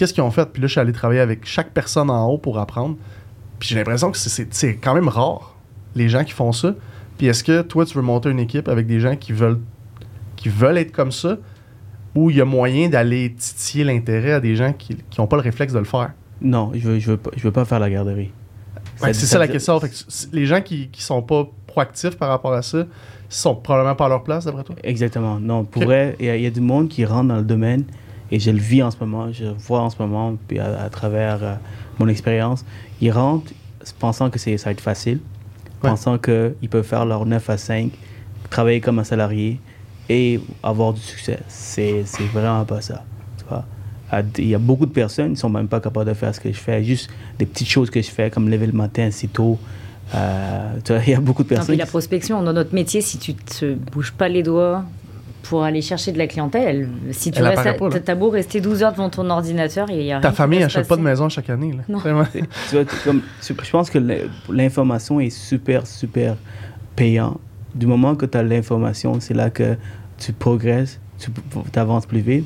Qu'est-ce 0.00 0.14
qu'ils 0.14 0.22
ont 0.22 0.30
fait? 0.30 0.46
Puis 0.50 0.62
là, 0.62 0.66
je 0.66 0.72
suis 0.72 0.80
allé 0.80 0.92
travailler 0.92 1.20
avec 1.20 1.44
chaque 1.44 1.72
personne 1.72 2.08
en 2.08 2.26
haut 2.26 2.38
pour 2.38 2.58
apprendre. 2.58 2.96
Puis 3.58 3.68
j'ai 3.68 3.74
l'impression 3.74 4.10
que 4.10 4.16
c'est- 4.16 4.76
quand 4.76 4.94
même 4.94 5.08
rare, 5.08 5.54
les 5.94 6.08
gens 6.08 6.24
qui 6.24 6.32
font 6.32 6.52
ça. 6.52 6.74
Puis 7.18 7.26
est-ce 7.26 7.44
que 7.44 7.60
toi, 7.60 7.84
tu 7.84 7.92
veux 7.96 8.02
monter 8.02 8.30
une 8.30 8.38
équipe 8.38 8.66
avec 8.68 8.86
des 8.86 8.98
gens 8.98 9.14
qui 9.14 9.32
veulent, 9.32 9.60
qui 10.36 10.48
veulent 10.48 10.78
être 10.78 10.90
comme 10.92 11.12
ça? 11.12 11.36
Ou 12.14 12.30
il 12.30 12.38
y 12.38 12.40
a 12.40 12.46
moyen 12.46 12.88
d'aller 12.88 13.34
titiller 13.34 13.84
l'intérêt 13.84 14.32
à 14.32 14.40
des 14.40 14.56
gens 14.56 14.72
qui 14.72 14.96
n'ont 15.18 15.26
pas 15.26 15.36
le 15.36 15.42
réflexe 15.42 15.74
de 15.74 15.78
le 15.78 15.84
faire? 15.84 16.12
Non, 16.40 16.72
je 16.74 16.80
veux, 16.88 16.98
je 16.98 17.10
veux, 17.10 17.16
pas, 17.18 17.30
je 17.36 17.42
veux 17.42 17.52
pas 17.52 17.66
faire 17.66 17.78
la 17.78 17.90
garderie. 17.90 18.30
Ouais, 19.02 19.12
c'est 19.12 19.26
ça 19.26 19.38
la 19.38 19.48
question. 19.48 19.78
Fait 19.80 19.90
que 19.90 19.94
c- 19.94 20.28
les 20.32 20.46
gens 20.46 20.62
qui, 20.62 20.88
qui 20.88 21.02
sont 21.02 21.20
pas 21.20 21.46
proactifs 21.66 22.16
par 22.16 22.30
rapport 22.30 22.54
à 22.54 22.62
ça 22.62 22.86
sont 23.28 23.54
probablement 23.54 23.94
pas 23.96 24.06
à 24.06 24.08
leur 24.08 24.24
place, 24.24 24.46
d'après 24.46 24.64
toi? 24.64 24.76
Exactement. 24.82 25.38
Non, 25.38 25.64
pour 25.64 25.82
Ok. 25.82 25.88
vrai, 25.88 26.16
il 26.18 26.34
y, 26.34 26.40
y 26.40 26.46
a 26.46 26.50
du 26.50 26.62
monde 26.62 26.88
qui 26.88 27.04
rentre 27.04 27.28
dans 27.28 27.36
le 27.36 27.44
domaine 27.44 27.84
et 28.30 28.38
je 28.38 28.50
le 28.50 28.58
vis 28.58 28.82
en 28.82 28.90
ce 28.90 28.96
moment, 29.00 29.32
je 29.32 29.44
le 29.44 29.50
vois 29.52 29.80
en 29.80 29.90
ce 29.90 29.96
moment, 30.00 30.36
puis 30.48 30.58
à, 30.58 30.82
à 30.82 30.88
travers 30.88 31.42
euh, 31.42 31.54
mon 31.98 32.08
expérience. 32.08 32.64
Ils 33.00 33.10
rentrent 33.10 33.52
pensant 33.98 34.30
que 34.30 34.38
c'est, 34.38 34.56
ça 34.58 34.66
va 34.66 34.72
être 34.72 34.80
facile, 34.80 35.18
Ouais. 35.82 35.88
pensant 35.88 36.18
qu'ils 36.18 36.68
peuvent 36.70 36.84
faire 36.86 37.06
leur 37.06 37.24
9 37.24 37.48
à 37.50 37.56
5, 37.56 37.90
travailler 38.50 38.80
comme 38.82 38.98
un 38.98 39.04
salarié 39.04 39.58
et 40.10 40.38
avoir 40.62 40.92
du 40.92 41.00
succès. 41.00 41.38
C'est, 41.48 42.02
c'est 42.04 42.24
vraiment 42.24 42.64
pas 42.66 42.82
ça. 42.82 43.02
tu 43.38 43.44
vois. 43.48 43.64
Il 44.38 44.48
y 44.48 44.54
a 44.54 44.58
beaucoup 44.58 44.84
de 44.86 44.90
personnes 44.90 45.26
qui 45.28 45.32
ne 45.32 45.36
sont 45.38 45.48
même 45.48 45.68
pas 45.68 45.80
capables 45.80 46.06
de 46.10 46.14
faire 46.14 46.34
ce 46.34 46.40
que 46.40 46.50
je 46.52 46.58
fais, 46.58 46.84
juste 46.84 47.08
des 47.38 47.46
petites 47.46 47.68
choses 47.68 47.88
que 47.88 48.02
je 48.02 48.10
fais, 48.10 48.28
comme 48.28 48.50
lever 48.50 48.66
le 48.66 48.72
matin 48.72 49.10
si 49.10 49.28
tôt. 49.28 49.58
Euh, 50.14 50.74
tu 50.84 50.92
vois, 50.92 51.02
il 51.06 51.10
y 51.12 51.14
a 51.14 51.20
beaucoup 51.20 51.44
de 51.44 51.48
Non, 51.48 51.56
personnes. 51.56 51.74
puis 51.74 51.78
la 51.78 51.86
prospection, 51.86 52.42
dans 52.42 52.52
notre 52.52 52.74
métier, 52.74 53.00
si 53.00 53.16
tu 53.18 53.34
te 53.34 53.72
bouges 53.74 54.12
pas 54.12 54.28
les 54.28 54.42
doigts 54.42 54.84
pour 55.42 55.64
aller 55.64 55.80
chercher 55.82 56.12
de 56.12 56.18
la 56.18 56.26
clientèle, 56.26 56.88
elle- 57.06 57.14
si 57.14 57.30
tu 57.30 57.38
Elle 57.40 57.46
restes, 57.48 58.04
t'as 58.04 58.14
beau 58.14 58.30
rester 58.30 58.60
12 58.60 58.82
heures 58.82 58.92
devant 58.92 59.10
ton 59.10 59.28
ordinateur, 59.30 59.88
il 59.90 59.96
y 59.96 60.12
a 60.12 60.18
rien 60.18 60.20
Ta 60.20 60.32
famille 60.32 60.58
n'achète 60.60 60.86
pas 60.88 60.96
de 60.96 61.02
maison 61.02 61.28
chaque 61.28 61.50
année. 61.50 61.72
Là. 61.72 61.82
Non. 61.88 61.98
Vraiment. 61.98 62.24
Tu 62.32 62.40
vois, 62.76 62.84
tu- 62.84 62.96
comme- 63.04 63.22
je 63.42 63.70
pense 63.70 63.90
que 63.90 63.98
l'in- 63.98 64.28
l'information 64.50 65.20
est 65.20 65.30
super, 65.30 65.86
super 65.86 66.36
payant. 66.96 67.38
Du 67.74 67.86
moment 67.86 68.14
que 68.16 68.26
tu 68.26 68.36
as 68.36 68.42
l'information, 68.42 69.18
c'est 69.20 69.34
là 69.34 69.50
que 69.50 69.76
tu 70.18 70.32
progresses, 70.32 71.00
tu 71.18 71.30
avances 71.78 72.06
plus 72.06 72.20
vite. 72.20 72.44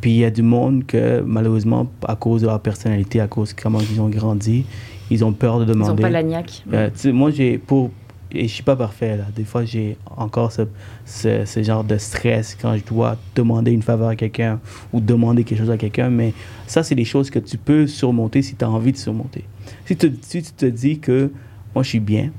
Puis 0.00 0.10
il 0.12 0.16
y 0.18 0.24
a 0.24 0.30
du 0.30 0.42
monde 0.42 0.84
que, 0.86 1.20
malheureusement, 1.24 1.86
à 2.06 2.14
cause 2.16 2.42
de 2.42 2.46
leur 2.46 2.60
personnalité, 2.60 3.20
à 3.20 3.26
cause 3.26 3.54
de 3.54 3.60
comment 3.60 3.80
ils 3.80 4.00
ont 4.00 4.08
grandi, 4.08 4.66
ils 5.10 5.24
ont 5.24 5.32
peur 5.32 5.58
de 5.60 5.64
Ils 5.64 5.68
n'ont 5.68 5.84
demander. 5.84 6.02
pas 6.02 6.10
la 6.10 6.22
niaque. 6.22 6.62
Euh, 6.72 6.90
moi, 7.06 7.30
j'ai 7.30 7.58
pour 7.58 7.90
et 8.34 8.48
je 8.48 8.52
suis 8.52 8.62
pas 8.62 8.76
parfait 8.76 9.16
là. 9.16 9.24
Des 9.34 9.44
fois, 9.44 9.64
j'ai 9.64 9.96
encore 10.16 10.52
ce, 10.52 10.62
ce, 11.04 11.44
ce 11.44 11.62
genre 11.62 11.84
de 11.84 11.96
stress 11.98 12.56
quand 12.60 12.76
je 12.76 12.84
dois 12.84 13.16
demander 13.34 13.72
une 13.72 13.82
faveur 13.82 14.08
à 14.08 14.16
quelqu'un 14.16 14.60
ou 14.92 15.00
demander 15.00 15.44
quelque 15.44 15.58
chose 15.58 15.70
à 15.70 15.76
quelqu'un. 15.78 16.10
Mais 16.10 16.32
ça, 16.66 16.82
c'est 16.82 16.94
des 16.94 17.04
choses 17.04 17.30
que 17.30 17.38
tu 17.38 17.56
peux 17.58 17.86
surmonter 17.86 18.42
si 18.42 18.54
tu 18.56 18.64
as 18.64 18.70
envie 18.70 18.92
de 18.92 18.96
surmonter. 18.96 19.44
Si, 19.86 19.96
tu- 19.96 20.12
si 20.22 20.42
tu 20.42 20.52
te 20.52 20.66
dis 20.66 20.98
que 20.98 21.30
moi, 21.74 21.82
je 21.82 21.88
suis 21.90 22.00
bien, 22.00 22.30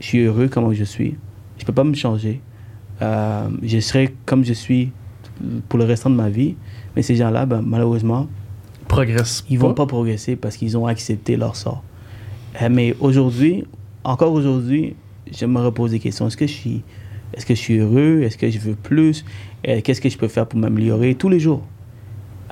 je 0.00 0.06
suis 0.06 0.20
heureux 0.20 0.48
comme 0.48 0.72
je 0.74 0.84
suis, 0.84 1.16
je 1.58 1.64
peux 1.64 1.72
pas 1.72 1.84
me 1.84 1.94
changer, 1.94 2.40
euh, 3.02 3.48
je 3.62 3.78
serai 3.80 4.14
comme 4.26 4.44
je 4.44 4.52
suis 4.52 4.92
pour 5.68 5.78
le 5.78 5.84
restant 5.84 6.10
de 6.10 6.14
ma 6.16 6.28
vie. 6.28 6.56
Mais 6.94 7.02
ces 7.02 7.16
gens-là, 7.16 7.44
ben, 7.46 7.60
malheureusement, 7.64 8.28
Progresse. 8.86 9.44
ils 9.50 9.58
vont 9.58 9.74
pas 9.74 9.86
progresser 9.86 10.36
parce 10.36 10.56
qu'ils 10.56 10.76
ont 10.78 10.86
accepté 10.86 11.36
leur 11.36 11.56
sort. 11.56 11.82
Euh, 12.62 12.68
mais 12.70 12.94
aujourd'hui, 13.00 13.64
encore 14.04 14.32
aujourd'hui, 14.32 14.94
je 15.36 15.46
me 15.46 15.60
repose 15.60 15.90
des 15.90 15.98
questions. 15.98 16.26
Est-ce 16.26 16.36
que 16.36 16.46
je 16.46 16.52
suis, 16.52 16.82
est-ce 17.34 17.46
que 17.46 17.54
je 17.54 17.60
suis 17.60 17.78
heureux? 17.78 18.22
Est-ce 18.22 18.38
que 18.38 18.50
je 18.50 18.58
veux 18.58 18.74
plus? 18.74 19.24
Euh, 19.68 19.80
Qu'est-ce 19.82 20.00
que 20.00 20.08
je 20.08 20.18
peux 20.18 20.28
faire 20.28 20.46
pour 20.46 20.58
m'améliorer? 20.58 21.14
Tous 21.14 21.28
les 21.28 21.40
jours? 21.40 21.62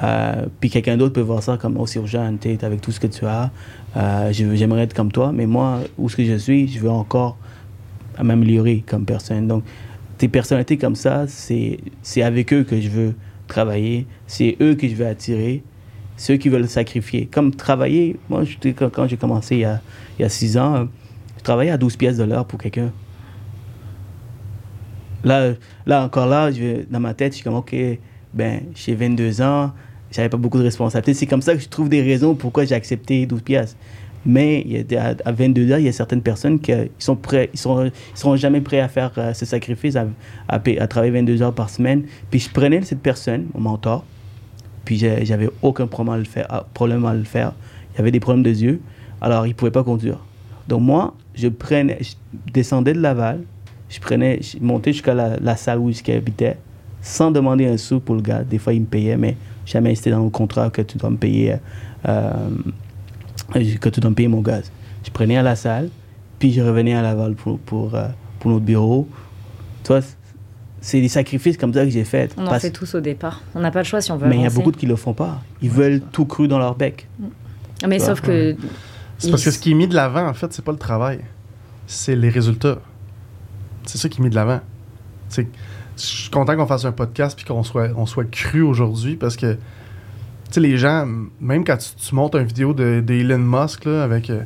Euh, 0.03 0.47
puis 0.59 0.71
quelqu'un 0.71 0.97
d'autre 0.97 1.13
peut 1.13 1.21
voir 1.21 1.43
ça 1.43 1.59
comme 1.59 1.77
aussi 1.77 1.99
urgent, 1.99 2.35
tu 2.41 2.57
avec 2.63 2.81
tout 2.81 2.93
ce 2.93 2.99
que 2.99 3.07
tu 3.07 3.25
as. 3.27 3.51
Euh, 3.97 4.33
J'aimerais 4.33 4.83
être 4.83 4.95
comme 4.95 5.13
toi, 5.13 5.33
mais 5.33 5.47
moi, 5.47 5.81
où 5.99 6.09
ce 6.09 6.17
que 6.17 6.25
je 6.25 6.37
suis, 6.37 6.67
je 6.67 6.81
veux 6.81 6.91
encore 6.91 7.37
m'améliorer 8.21 8.83
comme 8.87 9.05
personne. 9.05 9.47
Donc, 9.47 9.65
tes 10.19 10.29
personnalités 10.29 10.79
comme 10.79 10.97
ça, 10.97 11.27
c'est 11.27 12.23
avec 12.23 12.53
eux 12.53 12.65
que 12.65 12.81
je 12.81 12.89
veux 12.89 13.15
travailler. 13.49 14.07
C'est 14.27 14.57
eux 14.61 14.75
que 14.75 14.89
je 14.89 14.95
veux 14.95 15.07
attirer. 15.07 15.63
Ceux 16.17 16.37
qui 16.37 16.49
veulent 16.49 16.69
sacrifier. 16.69 17.27
Comme 17.27 17.55
travailler, 17.55 18.17
moi, 18.29 18.45
quand 18.93 19.09
j'ai 19.09 19.17
commencé 19.17 19.57
il 19.57 19.61
y, 19.61 19.65
a, 19.65 19.81
il 20.19 20.23
y 20.23 20.25
a 20.25 20.29
six 20.29 20.57
ans, 20.57 20.89
je 21.43 21.45
travaillais 21.45 21.73
à 21.73 21.77
12 21.77 21.97
pièces 21.97 22.19
de 22.19 22.23
l'heure 22.23 22.47
pour 22.47 22.57
quelqu'un. 22.57 22.93
Là, 25.25 25.55
là, 25.87 26.05
encore 26.05 26.27
là, 26.27 26.53
je, 26.53 26.85
dans 26.89 27.01
ma 27.01 27.15
tête, 27.15 27.33
je 27.33 27.39
suis 27.39 27.45
comme, 27.45 27.57
OK, 27.57 27.75
ben, 28.33 28.61
j'ai 28.77 28.95
22 28.95 29.43
ans, 29.43 29.73
j'avais 30.13 30.29
pas 30.29 30.37
beaucoup 30.37 30.59
de 30.59 30.63
responsabilités. 30.63 31.15
C'est 31.15 31.27
comme 31.27 31.43
ça 31.43 31.55
que 31.55 31.61
je 31.61 31.69
trouve 31.69 31.89
des 31.89 32.01
raisons 32.01 32.37
pourquoi 32.37 32.65
j'ai 32.65 32.77
accepté 32.77 33.27
12 33.27 33.43
pièces. 33.43 33.77
Mais 34.25 34.87
à, 34.97 35.15
à 35.29 35.33
22 35.33 35.73
ans, 35.73 35.79
il 35.79 35.87
y 35.87 35.89
a 35.89 35.93
certaines 35.93 36.23
personnes 36.23 36.61
qui 36.61 36.73
euh, 36.73 36.85
sont 37.01 37.17
prêts, 37.17 37.51
ils 37.53 37.59
sont, 37.59 37.87
ils 37.87 37.93
seront 38.15 38.37
jamais 38.37 38.61
prêts 38.61 38.79
à 38.79 38.87
faire 38.87 39.11
euh, 39.19 39.35
ce 39.35 39.45
sacrifice, 39.45 39.97
à, 39.97 40.07
à, 40.47 40.61
à 40.79 40.87
travailler 40.87 41.11
22 41.11 41.43
heures 41.43 41.55
par 41.55 41.71
semaine. 41.71 42.05
Puis 42.31 42.39
je 42.39 42.51
prenais 42.51 42.83
cette 42.83 43.01
personne, 43.01 43.49
mon 43.55 43.63
mentor, 43.63 44.05
puis 44.85 44.97
j'avais 44.97 45.51
aucun 45.61 45.89
problème 45.89 46.15
à 46.15 46.19
le 46.19 46.25
faire. 46.25 46.67
problème 46.73 47.05
à 47.05 47.15
le 47.15 47.25
faire. 47.25 47.53
Il 47.95 47.99
y 47.99 48.01
avait 48.01 48.13
des 48.13 48.21
problèmes 48.21 48.45
de 48.45 48.51
yeux, 48.51 48.81
alors 49.21 49.45
il 49.49 49.57
pouvait 49.57 49.73
pas 49.73 49.83
conduire. 49.83 50.21
Donc 50.69 50.83
moi, 50.83 51.15
je 51.35 51.49
prenais, 51.49 51.99
je 52.01 52.13
descendais 52.53 52.93
de 52.93 53.01
Laval, 53.01 53.41
je 53.89 54.01
prenais, 54.01 54.41
je 54.41 54.59
montais 54.61 54.93
jusqu'à 54.93 55.15
la, 55.15 55.37
la 55.39 55.57
salle 55.57 55.79
où 55.79 55.91
habitait, 56.09 56.57
sans 57.01 57.31
demander 57.31 57.67
un 57.67 57.77
sou 57.77 58.01
pour 58.01 58.15
le 58.15 58.23
gars. 58.23 58.43
Des 58.45 58.59
fois, 58.59 58.73
il 58.73 58.81
me 58.81 58.87
payait, 58.87 59.17
mais 59.17 59.37
jamais 59.67 59.95
c'était 59.95 60.11
dans 60.11 60.25
le 60.25 60.31
contrat 60.31 60.71
que 60.71 60.83
tu 60.83 60.99
dois 60.99 61.11
me 61.11 61.17
payer, 61.17 61.57
euh, 62.09 62.31
que 63.81 63.89
tu 63.89 64.01
dois 64.01 64.11
me 64.11 64.15
payer 64.15 64.29
mon 64.29 64.41
gaz. 64.41 64.71
Je 65.05 65.11
prenais 65.11 65.37
à 65.37 65.43
la 65.43 65.57
salle, 65.57 65.91
puis 66.39 66.53
je 66.53 66.61
revenais 66.61 66.95
à 66.95 67.03
Laval 67.03 67.35
pour, 67.35 67.59
pour, 67.59 67.95
euh, 67.95 68.09
pour 68.39 68.51
notre 68.51 68.65
bureau. 68.65 69.09
Tu 69.85 69.89
vois, 69.89 70.01
c'est 70.81 71.01
des 71.01 71.09
sacrifices 71.09 71.57
comme 71.57 71.73
ça 71.75 71.85
que 71.85 71.91
j'ai 71.91 72.05
fait. 72.05 72.33
On 72.37 72.43
en 72.47 72.51
Parce- 72.51 72.63
fait 72.63 72.71
tous 72.71 72.95
au 72.95 73.01
départ. 73.01 73.43
On 73.55 73.61
n'a 73.61 73.71
pas 73.71 73.81
le 73.81 73.85
choix 73.85 74.01
si 74.01 74.11
on 74.11 74.17
veut 74.17 74.29
mais 74.29 74.37
il 74.37 74.43
y 74.43 74.47
a 74.47 74.51
beaucoup 74.51 74.73
qui 74.73 74.87
le 74.87 74.97
font 74.97 75.13
pas. 75.13 75.43
Ils 75.61 75.71
veulent 75.71 76.01
tout 76.13 76.25
cru 76.25 76.49
dans 76.49 76.59
leur 76.59 76.75
bec. 76.75 77.09
Mais 77.87 77.99
sauf 77.99 78.21
que 78.21 78.57
C'est 79.23 79.31
parce 79.31 79.45
que 79.45 79.53
ce 79.53 79.59
qui 79.59 79.71
est 79.71 79.75
mis 79.75 79.87
de 79.87 79.95
l'avant, 79.95 80.27
en 80.27 80.35
fait, 80.35 80.53
c'est 80.53 80.65
pas 80.65 80.73
le 80.73 80.79
travail. 80.79 81.21
C'est 81.87 82.17
les 82.17 82.29
résultats. 82.29 82.79
C'est 83.85 83.99
ça 83.99 84.09
qui 84.09 84.21
est 84.21 84.25
mis 84.25 84.31
de 84.31 84.35
l'avant. 84.35 84.61
Je 85.37 85.45
suis 85.97 86.31
content 86.31 86.57
qu'on 86.57 86.67
fasse 86.67 86.85
un 86.85 86.93
podcast 86.93 87.37
puis 87.37 87.45
qu'on 87.45 87.63
soit, 87.63 87.91
on 87.97 88.05
soit 88.05 88.29
cru 88.29 88.63
aujourd'hui 88.63 89.15
parce 89.15 89.37
que, 89.37 89.55
tu 89.55 89.61
sais, 90.51 90.61
les 90.61 90.77
gens, 90.77 91.07
même 91.41 91.65
quand 91.65 91.77
tu, 91.77 91.91
tu 91.95 92.15
montes 92.17 92.35
une 92.35 92.45
vidéo 92.47 92.75
de, 92.75 93.01
d'Elon 93.01 93.39
Musk 93.39 93.85
là, 93.85 94.03
avec, 94.03 94.29
euh, 94.29 94.43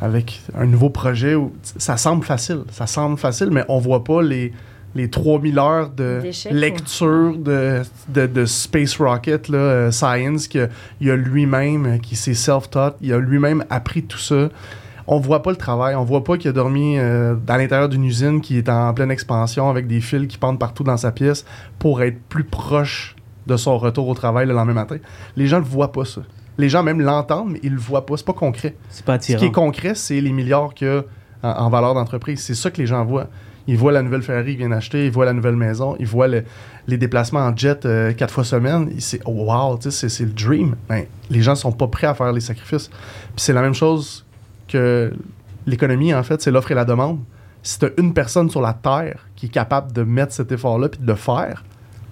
avec 0.00 0.40
un 0.56 0.64
nouveau 0.64 0.88
projet, 0.88 1.34
où, 1.34 1.52
ça 1.62 1.98
semble 1.98 2.24
facile. 2.24 2.62
Ça 2.70 2.86
semble 2.86 3.18
facile, 3.18 3.50
mais 3.50 3.64
on 3.68 3.80
voit 3.80 4.02
pas 4.02 4.22
les, 4.22 4.52
les 4.94 5.10
3000 5.10 5.58
heures 5.58 5.90
de 5.90 6.20
lecture 6.54 7.36
de, 7.36 7.82
de, 8.08 8.26
de 8.26 8.44
Space 8.44 8.96
Rocket, 8.96 9.48
là, 9.48 9.58
euh, 9.58 9.90
Science, 9.90 10.46
qu'il 10.48 10.62
a- 10.62 10.68
il 11.00 11.10
a 11.10 11.16
lui-même, 11.16 11.98
qui 12.00 12.14
s'est 12.16 12.34
self-taught, 12.34 12.94
il 13.00 13.12
a 13.12 13.18
lui-même 13.18 13.64
appris 13.70 14.04
tout 14.04 14.18
ça. 14.18 14.48
On 15.06 15.18
voit 15.20 15.42
pas 15.42 15.50
le 15.50 15.56
travail, 15.56 15.94
on 15.96 16.04
voit 16.04 16.24
pas 16.24 16.38
qu'il 16.38 16.48
a 16.48 16.52
dormi 16.52 16.96
euh, 16.98 17.34
à 17.48 17.58
l'intérieur 17.58 17.88
d'une 17.90 18.04
usine 18.04 18.40
qui 18.40 18.56
est 18.56 18.68
en 18.70 18.94
pleine 18.94 19.10
expansion 19.10 19.68
avec 19.68 19.86
des 19.86 20.00
fils 20.00 20.26
qui 20.28 20.38
pendent 20.38 20.58
partout 20.58 20.82
dans 20.84 20.96
sa 20.96 21.12
pièce 21.12 21.44
pour 21.78 22.00
être 22.02 22.18
plus 22.28 22.44
proche 22.44 23.14
de 23.46 23.56
son 23.58 23.76
retour 23.76 24.08
au 24.08 24.14
travail 24.14 24.46
le 24.46 24.54
lendemain 24.54 24.72
matin. 24.74 24.96
Les 25.36 25.46
gens 25.46 25.58
ne 25.58 25.64
voient 25.64 25.92
pas 25.92 26.06
ça. 26.06 26.22
Les 26.56 26.68
gens 26.70 26.82
même 26.82 27.00
l'entendent, 27.02 27.50
mais 27.52 27.60
ils 27.62 27.72
le 27.72 27.78
voient 27.80 28.06
pas. 28.06 28.16
C'est 28.16 28.24
pas 28.24 28.32
concret. 28.32 28.76
C'est 28.88 29.04
pas 29.04 29.18
Ce 29.20 29.26
qui 29.38 29.44
est 29.44 29.52
concret, 29.52 29.94
c'est 29.94 30.20
les 30.20 30.32
milliards 30.32 30.72
qu'il 30.72 30.86
y 30.86 30.90
a 30.90 31.02
en, 31.42 31.64
en 31.64 31.68
valeur 31.68 31.92
d'entreprise. 31.94 32.40
C'est 32.40 32.54
ça 32.54 32.70
que 32.70 32.78
les 32.80 32.86
gens 32.86 33.04
voient. 33.04 33.26
Ils 33.66 33.78
voient 33.78 33.92
la 33.92 34.02
nouvelle 34.02 34.22
Ferrari 34.22 34.50
qu'ils 34.50 34.58
viennent 34.58 34.72
acheter, 34.74 35.06
ils 35.06 35.10
voient 35.10 35.24
la 35.24 35.32
nouvelle 35.32 35.56
maison, 35.56 35.96
ils 35.98 36.06
voient 36.06 36.28
le- 36.28 36.44
les 36.86 36.98
déplacements 36.98 37.40
en 37.40 37.56
jet 37.56 37.86
euh, 37.86 38.12
quatre 38.12 38.32
fois 38.32 38.44
semaine. 38.44 38.90
C'est 38.98 39.20
oh, 39.24 39.46
wow, 39.50 39.78
c'est 39.80 40.20
le 40.20 40.32
dream. 40.32 40.76
Ben, 40.88 41.04
les 41.30 41.40
gens 41.42 41.54
sont 41.54 41.72
pas 41.72 41.86
prêts 41.88 42.06
à 42.06 42.14
faire 42.14 42.32
les 42.32 42.40
sacrifices. 42.40 42.90
C'est 43.36 43.52
la 43.54 43.62
même 43.62 43.72
chose 43.74 44.24
que 44.68 45.12
l'économie, 45.66 46.12
en 46.14 46.22
fait, 46.22 46.42
c'est 46.42 46.50
l'offre 46.50 46.72
et 46.72 46.74
la 46.74 46.84
demande. 46.84 47.20
Si 47.62 47.78
tu 47.78 47.86
as 47.86 47.90
une 47.98 48.12
personne 48.12 48.50
sur 48.50 48.60
la 48.60 48.74
Terre 48.74 49.26
qui 49.36 49.46
est 49.46 49.50
capable 49.50 49.92
de 49.92 50.02
mettre 50.02 50.34
cet 50.34 50.52
effort-là 50.52 50.90
puis 50.90 51.00
de 51.00 51.06
le 51.06 51.14
faire, 51.14 51.64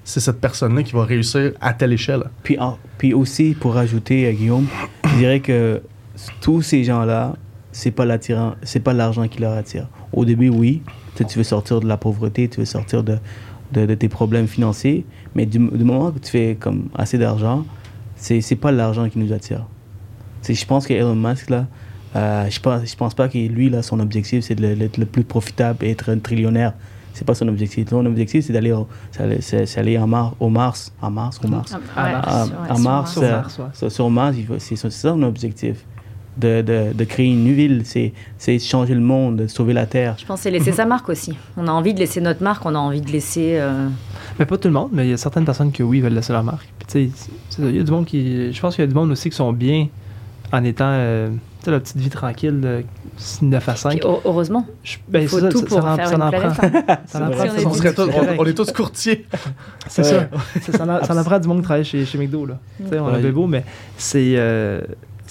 c'est 0.04 0.20
cette 0.20 0.40
personne-là 0.40 0.82
qui 0.82 0.92
va 0.94 1.04
réussir 1.04 1.52
à 1.60 1.74
telle 1.74 1.92
échelle. 1.92 2.24
Puis, 2.42 2.56
puis 2.96 3.12
aussi, 3.12 3.54
pour 3.58 3.74
rajouter, 3.74 4.26
euh, 4.26 4.32
Guillaume, 4.32 4.66
je 5.04 5.16
dirais 5.16 5.40
que 5.40 5.82
tous 6.40 6.62
ces 6.62 6.82
gens-là, 6.84 7.34
c'est 7.70 7.90
pas 7.90 8.04
l'attirant, 8.06 8.54
c'est 8.62 8.80
pas 8.80 8.94
l'argent 8.94 9.28
qui 9.28 9.40
leur 9.40 9.52
attire. 9.52 9.86
Au 10.12 10.24
début, 10.24 10.48
oui, 10.48 10.82
tu, 11.14 11.22
sais, 11.22 11.28
tu 11.28 11.38
veux 11.38 11.44
sortir 11.44 11.80
de 11.80 11.86
la 11.86 11.96
pauvreté, 11.96 12.48
tu 12.48 12.60
veux 12.60 12.66
sortir 12.66 13.02
de, 13.02 13.18
de, 13.72 13.86
de 13.86 13.94
tes 13.94 14.08
problèmes 14.08 14.46
financiers, 14.46 15.04
mais 15.34 15.46
du, 15.46 15.58
du 15.58 15.84
moment 15.84 16.10
que 16.10 16.18
tu 16.18 16.30
fais 16.30 16.56
comme 16.58 16.88
assez 16.94 17.18
d'argent, 17.18 17.64
c'est 18.16 18.40
c'est 18.40 18.56
pas 18.56 18.70
l'argent 18.72 19.08
qui 19.08 19.18
nous 19.18 19.32
attire. 19.32 19.66
Tu 20.42 20.48
sais, 20.48 20.54
je 20.54 20.66
pense 20.66 20.86
que 20.86 20.92
Elon 20.94 21.14
Musk 21.14 21.50
là, 21.50 21.66
euh, 22.16 22.46
je 22.50 22.60
pense 22.60 22.90
je 22.90 22.96
pense 22.96 23.14
pas 23.14 23.28
que 23.28 23.38
lui 23.38 23.70
là 23.70 23.82
son 23.82 23.98
objectif 24.00 24.44
c'est 24.44 24.58
le- 24.58 24.74
d'être 24.76 24.98
le 24.98 25.06
plus 25.06 25.24
profitable 25.24 25.84
et 25.84 25.90
être 25.90 26.10
un 26.10 26.18
trillionnaire. 26.18 26.74
C'est 27.14 27.26
pas 27.26 27.34
son 27.34 27.46
objectif. 27.48 27.88
Son 27.90 28.06
objectif 28.06 28.46
c'est 28.46 28.52
d'aller 28.54 28.72
au- 28.72 28.88
c'est 29.40 29.78
aller- 29.78 29.98
en 29.98 30.06
Mars, 30.06 30.34
au 30.40 30.48
Mars, 30.48 30.92
en 31.02 31.10
Mars, 31.10 31.38
au 31.44 31.48
Mars. 31.48 31.74
Ah, 31.94 32.20
À- 32.42 32.46
sur- 32.46 32.52
ouais, 32.54 32.70
en 32.70 32.74
sur 32.76 32.84
Mars, 32.84 33.12
Sur 33.12 33.22
euh, 33.22 33.30
Mars, 33.32 33.58
ouais. 33.58 33.64
sur, 33.74 33.92
sur 33.92 34.10
Mars, 34.10 34.36
il 34.38 34.46
faut- 34.46 34.58
c'est 34.58 34.76
c'est 34.76 34.90
ça 34.90 35.10
son 35.10 35.22
objectif. 35.22 35.84
De, 36.34 36.62
de, 36.62 36.94
de 36.94 37.04
créer 37.04 37.26
une 37.26 37.52
ville, 37.52 37.82
c'est 37.84 38.14
c'est 38.38 38.58
changer 38.58 38.94
le 38.94 39.02
monde, 39.02 39.36
de 39.36 39.46
sauver 39.48 39.74
la 39.74 39.84
Terre. 39.84 40.14
Je 40.18 40.24
pense 40.24 40.38
que 40.38 40.44
c'est 40.44 40.50
laisser 40.50 40.72
sa 40.72 40.86
marque 40.86 41.10
aussi. 41.10 41.34
On 41.58 41.68
a 41.68 41.70
envie 41.70 41.92
de 41.92 41.98
laisser 41.98 42.22
notre 42.22 42.42
marque, 42.42 42.64
on 42.64 42.74
a 42.74 42.78
envie 42.78 43.02
de 43.02 43.10
laisser. 43.10 43.58
euh, 43.60 43.86
Mais 44.38 44.46
pas 44.46 44.56
tout 44.56 44.68
le 44.68 44.72
monde, 44.72 44.88
mais 44.94 45.06
il 45.06 45.10
y 45.10 45.12
a 45.12 45.18
certaines 45.18 45.44
personnes 45.44 45.70
qui, 45.72 45.82
oui, 45.82 46.00
veulent 46.00 46.14
laisser 46.14 46.32
leur 46.32 46.42
marque. 46.42 46.66
Puis, 46.78 46.86
tu 46.88 47.10
sais, 47.10 47.30
c'est 47.50 47.62
ça, 47.62 47.68
il 47.68 47.76
y 47.76 47.80
a 47.80 47.82
du 47.82 47.90
monde 47.90 48.06
qui. 48.06 48.50
Je 48.50 48.60
pense 48.62 48.74
qu'il 48.76 48.82
y 48.82 48.86
a 48.86 48.88
du 48.88 48.94
monde 48.94 49.10
aussi 49.10 49.28
qui 49.28 49.36
sont 49.36 49.52
bien 49.52 49.88
en 50.52 50.64
étant. 50.64 50.86
euh, 50.88 51.28
tu 51.28 51.66
sais, 51.66 51.70
la 51.70 51.80
petite 51.80 51.98
vie 51.98 52.08
tranquille 52.08 52.60
de 52.62 52.82
9 53.42 53.68
à 53.68 53.76
5. 53.76 53.90
puis 54.00 54.08
heu- 54.08 54.12
heureusement. 54.24 54.66
Je- 54.82 54.96
ben, 55.06 55.28
faut 55.28 55.38
ça, 55.38 55.48
tout 55.50 55.58
ça- 55.58 55.66
pour 55.66 55.82
ça 55.82 55.92
en- 55.92 55.96
faire 55.96 56.08
ça 56.08 56.14
une 56.16 56.22
en 56.22 56.30
planète. 56.30 56.52
prend. 56.54 56.66
hein. 56.66 56.98
Ça 57.06 57.18
en 57.26 57.30
prend, 57.30 57.42
Si 57.58 57.66
On, 57.66 57.68
on 57.68 57.74
serait 57.74 57.88
est 57.90 57.92
tous- 57.94 58.06
c'est 58.06 58.10
correct. 58.12 58.34
on- 58.38 58.42
on 58.42 58.46
est 58.46 58.54
tous 58.54 58.72
courtiers. 58.72 59.26
C'est 59.86 60.02
ça. 60.02 60.28
Ça, 60.72 60.84
en, 60.84 61.04
ça 61.04 61.14
en 61.20 61.24
prend 61.24 61.38
du 61.38 61.46
monde 61.46 61.58
qui 61.58 61.64
travaille 61.64 61.84
chez, 61.84 62.06
chez 62.06 62.16
McDo. 62.16 62.46
Là. 62.46 62.58
Tu 62.82 62.88
sais, 62.88 62.98
on 62.98 63.06
a 63.08 63.18
Ouais. 63.18 63.30
beau, 63.32 63.46
mais 63.46 63.64
c'est. 63.98 64.32
euh, 64.36 64.80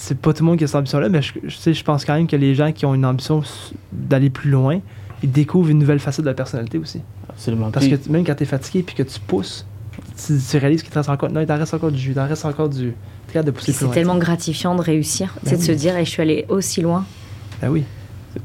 c'est 0.02 0.18
pas 0.18 0.32
tout 0.32 0.42
le 0.42 0.50
monde 0.50 0.58
qui 0.58 0.64
a 0.64 0.66
cette 0.66 0.74
ambition-là, 0.76 1.08
mais 1.08 1.22
je, 1.22 1.32
je, 1.44 1.56
sais, 1.56 1.72
je 1.72 1.84
pense 1.84 2.04
quand 2.04 2.14
même 2.14 2.26
que 2.26 2.34
les 2.34 2.56
gens 2.56 2.72
qui 2.72 2.84
ont 2.86 2.94
une 2.94 3.06
ambition 3.06 3.40
d'aller 3.92 4.30
plus 4.30 4.50
loin, 4.50 4.80
ils 5.22 5.30
découvrent 5.30 5.70
une 5.70 5.78
nouvelle 5.78 6.00
facette 6.00 6.24
de 6.24 6.30
la 6.30 6.34
personnalité 6.34 6.76
aussi. 6.76 7.00
Absolument. 7.28 7.70
Parce 7.70 7.86
que 7.86 7.94
même 8.10 8.24
quand 8.24 8.34
tu 8.34 8.42
es 8.42 8.46
fatigué 8.46 8.82
puis 8.82 8.96
que 8.96 9.04
tu 9.04 9.20
pousses, 9.20 9.64
tu, 10.26 10.34
tu 10.38 10.56
réalises 10.58 10.82
qu'il 10.82 10.90
te 10.90 10.98
reste 10.98 11.08
encore. 11.08 11.30
Non, 11.30 11.40
il 11.40 11.46
t'en 11.46 11.56
reste 11.56 11.72
encore 11.74 11.92
du 11.92 11.98
jus, 11.98 12.10
il 12.10 12.14
t'en 12.16 12.26
reste 12.26 12.44
encore 12.44 12.68
du. 12.68 12.94
Tu 13.28 13.32
capable 13.32 13.46
de 13.46 13.50
pousser 13.52 13.72
plus 13.72 13.86
c'est 13.86 13.92
tellement 13.92 14.18
gratifiant 14.18 14.74
de 14.74 14.82
réussir. 14.82 15.36
Ben 15.44 15.50
c'est 15.50 15.58
de 15.58 15.62
se 15.62 15.72
dire, 15.72 15.96
et 15.96 16.04
je 16.04 16.10
suis 16.10 16.22
allée 16.22 16.46
aussi 16.48 16.80
loin. 16.80 17.04
Ben 17.60 17.70
oui. 17.70 17.84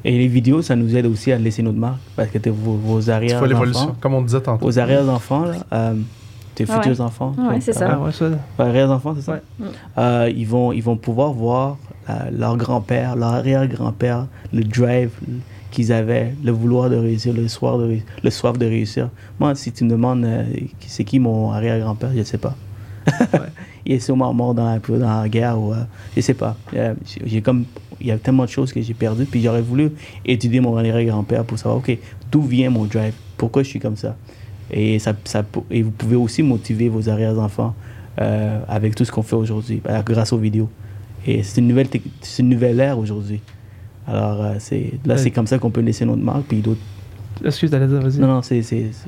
Et 0.03 0.15
les 0.15 0.27
vidéos, 0.27 0.61
ça 0.61 0.75
nous 0.75 0.95
aide 0.95 1.07
aussi 1.07 1.31
à 1.31 1.39
laisser 1.39 1.63
notre 1.63 1.79
marque. 1.79 2.01
Parce 2.15 2.29
que 2.29 2.37
t'es 2.37 2.51
vos, 2.51 2.73
vos 2.75 3.01
Tu 3.01 3.07
vois 3.07 3.47
l'évolution, 3.47 3.95
comme 3.99 4.13
on 4.13 4.21
disait 4.21 4.41
tantôt. 4.41 4.63
vos 4.63 4.77
arrière-enfants, 4.77 5.45
là, 5.45 5.55
euh, 5.73 5.95
tes 6.57 6.65
Ah 6.67 6.81
futurs 6.81 6.99
ouais. 6.99 7.01
enfants. 7.01 7.33
Donc, 7.37 7.61
c'est 7.61 7.71
ça. 7.71 7.87
Ah 7.91 7.99
ouais, 7.99 8.11
ça. 8.11 8.29
Ouais, 8.29 8.37
arrière-enfants, 8.57 9.13
c'est 9.15 9.21
ça? 9.21 9.33
Ouais. 9.33 9.41
Mm. 9.59 9.65
Euh, 9.99 10.31
ils, 10.35 10.47
vont, 10.47 10.71
ils 10.71 10.81
vont 10.81 10.97
pouvoir 10.97 11.31
voir 11.31 11.77
euh, 12.09 12.13
leur 12.35 12.57
grand-père, 12.57 13.15
leur 13.15 13.29
arrière-grand-père, 13.29 14.25
le 14.51 14.63
drive 14.63 15.11
qu'ils 15.69 15.93
avaient, 15.93 16.33
le 16.43 16.51
vouloir 16.51 16.89
de 16.89 16.95
réussir, 16.95 17.31
le, 17.33 17.47
soir 17.47 17.77
de, 17.77 17.99
le 18.23 18.29
soif 18.31 18.57
de 18.57 18.65
réussir. 18.65 19.09
Moi, 19.39 19.53
si 19.53 19.71
tu 19.71 19.83
me 19.83 19.91
demandes 19.91 20.25
euh, 20.25 20.45
c'est 20.87 21.03
qui 21.03 21.19
mon 21.19 21.51
arrière-grand-père, 21.51 22.09
je 22.13 22.19
ne 22.19 22.23
sais 22.23 22.39
pas. 22.39 22.55
il 23.85 23.93
est 23.93 23.99
sûrement 23.99 24.33
mort 24.33 24.55
dans 24.55 24.65
la, 24.65 24.79
dans 24.79 25.21
la 25.21 25.29
guerre 25.29 25.59
ou 25.59 25.73
euh, 25.73 25.83
je 26.15 26.21
sais 26.21 26.33
pas. 26.33 26.57
Euh, 26.73 26.95
j'ai 27.23 27.41
comme 27.41 27.65
il 27.99 28.07
y 28.07 28.11
a 28.11 28.17
tellement 28.17 28.43
de 28.45 28.49
choses 28.49 28.73
que 28.73 28.81
j'ai 28.81 28.93
perdues 28.93 29.25
puis 29.25 29.41
j'aurais 29.41 29.61
voulu 29.61 29.91
étudier 30.25 30.59
mon 30.59 30.75
arrière-grand-père 30.75 31.45
pour 31.45 31.57
savoir 31.57 31.77
ok 31.77 31.97
d'où 32.31 32.41
vient 32.41 32.69
mon 32.69 32.85
drive, 32.85 33.13
pourquoi 33.37 33.63
je 33.63 33.69
suis 33.69 33.79
comme 33.79 33.95
ça? 33.95 34.15
Et 34.71 34.99
ça, 34.99 35.13
ça 35.23 35.43
et 35.71 35.81
vous 35.81 35.91
pouvez 35.91 36.15
aussi 36.15 36.43
motiver 36.43 36.89
vos 36.89 37.09
arrière-enfants 37.09 37.73
euh, 38.19 38.59
avec 38.67 38.95
tout 38.95 39.05
ce 39.05 39.11
qu'on 39.11 39.23
fait 39.23 39.35
aujourd'hui 39.35 39.81
euh, 39.87 40.01
grâce 40.01 40.33
aux 40.33 40.37
vidéos. 40.37 40.69
Et 41.25 41.43
c'est 41.43 41.61
une 41.61 41.67
nouvelle 41.67 41.87
c'est 42.21 42.41
une 42.41 42.49
nouvelle 42.49 42.79
ère 42.79 42.97
aujourd'hui. 42.99 43.41
Alors 44.07 44.43
euh, 44.43 44.55
c'est 44.59 44.93
là 45.05 45.17
c'est 45.17 45.31
comme 45.31 45.47
ça 45.47 45.57
qu'on 45.59 45.71
peut 45.71 45.81
laisser 45.81 46.05
notre 46.05 46.21
marque 46.21 46.43
puis 46.47 46.59
d'autres. 46.59 46.81
Excuse, 47.45 47.69
t'allais 47.71 47.87
dire, 47.87 48.01
vas-y. 48.01 48.19
Non 48.19 48.27
non 48.27 48.41
c'est 48.41 48.61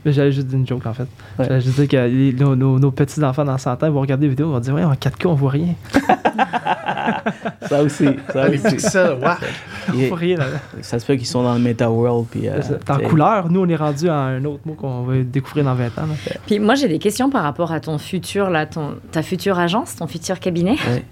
J'allais 0.06 0.32
juste 0.32 0.48
dire 0.48 0.58
une 0.60 0.68
joke 0.68 0.86
en 0.86 0.94
fait. 0.94 1.08
Ouais. 1.38 1.46
J'allais 1.48 1.62
juste 1.62 1.80
dire 1.80 1.88
que 1.88 1.98
les- 2.08 2.34
nos, 2.34 2.56
nos- 2.56 2.80
nos 2.80 2.92
petits-enfants 2.92 3.46
dans 3.46 3.58
100 3.58 3.72
ans 3.84 3.88
ils 3.88 3.92
vont 3.92 4.02
regarder 4.02 4.26
les 4.26 4.30
vidéos, 4.30 4.50
ils 4.50 4.54
vont 4.54 4.60
dire 4.60 4.74
Ouais, 4.74 4.84
en 4.84 4.94
4K, 4.94 5.26
on 5.28 5.34
voit 5.34 5.52
rien. 5.52 5.76
ça 7.68 7.82
aussi 7.84 8.06
ça 8.32 8.48
les 8.48 8.58
aussi. 8.66 8.76
pixels, 8.76 9.18
wow. 9.22 9.30
On 9.90 10.08
voit 10.08 10.18
rien 10.18 10.38
là. 10.38 10.46
ça 10.82 11.00
se 11.00 11.06
fait 11.06 11.18
qu'ils 11.18 11.28
sont 11.28 11.44
dans 11.44 11.54
le 11.54 11.60
meta 11.60 11.90
world 11.90 12.28
puis 12.30 12.48
euh, 12.48 12.62
C'est 12.62 12.86
ça. 12.88 12.96
en 12.96 13.00
couleur, 13.00 13.50
nous 13.52 13.62
on 13.62 13.68
est 13.70 13.76
rendu 13.76 14.10
à 14.10 14.16
un 14.16 14.44
autre 14.46 14.62
mot 14.66 14.74
qu'on 14.74 15.04
va 15.04 15.18
découvrir 15.24 15.66
dans 15.66 15.76
20 15.76 15.86
ans. 15.98 16.06
là. 16.08 16.34
Puis 16.46 16.60
moi, 16.60 16.76
j'ai 16.76 16.88
des 16.88 17.00
questions 17.00 17.30
par 17.30 17.44
rapport 17.44 17.72
à 17.72 17.80
ton 17.80 17.98
futur, 17.98 18.50
là, 18.50 18.66
ton, 18.66 18.96
ta 19.12 19.22
future 19.22 19.58
agence, 19.60 19.96
ton 19.96 20.08
futur 20.08 20.40
cabinet. 20.40 20.72
Ouais. 20.90 21.04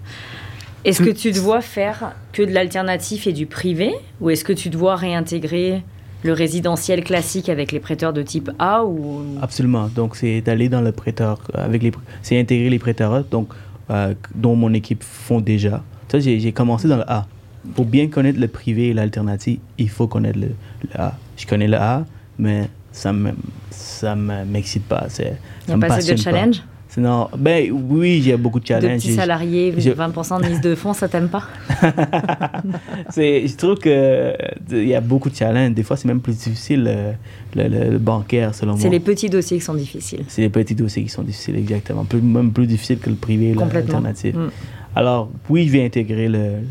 Est-ce 0.84 1.02
que 1.02 1.10
tu 1.10 1.32
te 1.32 1.38
vois 1.38 1.60
faire 1.60 2.12
que 2.32 2.42
de 2.42 2.52
l'alternatif 2.52 3.26
et 3.26 3.32
du 3.32 3.46
privé 3.46 3.92
Ou 4.20 4.30
est-ce 4.30 4.44
que 4.44 4.52
tu 4.52 4.70
te 4.70 4.76
vois 4.76 4.96
réintégrer 4.96 5.82
le 6.22 6.32
résidentiel 6.32 7.04
classique 7.04 7.48
avec 7.48 7.72
les 7.72 7.80
prêteurs 7.80 8.12
de 8.12 8.22
type 8.22 8.50
A 8.58 8.84
ou... 8.84 9.22
Absolument. 9.40 9.88
Donc, 9.88 10.16
c'est 10.16 10.40
d'aller 10.40 10.68
dans 10.68 10.80
le 10.80 10.92
prêteur, 10.92 11.40
euh, 11.54 11.64
avec 11.64 11.82
les, 11.82 11.92
c'est 12.22 12.38
intégrer 12.38 12.70
les 12.70 12.78
prêteurs, 12.78 13.24
donc, 13.24 13.50
euh, 13.90 14.14
dont 14.34 14.56
mon 14.56 14.72
équipe 14.74 15.02
font 15.02 15.40
déjà. 15.40 15.82
Ça, 16.08 16.18
j'ai, 16.18 16.52
commencé 16.52 16.88
dans 16.88 16.96
le 16.96 17.10
A. 17.10 17.26
Pour 17.74 17.84
bien 17.84 18.08
connaître 18.08 18.40
le 18.40 18.48
privé 18.48 18.88
et 18.88 18.94
l'alternative, 18.94 19.58
il 19.76 19.90
faut 19.90 20.06
connaître 20.06 20.38
le, 20.38 20.48
le 20.82 21.00
A. 21.00 21.14
Je 21.36 21.46
connais 21.46 21.68
le 21.68 21.76
A, 21.76 22.04
mais 22.38 22.68
ça 22.92 23.12
me, 23.12 23.32
ça 23.70 24.16
me, 24.16 24.44
m'excite 24.44 24.84
pas. 24.84 25.06
C'est, 25.08 25.36
ça 25.66 25.76
me 25.76 25.80
pas 25.80 25.94
assez 25.94 26.14
de 26.14 26.22
passionne 26.22 26.52
pas. 26.52 26.58
Sinon, 26.98 27.28
ben 27.38 27.70
oui, 27.70 28.20
j'ai 28.24 28.36
beaucoup 28.36 28.58
de 28.58 28.64
De 28.64 28.68
challenges. 28.68 28.96
petits 28.96 29.10
J'ai- 29.10 29.14
salariés, 29.14 29.72
je- 29.78 29.90
20% 29.90 30.40
de 30.42 30.48
mise 30.48 30.60
de 30.60 30.74
fonds, 30.74 30.92
ça 30.94 31.06
t'aime 31.06 31.28
pas? 31.28 31.44
Je 33.16 33.54
trouve 33.56 33.76
que 33.78 33.88
euh, 33.88 34.34
y 34.72 34.94
a 34.96 35.00
beaucoup 35.00 35.30
de 35.30 35.36
challenges. 35.36 35.74
Des 35.74 35.84
fois, 35.84 35.96
c'est 35.96 36.08
même 36.08 36.18
plus 36.20 36.36
difficile 36.36 36.86
euh, 36.88 37.12
le, 37.54 37.68
le- 37.68 37.90
le 37.92 37.98
bancaire, 37.98 38.52
selon 38.52 38.72
moi. 38.72 38.80
C'est 38.80 38.88
les 38.88 38.98
petits 38.98 39.30
dossiers 39.30 39.58
qui 39.58 39.64
sont 39.64 39.74
difficiles. 39.74 40.24
C'est 40.26 40.42
les 40.42 40.48
petits 40.48 40.74
dossiers 40.74 41.04
qui 41.04 41.08
sont 41.08 41.22
difficiles, 41.22 41.54
exactement. 41.56 42.04
Plus, 42.04 42.20
même 42.20 42.50
plus 42.50 42.66
difficile 42.66 42.98
que 42.98 43.10
le 43.10 43.16
privé, 43.16 43.54
l'alternative. 43.54 44.36
Mm. 44.36 44.50
Alors, 44.96 45.30
oui, 45.48 45.68
je 45.68 45.72
vais 45.72 45.84
intégrer 45.84 46.26
le- 46.28 46.62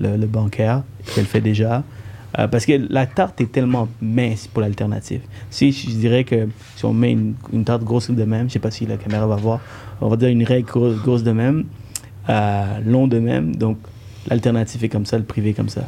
le 0.00 0.26
bancaire, 0.26 0.84
je 1.16 1.20
le 1.20 1.26
fais 1.26 1.40
déjà. 1.40 1.82
Euh, 2.38 2.46
parce 2.46 2.66
que 2.66 2.72
la 2.90 3.06
tarte 3.06 3.40
est 3.40 3.50
tellement 3.50 3.88
mince 4.02 4.48
pour 4.48 4.60
l'alternative. 4.60 5.22
Si 5.50 5.72
je 5.72 5.90
dirais 5.90 6.24
que 6.24 6.48
si 6.76 6.84
on 6.84 6.92
met 6.92 7.12
une, 7.12 7.34
une 7.52 7.64
tarte 7.64 7.82
grosse 7.84 8.10
de 8.10 8.24
même, 8.24 8.48
je 8.48 8.54
sais 8.54 8.58
pas 8.58 8.70
si 8.70 8.84
la 8.84 8.98
caméra 8.98 9.26
va 9.26 9.36
voir, 9.36 9.60
on 10.00 10.08
va 10.08 10.16
dire 10.16 10.28
une 10.28 10.44
règle 10.44 10.66
grosse, 10.68 10.96
grosse 10.96 11.22
de 11.22 11.32
même, 11.32 11.64
euh, 12.28 12.64
long 12.84 13.06
de 13.06 13.18
même, 13.18 13.56
donc 13.56 13.78
l'alternative 14.28 14.84
est 14.84 14.88
comme 14.90 15.06
ça, 15.06 15.16
le 15.16 15.24
privé 15.24 15.50
est 15.50 15.54
comme 15.54 15.70
ça. 15.70 15.84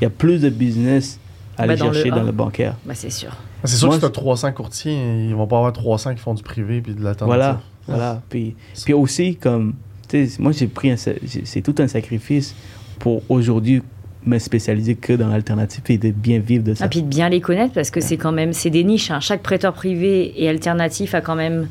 Il 0.00 0.04
y 0.04 0.06
a 0.06 0.10
plus 0.10 0.40
de 0.40 0.48
business 0.48 1.18
à 1.58 1.62
aller 1.62 1.74
le 1.74 1.78
chercher 1.78 2.10
A. 2.12 2.16
dans 2.16 2.22
le 2.22 2.32
bancaire. 2.32 2.76
Bah, 2.86 2.94
c'est 2.94 3.10
sûr. 3.10 3.36
C'est 3.64 3.76
sûr 3.76 3.88
Moi, 3.88 3.96
que 3.96 4.06
si 4.06 4.12
t'as 4.12 4.20
300 4.20 4.52
courtiers, 4.52 5.26
ils 5.26 5.34
vont 5.34 5.46
pas 5.46 5.56
avoir 5.56 5.72
300 5.72 6.14
qui 6.14 6.20
font 6.20 6.34
du 6.34 6.42
privé 6.42 6.80
puis 6.82 6.94
de 6.94 7.02
l'alternative. 7.02 7.26
Voilà, 7.26 7.60
voilà. 7.88 8.22
Puis, 8.28 8.54
puis 8.84 8.92
aussi, 8.92 9.36
comme, 9.36 9.74
tu 10.08 10.28
moi, 10.38 10.52
j'ai 10.52 10.68
pris 10.68 10.96
c'est 10.96 11.62
tout 11.62 11.74
un 11.78 11.88
sacrifice 11.88 12.54
pour 13.00 13.22
aujourd'hui 13.28 13.82
me 14.26 14.38
spécialiser 14.38 14.94
que 14.94 15.12
dans 15.12 15.28
l'alternative 15.28 15.82
et 15.88 15.98
de 15.98 16.10
bien 16.10 16.38
vivre 16.38 16.64
de 16.64 16.74
ça. 16.74 16.84
Ah, 16.84 16.88
puis 16.88 17.02
de 17.02 17.08
bien 17.08 17.28
les 17.28 17.40
connaître 17.40 17.74
parce 17.74 17.90
que 17.90 18.00
c'est 18.00 18.16
quand 18.16 18.32
même 18.32 18.52
c'est 18.52 18.70
des 18.70 18.84
niches. 18.84 19.10
hein. 19.10 19.20
Chaque 19.20 19.42
prêteur 19.42 19.72
privé 19.74 20.32
et 20.42 20.48
alternatif 20.48 21.14
a 21.14 21.20
quand 21.20 21.34
même 21.36 21.68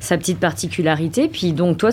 sa 0.00 0.16
petite 0.16 0.38
particularité. 0.38 1.28
Puis 1.28 1.52
donc 1.52 1.76
toi, 1.76 1.90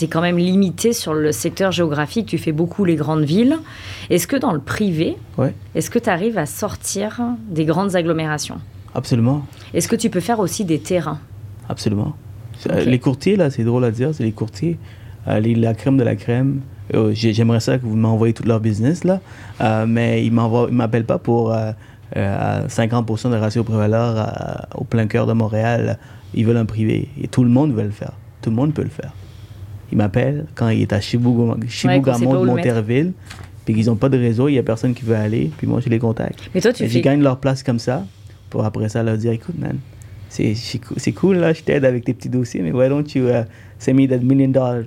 es 0.00 0.06
quand 0.06 0.22
même 0.22 0.38
limité 0.38 0.94
sur 0.94 1.12
le 1.12 1.32
secteur 1.32 1.70
géographique. 1.70 2.24
Tu 2.26 2.38
fais 2.38 2.52
beaucoup 2.52 2.84
les 2.86 2.96
grandes 2.96 3.24
villes. 3.24 3.58
Est-ce 4.08 4.26
que 4.26 4.36
dans 4.36 4.52
le 4.52 4.60
privé, 4.60 5.16
Ouais. 5.36 5.52
est-ce 5.74 5.90
que 5.90 5.98
tu 5.98 6.08
arrives 6.08 6.38
à 6.38 6.46
sortir 6.46 7.20
des 7.50 7.66
grandes 7.66 7.94
agglomérations? 7.94 8.58
Absolument, 8.94 9.44
Est-ce 9.74 9.88
que 9.88 9.96
tu 9.96 10.08
peux 10.10 10.20
faire 10.20 10.38
aussi 10.40 10.64
des 10.64 10.78
terrains? 10.78 11.18
Absolument. 11.68 12.14
Les 12.86 12.98
courtiers, 12.98 13.36
là, 13.36 13.50
c'est 13.50 13.64
drôle 13.64 13.84
à 13.84 13.90
dire, 13.90 14.10
c'est 14.14 14.22
les 14.24 14.32
courtiers, 14.32 14.78
euh, 15.28 15.40
les- 15.40 15.54
la 15.54 15.74
crème 15.74 15.96
de 15.96 16.02
la 16.04 16.14
crème. 16.16 16.60
Euh, 16.94 17.12
j'ai- 17.14 17.32
J'aimerais 17.32 17.60
ça 17.60 17.78
que 17.78 17.84
vous 17.86 17.96
m'envoyez 17.96 18.34
tout 18.34 18.44
leur 18.44 18.60
business, 18.60 19.04
là, 19.04 19.20
Euh, 19.60 19.86
mais 19.86 20.24
ils 20.24 20.32
ils 20.32 20.74
m'appellent 20.74 21.04
pas 21.06 21.18
pour 21.18 21.52
euh, 21.52 21.72
euh, 22.16 22.64
à 22.64 22.68
50% 22.68 23.30
de 23.30 23.36
ratio 23.36 23.64
pré-valeur 23.64 24.66
au 24.74 24.84
plein 24.84 25.06
cœur 25.06 25.26
de 25.26 25.32
Montréal. 25.32 25.98
Ils 26.34 26.44
veulent 26.46 26.56
un 26.58 26.64
privé. 26.66 27.08
Et 27.20 27.28
tout 27.28 27.44
le 27.44 27.50
monde 27.50 27.72
veut 27.74 27.84
le 27.84 27.90
faire. 27.90 28.12
Tout 28.42 28.50
le 28.50 28.56
monde 28.56 28.74
peut 28.74 28.82
le 28.82 28.88
faire. 28.90 29.12
Ils 29.90 29.98
m'appellent 29.98 30.46
quand 30.54 30.68
il 30.70 30.82
est 30.82 30.92
à 30.92 31.00
le 32.40 32.40
mettre. 32.46 32.56
Monterville, 32.56 33.12
puis 33.64 33.74
qu'ils 33.74 33.86
n'ont 33.86 33.96
pas 33.96 34.08
de 34.08 34.18
réseau, 34.18 34.48
il 34.48 34.52
n'y 34.52 34.58
a 34.58 34.62
personne 34.62 34.94
qui 34.94 35.04
veut 35.04 35.14
aller, 35.16 35.50
puis 35.58 35.66
moi 35.66 35.80
je 35.84 35.88
les 35.90 35.98
contacte. 35.98 36.38
Mais 36.54 36.60
toi, 36.60 36.72
tu 36.72 36.82
fais. 36.94 37.00
gagne 37.02 37.22
leur 37.22 37.38
place 37.38 37.62
comme 37.62 37.78
ça, 37.78 38.04
pour 38.50 38.64
après 38.64 38.88
ça 38.88 39.02
leur 39.02 39.16
dire 39.18 39.32
écoute, 39.32 39.58
man, 39.58 39.78
c'est 40.28 41.12
cool 41.12 41.36
là, 41.36 41.52
je 41.52 41.62
t'aide 41.62 41.84
avec 41.84 42.04
tes 42.04 42.14
petits 42.14 42.30
dossiers, 42.30 42.62
mais 42.62 42.72
why 42.72 42.88
don't 42.88 43.04
you 43.14 43.28
uh, 43.28 43.44
send 43.78 43.94
me 43.94 44.06
that 44.08 44.18
million 44.18 44.48
dollar 44.48 44.82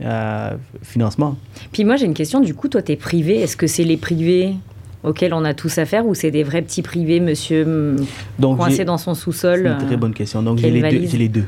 uh, 0.00 0.56
financement 0.82 1.36
Puis 1.72 1.84
moi, 1.84 1.96
j'ai 1.96 2.06
une 2.06 2.14
question. 2.14 2.40
Du 2.40 2.54
coup, 2.54 2.68
toi, 2.68 2.82
tu 2.82 2.92
es 2.92 2.96
privé. 2.96 3.36
Est-ce 3.40 3.56
que 3.56 3.66
c'est 3.66 3.84
les 3.84 3.96
privés 3.96 4.54
auxquels 5.02 5.32
on 5.34 5.44
a 5.44 5.54
tous 5.54 5.78
affaire 5.78 6.06
ou 6.06 6.14
c'est 6.14 6.30
des 6.30 6.42
vrais 6.42 6.62
petits 6.62 6.82
privés, 6.82 7.20
monsieur 7.20 7.96
Donc, 8.38 8.58
coincé 8.58 8.84
dans 8.84 8.98
son 8.98 9.14
c'est 9.14 9.22
sous-sol 9.22 9.60
une 9.60 9.66
euh, 9.72 9.86
très 9.86 9.96
bonne 9.96 10.12
question. 10.14 10.42
Donc, 10.42 10.58
j'ai 10.58 10.70
les, 10.70 10.80
deux, 10.82 11.06
j'ai 11.06 11.18
les 11.18 11.28
deux. 11.28 11.44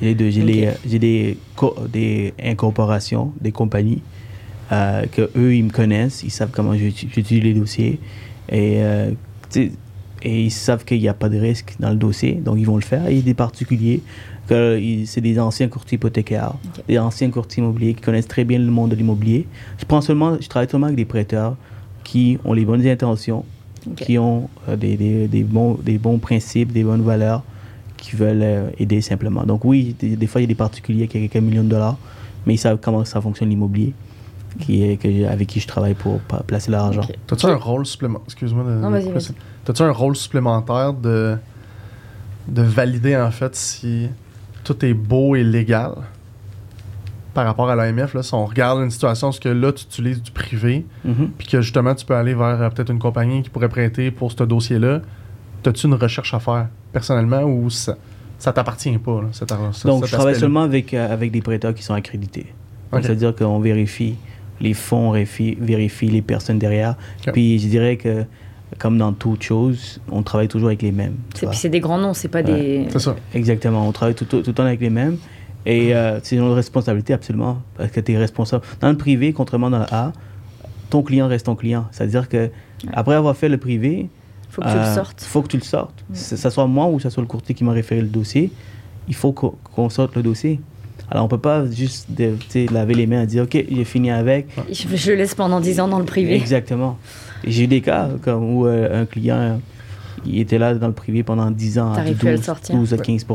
J'ai 0.00 0.06
les 0.08 0.14
deux. 0.14 0.30
J'ai 0.30 0.42
Ok. 0.42 0.48
les, 0.48 0.66
euh, 0.66 0.70
j'ai 0.88 0.98
des, 0.98 1.36
des 1.92 2.34
incorporations, 2.42 3.32
des 3.40 3.50
compagnies 3.52 4.02
euh, 4.70 5.02
que 5.10 5.30
eux 5.36 5.54
ils 5.54 5.64
me 5.64 5.70
connaissent, 5.70 6.22
ils 6.22 6.30
savent 6.30 6.50
comment 6.52 6.74
j'uti- 6.74 7.08
j'utilise 7.12 7.42
les 7.44 7.54
dossiers 7.54 7.98
et, 8.48 8.76
euh, 8.82 9.10
et 10.24 10.44
ils 10.44 10.50
savent 10.50 10.84
qu'il 10.84 11.00
n'y 11.00 11.08
a 11.08 11.14
pas 11.14 11.28
de 11.28 11.38
risque 11.38 11.74
dans 11.80 11.90
le 11.90 11.96
dossier, 11.96 12.34
donc 12.34 12.56
ils 12.58 12.64
vont 12.66 12.76
le 12.76 12.82
faire. 12.82 13.08
Et 13.08 13.20
des 13.22 13.34
particuliers, 13.34 14.00
que 14.52 15.04
c'est 15.06 15.20
des 15.20 15.38
anciens 15.38 15.68
courtiers 15.68 15.96
hypothécaires, 15.96 16.54
des 16.86 16.98
anciens 16.98 17.30
courtiers 17.30 17.62
immobiliers 17.62 17.94
qui 17.94 18.02
connaissent 18.02 18.28
très 18.28 18.44
bien 18.44 18.58
le 18.58 18.70
monde 18.70 18.90
de 18.90 18.96
l'immobilier. 18.96 19.46
Je 19.78 19.84
prends 19.84 20.00
seulement, 20.00 20.36
je 20.40 20.48
travaille 20.48 20.68
seulement 20.68 20.86
avec 20.86 20.96
des 20.96 21.04
prêteurs 21.04 21.56
qui 22.04 22.38
ont 22.44 22.52
les 22.52 22.64
bonnes 22.64 22.86
intentions, 22.86 23.44
qui 23.96 24.18
ont 24.18 24.48
euh, 24.68 24.76
des, 24.76 24.96
des, 24.96 25.28
des 25.28 25.42
bons, 25.42 25.74
des 25.74 25.98
bons 25.98 26.18
principes, 26.18 26.72
des 26.72 26.84
bonnes 26.84 27.02
valeurs, 27.02 27.42
qui 27.96 28.16
veulent 28.16 28.42
euh, 28.42 28.70
aider 28.78 29.00
simplement. 29.00 29.44
Donc 29.44 29.64
oui, 29.64 29.96
des, 29.98 30.16
des 30.16 30.26
fois, 30.26 30.40
il 30.40 30.44
y 30.44 30.46
a 30.46 30.48
des 30.48 30.54
particuliers 30.54 31.08
qui 31.08 31.18
ont 31.18 31.20
quelques 31.28 31.42
millions 31.42 31.64
de 31.64 31.68
dollars, 31.68 31.96
mais 32.46 32.54
ils 32.54 32.58
savent 32.58 32.78
comment 32.82 33.04
ça 33.04 33.20
fonctionne 33.20 33.48
l'immobilier, 33.48 33.94
qui 34.60 34.84
est, 34.84 34.96
que, 34.96 35.26
avec 35.26 35.48
qui 35.48 35.60
je 35.60 35.66
travaille 35.66 35.94
pour 35.94 36.18
placer 36.46 36.70
leur 36.70 36.84
argent. 36.84 37.02
Ok. 37.02 37.16
T'as-tu 37.26 37.46
un 37.46 37.56
rôle 37.56 37.86
supplémentaire 37.86 38.26
Excuse-moi. 38.26 38.64
T'as-tu 39.64 39.82
un 39.82 39.92
rôle 39.92 40.16
supplémentaire 40.16 40.92
de 40.92 41.36
de 42.48 42.62
valider 42.62 43.16
en 43.16 43.30
fait 43.30 43.54
si 43.54 44.08
tout 44.64 44.84
est 44.84 44.94
beau 44.94 45.34
et 45.36 45.42
légal 45.44 45.92
par 47.34 47.46
rapport 47.46 47.70
à 47.70 47.74
l'AMF 47.74 48.20
si 48.20 48.34
on 48.34 48.44
regarde 48.44 48.82
une 48.82 48.90
situation 48.90 49.30
où 49.30 49.32
que 49.32 49.48
là 49.48 49.72
tu 49.72 49.84
utilises 49.84 50.22
du 50.22 50.30
privé, 50.30 50.84
Mhm. 51.04 51.30
puis 51.38 51.46
que 51.48 51.60
justement 51.62 51.94
tu 51.94 52.04
peux 52.04 52.14
aller 52.14 52.34
vers 52.34 52.60
euh, 52.60 52.68
peut-être 52.68 52.90
une 52.90 52.98
compagnie 52.98 53.42
qui 53.42 53.48
pourrait 53.50 53.70
prêter 53.70 54.10
pour 54.10 54.30
ce 54.32 54.44
dossier-là, 54.44 55.00
t'as-tu 55.62 55.86
une 55.86 55.94
recherche 55.94 56.34
à 56.34 56.40
faire 56.40 56.66
personnellement 56.92 57.42
ou 57.44 57.70
ça, 57.70 57.96
ça 58.38 58.52
t'appartient 58.52 58.98
pas 58.98 59.22
là, 59.22 59.28
cet 59.32 59.50
ar- 59.52 59.74
ce- 59.74 59.86
Donc, 59.86 60.02
cet 60.04 60.10
je 60.10 60.16
travaille 60.16 60.34
seulement 60.36 60.62
avec, 60.62 60.92
euh, 60.92 61.12
avec 61.12 61.30
des 61.32 61.40
prêteurs 61.40 61.72
qui 61.74 61.82
sont 61.82 61.94
accrédités. 61.94 62.52
C'est-à-dire 63.00 63.34
qu'on 63.34 63.58
vérifie 63.60 64.16
les 64.60 64.74
fonds, 64.74 65.08
on 65.08 65.12
vérifie, 65.12 65.56
vérifie 65.58 66.08
les 66.08 66.20
personnes 66.20 66.58
derrière. 66.58 66.96
Puis 67.32 67.58
je 67.58 67.68
dirais 67.68 67.96
que, 67.96 68.24
comme 68.82 68.98
dans 68.98 69.12
toute 69.12 69.44
chose, 69.44 70.00
on 70.10 70.24
travaille 70.24 70.48
toujours 70.48 70.66
avec 70.70 70.82
les 70.82 70.90
mêmes. 70.90 71.14
C'est-. 71.36 71.46
Puis 71.46 71.56
c'est 71.56 71.68
des 71.68 71.78
grands 71.78 71.98
noms, 71.98 72.14
c'est 72.14 72.26
pas 72.26 72.42
Ouais. 72.42 72.82
des. 72.84 72.86
C'est 72.90 72.98
ça. 72.98 73.14
Exactement, 73.32 73.86
on 73.86 73.92
travaille 73.92 74.16
tout, 74.16 74.24
tout, 74.24 74.40
tout 74.42 74.50
le 74.50 74.54
temps 74.54 74.64
avec 74.64 74.80
les 74.80 74.90
mêmes. 74.90 75.18
Et 75.66 75.94
euh, 75.94 76.18
c'est 76.24 76.34
une 76.34 76.50
responsabilité, 76.50 77.12
absolument, 77.12 77.62
parce 77.76 77.92
que 77.92 78.00
tu 78.00 78.10
es 78.10 78.18
responsable. 78.18 78.64
Dans 78.80 78.88
le 78.90 78.96
privé, 78.96 79.32
contrairement 79.32 79.70
dans 79.70 79.78
le 79.78 79.94
A, 79.94 80.12
ton 80.90 81.02
client 81.04 81.28
reste 81.28 81.46
ton 81.46 81.54
client. 81.54 81.86
C'est-à-dire 81.92 82.28
que 82.28 82.50
après 82.92 83.14
avoir 83.14 83.36
fait 83.36 83.48
le 83.48 83.58
privé, 83.58 84.08
Faut 84.50 84.60
que 84.62 84.66
tu 84.66 84.74
le 84.74 84.80
euh, 84.80 84.94
sortes. 84.96 85.20
faut 85.22 85.42
que 85.42 85.46
tu 85.48 85.56
le 85.58 85.62
sortes. 85.62 86.04
Que 86.12 86.18
ce 86.18 86.50
soit 86.50 86.66
moi 86.66 86.86
ou 86.88 86.96
que 86.96 87.02
ce 87.04 87.10
soit 87.10 87.22
le 87.22 87.28
courtier 87.28 87.54
qui 87.54 87.62
m'a 87.62 87.70
référé 87.70 88.00
le 88.00 88.08
dossier, 88.08 88.50
il 89.06 89.14
faut 89.14 89.30
qu'on 89.30 89.54
qu'on 89.76 89.88
sorte 89.88 90.16
le 90.16 90.22
dossier. 90.24 90.58
Alors, 91.08 91.24
on 91.26 91.28
peut 91.28 91.38
pas 91.38 91.70
juste 91.70 92.08
de- 92.10 92.34
laver 92.72 92.94
les 92.94 93.06
mains 93.06 93.22
et 93.22 93.26
dire, 93.26 93.44
OK, 93.44 93.52
j'ai 93.70 93.84
fini 93.84 94.10
avec. 94.10 94.48
Je, 94.72 94.96
je 94.96 95.10
le 95.12 95.18
laisse 95.18 95.34
pendant 95.36 95.60
10 95.60 95.78
ans 95.78 95.86
dans 95.88 95.98
le 96.00 96.04
privé. 96.06 96.34
Exactement. 96.34 96.98
J'ai 97.46 97.64
eu 97.64 97.66
des 97.66 97.80
cas 97.80 98.08
comme 98.22 98.54
où 98.56 98.66
euh, 98.66 99.02
un 99.02 99.06
client, 99.06 99.60
il 100.24 100.38
était 100.40 100.58
là 100.58 100.74
dans 100.74 100.86
le 100.86 100.92
privé 100.92 101.22
pendant 101.22 101.50
10 101.50 101.78
ans, 101.78 101.92
à 101.92 101.96
T'arrives 101.96 102.12
12, 102.12 102.18
plus 102.20 102.28
à 102.28 102.32
le 102.32 102.42
sortir. 102.42 102.76
12 102.76 102.94
à 102.94 102.98
15 102.98 103.26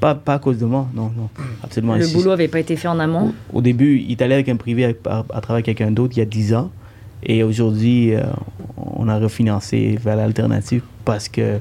pas, 0.00 0.14
pas 0.14 0.34
à 0.34 0.38
cause 0.38 0.58
de 0.58 0.64
moi, 0.64 0.88
non, 0.94 1.10
non, 1.16 1.28
absolument. 1.62 1.96
Le 1.96 2.06
boulot 2.08 2.30
avait 2.30 2.48
pas 2.48 2.60
été 2.60 2.76
fait 2.76 2.88
en 2.88 2.98
amont. 2.98 3.32
Au, 3.52 3.58
au 3.58 3.60
début, 3.60 3.98
il 3.98 4.12
est 4.12 4.22
allé 4.22 4.34
avec 4.34 4.48
un 4.48 4.56
privé 4.56 4.84
à, 4.86 5.10
à- 5.10 5.18
à 5.30 5.40
travers 5.40 5.50
avec 5.56 5.66
quelqu'un 5.66 5.90
d'autre 5.90 6.14
il 6.16 6.20
y 6.20 6.22
a 6.22 6.26
10 6.26 6.54
ans. 6.54 6.70
Et 7.22 7.42
aujourd'hui, 7.42 8.14
euh, 8.14 8.22
on 8.78 9.06
a 9.08 9.18
refinancé 9.18 9.98
vers 10.02 10.16
l'alternative 10.16 10.82
parce 11.04 11.28
que 11.28 11.58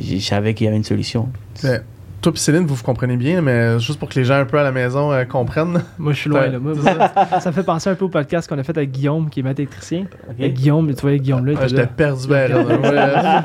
je 0.00 0.16
savais 0.18 0.54
qu'il 0.54 0.64
y 0.64 0.68
avait 0.68 0.78
une 0.78 0.84
solution. 0.84 1.28
Toi 2.22 2.32
et 2.34 2.38
Céline, 2.38 2.64
vous 2.66 2.74
vous 2.76 2.82
comprenez 2.82 3.16
bien, 3.16 3.42
mais 3.42 3.78
juste 3.80 3.98
pour 3.98 4.08
que 4.08 4.18
les 4.18 4.24
gens 4.24 4.36
un 4.36 4.44
peu 4.44 4.58
à 4.58 4.62
la 4.62 4.72
maison 4.72 5.12
euh, 5.12 5.24
comprennent. 5.24 5.82
Moi, 5.98 6.12
je 6.12 6.18
suis 6.18 6.30
loin, 6.30 6.46
là. 6.46 6.58
Moi, 6.58 6.74
ça 7.40 7.50
me 7.50 7.54
fait 7.54 7.62
penser 7.62 7.90
un 7.90 7.94
peu 7.94 8.04
au 8.04 8.08
podcast 8.08 8.48
qu'on 8.48 8.58
a 8.58 8.62
fait 8.62 8.76
avec 8.76 8.90
Guillaume, 8.92 9.28
qui 9.28 9.40
est 9.40 9.42
maître 9.42 9.60
électricien. 9.60 10.06
Avec 10.30 10.54
Guillaume, 10.54 10.94
tu 10.94 11.00
vois, 11.02 11.16
Guillaume 11.16 11.44
là, 11.44 11.52
Ah, 11.60 11.66
J'étais 11.68 11.82
là. 11.82 11.86
perdu 11.88 12.28
ben. 12.28 12.54
Ouais. 12.54 12.64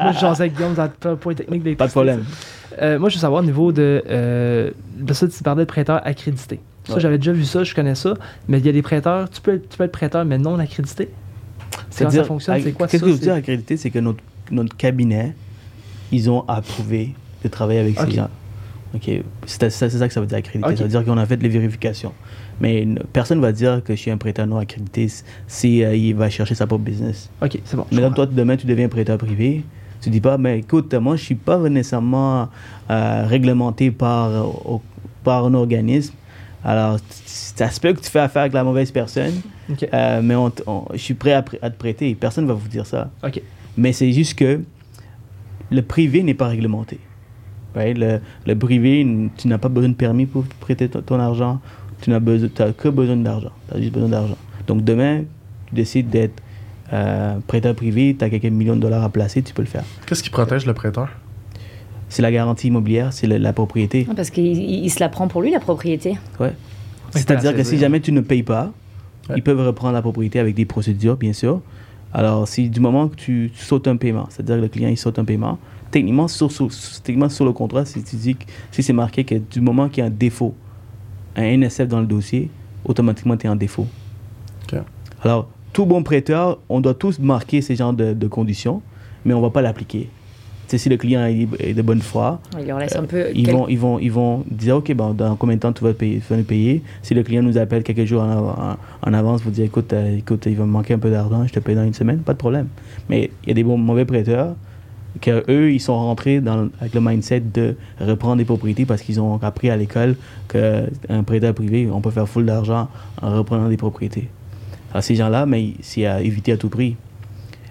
Moi, 0.04 0.12
je 0.14 0.20
jasais 0.20 0.44
avec 0.44 0.56
Guillaume 0.56 0.74
dans 0.76 0.90
le 1.12 1.16
point 1.18 1.34
technique 1.34 1.64
des 1.64 1.76
Pas 1.76 1.88
de 1.88 1.92
problème. 1.92 2.24
Euh, 2.80 3.00
moi, 3.00 3.10
je 3.10 3.16
veux 3.16 3.22
savoir 3.22 3.42
au 3.42 3.46
niveau 3.46 3.72
de. 3.72 4.04
Euh, 4.08 4.70
de 5.00 5.14
ça, 5.14 5.28
tu 5.28 5.42
parlais 5.42 5.64
de 5.64 5.68
prêteurs 5.68 6.00
accrédités. 6.06 6.60
Ça, 6.84 6.94
Ouais. 6.94 7.00
j'avais 7.00 7.18
déjà 7.18 7.32
vu 7.32 7.44
ça, 7.44 7.64
je 7.64 7.74
connais 7.74 7.96
ça. 7.96 8.14
Mais 8.48 8.60
il 8.60 8.66
y 8.66 8.70
a 8.70 8.72
des 8.72 8.84
prêteurs, 8.84 9.28
tu 9.32 9.42
peux, 9.42 9.56
être- 9.56 9.68
tu 9.70 9.78
peux 9.78 9.84
être 9.86 9.92
prêteur, 9.92 10.24
mais 10.26 10.38
non 10.38 10.60
accrédité? 10.60 11.10
C'est 11.90 12.06
comment 12.06 12.16
ça 12.16 12.24
fonctionne? 12.24 12.62
C'est 12.62 12.72
quoi 12.74 12.88
Qu'est-ce 12.88 13.00
ça? 13.04 13.06
que 13.06 13.08
je 13.08 13.12
veux 13.14 13.18
C'est- 13.18 13.26
dire 13.26 13.34
accrédité, 13.34 13.78
c'est 13.78 13.90
que 13.90 13.98
notre, 14.00 14.20
notre 14.52 14.78
cabinet, 14.78 15.34
ils 16.12 16.30
ont 16.30 16.46
approuvé 16.48 17.16
de 17.44 17.50
travailler 17.50 17.80
avec 17.80 18.00
ces 18.00 18.12
gens. 18.12 18.30
Ok, 18.96 19.10
c'est 19.46 19.70
ça 19.70 19.90
que 20.08 20.14
ça 20.14 20.22
veut 20.22 20.28
dire 20.28 20.38
accrédité. 20.38 20.70
Ok. 20.72 20.78
Ça 20.78 20.84
veut 20.84 20.90
dire 20.90 21.04
qu'on 21.06 21.18
a 21.18 21.26
fait 21.26 21.42
les 21.42 21.50
vérifications. 21.50 22.14
Mais 22.62 22.88
personne 23.14 23.38
ne 23.38 23.44
va 23.44 23.52
dire 23.52 23.84
que 23.84 23.94
je 23.96 24.00
suis 24.00 24.12
un 24.12 24.18
prêteur 24.18 24.48
non 24.48 24.58
accrédité 24.58 25.08
si 25.48 25.84
euh, 25.84 25.96
il 25.96 26.16
va 26.16 26.30
chercher 26.30 26.56
sa 26.56 26.66
propre 26.68 26.84
business. 26.86 27.30
Ok, 27.42 27.60
c'est 27.66 27.76
bon. 27.78 27.86
comprends. 28.08 28.16
toi, 28.16 28.26
demain, 28.28 28.56
tu 28.58 28.66
deviens 28.66 28.88
prêteur 28.88 29.18
privé, 29.18 29.64
tu 30.02 30.10
dis 30.10 30.22
pas, 30.22 30.38
mais 30.38 30.60
écoute, 30.60 30.94
moi, 30.96 31.16
je 31.18 31.24
suis 31.24 31.36
pas 31.36 31.58
nécessairement 31.70 32.50
euh, 32.90 33.26
réglementé 33.28 33.92
par, 33.92 34.30
euh, 34.30 34.42
au- 34.44 34.82
par 35.24 35.46
un 35.46 35.54
organisme. 35.54 36.14
Alors, 36.64 36.98
ça 37.26 37.70
se 37.70 37.80
peut 37.80 37.94
que 37.94 38.00
tu 38.02 38.10
fais 38.10 38.20
affaire 38.20 38.42
avec 38.44 38.54
la 38.54 38.64
mauvaise 38.64 38.92
personne, 38.92 39.34
euh, 39.94 40.22
mais 40.24 40.36
on 40.36 40.50
t- 40.50 40.64
on- 40.66 40.86
je 40.94 40.98
suis 40.98 41.14
prêt 41.14 41.34
à, 41.34 41.44
à 41.62 41.70
te 41.70 41.78
prêter. 41.78 42.16
Personne 42.16 42.46
ne 42.46 42.50
va 42.50 42.56
vous 42.56 42.68
dire 42.70 42.86
ça. 42.86 43.10
Mais 43.78 43.94
c'est 43.94 44.12
juste 44.12 44.36
que 44.36 44.62
le 45.70 45.82
privé 45.82 46.24
n'est 46.24 46.34
pas 46.34 46.48
réglementé. 46.48 47.00
Right? 47.78 47.98
Le, 47.98 48.20
le 48.46 48.56
privé, 48.58 49.06
tu 49.38 49.48
n'as 49.48 49.58
pas 49.58 49.70
besoin 49.70 49.90
de 49.90 49.94
permis 49.96 50.26
pour 50.26 50.44
prêter 50.60 50.90
ton, 50.90 51.02
ton 51.02 51.20
argent. 51.20 51.62
Tu 52.02 52.10
n'as 52.10 52.20
besoin, 52.20 52.50
t'as 52.54 52.72
que 52.74 52.90
besoin 52.90 53.16
d'argent. 53.18 53.52
Tu 53.70 53.78
as 53.78 53.82
juste 53.82 53.94
besoin 53.94 54.10
d'argent. 54.10 54.38
Donc 54.68 54.84
demain, 54.84 55.24
tu 55.68 55.76
décides 55.76 56.10
d'être 56.10 56.42
euh, 56.94 57.38
prêteur 57.48 57.76
privé, 57.76 58.16
tu 58.18 58.24
as 58.26 58.30
quelques 58.30 58.46
millions 58.46 58.76
de 58.76 58.82
dollars 58.82 59.04
à 59.04 59.10
placer, 59.10 59.42
tu 59.42 59.54
peux 59.54 59.62
le 59.62 59.68
faire. 59.68 59.84
Qu'est-ce 60.06 60.24
qui 60.24 60.30
protège 60.30 60.66
le 60.66 60.74
prêteur? 60.74 61.10
C'est 62.10 62.22
la 62.22 62.32
garantie 62.32 62.68
immobilière, 62.68 63.12
c'est 63.14 63.28
la, 63.28 63.38
la 63.38 63.52
propriété. 63.54 64.08
Ah, 64.10 64.14
Parce 64.16 64.30
qu'il 64.30 64.46
il- 64.46 64.86
il 64.86 64.90
se 64.90 65.00
la 65.00 65.10
prend 65.10 65.28
pour 65.28 65.42
lui, 65.42 65.52
la 65.52 65.60
propriété. 65.60 66.18
Ouais. 66.40 66.54
C'est-à-dire 67.12 67.52
c'est 67.52 67.58
que 67.58 67.64
si 67.64 67.78
jamais 67.78 68.00
tu 68.00 68.12
ne 68.12 68.22
payes 68.22 68.44
pas, 68.44 68.72
Ouais. 69.30 69.36
ils 69.38 69.44
peuvent 69.44 69.60
reprendre 69.60 69.94
la 69.94 70.02
propriété 70.02 70.40
avec 70.40 70.56
des 70.56 70.64
procédures, 70.64 71.18
bien 71.18 71.34
sûr. 71.34 71.60
Alors, 72.14 72.48
si 72.48 72.70
du 72.70 72.80
moment 72.80 73.10
que 73.10 73.16
tu 73.18 73.52
sautes 73.56 73.90
un 73.90 73.98
paiement, 73.98 74.26
c'est-à-dire 74.30 74.56
que 74.56 74.62
le 74.62 74.68
client 74.70 74.88
il 74.88 74.98
saute 74.98 75.20
un 75.20 75.26
paiement, 75.26 75.60
techniquement 75.92 76.28
sur, 76.28 76.52
sur- 76.52 76.70
techniquement, 77.04 77.30
sur 77.30 77.46
le 77.46 77.52
contrat, 77.54 77.86
si 77.86 78.04
tu 78.04 78.16
dis 78.16 78.36
que, 78.36 78.46
si 78.72 78.84
c'est 78.84 78.94
marqué 78.94 79.24
que 79.24 79.36
du 79.36 79.62
moment 79.62 79.90
qu'il 79.90 80.00
y 80.00 80.04
a 80.04 80.08
un 80.08 80.14
défaut, 80.14 80.54
un 81.36 81.44
NSF 81.58 81.88
dans 81.88 82.00
le 82.00 82.08
dossier, 82.08 82.50
automatiquement 82.86 83.38
tu 83.38 83.48
es 83.48 83.50
en 83.50 83.56
défaut. 83.56 83.88
Alors, 85.24 85.50
tout 85.74 85.86
bon 85.86 86.04
prêteur, 86.04 86.60
on 86.70 86.80
doit 86.82 86.94
tous 86.94 87.20
marquer 87.20 87.62
ces 87.62 87.76
genres 87.76 87.94
de, 87.94 88.14
de 88.14 88.28
conditions, 88.28 88.82
mais 89.26 89.34
on 89.34 89.38
ne 89.38 89.44
va 89.44 89.50
pas 89.50 89.62
l'appliquer. 89.62 90.10
Sais, 90.68 90.78
si 90.78 90.90
le 90.90 90.98
client 90.98 91.26
est 91.26 91.74
de 91.74 91.82
bonne 91.82 92.02
foi, 92.02 92.42
Il 92.60 92.68
leur 92.68 92.78
laisse 92.78 92.96
un 92.98 93.04
peu. 93.06 93.18
Euh, 93.18 93.32
ils 93.34 93.46
quel- 93.46 93.56
vont, 93.56 93.68
ils, 93.70 93.80
vont, 93.80 94.00
ils 94.00 94.12
vont 94.12 94.44
dire, 94.52 94.76
OK, 94.78 94.94
bon, 94.94 95.14
dans 95.14 95.38
combien 95.38 95.56
de 95.56 95.62
temps 95.62 95.72
tu 95.72 95.82
vas, 95.82 95.94
payer, 95.94 96.18
tu 96.20 96.26
vas 96.30 96.36
nous 96.38 96.44
payer? 96.44 96.84
Si 97.02 97.14
le 97.14 97.24
client 97.24 97.42
nous 97.42 97.58
appelle 97.58 97.84
quelques 97.84 98.04
jours 98.04 98.22
en, 98.22 98.30
av- 98.30 98.78
en- 99.04 99.10
en 99.10 99.14
avance 99.14 99.42
pour 99.44 99.52
dire, 99.52 99.64
écoute, 99.64 99.94
euh, 99.94 100.18
écoute, 100.18 100.46
il 100.46 100.58
va 100.58 100.66
me 100.66 100.72
manquer 100.72 100.94
un 100.96 101.00
peu 101.00 101.10
d'argent, 101.10 101.48
je 101.48 101.54
te 101.54 101.60
paye 101.60 101.74
dans 101.76 101.86
une 101.86 101.94
semaine, 101.94 102.20
pas 102.20 102.34
de 102.34 102.38
problème. 102.38 102.68
Mais 103.08 103.32
il 103.44 103.48
y 103.48 103.52
a 103.52 103.54
des 103.54 103.64
bons, 103.64 103.78
mauvais 103.78 104.04
prêteurs 104.04 104.56
que 105.22 105.44
eux, 105.50 105.72
ils 105.72 105.80
sont 105.80 105.96
rentrés 105.96 106.42
avec 106.80 106.94
le 106.94 107.02
mindset 107.02 107.42
de 107.42 107.76
reprendre 108.00 108.38
des 108.38 108.46
propriétés 108.46 108.86
parce 108.86 109.02
qu'ils 109.02 109.20
ont 109.20 109.42
appris 109.42 109.70
à 109.70 109.78
l'école 109.78 110.16
qu'un 110.48 111.24
prêteur 111.24 111.54
privé, 111.54 111.90
on 111.92 112.02
peut 112.02 112.12
faire 112.12 112.28
full 112.28 112.46
d'argent 112.46 112.88
en 113.22 113.38
reprenant 113.38 113.70
des 113.70 113.78
propriétés. 113.78 114.30
Alors 114.92 115.04
ces 115.04 115.16
gens-là, 115.16 115.46
mais 115.46 115.74
c'est 115.82 116.06
à 116.06 116.22
éviter 116.22 116.54
à 116.54 116.58
tout 116.58 116.70
prix. 116.70 116.96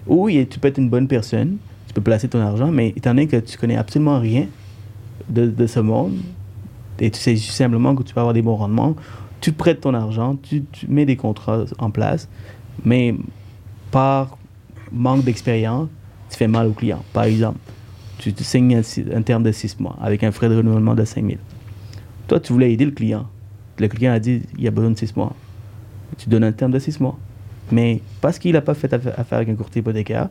Ou 0.07 0.29
tu 0.29 0.59
peux 0.59 0.67
être 0.67 0.77
une 0.77 0.89
bonne 0.89 1.07
personne, 1.07 1.57
tu 1.87 1.93
peux 1.93 2.01
placer 2.01 2.27
ton 2.27 2.39
argent, 2.39 2.67
mais 2.67 2.89
étant 2.95 3.11
donné 3.11 3.27
que 3.27 3.37
tu 3.37 3.57
connais 3.57 3.75
absolument 3.75 4.19
rien 4.19 4.47
de, 5.29 5.67
ce 5.67 5.79
monde, 5.79 6.17
et 6.99 7.11
tu 7.11 7.19
sais 7.19 7.35
simplement 7.35 7.93
que 7.95 8.03
tu 8.03 8.13
vas 8.13 8.21
avoir 8.21 8.33
des 8.33 8.41
bons 8.41 8.55
rendements, 8.55 8.95
tu 9.41 9.51
prêtes 9.51 9.81
ton 9.81 9.93
argent, 9.93 10.37
tu 10.41 10.63
mets 10.87 11.05
des 11.05 11.17
contrats 11.17 11.65
en 11.79 11.91
place, 11.91 12.29
mais 12.85 13.13
par 13.91 14.37
manque 14.91 15.23
d'expérience, 15.25 15.89
tu 16.29 16.37
fais 16.37 16.47
mal 16.47 16.67
au 16.67 16.71
client. 16.73 17.03
Par 17.13 17.23
exemple, 17.23 17.59
tu 18.17 18.33
te 18.33 18.43
signes 18.43 18.81
un, 19.13 19.21
terme 19.21 19.43
de 19.43 19.51
6 19.51 19.79
mois 19.79 19.95
avec 20.01 20.23
un 20.23 20.31
frais 20.31 20.49
de 20.49 20.57
renouvellement 20.57 20.95
de 20.95 21.05
5 21.05 21.23
000. 21.25 21.37
Toi, 22.27 22.39
tu 22.39 22.53
voulais 22.53 22.71
aider 22.73 22.85
le 22.85 22.91
client. 22.91 23.27
Le 23.77 23.87
client 23.87 24.11
a 24.13 24.19
dit 24.19 24.41
il 24.57 24.63
y 24.63 24.67
a 24.67 24.71
besoin 24.71 24.91
de 24.91 24.97
6 24.97 25.15
mois. 25.15 25.33
Tu 26.17 26.29
donnes 26.29 26.43
un 26.43 26.51
terme 26.51 26.71
de 26.71 26.79
6 26.79 26.99
mois. 26.99 27.17
Mais 27.71 28.01
parce 28.21 28.39
qu'il 28.39 28.53
n'a 28.53 28.61
pas 28.61 28.73
fait 28.73 28.91
affaire 28.93 29.37
avec 29.37 29.49
un 29.49 29.55
courtier 29.55 29.81
hypothécaire, 29.81 30.29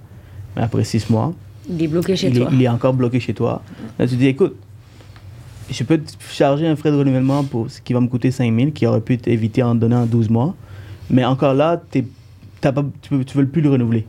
mais 0.57 0.63
après 0.63 0.85
6 0.85 1.11
mois, 1.11 1.35
Il 1.69 1.83
est 1.83 1.89
bloqué 1.89 2.17
chez 2.17 2.29
il, 2.29 2.39
toi. 2.39 2.49
Est, 2.51 2.55
il 2.55 2.63
est 2.63 2.69
encore 2.69 2.95
bloqué 2.95 3.21
chez 3.21 3.35
toi. 3.35 3.63
Là, 3.99 4.07
tu 4.07 4.17
dis, 4.17 4.27
écoute, 4.27 4.57
je 5.71 5.83
peux 5.85 5.99
te 5.99 6.13
charger 6.33 6.67
un 6.67 6.77
frais 6.77 6.91
de 6.91 6.97
renouvellement 6.97 7.45
pour 7.45 7.71
ce 7.71 7.81
qui 7.81 7.93
va 7.93 8.01
me 8.01 8.07
coûter 8.09 8.31
5 8.31 8.55
000, 8.55 8.71
qui 8.71 8.87
aurait 8.87 9.01
pu 9.01 9.19
t'éviter 9.19 9.63
en 9.63 9.75
donnant 9.75 10.07
12 10.07 10.31
mois. 10.31 10.55
Mais 11.11 11.25
encore 11.25 11.55
là, 11.55 11.81
t'es- 11.91 12.07
t'as 12.61 12.73
pas, 12.73 12.85
tu 13.03 13.15
ne 13.15 13.19
veux 13.19 13.47
plus 13.47 13.63
le 13.63 13.71
renouveler. 13.71 14.07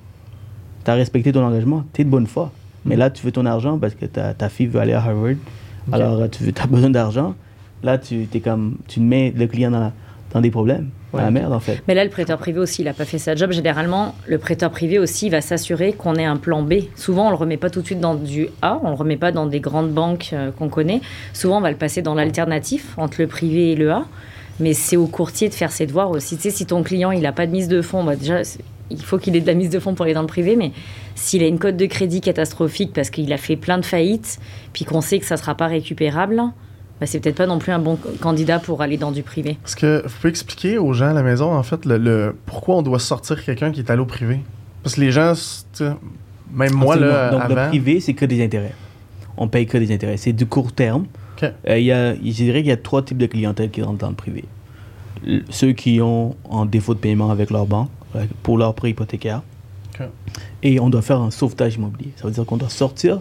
Tu 0.87 0.91
as 0.91 0.95
respecté 0.95 1.33
ton 1.33 1.43
engagement, 1.43 1.83
tu 1.91 1.99
es 1.99 2.05
de 2.05 2.09
bonne 2.09 2.27
foi. 2.27 2.49
Mais 2.85 2.95
là, 2.95 3.09
tu 3.09 3.25
veux 3.25 3.33
ton 3.33 3.45
argent 3.45 3.77
parce 3.77 3.93
que 3.93 4.05
ta, 4.05 4.33
ta 4.33 4.47
fille 4.47 4.67
veut 4.67 4.79
aller 4.79 4.93
à 4.93 5.01
Harvard. 5.01 5.35
Alors, 5.91 6.29
tu 6.29 6.45
as 6.63 6.65
besoin 6.65 6.89
d'argent. 6.89 7.35
Là, 7.83 7.97
tu, 7.97 8.25
es 8.33 8.39
comme, 8.39 8.77
tu 8.87 9.01
mets 9.01 9.33
le 9.35 9.47
client 9.47 9.69
dans 9.69 9.81
la, 9.81 9.91
dans 10.31 10.39
des 10.39 10.49
problèmes, 10.49 10.87
dans 11.11 11.19
la 11.19 11.29
merde 11.29 11.51
en 11.51 11.59
fait. 11.59 11.83
Mais 11.89 11.93
là, 11.93 12.05
le 12.05 12.09
prêteur 12.09 12.37
privé 12.37 12.57
aussi, 12.57 12.83
il 12.83 12.85
n'a 12.85 12.93
pas 12.93 13.03
fait 13.03 13.17
sa 13.17 13.35
job. 13.35 13.51
Généralement, 13.51 14.15
le 14.27 14.37
prêteur 14.37 14.71
privé 14.71 14.97
aussi 14.97 15.29
va 15.29 15.41
s'assurer 15.41 15.91
qu'on 15.91 16.15
ait 16.15 16.23
un 16.23 16.37
plan 16.37 16.63
B. 16.63 16.75
Souvent, 16.95 17.27
on 17.27 17.31
le 17.31 17.35
remet 17.35 17.57
pas 17.57 17.69
tout 17.69 17.81
de 17.81 17.85
suite 17.85 17.99
dans 17.99 18.15
du 18.15 18.47
A, 18.61 18.79
on 18.81 18.87
le 18.87 18.95
remet 18.95 19.17
pas 19.17 19.33
dans 19.33 19.45
des 19.45 19.59
grandes 19.59 19.91
banques 19.91 20.29
euh, 20.31 20.51
qu'on 20.51 20.69
connaît. 20.69 21.01
Souvent, 21.33 21.57
on 21.57 21.61
va 21.61 21.69
le 21.71 21.75
passer 21.75 22.01
dans 22.01 22.15
l'alternatif 22.15 22.97
entre 22.97 23.19
le 23.19 23.27
privé 23.27 23.73
et 23.73 23.75
le 23.75 23.91
A. 23.91 24.05
Mais 24.61 24.71
c'est 24.71 24.95
au 24.95 25.07
courtier 25.07 25.49
de 25.49 25.53
faire 25.53 25.73
ses 25.73 25.85
devoirs 25.85 26.11
aussi. 26.11 26.37
Tu 26.37 26.43
sais, 26.43 26.49
si 26.49 26.65
ton 26.65 26.81
client, 26.81 27.11
il 27.11 27.23
n'a 27.23 27.33
pas 27.33 27.45
de 27.45 27.51
mise 27.51 27.67
de 27.67 27.81
fonds, 27.81 28.05
bah 28.05 28.15
déjà, 28.15 28.41
il 28.89 29.01
faut 29.01 29.17
qu'il 29.17 29.35
ait 29.35 29.41
de 29.41 29.47
la 29.47 29.53
mise 29.53 29.69
de 29.69 29.79
fonds 29.79 29.93
pour 29.93 30.05
aller 30.05 30.13
dans 30.13 30.21
le 30.21 30.27
privé. 30.27 30.55
Mais 30.55 30.71
s'il 31.15 31.43
a 31.43 31.47
une 31.47 31.59
cote 31.59 31.77
de 31.77 31.85
crédit 31.85 32.21
catastrophique 32.21 32.91
parce 32.93 33.09
qu'il 33.09 33.31
a 33.33 33.37
fait 33.37 33.55
plein 33.55 33.77
de 33.77 33.85
faillites, 33.85 34.39
puis 34.73 34.85
qu'on 34.85 35.01
sait 35.01 35.19
que 35.19 35.25
ça 35.25 35.37
sera 35.37 35.55
pas 35.55 35.67
récupérable, 35.67 36.41
bah, 36.99 37.05
c'est 37.05 37.19
peut-être 37.19 37.35
pas 37.35 37.45
non 37.47 37.59
plus 37.59 37.71
un 37.71 37.79
bon 37.79 37.97
candidat 38.19 38.59
pour 38.59 38.81
aller 38.81 38.97
dans 38.97 39.11
du 39.11 39.21
privé. 39.23 39.57
Est-ce 39.65 39.75
que 39.75 40.01
vous 40.03 40.13
pouvez 40.15 40.29
expliquer 40.29 40.77
aux 40.77 40.93
gens 40.93 41.09
à 41.09 41.13
la 41.13 41.23
maison, 41.23 41.53
en 41.53 41.63
fait, 41.63 41.85
le, 41.85 41.97
le- 41.97 42.35
pourquoi 42.45 42.77
on 42.77 42.81
doit 42.81 42.99
sortir 42.99 43.43
quelqu'un 43.43 43.71
qui 43.71 43.81
est 43.81 43.91
allé 43.91 44.01
au 44.01 44.05
privé? 44.05 44.39
Parce 44.81 44.95
que 44.95 45.01
les 45.01 45.11
gens, 45.11 45.33
même 46.51 46.73
moi, 46.73 46.95
là. 46.95 47.29
Donc 47.29 47.49
le 47.49 47.67
privé, 47.67 47.99
c'est 47.99 48.13
que 48.13 48.25
des 48.25 48.43
intérêts. 48.43 48.73
On 49.37 49.47
paye 49.47 49.67
que 49.67 49.77
des 49.77 49.93
intérêts. 49.93 50.17
C'est 50.17 50.33
du 50.33 50.47
court 50.47 50.71
terme. 50.71 51.05
Ok. 51.37 51.51
Euh, 51.69 51.77
il 51.77 51.85
y 51.85 51.91
a, 51.91 52.15
je 52.15 52.19
dirais 52.19 52.61
qu'il 52.61 52.69
y 52.69 52.71
a 52.71 52.77
trois 52.77 53.03
types 53.03 53.19
de 53.19 53.27
clientèle 53.27 53.69
qui 53.69 53.83
rentrent 53.83 53.99
dans 53.99 54.09
le 54.09 54.15
privé. 54.15 54.45
Ceux 55.49 55.73
qui 55.73 55.99
ont 56.01 56.35
en 56.49 56.65
défaut 56.65 56.93
de 56.93 56.99
paiement 56.99 57.29
avec 57.29 57.51
leur 57.51 57.65
banque 57.65 57.89
pour 58.43 58.57
leur 58.57 58.73
prêt 58.73 58.91
hypothécaire. 58.91 59.41
Et 60.61 60.79
on 60.79 60.89
doit 60.89 61.01
faire 61.01 61.21
un 61.21 61.31
sauvetage 61.31 61.75
immobilier. 61.75 62.11
Ça 62.17 62.27
veut 62.27 62.33
dire 62.33 62.45
qu'on 62.45 62.57
doit 62.57 62.69
sortir, 62.69 63.19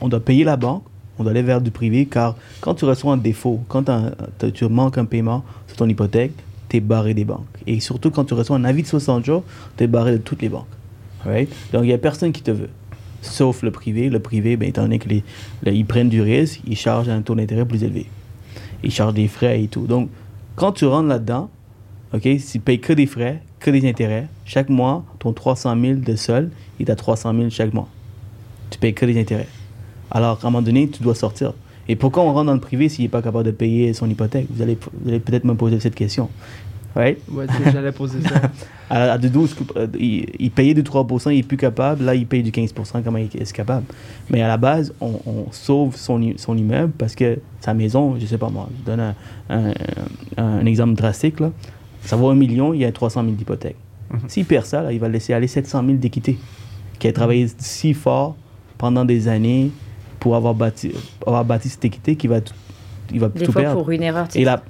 on 0.00 0.08
doit 0.08 0.20
payer 0.20 0.44
la 0.44 0.56
banque, 0.56 0.82
on 1.18 1.22
doit 1.22 1.30
aller 1.30 1.42
vers 1.42 1.60
du 1.60 1.70
privé, 1.70 2.06
car 2.06 2.36
quand 2.60 2.74
tu 2.74 2.84
reçois 2.84 3.12
un 3.12 3.16
défaut, 3.16 3.60
quand 3.68 3.84
tu 4.52 4.68
manques 4.68 4.98
un 4.98 5.04
paiement 5.04 5.44
sur 5.68 5.76
ton 5.76 5.88
hypothèque, 5.88 6.32
tu 6.68 6.78
es 6.78 6.80
barré 6.80 7.14
des 7.14 7.24
banques. 7.24 7.46
Et 7.66 7.78
surtout 7.80 8.10
quand 8.10 8.24
tu 8.24 8.34
reçois 8.34 8.56
un 8.56 8.64
avis 8.64 8.82
de 8.82 8.88
60 8.88 9.24
jours, 9.24 9.44
tu 9.76 9.84
es 9.84 9.86
barré 9.86 10.12
de 10.12 10.16
toutes 10.18 10.42
les 10.42 10.48
banques. 10.48 10.66
Right? 11.24 11.48
Donc 11.72 11.84
il 11.84 11.88
n'y 11.88 11.92
a 11.92 11.98
personne 11.98 12.32
qui 12.32 12.42
te 12.42 12.50
veut. 12.50 12.70
Sauf 13.22 13.62
le 13.62 13.70
privé. 13.70 14.10
Le 14.10 14.18
privé, 14.18 14.56
ben, 14.56 14.68
étant 14.68 14.82
donné 14.82 14.98
qu'ils 14.98 15.22
ils 15.64 15.86
prennent 15.86 16.10
du 16.10 16.20
risque, 16.20 16.60
ils 16.66 16.76
chargent 16.76 17.08
un 17.08 17.22
taux 17.22 17.34
d'intérêt 17.34 17.64
plus 17.64 17.82
élevé. 17.82 18.06
Ils 18.82 18.90
chargent 18.90 19.14
des 19.14 19.28
frais 19.28 19.62
et 19.62 19.68
tout. 19.68 19.86
Donc, 19.86 20.10
quand 20.56 20.72
tu 20.72 20.84
rentres 20.84 21.08
là-dedans, 21.08 21.48
OK, 22.12 22.22
tu 22.22 22.58
payes 22.60 22.80
que 22.80 22.92
des 22.92 23.06
frais, 23.06 23.42
que 23.64 23.70
des 23.70 23.88
intérêts, 23.88 24.26
chaque 24.44 24.68
mois, 24.68 25.04
ton 25.18 25.32
300 25.32 25.74
000 25.80 25.94
de 26.00 26.16
sol, 26.16 26.50
il 26.78 26.90
à 26.90 26.96
300 26.96 27.32
000 27.34 27.48
chaque 27.50 27.72
mois. 27.72 27.88
Tu 28.70 28.78
payes 28.78 28.92
que 28.92 29.06
des 29.06 29.18
intérêts. 29.18 29.48
Alors, 30.10 30.38
à 30.42 30.46
un 30.46 30.50
moment 30.50 30.60
donné, 30.62 30.86
tu 30.88 31.02
dois 31.02 31.14
sortir. 31.14 31.54
Et 31.88 31.96
pourquoi 31.96 32.22
on 32.24 32.32
rentre 32.32 32.46
dans 32.46 32.54
le 32.54 32.60
privé 32.60 32.88
s'il 32.90 33.04
n'est 33.04 33.08
pas 33.08 33.22
capable 33.22 33.44
de 33.44 33.50
payer 33.52 33.92
son 33.94 34.08
hypothèque? 34.08 34.46
Vous 34.50 34.60
allez, 34.62 34.76
vous 35.00 35.08
allez 35.08 35.18
peut-être 35.20 35.44
me 35.44 35.54
poser 35.54 35.80
cette 35.80 35.94
question. 35.94 36.28
Right? 36.94 37.18
Ouais, 37.30 37.46
j'allais 37.72 37.90
poser 37.92 38.20
ça. 38.20 38.40
À, 38.90 39.12
à 39.12 39.18
de 39.18 39.28
12, 39.28 39.56
euh, 39.76 39.86
il, 39.98 40.26
il 40.38 40.50
payait 40.50 40.74
du 40.74 40.82
3%, 40.82 41.32
il 41.32 41.38
est 41.38 41.42
plus 41.42 41.56
capable. 41.56 42.04
Là, 42.04 42.14
il 42.14 42.26
paye 42.26 42.42
du 42.42 42.50
15%, 42.50 43.02
comment 43.02 43.16
il 43.16 43.24
est 43.34 43.52
capable? 43.52 43.86
Mais 44.28 44.42
à 44.42 44.46
la 44.48 44.58
base, 44.58 44.92
on, 45.00 45.18
on 45.26 45.46
sauve 45.52 45.96
son, 45.96 46.20
son 46.36 46.56
immeuble 46.56 46.92
parce 46.98 47.14
que 47.14 47.38
sa 47.60 47.72
maison, 47.72 48.16
je 48.20 48.26
sais 48.26 48.36
pas 48.36 48.50
moi, 48.50 48.68
je 48.78 48.84
donne 48.84 49.00
un, 49.00 49.14
un- 49.48 49.72
un- 50.36 50.58
un 50.58 50.66
exemple 50.66 50.94
drastique. 50.94 51.40
Là. 51.40 51.50
Ça 52.04 52.16
vaut 52.16 52.28
un 52.28 52.34
million, 52.34 52.74
il 52.74 52.80
y 52.80 52.84
a 52.84 52.92
300 52.92 53.22
000 53.22 53.34
d'hypothèque. 53.34 53.76
S'il 54.28 54.44
perd 54.44 54.64
ça, 54.66 54.82
là, 54.82 54.92
il 54.92 55.00
va 55.00 55.08
laisser 55.08 55.32
aller 55.32 55.46
700 55.48 55.82
000 55.84 55.98
d'équité. 55.98 56.38
Qui 56.98 57.08
a 57.08 57.12
travaillé 57.12 57.48
si 57.58 57.94
fort 57.94 58.36
pendant 58.78 59.04
des 59.04 59.26
années 59.28 59.70
pour 60.20 60.36
avoir 60.36 60.54
bâti, 60.54 60.92
avoir 61.26 61.44
bâti 61.44 61.68
cette 61.68 61.84
équité 61.84 62.14
qui 62.16 62.28
va, 62.28 62.40
tout- 62.40 62.54
il 63.12 63.20
va 63.20 63.28
Des 63.28 63.44
tout 63.44 63.52
fois, 63.52 63.62
perdre. 63.62 63.78
pour 63.80 63.90
une 63.90 64.02
erreur, 64.02 64.28
Et 64.34 64.44
la, 64.44 64.62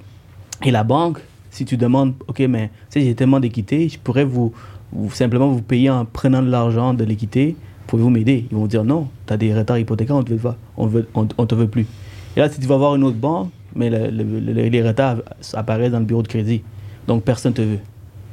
et 0.64 0.70
la 0.70 0.82
banque, 0.84 1.18
si 1.50 1.64
tu 1.64 1.76
demandes, 1.76 2.14
OK, 2.28 2.40
mais 2.48 2.68
tu 2.90 3.00
sais, 3.00 3.00
j'ai 3.02 3.14
tellement 3.14 3.38
d'équité, 3.40 3.88
je 3.88 3.98
pourrais 3.98 4.24
vous, 4.24 4.52
vous 4.92 5.10
simplement 5.10 5.48
vous 5.48 5.62
payer 5.62 5.90
en 5.90 6.04
prenant 6.04 6.42
de 6.42 6.48
l'argent 6.50 6.94
de 6.94 7.04
l'équité, 7.04 7.56
pouvez-vous 7.86 8.10
m'aider? 8.10 8.46
Ils 8.50 8.56
vont 8.56 8.66
dire 8.66 8.84
non, 8.84 9.08
tu 9.26 9.32
as 9.32 9.36
des 9.36 9.54
retards 9.54 9.78
hypothécaires, 9.78 10.16
on 10.16 10.20
ne 10.20 10.24
te 10.24 10.32
veut 10.32 10.38
pas, 10.38 10.56
on 10.76 10.86
veut, 10.86 11.06
on, 11.14 11.28
on 11.38 11.46
te 11.46 11.54
veut 11.54 11.68
plus. 11.68 11.86
Et 12.36 12.40
là, 12.40 12.48
si 12.48 12.58
tu 12.60 12.66
vas 12.66 12.76
voir 12.76 12.94
une 12.96 13.04
autre 13.04 13.16
banque, 13.18 13.50
mais 13.76 13.90
le- 13.90 14.10
le- 14.10 14.40
le- 14.40 14.68
les 14.68 14.82
retards 14.82 15.18
apparaissent 15.52 15.92
dans 15.92 15.98
le 16.00 16.04
bureau 16.04 16.22
de 16.22 16.28
crédit, 16.28 16.62
donc 17.06 17.22
personne 17.24 17.52
ne 17.52 17.56
te 17.56 17.62
veut. 17.62 17.78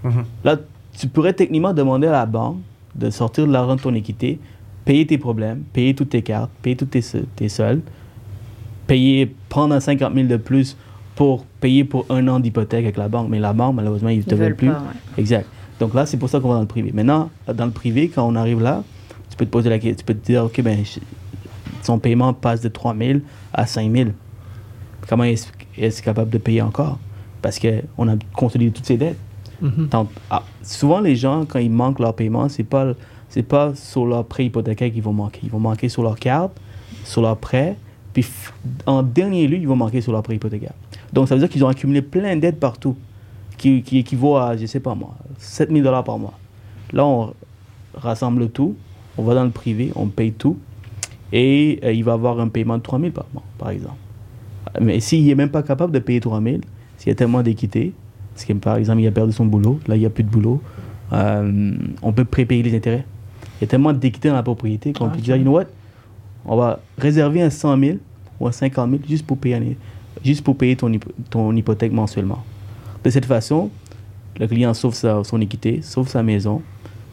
Mhm. 0.03 0.24
Là, 0.43 0.57
tu 0.97 1.07
pourrais 1.07 1.34
techniquement 1.34 1.74
demander 1.74 2.07
à 2.07 2.11
la 2.11 2.26
banque 2.26 2.57
de 2.95 3.09
sortir 3.09 3.47
de 3.47 3.51
l'argent 3.51 3.76
de 3.76 3.82
ton 3.82 3.93
équité, 3.93 4.39
payer 4.86 5.05
tes 5.07 5.17
problèmes, 5.17 5.61
payer 5.74 5.93
toutes 5.95 6.09
tes 6.09 6.22
cartes, 6.22 6.51
payer 6.61 6.76
tous 6.76 6.86
tes, 6.86 7.01
tes 7.36 7.49
soldes, 7.49 7.82
payer, 8.88 9.34
prendre 9.49 9.74
un 9.74 9.80
50 9.80 10.13
000 10.13 10.28
de 10.28 10.38
plus 10.38 10.76
pour 11.15 11.45
payer 11.59 11.84
pour 11.84 12.05
un 12.09 12.28
an 12.28 12.39
d'hypothèque 12.39 12.84
avec 12.84 12.97
la 12.97 13.07
banque. 13.07 13.30
Mais 13.30 13.39
la 13.39 13.53
banque, 13.53 13.76
malheureusement, 13.76 14.09
ils 14.09 14.19
ne 14.19 14.24
te 14.24 14.36
veulent 14.36 14.47
veulent 14.47 14.55
plus. 14.55 14.67
pas. 14.69 14.80
ouais. 14.80 15.19
Exact. 15.22 15.47
Donc 15.80 15.93
là, 15.93 16.05
c'est 16.05 16.17
pour 16.17 16.30
ça 16.30 16.39
qu'on 16.39 16.49
va 16.49 16.55
dans 16.55 16.61
le 16.61 16.67
privé. 16.67 16.91
Maintenant, 16.93 17.30
dans 17.53 17.65
le 17.65 17.72
privé, 17.72 18.09
quand 18.13 18.28
on 18.28 18.36
arrive 18.36 18.61
là, 18.61 18.84
tu 19.30 19.38
peux 19.38 19.45
te 19.45 19.49
poser 19.51 19.69
la 19.69 19.80
question, 19.80 19.97
tu 19.97 20.03
peux 20.05 20.13
te 20.19 20.26
dire, 20.26 20.43
OK, 20.45 20.61
ben, 20.61 20.80
je- 20.84 20.99
son 21.84 21.97
paiement 21.99 22.34
passe 22.34 22.61
de 22.61 22.69
3 22.69 22.95
000 22.95 23.19
à 23.53 23.65
5 23.65 23.91
000. 23.91 24.09
Comment 25.07 25.24
est-ce 25.24 25.47
est 25.78 26.01
capable 26.03 26.30
de 26.30 26.38
payer 26.38 26.61
encore? 26.61 26.99
Parce 27.42 27.60
qu'on 27.60 28.08
a 28.08 28.16
consolidé 28.34 28.72
toutes 28.72 28.86
ses 28.86 28.98
dettes. 28.98 29.18
Mhm. 29.62 29.88
Tant- 29.89 30.08
ah, 30.30 30.44
souvent, 30.64 31.00
les 31.00 31.16
gens, 31.16 31.46
quand 31.46 31.60
ils 31.60 31.72
manquent 31.72 32.00
leur 32.00 32.16
paiement, 32.16 32.50
c'est 32.50 32.64
pas, 32.64 32.94
c'est 33.30 33.44
pas 33.44 33.74
sur 33.76 34.06
leur 34.06 34.26
prêt 34.26 34.46
hypothécaire 34.46 34.92
qu'ils 34.92 35.04
vont 35.04 35.14
manquer. 35.14 35.42
Ils 35.44 35.52
vont 35.52 35.60
manquer 35.60 35.89
sur 35.89 36.04
leur 36.04 36.18
carte, 36.18 36.52
sur 37.04 37.22
leur 37.22 37.38
prêt, 37.38 37.78
puis 38.14 38.26
en 38.86 39.04
dernier 39.04 39.48
lieu, 39.48 39.58
ils 39.58 39.68
vont 39.68 39.76
manquer 39.76 40.02
sur 40.02 40.12
leur 40.12 40.24
prêt 40.24 40.36
hypothécaire. 40.36 40.74
Donc, 41.14 41.28
ça 41.28 41.36
veut 41.36 41.39
dire 41.42 41.50
qu'ils 41.50 41.64
ont 41.64 41.68
accumulé 41.68 42.02
plein 42.02 42.36
de 42.36 42.42
dettes 42.42 42.60
partout, 42.60 42.96
qui, 43.58 43.84
qui 43.84 44.00
équivaut 44.00 44.38
à, 44.38 44.58
je 44.58 44.66
sais 44.66 44.80
pas 44.80 44.96
moi, 44.96 45.16
7000 45.38 45.84
dollars 45.84 46.04
par 46.04 46.18
mois. 46.18 46.34
Là, 46.94 47.06
on 47.06 47.34
rassemble 47.96 48.50
tout, 48.50 48.76
on 49.18 49.24
va 49.24 49.36
dans 49.36 49.44
le 49.44 49.50
privé, 49.52 49.92
on 49.96 50.08
paye 50.08 50.32
tout, 50.32 50.58
et 51.34 51.80
euh, 51.84 51.94
il 51.94 52.04
va 52.04 52.14
avoir 52.14 52.39
un 52.39 52.48
paiement 52.48 52.78
de 52.78 52.84
3000 52.84 53.12
par 53.12 53.26
mois, 53.34 53.44
par 53.58 53.70
exemple. 53.70 53.96
Mais 54.80 55.00
s'il 55.00 55.26
n'est 55.26 55.36
même 55.36 55.50
pas 55.50 55.64
capable 55.64 55.92
de 55.94 56.00
payer 56.00 56.20
3000, 56.20 56.62
s'il 57.02 57.10
y 57.10 57.12
a 57.12 57.16
tellement 57.16 57.41
d'équité, 57.41 57.93
parce 58.36 58.45
que 58.45 58.54
par 58.54 58.76
exemple, 58.76 59.02
il 59.02 59.08
a 59.08 59.12
perdu 59.12 59.34
son 59.34 59.45
boulot, 59.47 59.80
là, 59.88 59.95
il 59.95 59.99
n'y 59.99 60.06
a 60.06 60.10
plus 60.12 60.24
de 60.24 60.30
boulot, 60.30 60.62
euh, 61.14 61.72
on 62.04 62.14
peut 62.14 62.26
prépayer 62.26 62.62
les 62.62 62.76
intérêts. 62.76 63.06
Il 63.60 63.62
y 63.62 63.64
a 63.64 63.68
tellement 63.68 63.91
d'équité 63.91 64.30
dans 64.30 64.36
la 64.36 64.43
propriété 64.43 64.93
qu'on 64.93 65.08
Ah, 65.08 65.10
peut 65.10 65.20
dire, 65.22 65.36
you 65.36 65.41
know 65.41 65.54
what, 65.54 65.66
on 66.45 66.56
va 66.58 66.80
réserver 66.99 67.41
un 67.41 67.49
100 67.49 67.78
000 67.80 67.97
ou 68.39 68.47
un 68.47 68.52
50 68.52 68.89
000 68.91 69.02
juste 69.10 69.26
pour 69.26 69.38
payer, 69.38 69.78
juste 70.24 70.43
pour 70.43 70.56
payer 70.56 70.76
ton, 70.76 70.89
hypo- 70.91 71.12
ton 71.32 71.56
hypothèque 71.56 71.91
mensuellement. 71.91 72.43
De 73.04 73.10
cette 73.10 73.26
façon, 73.26 73.72
le 74.39 74.47
client 74.47 74.74
sauve 74.76 74.93
sa- 74.93 75.24
son 75.24 75.41
équité, 75.41 75.82
sauve 75.82 76.08
sa 76.08 76.22
maison. 76.22 76.62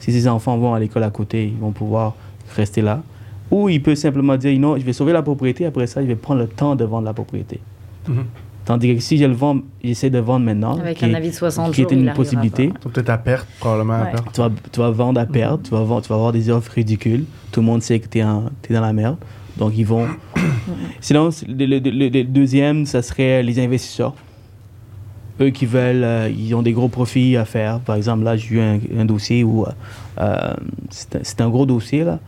Si 0.01 0.13
ses 0.13 0.29
enfants 0.29 0.57
vont 0.59 0.75
à 0.75 0.79
l'école 0.81 1.03
à 1.03 1.11
côté, 1.11 1.47
ils 1.49 1.59
vont 1.59 1.73
pouvoir 1.73 2.15
rester 2.55 2.83
là. 2.83 3.03
Ou 3.51 3.69
il 3.71 3.83
peut 3.83 3.95
simplement 3.95 4.37
dire, 4.37 4.59
non, 4.61 4.77
je 4.77 4.85
vais 4.85 4.93
sauver 4.93 5.13
la 5.15 5.23
propriété, 5.23 5.65
après 5.67 5.87
ça, 5.87 6.03
je 6.03 6.07
vais 6.07 6.15
prendre 6.15 6.41
le 6.43 6.47
temps 6.49 6.77
de 6.77 6.85
vendre 6.85 7.07
la 7.07 7.15
propriété. 7.15 7.59
Mhm. 8.07 8.25
Tandis 8.69 8.95
que 8.97 9.01
si 9.01 9.17
je 9.17 9.25
le 9.25 9.33
vends, 9.33 9.61
j'essaie 9.83 10.11
de 10.11 10.19
vendre 10.19 10.45
maintenant, 10.45 10.77
Avec 10.79 10.99
qui 10.99 11.07
un 11.07 11.09
est- 11.09 11.15
avis 11.15 11.31
de 11.31 11.35
60 11.35 11.73
qui 11.73 11.81
est 11.81 11.85
jours, 11.85 11.93
il 11.95 12.07
une 12.07 12.13
possibilité, 12.13 12.71
peut-être 12.83 13.09
à 13.09 13.17
perte, 13.17 13.49
probablement 13.61 13.95
à 13.95 14.03
Ouais. 14.05 14.11
perte. 14.11 14.27
tu 14.35 14.41
vas, 14.43 14.51
tu 14.71 14.81
vas 14.81 14.91
vendre 14.91 15.19
à 15.19 15.25
perte, 15.25 15.63
tu, 15.63 15.71
vas 15.71 15.83
vendre- 15.85 16.03
tu 16.03 16.09
vas 16.11 16.17
avoir 16.17 16.33
des 16.33 16.51
offres 16.51 16.73
ridicules. 16.73 17.25
Tout 17.51 17.61
le 17.61 17.67
monde 17.67 17.81
sait 17.83 17.99
que 17.99 18.09
tu 18.09 18.19
es, 18.19 18.23
dans 18.23 18.51
la 18.83 18.93
merde. 18.93 19.17
Donc, 19.57 19.73
ils 19.75 19.87
vont. 19.87 20.07
Sinon, 21.01 21.31
le, 21.49 21.65
le- 21.65 21.79
le- 21.79 22.09
le 22.11 22.25
deuxième, 22.25 22.85
ça 22.85 23.01
serait 23.01 23.43
les 23.43 23.59
investisseurs. 23.59 24.13
Eux 25.41 25.49
qui 25.49 25.65
veulent, 25.65 26.05
euh, 26.05 26.29
ils 26.29 26.55
ont 26.55 26.61
des 26.63 26.73
gros 26.73 26.89
profits 26.89 27.39
à 27.39 27.47
faire. 27.47 27.81
Par 27.81 27.97
exemple, 27.97 28.23
là, 28.25 28.37
j'ai 28.37 28.57
eu 28.57 28.61
un, 28.61 28.79
un 28.99 29.05
dossier 29.07 29.45
où 29.45 29.65
euh, 29.65 30.55
c'est 30.91 31.17
un- 31.17 31.21
c'est 31.23 31.41
un 31.41 31.49
gros 31.49 31.65
dossier. 31.65 32.05
là. 32.05 32.19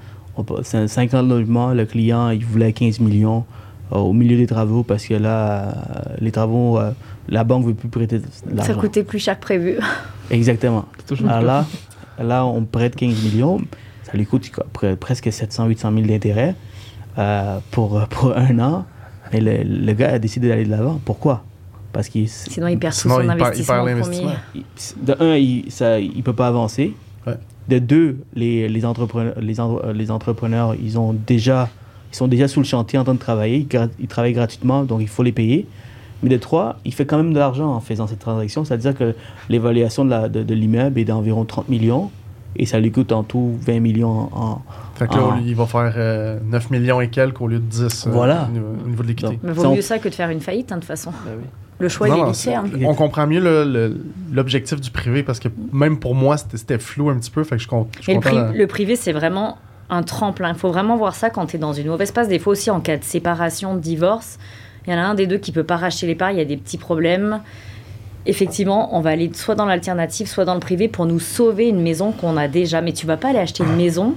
C'est 0.62 0.78
un 0.78 0.88
50 0.88 1.28
logements. 1.28 1.74
Le 1.74 1.84
client, 1.84 2.30
il 2.30 2.46
voulait 2.46 2.72
15 2.72 2.98
millions 2.98 3.44
au 3.90 4.12
milieu 4.12 4.36
des 4.36 4.46
travaux 4.46 4.82
parce 4.82 5.06
que 5.06 5.14
là, 5.14 5.74
les 6.20 6.30
travaux, 6.32 6.78
euh, 6.78 6.92
la 7.28 7.44
banque 7.44 7.62
ne 7.62 7.68
veut 7.68 7.74
plus 7.74 7.88
prêter 7.88 8.18
de 8.18 8.24
Ça 8.30 8.44
l'argent. 8.54 8.80
coûtait 8.80 9.02
plus 9.04 9.18
cher 9.18 9.36
que 9.36 9.42
prévu. 9.42 9.78
Exactement. 10.30 10.84
Alors 11.28 11.42
là, 11.42 11.66
là, 12.20 12.44
on 12.46 12.64
prête 12.64 12.94
15 12.96 13.24
millions, 13.24 13.60
ça 14.04 14.12
lui 14.16 14.26
coûte 14.26 14.50
presque 15.00 15.32
700, 15.32 15.66
800 15.66 15.92
000 15.94 16.06
d'intérêt 16.06 16.54
euh, 17.18 17.58
pour, 17.70 18.00
pour 18.10 18.36
un 18.36 18.58
an. 18.58 18.84
Mais 19.32 19.40
le, 19.40 19.62
le 19.62 19.92
gars 19.92 20.14
a 20.14 20.18
décidé 20.18 20.48
d'aller 20.48 20.64
de 20.64 20.70
l'avant. 20.70 21.00
Pourquoi? 21.04 21.44
Parce 21.92 22.08
qu'il 22.08 22.28
Sinon, 22.28 22.68
il 22.68 22.78
perd 22.78 22.94
tout 22.94 23.08
son 23.08 23.20
il 23.20 23.30
investissement 23.30 23.84
de 23.84 25.16
un, 25.20 25.36
il 25.36 25.70
ça, 25.70 25.98
il 25.98 26.22
peut 26.22 26.32
pas 26.32 26.46
avancer. 26.46 26.94
Ouais. 27.26 27.34
De 27.68 27.78
deux, 27.78 28.18
les, 28.34 28.68
les, 28.68 28.84
entrepreneurs, 28.84 29.34
les, 29.40 29.54
les 29.94 30.10
entrepreneurs, 30.10 30.74
ils 30.80 30.98
ont 30.98 31.12
déjà, 31.12 31.68
ils 32.12 32.16
sont 32.16 32.28
déjà 32.28 32.48
sous 32.48 32.60
le 32.60 32.66
chantier 32.66 32.98
en 32.98 33.04
train 33.04 33.14
de 33.14 33.18
travailler. 33.18 33.66
Ils, 34.00 34.08
travaillent 34.08 34.32
gratuitement, 34.32 34.84
donc 34.84 35.00
il 35.00 35.08
faut 35.08 35.22
les 35.22 35.32
payer. 35.32 35.66
Mais 36.22 36.28
de 36.28 36.36
trois, 36.36 36.76
il 36.84 36.92
fait 36.92 37.06
quand 37.06 37.16
même 37.16 37.32
de 37.32 37.38
l'argent 37.38 37.68
en 37.74 37.80
faisant 37.80 38.06
cette 38.06 38.18
transaction. 38.18 38.64
C'est-à-dire 38.64 38.94
que 38.94 39.14
l'évaluation 39.48 40.04
de, 40.04 40.10
la- 40.10 40.28
de, 40.28 40.42
de 40.42 40.54
l'immeuble 40.54 40.98
est 41.00 41.04
d'environ 41.04 41.44
30 41.44 41.68
millions 41.68 42.10
et 42.56 42.66
ça 42.66 42.78
lui 42.80 42.90
coûte 42.90 43.12
en 43.12 43.22
tout 43.22 43.56
20 43.62 43.80
millions 43.80 44.28
en, 44.32 44.60
Fait 44.96 45.06
que 45.08 45.14
là, 45.14 45.38
il 45.44 45.54
va 45.54 45.66
faire 45.66 45.94
euh, 45.96 46.38
9 46.44 46.70
millions 46.70 47.00
et 47.00 47.08
quelques 47.08 47.40
au 47.40 47.46
lieu 47.46 47.58
de 47.58 47.64
10 47.64 48.06
euh, 48.06 48.10
Voilà. 48.10 48.48
au 48.50 48.52
niveau- 48.52 48.66
au 48.84 48.88
niveau 48.88 49.02
de 49.02 49.08
l'équité. 49.08 49.30
Donc, 49.30 49.38
Mais 49.42 49.52
vaut 49.52 49.66
on- 49.66 49.74
mieux 49.76 49.80
ça 49.82 49.98
que 49.98 50.08
de 50.08 50.14
faire 50.14 50.28
une 50.30 50.40
faillite, 50.40 50.72
hein, 50.72 50.76
de 50.76 50.80
toute 50.80 50.88
façon. 50.88 51.10
Ben 51.24 51.32
oui. 51.38 51.44
Le 51.78 51.88
choix, 51.88 52.08
Non, 52.08 52.28
est 52.30 52.34
fait. 52.34 52.54
hein. 52.54 52.64
On 52.84 52.94
comprend 52.94 53.26
mieux 53.26 53.40
le- 53.40 53.64
le- 53.64 54.04
l'objectif 54.30 54.78
du 54.82 54.90
privé 54.90 55.22
parce 55.22 55.40
que 55.40 55.48
même 55.72 55.98
pour 55.98 56.14
moi, 56.14 56.36
c'était 56.36 56.58
c'était 56.58 56.78
flou 56.78 57.08
un 57.08 57.14
petit 57.16 57.30
peu. 57.30 57.42
Fait 57.44 57.56
que 57.56 57.62
je, 57.62 57.68
compte, 57.68 57.88
je 58.02 58.10
Mais 58.12 58.18
pri- 58.18 58.52
le 58.54 58.66
privé, 58.66 58.96
c'est 58.96 59.12
vraiment 59.12 59.56
un 59.90 60.02
tremplin. 60.02 60.50
Il 60.50 60.58
faut 60.58 60.70
vraiment 60.70 60.96
voir 60.96 61.14
ça 61.14 61.30
quand 61.30 61.46
tu 61.46 61.56
es 61.56 61.58
dans 61.58 61.72
une 61.72 61.88
mauvaise 61.88 62.12
passe. 62.12 62.28
Des 62.28 62.38
fois 62.38 62.52
aussi, 62.52 62.70
en 62.70 62.80
cas 62.80 62.96
de 62.96 63.04
séparation, 63.04 63.74
de 63.74 63.80
divorce, 63.80 64.38
il 64.86 64.92
y 64.92 64.96
en 64.96 64.98
a 64.98 65.02
un 65.02 65.14
des 65.14 65.26
deux 65.26 65.38
qui 65.38 65.52
peut 65.52 65.64
pas 65.64 65.76
racheter 65.76 66.06
les 66.06 66.14
parts, 66.14 66.30
il 66.30 66.38
y 66.38 66.40
a 66.40 66.44
des 66.44 66.56
petits 66.56 66.78
problèmes. 66.78 67.40
Effectivement, 68.26 68.94
on 68.96 69.00
va 69.00 69.10
aller 69.10 69.30
soit 69.34 69.54
dans 69.54 69.64
l'alternative, 69.64 70.26
soit 70.26 70.44
dans 70.44 70.54
le 70.54 70.60
privé 70.60 70.88
pour 70.88 71.06
nous 71.06 71.18
sauver 71.20 71.68
une 71.68 71.80
maison 71.80 72.12
qu'on 72.12 72.36
a 72.36 72.48
déjà. 72.48 72.80
Mais 72.82 72.92
tu 72.92 73.06
vas 73.06 73.16
pas 73.16 73.28
aller 73.30 73.38
acheter 73.38 73.64
une 73.64 73.76
maison. 73.76 74.14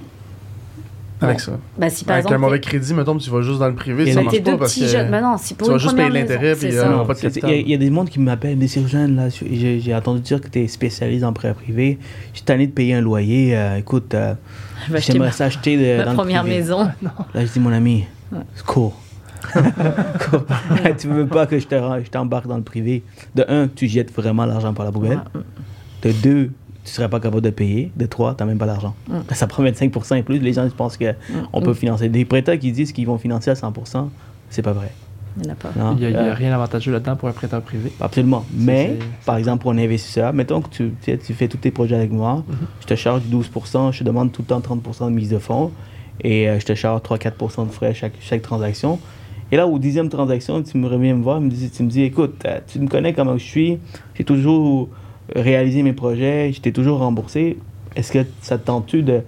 avec 1.22 1.40
ça. 1.40 1.54
Bah, 1.78 1.90
si 1.90 2.04
par 2.04 2.16
Avec 2.16 2.26
exemple. 2.26 2.36
un 2.36 2.38
mauvais 2.46 2.60
crédit, 2.60 2.94
mettons, 2.94 3.18
tu 3.18 3.30
vas 3.30 3.42
juste 3.42 3.60
dans 3.60 3.70
le 3.70 3.76
privé, 3.76 4.12
ça 4.12 4.22
marche 4.22 4.36
Tes 4.36 4.42
pas 4.42 4.58
parce 4.58 4.76
que 4.78 4.86
jeunes. 4.86 5.10
Bah 5.10 5.22
non, 5.22 5.38
c'est 5.40 5.56
pour 5.56 5.68
tu 5.68 5.72
vas 5.74 5.78
juste 5.80 5.96
payer 5.96 6.10
l'intérêt, 6.10 6.52
puis, 6.54 6.70
c'est 6.74 6.78
euh, 6.80 7.04
pas 7.06 7.14
de 7.14 7.20
Il 7.20 7.24
y, 7.24 7.28
a- 7.28 7.30
capital. 7.30 7.52
il 7.52 7.70
y 7.70 7.74
a 7.74 7.78
des 7.78 7.90
mondes 7.90 8.10
qui 8.10 8.20
m'appellent, 8.20 8.60
des 8.60 8.68
jeunes 8.68 9.16
là. 9.16 9.30
sur- 9.30 9.48
J'ai 9.50 9.80
j'ai 9.80 9.96
entendu 9.96 10.20
dire 10.20 10.42
que 10.42 10.50
tu 10.50 10.60
es 10.62 10.68
spécialiste 10.68 11.24
en 11.24 11.32
prêt 11.32 11.54
privé. 11.54 11.98
Je 12.34 12.40
suis 12.40 12.46
tanné 12.46 12.68
de 12.68 12.74
payer 12.74 12.96
un 12.96 13.02
loyer. 13.02 13.56
euh, 13.56 13.78
écoute, 13.78 14.14
euh, 14.16 14.34
j'aimerais 14.98 15.28
ma, 15.28 15.32
ça 15.32 15.46
acheter 15.46 15.78
de, 15.98 15.98
ma 15.98 16.06
dans 16.06 16.16
première 16.16 16.44
maison. 16.44 16.90
Là, 17.34 17.46
je 17.46 17.52
dis, 17.52 17.60
mon 17.60 17.72
ami, 17.72 18.06
cool. 18.66 18.92
Cool. 19.54 20.46
tu 20.98 21.08
veux 21.08 21.28
pas 21.28 21.46
que 21.46 21.60
je 21.60 21.68
t'embarque 22.10 22.48
dans 22.48 22.58
le 22.58 22.64
privé? 22.64 23.04
De 23.36 23.46
un, 23.48 23.68
tu 23.68 23.88
jettes 23.88 24.14
vraiment 24.14 24.46
l'argent 24.46 24.74
par 24.74 24.86
la 24.86 24.92
poubelle. 24.92 25.20
De 26.02 26.12
deux, 26.12 26.52
tu 26.86 26.92
serais 26.92 27.10
pas 27.10 27.20
capable 27.20 27.42
de 27.42 27.50
payer. 27.50 27.92
De 27.96 28.06
trois, 28.06 28.36
tu 28.36 28.44
n'as 28.44 28.48
même 28.48 28.58
pas 28.58 28.66
l'argent. 28.66 28.96
Ça 29.32 29.48
prend 29.48 29.64
25% 29.64 30.18
et 30.18 30.24
plus. 30.24 30.40
Les 30.40 30.54
gens 30.54 30.64
ils 30.64 30.72
pensent 30.72 30.98
qu'on 30.98 31.62
peut 31.62 31.74
financer. 31.74 32.10
Des 32.10 32.26
prêteurs 32.26 32.58
qui 32.58 32.72
disent 32.72 32.92
qu'ils 32.92 33.08
vont 33.08 33.18
financer 33.18 33.50
à 33.50 33.54
100%, 33.54 34.10
c'est 34.50 34.62
pas 34.62 34.74
vrai. 34.74 34.92
Il 35.38 35.46
y 35.46 35.50
en 35.50 35.54
a 35.54 35.56
pas. 35.56 35.70
Non. 35.76 35.96
Il 36.00 36.08
n'y 36.08 36.16
a, 36.16 36.20
Euh, 36.20 36.34
rien 36.34 36.52
d'avantageux 36.52 36.92
là-dedans 36.92 37.16
pour 37.16 37.28
un 37.28 37.32
prêteur 37.32 37.62
privé. 37.62 37.92
Absolument. 38.00 38.46
Mais, 38.54 38.98
c'est- 39.00 39.26
par 39.26 39.38
exemple, 39.38 39.62
pour 39.64 39.72
un 39.72 39.78
investisseur, 39.78 40.32
mettons 40.34 40.62
que 40.62 40.70
tu, 40.70 40.90
tu 41.02 41.12
sais, 41.12 41.18
tu 41.18 41.34
fais 41.34 41.48
tous 41.48 41.58
tes 41.58 41.72
projets 41.72 41.96
avec 41.96 42.12
moi, 42.12 42.44
je 42.82 42.86
te 42.86 42.96
charge 42.96 43.24
12%, 43.24 43.92
je 43.92 44.00
te 44.00 44.04
demande 44.04 44.32
tout 44.32 44.42
le 44.44 44.48
temps 44.48 44.62
30% 44.62 45.06
de 45.10 45.16
mise 45.16 45.30
de 45.30 45.40
fonds 45.40 45.72
et 46.22 46.48
euh, 46.50 46.60
je 46.60 46.66
te 46.66 46.76
charge 46.76 47.02
3-4% 47.02 47.66
de 47.66 47.72
frais 47.72 47.94
chaque, 47.94 48.14
chaque 48.22 48.42
transaction. 48.44 49.00
Et 49.52 49.56
là, 49.58 49.68
au 49.68 49.78
dixième 49.80 50.10
transaction, 50.10 50.62
tu 50.64 50.78
me 50.78 50.88
reviens 50.88 51.16
me 51.16 51.24
voir, 51.24 51.40
tu 51.40 51.46
me 51.46 51.50
dis, 51.50 51.70
tu 51.70 51.84
me 51.84 51.90
dis 51.90 52.02
écoute, 52.04 52.42
euh, 52.46 52.60
tu 52.68 52.80
me 52.80 52.88
connais 52.88 53.14
comment 53.14 53.38
je 53.38 53.44
suis, 53.44 53.78
j'ai 54.16 54.24
toujours 54.24 54.90
réalisé 55.36 55.84
mes 55.84 55.94
projets, 55.94 56.52
je 56.54 56.62
t'ai 56.62 56.72
toujours 56.72 57.00
remboursé. 57.00 57.58
Est-ce 57.96 58.12
que 58.12 58.20
ça 58.42 58.58
te 58.58 58.66
tente-tu 58.66 59.04
de, 59.04 59.22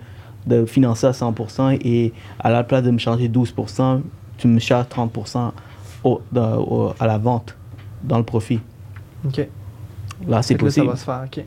de 0.48 0.66
financer 0.66 1.08
à 1.08 1.12
100% 1.12 1.78
et 1.84 2.14
à 2.40 2.50
la 2.52 2.64
place 2.64 2.84
de 2.84 2.92
me 2.92 2.98
charger 2.98 3.28
12%, 3.30 4.02
tu 4.38 4.48
me 4.48 4.60
charges 4.60 4.88
30% 4.88 5.52
au- 6.06 6.22
dans- 6.32 6.58
au- 6.60 6.94
à 7.00 7.06
la 7.08 7.18
vente, 7.18 7.56
dans 8.04 8.18
le 8.18 8.24
profit? 8.24 8.60
OK. 9.26 9.46
Là, 10.28 10.42
c'est 10.42 10.54
que 10.56 10.60
là, 10.60 10.66
possible. 10.68 10.86
ça 10.86 10.92
va 10.92 10.98
se 10.98 11.04
faire. 11.06 11.24
OK. 11.26 11.44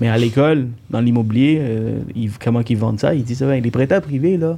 Mais 0.00 0.08
à 0.08 0.16
l'école, 0.18 0.68
dans 0.90 1.00
l'immobilier, 1.00 1.58
euh, 1.60 2.00
ils- 2.14 2.30
comment 2.38 2.60
ils 2.68 2.76
vendent 2.76 2.98
ça? 3.00 3.14
Ils 3.14 3.22
disent 3.24 3.42
ouais, 3.42 3.60
les 3.60 3.70
prêteurs 3.70 4.02
privés, 4.02 4.36
là, 4.36 4.56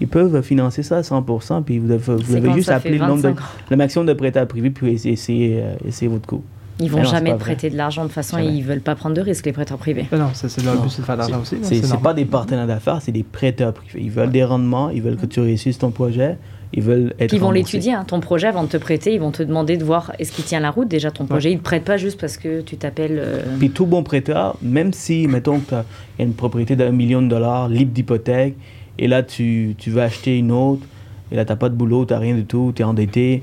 ils 0.00 0.08
peuvent 0.08 0.40
financer 0.42 0.82
ça 0.82 0.98
à 0.98 1.02
100%, 1.02 1.62
puis 1.62 1.78
vous 1.78 1.90
avez, 1.90 1.98
vous 2.02 2.40
quand 2.40 2.54
juste 2.54 2.66
ça 2.68 2.76
appelé 2.76 2.94
fait 2.94 2.98
le 3.00 3.06
nombre 3.06 3.22
de, 3.22 3.28
25 3.28 3.40
ans? 3.40 3.46
le 3.70 3.76
maximum 3.76 4.06
de 4.06 4.12
prêteurs 4.14 4.46
privés, 4.46 4.70
puis 4.70 4.92
essayer, 4.92 5.12
essayer, 5.14 5.60
euh, 5.62 5.74
essayer 5.86 6.08
votre 6.08 6.26
coût. 6.26 6.42
Ils 6.80 6.90
vont 6.90 6.98
non, 7.02 7.04
jamais 7.04 7.34
prêter 7.36 7.70
de 7.70 7.76
l'argent. 7.76 8.02
De 8.02 8.06
toute 8.08 8.14
façon, 8.14 8.38
Jamais. 8.38 8.54
ils 8.56 8.62
veulent 8.62 8.80
pas 8.80 8.94
prendre 8.94 9.14
de 9.14 9.20
risques, 9.20 9.44
les 9.46 9.52
prêteurs 9.52 9.76
privés. 9.78 10.06
Mais 10.10 10.18
non, 10.18 10.30
c'est 10.32 10.62
leur 10.64 10.80
but, 10.82 10.90
c'est 10.90 11.02
de 11.02 11.06
faire 11.06 11.14
de 11.16 11.20
l'argent 11.20 11.40
aussi. 11.40 11.56
C'est 11.62 12.00
pas 12.00 12.14
des 12.14 12.24
partenaires 12.24 12.66
d'affaires, 12.66 13.00
c'est 13.02 13.12
des 13.12 13.22
prêteurs 13.22 13.72
privés. 13.74 14.00
Ils 14.02 14.10
veulent 14.10 14.30
des 14.32 14.42
rendements, 14.44 14.88
ils 14.90 15.02
veulent 15.02 15.16
que 15.18 15.26
tu 15.26 15.40
réussisses 15.40 15.78
ton 15.78 15.90
projet, 15.90 16.38
ils 16.74 16.82
veulent 16.82 17.14
être 17.18 17.28
Puis 17.28 17.36
ils 17.36 17.40
vont 17.40 17.50
l'étudier, 17.50 17.92
hein. 17.92 18.04
ton 18.06 18.20
projet, 18.20 18.46
avant 18.46 18.64
de 18.64 18.68
te 18.68 18.76
prêter, 18.76 19.14
ils 19.14 19.20
vont 19.20 19.30
te 19.30 19.42
demander 19.42 19.76
de 19.76 19.84
voir 19.84 20.12
est-ce 20.18 20.32
qu'il 20.32 20.44
tient 20.44 20.60
la 20.60 20.70
route. 20.70 20.88
Déjà, 20.88 21.10
ton 21.10 21.26
projet, 21.26 21.50
ils 21.50 21.54
ne 21.54 21.58
te 21.58 21.64
prêtent 21.64 21.84
pas 21.84 21.98
juste 21.98 22.18
parce 22.20 22.36
que 22.36 22.60
tu 22.62 22.76
t'appelles. 22.76 23.20
euh, 23.22 23.42
Puis 23.58 23.70
tout 23.70 23.86
bon 23.86 24.02
prêteur, 24.02 24.56
même 24.62 24.92
si, 24.92 25.26
mettons, 25.26 25.60
tu 25.60 25.74
as 25.74 25.84
une 26.18 26.32
propriété 26.34 26.76
d'un 26.76 26.90
million 26.90 27.20
de 27.20 27.28
dollars 27.28 27.68
libre 27.68 27.92
d'hypothèque, 27.92 28.54
et 28.98 29.08
là, 29.08 29.22
tu, 29.22 29.74
tu 29.78 29.90
veux 29.90 30.02
acheter 30.02 30.38
une 30.38 30.50
autre, 30.50 30.86
et 31.30 31.36
là, 31.36 31.44
tu 31.44 31.52
n'as 31.52 31.56
pas 31.56 31.68
de 31.68 31.74
boulot, 31.74 32.04
tu 32.06 32.12
n'as 32.14 32.18
rien 32.18 32.34
du 32.34 32.44
tout, 32.44 32.72
tu 32.74 32.82
es 32.82 32.84
endetté, 32.84 33.42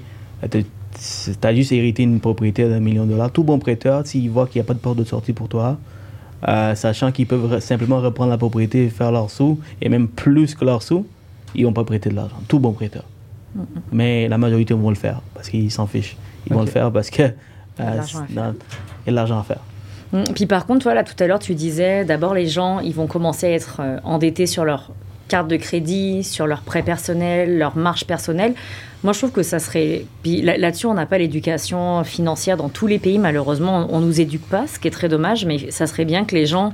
tu 0.49 0.65
as 1.43 1.55
juste 1.55 1.71
hérité 1.71 2.03
une 2.03 2.19
propriété 2.19 2.67
d'un 2.67 2.79
million 2.79 3.05
de 3.05 3.11
dollars. 3.11 3.31
Tout 3.31 3.43
bon 3.43 3.59
prêteur, 3.59 4.05
s'il 4.07 4.29
voit 4.29 4.47
qu'il 4.47 4.59
n'y 4.59 4.65
a 4.65 4.67
pas 4.67 4.73
de 4.73 4.79
porte 4.79 4.97
de 4.97 5.03
sortie 5.03 5.33
pour 5.33 5.49
toi, 5.49 5.77
euh, 6.47 6.73
sachant 6.73 7.11
qu'ils 7.11 7.27
peuvent 7.27 7.59
simplement 7.59 7.99
reprendre 7.99 8.31
la 8.31 8.37
propriété 8.37 8.85
et 8.85 8.89
faire 8.89 9.11
leurs 9.11 9.29
sous, 9.29 9.59
et 9.81 9.89
même 9.89 10.07
plus 10.07 10.55
que 10.55 10.65
leurs 10.65 10.81
sous, 10.83 11.05
ils 11.55 11.65
vont 11.65 11.73
pas 11.73 11.83
prêter 11.83 12.09
de 12.09 12.15
l'argent. 12.15 12.37
Tout 12.47 12.59
bon 12.59 12.71
prêteur. 12.71 13.03
Mais 13.91 14.27
la 14.27 14.37
majorité 14.37 14.73
vont 14.73 14.89
le 14.89 14.95
faire, 14.95 15.21
parce 15.33 15.49
qu'ils 15.49 15.71
s'en 15.71 15.87
fichent. 15.87 16.17
Ils 16.47 16.53
vont 16.53 16.61
le 16.61 16.67
faire 16.67 16.91
parce 16.91 17.09
que... 17.09 17.23
Il 17.79 17.85
y 17.85 17.87
a 17.87 17.91
de 17.91 17.91
euh, 17.91 17.95
l'argent 17.95 18.19
à 18.19 18.25
c'est 18.27 18.33
dans- 18.33 18.53
il 18.53 19.05
y 19.05 19.09
a 19.09 19.11
de 19.11 19.15
l'argent 19.15 19.39
à 19.39 19.43
faire. 19.43 19.59
Mm. 20.11 20.23
Puis 20.35 20.45
par 20.45 20.65
contre, 20.65 20.81
toi, 20.83 20.93
là, 20.93 21.03
tout 21.03 21.13
à 21.23 21.27
l'heure, 21.27 21.39
tu 21.39 21.55
disais, 21.55 22.03
d'abord, 22.05 22.33
les 22.33 22.47
gens, 22.47 22.79
ils 22.79 22.93
vont 22.93 23.07
commencer 23.07 23.47
à 23.47 23.51
être 23.51 23.77
euh, 23.79 23.99
endettés 24.03 24.47
sur 24.47 24.65
leur 24.65 24.91
carte 25.27 25.47
de 25.47 25.57
crédit, 25.57 26.23
sur 26.23 26.47
leur 26.47 26.61
prêt 26.61 26.81
personnel, 26.81 27.57
leur 27.57 27.77
marge 27.77 28.05
personnelle. 28.05 28.53
Moi, 29.03 29.13
je 29.13 29.19
trouve 29.19 29.31
que 29.31 29.43
ça 29.43 29.59
serait... 29.59 30.05
Puis 30.23 30.41
là- 30.41 30.57
là-dessus, 30.57 30.87
on 30.87 30.95
n'a 30.95 31.05
pas 31.05 31.17
l'éducation 31.19 32.03
financière 32.03 32.57
dans 32.57 32.69
tous 32.69 32.87
les 32.87 32.99
pays, 32.99 33.19
malheureusement. 33.19 33.87
On 33.91 33.99
ne 33.99 34.05
nous 34.07 34.19
éduque 34.19 34.45
pas, 34.49 34.65
ce 34.67 34.79
qui 34.79 34.87
est 34.87 34.91
très 34.91 35.07
dommage, 35.07 35.45
mais 35.45 35.71
ça 35.71 35.87
serait 35.87 36.05
bien 36.05 36.25
que 36.25 36.35
les 36.35 36.47
gens, 36.47 36.73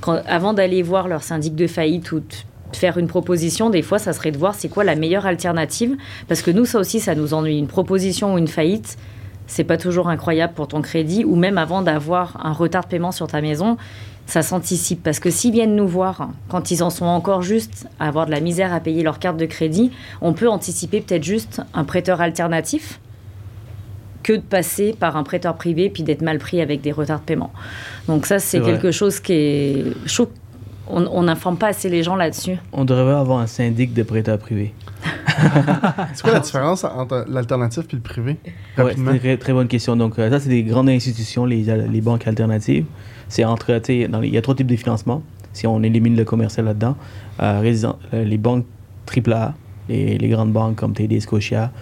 quand, 0.00 0.20
avant 0.26 0.52
d'aller 0.52 0.82
voir 0.82 1.08
leur 1.08 1.22
syndic 1.22 1.54
de 1.54 1.66
faillite 1.68 2.10
ou 2.12 2.20
faire 2.76 2.98
une 2.98 3.06
proposition, 3.06 3.70
des 3.70 3.82
fois, 3.82 3.98
ça 3.98 4.12
serait 4.12 4.30
de 4.30 4.38
voir 4.38 4.54
c'est 4.54 4.68
quoi 4.68 4.84
la 4.84 4.94
meilleure 4.94 5.26
alternative. 5.26 5.96
Parce 6.28 6.42
que 6.42 6.50
nous, 6.50 6.64
ça 6.64 6.78
aussi, 6.78 7.00
ça 7.00 7.14
nous 7.14 7.34
ennuie. 7.34 7.58
Une 7.58 7.66
proposition 7.66 8.34
ou 8.34 8.38
une 8.38 8.48
faillite, 8.48 8.96
c'est 9.46 9.64
pas 9.64 9.76
toujours 9.76 10.08
incroyable 10.08 10.54
pour 10.54 10.68
ton 10.68 10.82
crédit, 10.82 11.24
ou 11.24 11.36
même 11.36 11.58
avant 11.58 11.82
d'avoir 11.82 12.44
un 12.44 12.52
retard 12.52 12.84
de 12.84 12.88
paiement 12.88 13.12
sur 13.12 13.26
ta 13.26 13.40
maison, 13.40 13.76
ça 14.26 14.42
s'anticipe. 14.42 15.02
Parce 15.02 15.20
que 15.20 15.30
s'ils 15.30 15.52
viennent 15.52 15.76
nous 15.76 15.88
voir, 15.88 16.30
quand 16.48 16.70
ils 16.70 16.82
en 16.82 16.90
sont 16.90 17.06
encore 17.06 17.42
juste 17.42 17.86
à 17.98 18.08
avoir 18.08 18.26
de 18.26 18.30
la 18.30 18.40
misère 18.40 18.72
à 18.72 18.80
payer 18.80 19.02
leur 19.02 19.18
carte 19.18 19.36
de 19.36 19.46
crédit, 19.46 19.90
on 20.20 20.32
peut 20.32 20.48
anticiper 20.48 21.00
peut-être 21.00 21.24
juste 21.24 21.60
un 21.74 21.84
prêteur 21.84 22.20
alternatif 22.20 23.00
que 24.22 24.34
de 24.34 24.40
passer 24.40 24.94
par 24.98 25.16
un 25.16 25.24
prêteur 25.24 25.56
privé 25.56 25.90
puis 25.90 26.04
d'être 26.04 26.22
mal 26.22 26.38
pris 26.38 26.60
avec 26.60 26.80
des 26.80 26.92
retards 26.92 27.20
de 27.20 27.24
paiement. 27.24 27.52
Donc 28.06 28.26
ça, 28.26 28.38
c'est 28.38 28.60
quelque 28.60 28.92
chose 28.92 29.18
qui 29.18 29.32
est... 29.32 29.84
je 30.06 30.14
trouve 30.14 30.28
On 30.94 31.22
n'informe 31.22 31.56
pas 31.56 31.68
assez 31.68 31.88
les 31.88 32.02
gens 32.02 32.16
là-dessus. 32.16 32.56
On 32.72 32.84
devrait 32.84 33.14
avoir 33.14 33.38
un 33.38 33.46
syndic 33.46 33.94
de 33.94 34.02
prêteurs 34.02 34.38
privés. 34.38 34.74
C'est 36.12 36.22
quoi 36.22 36.34
la 36.34 36.40
différence 36.40 36.84
entre 36.84 37.24
l'alternative 37.28 37.84
et 37.90 37.96
le 37.96 38.02
privé? 38.02 38.36
Ouais, 38.76 38.92
c'est 38.94 39.00
une 39.00 39.18
très, 39.18 39.36
très 39.38 39.52
bonne 39.54 39.68
question. 39.68 39.96
Donc, 39.96 40.18
euh, 40.18 40.30
ça, 40.30 40.38
c'est 40.38 40.50
des 40.50 40.62
grandes 40.62 40.90
institutions, 40.90 41.46
les, 41.46 41.62
les 41.62 42.00
banques 42.02 42.26
alternatives. 42.26 42.84
C'est 43.28 43.44
entre, 43.44 43.80
il 43.88 44.34
y 44.34 44.36
a 44.36 44.42
trois 44.42 44.54
types 44.54 44.66
de 44.66 44.76
financement. 44.76 45.22
Si 45.54 45.66
on 45.66 45.82
élimine 45.82 46.16
le 46.16 46.24
commercial 46.24 46.66
là-dedans, 46.66 46.96
Euh, 47.40 47.62
euh, 48.12 48.24
les 48.24 48.38
banques 48.38 48.66
AAA, 49.08 49.54
les, 49.88 50.18
les 50.18 50.28
grandes 50.28 50.52
banques 50.52 50.76
comme 50.76 50.92
TD, 50.92 51.18
Scotia, 51.20 51.72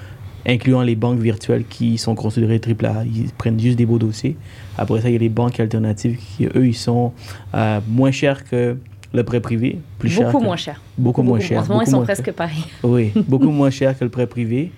incluant 0.47 0.83
les 0.83 0.95
banques 0.95 1.19
virtuelles 1.19 1.65
qui 1.69 1.99
sont 1.99 2.15
considérées 2.15 2.61
AAA, 2.65 3.05
ils 3.05 3.31
prennent 3.37 3.59
juste 3.59 3.77
des 3.77 3.87
beaux 3.87 3.99
dossiers. 3.99 4.37
Après 4.79 5.01
ça, 5.01 5.09
il 5.09 5.13
y 5.13 5.17
a 5.17 5.19
les 5.19 5.29
banques 5.29 5.59
alternatives 5.61 6.17
qui, 6.17 6.47
eux, 6.47 6.67
ils 6.67 6.75
sont 6.77 7.13
euh, 7.55 7.81
moins 7.89 8.13
chers 8.13 8.45
que 8.45 8.77
le 9.13 9.25
prêt 9.25 9.41
privé. 9.41 9.79
Plus 9.99 10.09
cher 10.11 10.27
Beaucoup 10.27 10.39
que- 10.41 10.45
moins 10.45 10.57
cher. 10.57 10.81
Beaucoup 10.99 11.23
moins 11.23 11.41
cher. 11.41 11.61
En 11.61 11.65
ce 11.65 11.69
moment, 11.69 11.81
ils 11.81 11.85
beaucoup 11.85 11.91
sont 11.91 11.97
moins 11.99 12.05
presque 12.07 12.25
cher. 12.27 12.35
pareils. 12.35 12.65
Oui, 12.83 13.13
beaucoup 13.29 13.51
moins 13.51 13.71
cher 13.71 13.99
que 13.99 14.05
le 14.05 14.11
prêt 14.11 14.27
privé 14.27 14.71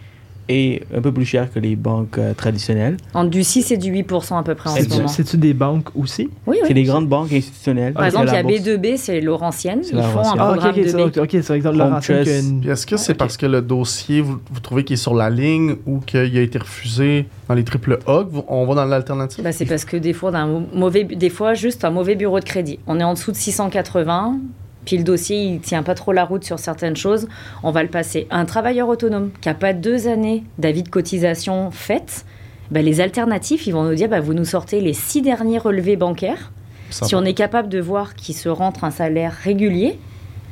et 0.53 0.83
un 0.95 1.01
peu 1.01 1.13
plus 1.13 1.25
cher 1.25 1.51
que 1.53 1.59
les 1.59 1.77
banques 1.77 2.19
euh, 2.19 2.35
traditionnelles. 2.35 2.97
En 3.15 3.25
du 3.25 3.43
6 3.43 3.73
et 3.73 3.77
du 3.77 3.93
8% 3.93 4.39
à 4.39 4.43
peu 4.43 4.55
près 4.55 4.71
en 4.71 4.77
ce 4.77 4.89
moment. 4.89 5.09
c'est-tu 5.09 5.39
des 5.39 5.55
banques 5.55 5.89
aussi? 5.97 6.29
Oui, 6.47 6.59
oui. 6.61 6.69
C'est 6.69 6.75
des 6.75 6.83
grandes 6.85 7.09
banques 7.09 7.33
institutionnelles. 7.33 7.95
Par 7.95 8.05
exemple, 8.05 8.27
il 8.27 8.33
y 8.33 8.37
a 8.37 8.43
la 8.43 8.43
bourse. 8.43 8.61
B2B, 8.61 8.97
c'est 8.97 9.21
Laurentienne. 9.21 9.81
Ils 9.85 10.03
font 10.03 10.21
un. 10.21 10.35
Ah, 10.39 10.53
programme 10.53 10.75
ok, 10.79 11.15
de 11.15 11.21
ok, 11.21 11.37
c'est 11.43 11.55
exemple 11.55 11.79
Laurentienne 11.79 12.63
est-ce 12.67 12.87
que 12.87 12.97
c'est 12.97 13.15
parce 13.15 13.37
que 13.37 13.47
le 13.47 13.63
dossier, 13.63 14.21
vous, 14.21 14.39
trouvez 14.63 14.85
qu'il 14.85 14.95
est 14.95 14.97
sur 14.97 15.15
la 15.15 15.31
ligne 15.31 15.77
ou 15.87 15.99
qu'il 16.01 16.37
a 16.37 16.41
été 16.41 16.59
refusé 16.59 17.27
dans 17.49 17.55
les 17.55 17.65
triple 17.65 17.99
A? 18.07 18.25
On 18.49 18.67
va 18.67 18.75
dans 18.75 18.85
l'alternative? 18.85 19.45
Bah, 19.45 19.53
c'est 19.53 19.67
parce 19.67 19.85
que 19.85 19.97
des 19.97 20.13
fois, 20.13 20.31
d'un 20.31 20.65
mauvais, 20.75 21.05
des 21.05 21.31
fois, 21.31 21.55
juste 21.55 21.85
un 21.85 21.91
mauvais 21.91 22.15
bureau 22.15 22.41
de 22.41 22.45
crédit. 22.45 22.79
On 22.87 22.99
est 23.01 23.05
en 23.05 23.15
dessous 23.15 23.33
de 23.33 23.37
680, 23.37 24.39
puis 24.85 24.99
le 24.99 25.05
dossier, 25.05 25.43
il 25.45 25.61
tient 25.61 25.83
pas 25.83 25.95
trop 25.95 26.13
la 26.13 26.25
route 26.25 26.45
sur 26.45 26.59
certaines 26.59 26.97
choses. 26.97 27.29
On 27.63 27.71
va 27.71 27.83
le 27.83 27.89
passer. 27.89 28.27
Un 28.31 28.45
travailleur 28.45 28.89
autonome 28.89 29.31
qui 29.41 29.49
a 29.49 29.55
pas 29.55 29.73
deux 29.73 30.09
années 30.09 30.45
d'avis 30.59 30.83
de 30.83 30.89
cotisation 30.89 31.71
faites, 31.71 32.25
bah, 32.71 32.83
les 32.83 33.01
alternatifs, 33.01 33.67
ils 33.67 33.73
vont 33.73 33.85
nous 33.85 33.95
dire, 33.95 34.09
bah, 34.09 34.21
vous 34.21 34.35
nous 34.35 34.45
sortez 34.45 34.81
les 34.81 34.93
six 34.95 35.23
derniers 35.23 35.59
relevés 35.59 35.97
bancaires. 35.97 36.51
Si 36.91 37.15
on 37.15 37.25
est 37.25 37.33
capable 37.35 37.69
de 37.69 37.81
voir 37.81 38.15
qu'il 38.15 38.35
se 38.35 38.49
rentre 38.49 38.85
un 38.85 38.91
salaire 38.91 39.33
régulier, 39.33 39.99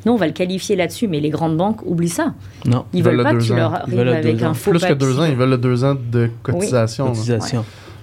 nous, 0.07 0.13
on 0.13 0.17
va 0.17 0.27
le 0.27 0.33
qualifier 0.33 0.77
là-dessus, 0.77 1.09
mais 1.09 1.21
les 1.21 1.29
grandes 1.29 1.59
banques 1.59 1.83
oublient 1.85 2.09
ça. 2.09 2.33
Non, 2.65 2.87
Ils, 2.95 2.99
Ils 3.01 3.03
veulent 3.05 3.17
veulent 3.17 3.25
pas 3.25 3.33
ans. 3.53 3.57
leur 3.57 3.83
le 3.89 4.13
avec 4.15 4.43
un 4.43 4.55
faux 4.55 4.71
Plus 4.71 4.81
que 4.81 4.95
deux 4.95 5.21
ans, 5.21 5.25
ils 5.25 5.37
veulent 5.37 5.51
le 5.51 5.59
deux 5.59 5.85
ans 5.85 5.95
de 5.95 6.31
cotisation. 6.43 7.13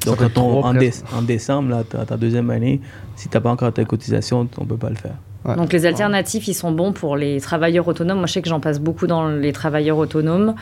Donc, 0.06 0.18
quand 0.18 0.38
on- 0.38 0.74
déce- 0.76 1.04
en 1.18 1.24
décembre, 1.24 1.72
là, 1.72 1.84
ta, 1.84 2.06
ta 2.06 2.16
deuxième 2.16 2.49
année, 2.52 2.80
si 3.16 3.28
tu 3.30 3.36
n'as 3.36 3.41
pas 3.41 3.49
encore 3.49 3.74
ta 3.74 3.84
cotisation, 3.84 4.48
on 4.58 4.64
ne 4.64 4.68
peut 4.68 4.78
pas 4.78 4.90
le 4.90 4.95
faire. 4.95 5.16
Ouais. 5.48 5.56
Donc 5.56 5.72
les 5.74 5.86
alternatifs, 5.86 6.48
ils 6.48 6.53
sont 6.53 6.72
bons 6.72 6.91
pour 6.91 7.15
les 7.15 7.40
travailleurs 7.40 7.88
autonomes. 7.88 8.18
Moi, 8.18 8.28
je 8.28 8.34
sais 8.34 8.41
que 8.41 8.49
j'en 8.49 8.60
passe 8.60 8.80
beaucoup 8.80 9.07
dans 9.07 9.30
les 9.30 9.53
travailleurs 9.53 9.98
autonomes 9.98 10.56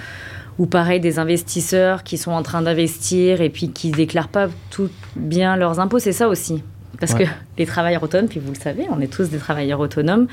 Ou 0.58 0.68
pareil, 0.68 1.02
des 1.02 1.20
investisseurs 1.20 2.04
qui 2.04 2.18
sont 2.18 2.32
en 2.32 2.42
train 2.44 2.62
d'investir 2.62 3.42
et 3.42 3.50
puis 3.50 3.72
qui 3.72 3.92
déclarent 3.92 4.30
pas 4.30 4.48
tout 4.70 4.90
bien 5.18 5.58
leurs 5.58 5.82
impôts. 5.82 6.00
C'est 6.00 6.14
ça 6.14 6.30
aussi. 6.30 6.64
Parce 7.00 7.14
Ouais. 7.14 7.26
que 7.26 7.30
les 7.58 7.66
travailleurs 7.66 8.04
autonomes, 8.04 8.30
puis 8.30 8.40
vous 8.40 8.54
le 8.54 8.60
savez, 8.60 8.86
on 8.90 9.02
est 9.02 9.12
tous 9.12 9.30
des 9.30 9.38
travailleurs 9.38 9.82
autonomes, 9.82 10.28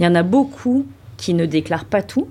il 0.00 0.04
y 0.04 0.06
en 0.06 0.14
a 0.14 0.22
beaucoup 0.22 0.86
qui 1.18 1.34
ne 1.34 1.44
déclarent 1.44 1.84
pas 1.84 2.02
tout. 2.02 2.28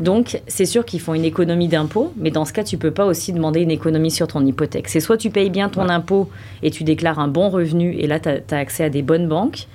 Donc, 0.00 0.40
c'est 0.48 0.64
sûr 0.64 0.84
qu'ils 0.84 1.00
font 1.00 1.14
une 1.14 1.24
économie 1.24 1.68
d'impôts, 1.68 2.12
mais 2.16 2.30
dans 2.30 2.44
ce 2.44 2.52
cas, 2.52 2.64
tu 2.64 2.78
peux 2.78 2.90
pas 2.90 3.04
aussi 3.04 3.32
demander 3.32 3.60
une 3.60 3.70
économie 3.70 4.10
sur 4.10 4.26
ton 4.26 4.44
hypothèque. 4.44 4.88
C'est 4.88 5.00
soit 5.00 5.16
tu 5.16 5.30
payes 5.30 5.50
bien 5.50 5.68
ton 5.68 5.88
impôt 5.88 6.28
et 6.62 6.70
tu 6.70 6.82
déclares 6.84 7.18
un 7.20 7.28
bon 7.28 7.48
revenu, 7.48 7.94
et 7.94 8.06
là, 8.06 8.18
tu 8.18 8.28
as, 8.28 8.56
accès 8.58 8.84
à 8.84 8.90
des 8.90 9.02
bonnes 9.02 9.28
banques, 9.28 9.68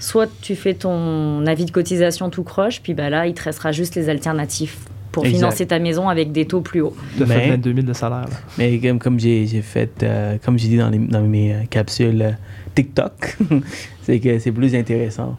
soit 0.00 0.28
tu 0.42 0.56
fais 0.56 0.74
ton 0.74 1.46
avis 1.46 1.64
de 1.66 1.70
cotisation 1.70 2.28
tout 2.30 2.42
croche, 2.42 2.80
puis 2.82 2.94
bah 2.94 3.08
là, 3.10 3.28
il 3.28 3.34
te 3.34 3.44
restera 3.44 3.70
juste 3.70 3.94
les 3.94 4.08
alternatives 4.08 4.74
pour 5.12 5.24
Exact. 5.24 5.36
financer 5.38 5.66
ta 5.66 5.78
maison 5.78 6.08
avec 6.08 6.32
des 6.32 6.46
taux 6.46 6.60
plus 6.60 6.80
hauts. 6.80 6.96
Tu 7.16 7.22
as 7.22 7.26
fait 7.26 7.36
Mais- 7.36 7.48
22 7.50 7.74
000 7.74 7.86
de 7.86 7.92
salaire. 7.92 8.20
là. 8.22 8.36
Mais 8.58 8.78
comme, 8.78 8.98
comme 8.98 9.20
j'ai 9.20 9.46
j'ai 9.46 9.62
fait, 9.62 10.02
euh, 10.02 10.36
comme 10.44 10.58
j'ai 10.58 10.68
dit 10.68 10.76
dans, 10.78 10.88
les- 10.90 10.98
dans 10.98 11.20
mes 11.22 11.52
euh, 11.52 11.58
capsules 11.68 12.22
euh, 12.22 12.30
TikTok, 12.74 13.36
c'est 14.02 14.18
que 14.20 14.38
c'est 14.38 14.52
plus 14.52 14.74
intéressant 14.74 15.36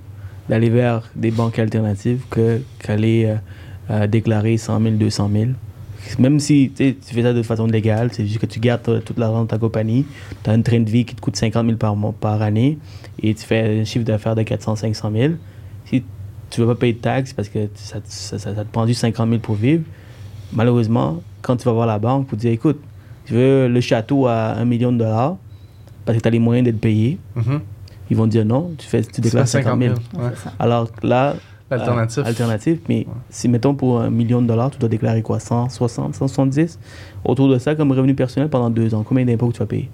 d'aller 0.49 0.69
vers 0.69 1.09
des 1.15 1.31
banques 1.31 1.57
alternatives 1.59 2.21
que 2.29 2.61
qu'aller 2.79 3.25
euh, 3.27 3.35
euh, 3.91 4.07
déclarer 4.07 4.57
100 4.57 4.81
000, 4.81 4.95
200 4.95 5.29
000. 5.33 5.45
Même 6.19 6.39
si 6.39 6.71
tu 6.75 6.95
fais 7.01 7.21
ça 7.23 7.33
de 7.33 7.43
façon 7.43 7.67
légale, 7.67 8.09
c'est 8.11 8.25
juste 8.25 8.39
que 8.39 8.45
tu 8.45 8.59
gardes 8.59 9.03
toute 9.03 9.17
l'argent 9.17 9.43
de 9.43 9.47
ta 9.47 9.57
compagnie, 9.57 10.05
tu 10.43 10.49
as 10.49 10.53
un 10.53 10.61
train 10.61 10.79
de 10.79 10.89
vie 10.89 11.05
qui 11.05 11.15
te 11.15 11.21
coûte 11.21 11.35
50 11.35 11.65
000 11.65 11.77
par, 11.77 11.95
mois, 11.95 12.13
par 12.19 12.41
année 12.41 12.77
et 13.21 13.33
tu 13.33 13.43
fais 13.43 13.81
un 13.81 13.85
chiffre 13.85 14.05
d'affaires 14.05 14.35
de 14.35 14.43
400 14.43 14.75
500 14.75 15.11
000. 15.13 15.33
Si 15.85 16.03
tu 16.49 16.61
ne 16.61 16.65
veux 16.65 16.73
pas 16.73 16.79
payer 16.79 16.93
de 16.93 16.99
taxes 16.99 17.33
parce 17.33 17.49
que 17.49 17.69
ça, 17.75 17.99
ça- 18.03 18.37
ça- 18.39 18.55
ça 18.55 18.63
te 18.65 18.71
prend 18.71 18.85
juste 18.87 19.01
50 19.01 19.29
000 19.29 19.39
pour 19.41 19.55
vivre, 19.55 19.83
malheureusement, 20.53 21.21
quand 21.41 21.55
tu 21.57 21.65
vas 21.65 21.71
voir 21.73 21.87
la 21.87 21.99
banque 21.99 22.27
pour 22.27 22.37
dire 22.37 22.51
écoute, 22.51 22.79
tu 23.25 23.33
veux 23.33 23.67
le 23.67 23.81
château 23.81 24.27
à 24.27 24.53
1 24.57 24.65
million 24.65 24.91
de 24.91 24.97
dollars 24.97 25.37
parce 26.05 26.17
que 26.17 26.21
tu 26.23 26.27
as 26.27 26.31
les 26.31 26.39
moyens 26.39 26.65
d'être 26.65 26.79
payé, 26.81 27.17
Mhm. 27.35 27.61
ils 28.09 28.17
vont 28.17 28.27
dire 28.27 28.43
non, 28.45 28.71
tu, 28.77 28.87
fais, 28.87 29.01
tu 29.03 29.21
déclares 29.21 29.47
50 29.47 29.79
000. 29.79 29.93
ouais. 29.93 30.29
C'est 30.35 30.43
ça. 30.45 30.53
Alors 30.59 30.89
là, 31.03 31.35
L'alternative. 31.71 32.23
euh, 32.23 32.27
alternative, 32.27 32.79
mais 32.89 33.07
si 33.29 33.47
mettons 33.47 33.73
pour 33.73 33.99
un 34.01 34.09
million 34.09 34.41
de 34.41 34.47
dollars, 34.47 34.71
tu 34.71 34.77
dois 34.79 34.89
déclarer 34.89 35.21
quoi 35.21 35.39
160, 35.39 36.15
170 36.15 36.79
Autour 37.25 37.49
de 37.49 37.57
ça, 37.57 37.75
comme 37.75 37.91
revenu 37.91 38.13
personnel 38.13 38.49
pendant 38.49 38.69
deux 38.69 38.93
ans, 38.93 39.03
combien 39.07 39.25
d'impôts 39.25 39.47
que 39.47 39.53
tu 39.53 39.59
vas 39.59 39.65
payer? 39.65 39.89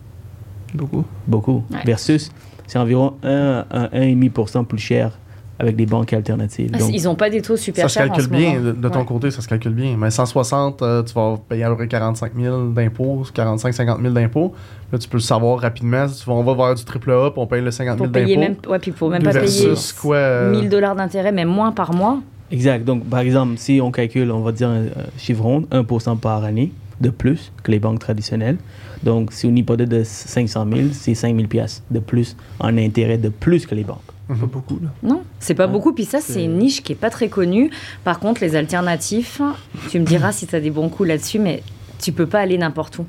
Beaucoup. 0.74 1.06
Beaucoup. 1.28 1.64
Ouais. 1.72 1.80
Versus, 1.86 2.32
c'est 2.66 2.80
environ 2.80 3.14
1 3.24 3.66
à 3.70 3.88
1,5% 3.90 4.66
plus 4.66 4.78
cher 4.80 5.18
avec 5.60 5.76
des 5.76 5.86
banques 5.86 6.14
alternatives. 6.14 6.70
Ah, 6.74 6.78
Donc, 6.78 6.92
Ils 6.94 7.04
n'ont 7.04 7.16
pas 7.16 7.30
des 7.30 7.42
taux 7.42 7.58
super 7.58 7.84
Ça 7.84 7.90
se 7.90 7.94
chers 7.96 8.04
en 8.12 8.16
calcule 8.16 8.24
ce 8.26 8.30
bien, 8.30 8.54
moment. 8.56 8.66
de, 8.66 8.72
de 8.74 8.90
ton 8.90 9.00
Ouais. 9.00 9.06
côté, 9.06 9.32
ça 9.32 9.42
se 9.42 9.48
calcule 9.48 9.74
bien. 9.74 9.96
Mais 9.98 10.12
160, 10.12 10.82
euh, 10.82 11.04
tu 11.04 11.14
vas 11.14 11.36
payer 11.50 11.64
à 11.64 11.70
peu 11.70 11.76
près 11.78 11.88
45 11.88 12.32
000 12.40 12.68
d'impôts, 12.68 13.24
45-50 13.34 14.02
000 14.02 14.14
d'impôts. 14.14 14.54
Là, 14.92 15.00
tu 15.00 15.10
peux 15.10 15.18
le 15.18 15.22
savoir 15.22 15.60
rapidement. 15.60 16.08
Si 16.08 16.22
tu 16.24 16.30
vas- 16.30 16.36
on 16.36 16.44
va 16.44 16.54
voir 16.54 16.76
du 16.76 16.84
triple 16.86 17.12
A, 17.12 17.32
puis 17.32 17.40
on 17.42 17.48
paye 17.48 17.62
le 17.62 17.72
50 17.72 17.98
000 17.98 18.04
Pour 18.10 18.12
payer 18.14 18.38
même, 18.38 18.54
d'impôts. 18.54 18.72
ouais, 18.72 18.80
puis 18.80 18.92
pour 18.92 19.10
même 19.10 19.24
pas 19.24 19.32
versus 19.32 19.62
payer 19.92 20.00
quoi 20.02 20.16
euh, 20.18 20.52
1000 20.60 20.70
dollars 20.70 20.96
d'intérêt, 20.96 21.32
mais 21.32 21.46
moins 21.46 21.72
par 21.72 21.94
mois. 21.94 22.20
Exact. 22.52 22.86
Donc, 22.86 23.04
par 23.06 23.20
exemple, 23.20 23.54
si 23.58 23.80
on 23.82 23.92
calcule, 23.92 24.32
on 24.32 24.42
va 24.42 24.52
dire 24.52 24.70
un, 24.70 24.84
un 24.86 25.18
chiffre 25.18 25.44
rond, 25.44 25.66
1% 25.72 26.18
par 26.18 26.44
année 26.46 26.72
de 27.02 27.10
plus 27.10 27.52
que 27.64 27.72
les 27.72 27.80
banques 27.80 28.00
traditionnelles. 28.00 28.58
Donc, 29.04 29.32
si 29.34 29.46
on 29.46 29.56
hypothèque 29.56 29.90
de 29.90 30.04
500 30.04 30.66
000, 30.72 30.88
c'est 30.94 31.14
5 31.14 31.36
000 31.36 31.48
piastres 31.48 31.84
de 31.92 32.00
plus 32.00 32.36
en 32.60 32.78
intérêt 32.78 33.18
de 33.18 33.30
plus 33.30 33.66
que 33.66 33.76
les 33.76 33.84
banques. 33.84 34.00
Pas 34.28 34.34
beaucoup, 34.46 34.80
là. 34.82 34.90
Non, 35.04 35.24
c'est 35.40 35.54
pas 35.54 35.66
Ouais. 35.68 35.72
beaucoup. 35.72 35.94
Puis 35.94 36.06
ça, 36.06 36.20
c'est 36.22 36.44
une 36.44 36.58
niche 36.58 36.84
qui 36.84 36.92
est 36.92 36.96
pas 36.96 37.10
très 37.10 37.30
connue. 37.30 37.70
Par 38.04 38.20
contre, 38.20 38.42
les 38.42 38.56
alternatifs, 38.56 39.42
tu 39.90 40.00
me 40.00 40.06
diras 40.06 40.32
si 40.34 40.48
tu 40.48 40.56
as 40.56 40.60
des 40.60 40.70
bons 40.72 40.90
coups 40.90 41.08
là-dessus, 41.10 41.40
mais 41.40 41.64
tu 42.00 42.12
peux 42.12 42.26
pas 42.28 42.40
aller 42.42 42.58
n'importe 42.58 43.00
où. 43.00 43.06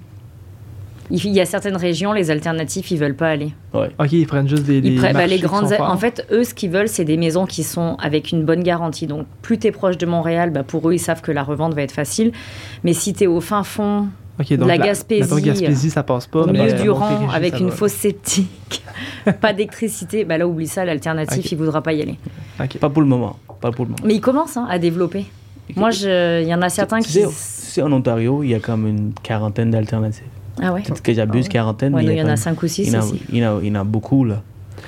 Il 1.10 1.26
y 1.28 1.40
a 1.40 1.46
certaines 1.46 1.76
régions, 1.78 2.12
les 2.12 2.30
alternatifs, 2.30 2.90
ils 2.90 2.98
veulent 2.98 3.14
pas 3.16 3.30
aller. 3.30 3.52
Ouais. 3.72 3.88
OK, 3.98 4.12
ils 4.12 4.26
prennent 4.26 4.46
juste 4.46 4.64
des, 4.64 4.76
Ils 4.76 4.82
des 4.82 4.96
prennent- 4.96 5.14
bah, 5.14 5.26
les 5.26 5.38
grandes, 5.38 5.72
en 5.80 5.96
fait, 5.96 6.26
eux, 6.30 6.44
ce 6.44 6.52
qu'ils 6.52 6.68
veulent, 6.70 6.86
c'est 6.88 7.06
des 7.06 7.16
maisons 7.16 7.46
qui 7.46 7.62
sont 7.62 7.96
avec 7.98 8.30
une 8.30 8.44
bonne 8.44 8.62
garantie. 8.62 9.06
Donc, 9.06 9.26
plus 9.40 9.58
tu 9.58 9.68
es 9.68 9.72
proche 9.72 9.96
de 9.96 10.04
Montréal, 10.04 10.50
bah, 10.50 10.64
pour 10.64 10.86
eux, 10.88 10.92
ils 10.92 10.98
savent 10.98 11.22
que 11.22 11.32
la 11.32 11.42
revente 11.42 11.72
va 11.72 11.80
être 11.82 11.92
facile. 11.92 12.30
Mais 12.84 12.92
si 12.92 13.14
tu 13.14 13.24
es 13.24 13.26
au 13.26 13.40
fin 13.40 13.64
fond, 13.64 14.08
Donc 14.38 14.68
la 14.68 14.76
la- 14.76 14.86
Gaspésie, 14.86 15.22
mettons, 15.34 15.44
Gaspésie, 15.46 15.90
ça 15.90 16.02
passe 16.02 16.26
pas. 16.26 16.40
au 16.42 16.46
milieu 16.46 16.66
la 16.66 16.72
du 16.80 16.90
rang, 16.90 17.28
avec 17.28 17.58
une 17.58 17.70
fosse 17.70 17.92
septique, 17.92 18.84
pas 19.40 19.52
d'électricité, 19.52 20.24
bah 20.24 20.38
là, 20.38 20.46
oublie 20.46 20.66
ça, 20.68 20.84
l'alternative, 20.84 21.44
il 21.50 21.58
voudra 21.58 21.82
pas 21.82 21.92
y 21.92 22.02
aller. 22.02 22.16
Pas 22.80 22.88
pour 22.88 23.02
le 23.02 23.08
moment. 23.08 23.36
Pas 23.60 23.72
pour 23.72 23.84
le 23.84 23.90
moment. 23.90 24.02
Mais 24.04 24.14
ils 24.14 24.20
commencent 24.20 24.56
hein, 24.56 24.66
à 24.70 24.78
développer. 24.78 25.26
Moi, 25.76 25.90
il 25.92 26.48
y 26.48 26.54
en 26.54 26.62
a 26.62 26.68
certains 26.68 27.00
qui. 27.00 27.12
tu 27.20 27.26
sais, 27.32 27.82
en 27.82 27.92
Ontario, 27.92 28.42
il 28.42 28.50
y 28.50 28.54
a 28.54 28.60
comme 28.60 28.86
une 28.86 29.12
quarantaine 29.22 29.70
d'alternatives. 29.70 30.24
Ah 30.60 30.72
ouais 30.72 30.82
Peut-être 30.82 31.02
que 31.02 31.12
j'abuse, 31.12 31.44
Ah 31.44 31.48
ouais. 31.48 31.52
quarantaine, 31.52 31.94
Ouais, 31.94 32.00
mais 32.02 32.06
nous, 32.06 32.12
il 32.12 32.18
il 32.18 32.20
y 32.20 32.24
en 32.24 32.28
a 32.32 32.36
5 32.36 32.60
ou 32.62 32.66
6 32.66 32.84
il 32.88 32.92
y 32.92 32.96
en 32.96 33.00
a- 33.00 33.04
ici. 33.04 33.22
il 33.30 33.36
y 33.38 33.46
en 33.46 33.58
a- 33.58 33.60
il 33.62 33.68
y 33.68 33.70
en 33.76 33.80
a 33.80 33.84
beaucoup, 33.84 34.24
là. 34.24 34.42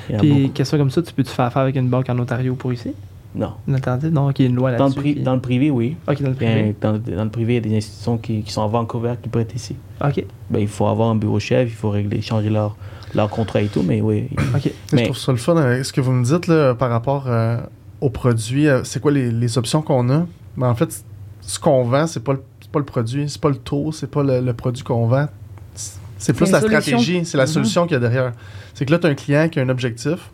Il 0.09 0.17
Puis, 0.19 0.51
question 0.53 0.79
comme 0.79 0.91
ça, 0.91 1.03
tu 1.03 1.13
peux 1.13 1.23
te 1.23 1.29
faire 1.29 1.45
affaire 1.45 1.63
avec 1.63 1.77
une 1.77 1.89
banque 1.89 2.09
en 2.09 2.19
Ontario 2.19 2.55
pour 2.55 2.73
ici? 2.73 2.93
Non. 3.35 3.53
Une 3.69 3.75
alternative? 3.77 4.11
Non, 4.13 4.29
OK, 4.29 4.39
une 4.41 4.55
loi 4.57 4.73
Dans 4.73 4.85
là-dessus. 4.87 4.99
le, 4.99 5.03
pri- 5.05 5.15
qui- 5.15 5.23
dans 5.23 5.35
le 5.35 5.41
privé, 5.41 5.71
oui. 5.71 5.97
OK, 6.09 6.21
dans 6.21 6.29
le 6.29 6.35
y 6.35 6.37
privé. 6.37 6.77
dans, 6.81 6.93
dans 6.99 7.25
le 7.25 7.31
privé, 7.31 7.53
il 7.55 7.57
y 7.57 7.59
a 7.59 7.71
des 7.71 7.77
institutions 7.77 8.19
qui, 8.19 8.43
qui 8.43 8.53
sont 8.53 8.63
à 8.65 8.67
Vancouver 8.67 9.15
qui 9.23 9.29
prêtent 9.29 9.55
ici. 9.55 9.77
OK, 10.05 10.25
Ben, 10.51 10.59
il 10.61 10.69
faut 10.69 10.87
avoir 10.87 11.11
un 11.11 11.15
bureau 11.15 11.39
chef, 11.39 11.69
il 11.69 11.75
faut 11.75 11.91
régler, 11.91 12.21
changer 12.23 12.51
leur, 12.51 12.77
leur 13.15 13.29
contrat 13.31 13.63
et 13.63 13.69
tout, 13.69 13.83
mais 13.87 14.01
oui. 14.01 14.29
OK. 14.57 14.71
Je 14.91 14.97
Mais- 14.97 15.05
trouve 15.05 15.17
ça 15.17 15.31
le 15.33 15.39
fun 15.39 15.57
avec 15.57 15.85
ce 15.85 15.93
que 15.93 16.01
vous 16.01 16.13
me 16.13 16.25
dites 16.25 16.49
là, 16.49 16.75
par 16.75 16.91
rapport 16.91 17.25
euh, 17.29 17.59
aux 18.01 18.11
produits. 18.11 18.67
euh, 18.69 18.83
c'est 18.85 19.01
quoi 19.01 19.13
les, 19.13 19.31
les 19.31 19.59
options 19.59 19.81
qu'on 19.83 20.11
a? 20.11 20.27
Mais 20.57 20.67
en 20.67 20.75
fait, 20.75 21.05
ce 21.41 21.59
qu'on 21.61 21.85
vend, 21.85 22.07
c'est 22.09 22.25
pas, 22.25 22.33
le- 22.33 22.43
c'est 22.61 22.71
pas 22.73 22.81
le 22.81 22.85
produit, 22.85 23.29
c'est 23.29 23.41
pas 23.41 23.51
le 23.51 23.57
taux, 23.57 23.93
c'est 23.93 24.11
pas 24.11 24.25
le, 24.25 24.41
le 24.41 24.53
produit 24.55 24.83
qu'on 24.83 25.07
vend. 25.07 25.27
C'est- 25.75 25.99
C'est 26.19 26.33
plus 26.33 26.51
la 26.51 26.61
solution. 26.61 26.81
stratégie, 26.81 27.25
c'est 27.25 27.39
la 27.39 27.45
Mhm. 27.45 27.49
solution 27.49 27.85
qu'il 27.85 27.93
y 27.93 27.97
a 27.97 28.01
derrière. 28.01 28.33
C'est 28.75 28.85
que 28.87 28.91
là, 28.91 28.99
tu 28.99 29.07
as 29.07 29.11
un 29.11 29.15
client 29.15 29.49
qui 29.49 29.61
a 29.61 29.63
un 29.63 29.69
objectif, 29.69 30.31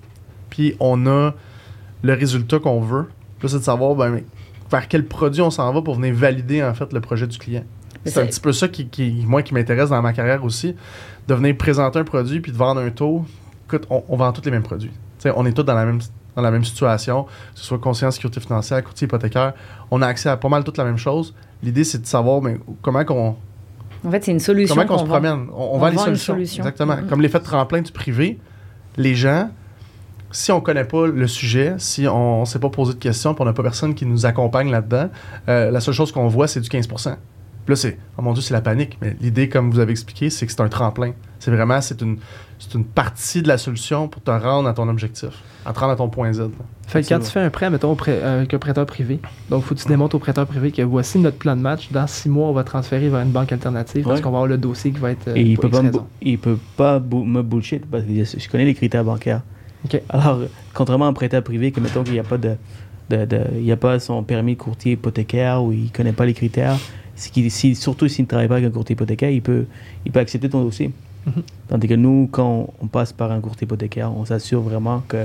puis 0.50 0.74
on 0.80 1.06
a 1.06 1.34
le 2.02 2.12
résultat 2.14 2.58
qu'on 2.58 2.80
veut. 2.80 3.06
Là, 3.42 3.48
c'est 3.48 3.58
de 3.58 3.62
savoir 3.62 3.94
ben, 3.94 4.20
vers 4.70 4.88
quel 4.88 5.06
produit 5.06 5.42
on 5.42 5.50
s'en 5.50 5.72
va 5.72 5.82
pour 5.82 5.94
venir 5.96 6.14
valider 6.14 6.62
en 6.62 6.74
fait 6.74 6.92
le 6.92 7.00
projet 7.00 7.26
du 7.26 7.38
client. 7.38 7.64
C'est 8.04 8.20
un 8.22 8.26
petit 8.26 8.40
peu 8.40 8.52
ça 8.52 8.68
qui, 8.68 8.86
qui- 8.88 9.24
moi, 9.26 9.42
qui 9.42 9.52
m'intéresse 9.52 9.90
dans 9.90 10.00
ma 10.00 10.12
carrière 10.12 10.44
aussi, 10.44 10.76
de 11.26 11.34
venir 11.34 11.56
présenter 11.56 11.98
un 11.98 12.04
produit 12.04 12.40
puis 12.40 12.52
de 12.52 12.56
vendre 12.56 12.80
un 12.80 12.90
taux. 12.90 13.24
Écoute, 13.66 13.84
on, 13.90 14.04
on 14.08 14.16
vend 14.16 14.32
tous 14.32 14.42
les 14.44 14.52
mêmes 14.52 14.62
produits. 14.62 14.92
On 15.34 15.44
est 15.44 15.52
tous 15.52 15.64
dans 15.64 15.74
la 15.74 15.84
même 15.84 15.98
dans 16.36 16.42
la 16.42 16.50
même 16.50 16.64
situation, 16.64 17.24
que 17.24 17.30
ce 17.54 17.64
soit 17.64 17.78
conscience, 17.78 18.14
sécurité 18.16 18.40
financière, 18.40 18.84
courtier 18.84 19.06
hypothécaire, 19.06 19.54
on 19.90 20.02
a 20.02 20.06
accès 20.06 20.28
à 20.28 20.36
pas 20.36 20.50
mal 20.50 20.64
toute 20.64 20.76
la 20.76 20.84
même 20.84 20.98
chose. 20.98 21.34
L'idée, 21.62 21.82
c'est 21.82 22.02
de 22.02 22.06
savoir 22.06 22.42
mais, 22.42 22.58
comment 22.82 23.02
qu'on 23.06 23.36
En 24.04 24.10
fait, 24.10 24.22
c'est 24.22 24.32
une 24.32 24.38
solution. 24.40 24.74
comment 24.76 24.86
qu'on 24.86 24.98
se 24.98 25.04
promène. 25.08 25.46
On, 25.56 25.62
on 25.62 25.74
On 25.76 25.78
vend 25.78 25.88
les 25.88 25.96
solutions. 25.96 26.34
solution. 26.34 26.62
Exactement. 26.62 26.96
Mhm. 26.98 27.06
Comme 27.06 27.22
l'effet 27.22 27.38
de 27.38 27.44
tremplin 27.44 27.80
du 27.80 27.90
privé, 27.90 28.38
les 28.98 29.14
gens, 29.14 29.48
si 30.30 30.52
on 30.52 30.60
connaît 30.60 30.84
pas 30.84 31.06
le 31.06 31.26
sujet, 31.26 31.74
si 31.78 32.06
on 32.08 32.40
ne 32.40 32.44
s'est 32.44 32.58
pas 32.58 32.70
posé 32.70 32.92
de 32.94 32.98
questions, 32.98 33.34
puis 33.34 33.42
on 33.42 33.46
n'a 33.46 33.52
pas 33.52 33.62
personne 33.62 33.94
qui 33.94 34.06
nous 34.06 34.26
accompagne 34.26 34.70
là-dedans, 34.70 35.08
euh, 35.48 35.70
la 35.70 35.80
seule 35.80 35.94
chose 35.94 36.12
qu'on 36.12 36.28
voit, 36.28 36.48
c'est 36.48 36.60
du 36.60 36.68
15 36.68 36.86
Puis 36.88 36.98
Là, 37.68 37.76
c'est, 37.76 37.98
oh 38.16 38.22
mon 38.22 38.32
Dieu, 38.32 38.42
c'est 38.42 38.54
la 38.54 38.60
panique. 38.60 38.96
Mais 39.02 39.16
l'idée, 39.20 39.48
comme 39.48 39.70
vous 39.70 39.78
avez 39.80 39.90
expliqué, 39.90 40.30
c'est 40.30 40.46
que 40.46 40.52
c'est 40.52 40.60
un 40.60 40.68
tremplin. 40.68 41.12
C'est 41.40 41.50
vraiment, 41.50 41.80
c'est 41.80 42.00
une, 42.00 42.18
c'est 42.58 42.74
une 42.74 42.84
partie 42.84 43.42
de 43.42 43.48
la 43.48 43.58
solution 43.58 44.08
pour 44.08 44.22
te 44.22 44.30
rendre 44.30 44.68
à 44.68 44.72
ton 44.72 44.88
objectif, 44.88 45.30
à 45.64 45.72
te 45.72 45.78
rendre 45.80 45.92
à 45.92 45.96
ton 45.96 46.08
point 46.08 46.32
Z. 46.32 46.38
là. 46.40 46.46
Fait 46.86 47.02
que 47.02 47.08
quand 47.08 47.18
tu 47.18 47.30
fais 47.30 47.40
un 47.40 47.50
prêt, 47.50 47.68
mettons, 47.68 47.92
prêt- 47.94 48.10
euh, 48.22 48.38
avec 48.38 48.54
un 48.54 48.58
prêteur 48.58 48.86
privé, 48.86 49.20
donc 49.50 49.64
faut 49.64 49.74
que 49.74 49.80
tu 49.80 49.88
démontres 49.88 50.14
au 50.14 50.18
prêteur 50.20 50.46
privé 50.46 50.70
que 50.72 50.82
voici 50.82 51.18
notre 51.18 51.36
plan 51.38 51.56
de 51.56 51.60
match. 51.60 51.90
Dans 51.90 52.06
six 52.06 52.28
mois, 52.28 52.48
on 52.48 52.52
va 52.52 52.62
transférer 52.64 53.08
vers 53.08 53.20
une 53.20 53.30
banque 53.32 53.52
alternative 53.52 54.04
parce 54.04 54.16
Ouais. 54.16 54.22
qu'on 54.22 54.30
va 54.30 54.38
avoir 54.38 54.46
le 54.48 54.58
dossier 54.58 54.92
qui 54.92 54.98
va 55.00 55.10
être. 55.10 55.28
euh, 55.28 55.34
Et 55.34 55.42
il 55.42 55.58
peut 55.58 55.68
pas, 55.68 55.82
me, 55.82 55.88
raison. 55.88 56.00
bu- 56.02 56.06
il 56.22 56.38
peut 56.38 56.58
pas 56.76 56.98
bu- 57.00 57.24
me 57.24 57.42
bullshit 57.42 57.84
parce 57.86 58.04
que 58.04 58.10
je 58.40 58.48
connais 58.48 58.64
les 58.64 58.74
critères 58.74 59.04
bancaires. 59.04 59.42
OK. 59.94 60.02
Alors, 60.08 60.40
contrairement 60.74 61.06
à 61.06 61.08
un 61.08 61.12
prêteur 61.12 61.42
privé, 61.42 61.70
que 61.72 61.80
mettons 61.80 62.02
qu'il 62.02 62.12
n'y 62.12 62.18
a 62.18 62.24
pas 62.24 62.38
de, 62.38 62.56
de, 63.10 63.24
de- 63.24 63.40
il 63.56 63.64
y 63.64 63.72
a 63.72 63.76
pas 63.76 63.98
son 64.00 64.22
permis 64.22 64.54
de 64.54 64.60
courtier 64.60 64.92
hypothécaire 64.92 65.62
ou 65.62 65.72
il 65.72 65.90
connaît 65.90 66.12
pas 66.12 66.26
les 66.26 66.34
critères, 66.34 66.76
qu'il- 67.32 67.50
si- 67.50 67.74
surtout 67.74 68.08
s'il 68.08 68.24
ne 68.24 68.28
travaille 68.28 68.48
pas 68.48 68.56
avec 68.56 68.66
un 68.66 68.70
courtier 68.70 68.94
hypothécaire, 68.94 69.30
il 69.30 69.42
peut, 69.42 69.64
il 70.04 70.12
peut 70.12 70.20
accepter 70.20 70.48
ton 70.48 70.62
dossier. 70.62 70.90
Mhm. 71.26 71.42
Tandis 71.68 71.88
que 71.88 71.94
nous, 71.94 72.28
quand 72.30 72.72
on 72.80 72.86
passe 72.86 73.12
par 73.12 73.32
un 73.32 73.40
courtier 73.40 73.64
hypothécaire, 73.64 74.12
on 74.16 74.24
s'assure 74.24 74.60
vraiment 74.60 75.02
que 75.08 75.24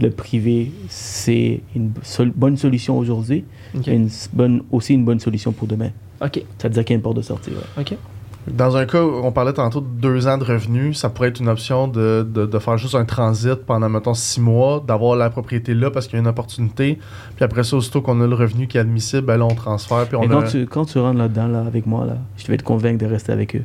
le 0.00 0.10
privé, 0.10 0.70
c'est 0.88 1.60
une 1.74 1.92
sol- 2.02 2.32
bonne 2.34 2.56
solution 2.56 2.96
aujourd'hui, 2.98 3.44
OK. 3.76 3.88
et 3.88 3.94
une 3.94 4.08
bonne, 4.32 4.62
aussi 4.70 4.94
une 4.94 5.04
bonne 5.04 5.18
solution 5.20 5.50
pour 5.52 5.66
demain. 5.66 5.90
OK. 6.22 6.42
Ça 6.58 6.68
veut 6.68 6.74
dire 6.74 6.84
qu'il 6.84 6.94
y 6.94 6.96
a 6.96 6.98
une 6.98 7.02
porte 7.02 7.16
de 7.16 7.22
sortie. 7.22 7.50
ouais. 7.50 7.80
OK. 7.82 7.96
Dans 8.48 8.76
un 8.76 8.86
cas, 8.86 9.02
où 9.02 9.20
on 9.22 9.32
parlait 9.32 9.52
tantôt 9.52 9.80
de 9.80 9.86
deux 9.86 10.26
ans 10.26 10.38
de 10.38 10.44
revenus, 10.44 10.98
ça 10.98 11.10
pourrait 11.10 11.28
être 11.28 11.40
une 11.40 11.48
option 11.48 11.86
de, 11.88 12.26
de, 12.28 12.46
de 12.46 12.58
faire 12.58 12.78
juste 12.78 12.94
un 12.94 13.04
transit 13.04 13.54
pendant, 13.54 13.88
mettons, 13.88 14.14
six 14.14 14.40
mois, 14.40 14.82
d'avoir 14.86 15.14
la 15.14 15.28
propriété 15.30 15.74
là 15.74 15.90
parce 15.90 16.06
qu'il 16.06 16.14
y 16.14 16.18
a 16.18 16.20
une 16.22 16.26
opportunité. 16.28 16.98
Puis 17.36 17.44
après 17.44 17.62
ça, 17.64 17.76
aussitôt 17.76 18.00
qu'on 18.00 18.20
a 18.20 18.26
le 18.26 18.34
revenu 18.34 18.66
qui 18.66 18.78
est 18.78 18.80
admissible, 18.80 19.22
ben 19.22 19.36
là, 19.36 19.44
on 19.44 19.54
transfère. 19.54 20.06
Puis 20.06 20.16
on 20.16 20.20
Mais 20.26 20.34
a... 20.34 20.40
quand, 20.40 20.46
tu, 20.48 20.66
quand 20.66 20.84
tu 20.86 20.98
rentres 20.98 21.18
là-dedans, 21.18 21.48
là, 21.48 21.60
avec 21.66 21.86
moi, 21.86 22.06
là, 22.06 22.16
je 22.38 22.46
vais 22.46 22.56
te 22.56 22.64
convaincre 22.64 22.98
de 23.04 23.06
rester 23.10 23.30
avec 23.32 23.56
eux. 23.56 23.64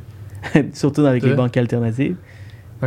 Surtout 0.74 1.04
avec 1.06 1.22
les 1.24 1.34
banques 1.34 1.56
alternatives. 1.56 2.16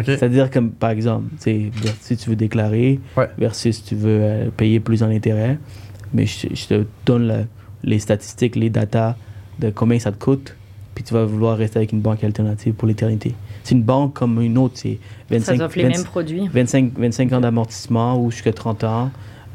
C'est-à-dire, 0.05 0.51
comme 0.51 0.69
par 0.69 0.91
exemple, 0.91 1.25
si 1.39 1.71
tu 2.17 2.29
veux 2.29 2.35
déclarer 2.35 2.99
Ouais. 3.17 3.27
versus 3.39 3.83
tu 3.83 3.95
veux 3.95 4.19
euh, 4.21 4.49
payer 4.55 4.79
plus 4.79 5.01
en 5.01 5.09
intérêt, 5.09 5.57
mais 6.13 6.27
je, 6.27 6.47
je 6.53 6.67
te 6.67 6.85
donne 7.07 7.27
le- 7.27 7.45
les 7.83 7.97
statistiques, 7.97 8.55
les 8.55 8.69
datas 8.69 9.15
de 9.57 9.71
combien 9.71 9.97
ça 9.97 10.11
te 10.11 10.23
coûte, 10.23 10.55
puis 10.95 11.03
tu 11.03 11.13
vas 11.13 11.25
vouloir 11.25 11.57
rester 11.57 11.77
avec 11.77 11.91
une 11.91 12.01
banque 12.01 12.23
alternative 12.23 12.73
pour 12.73 12.87
l'éternité. 12.87 13.33
C'est 13.63 13.75
une 13.75 13.83
banque 13.83 14.13
comme 14.13 14.41
une 14.41 14.57
autre, 14.57 14.75
c'est 14.77 14.99
Ça 15.29 15.53
25, 15.53 15.61
offre 15.61 15.77
les 15.77 15.83
20 15.83 15.89
mêmes 15.89 16.03
produits. 16.03 16.47
25, 16.51 16.91
25 16.97 17.33
ans 17.33 17.41
d'amortissement 17.41 18.21
ou 18.21 18.31
jusqu'à 18.31 18.53
30 18.53 18.83
ans, 18.83 19.11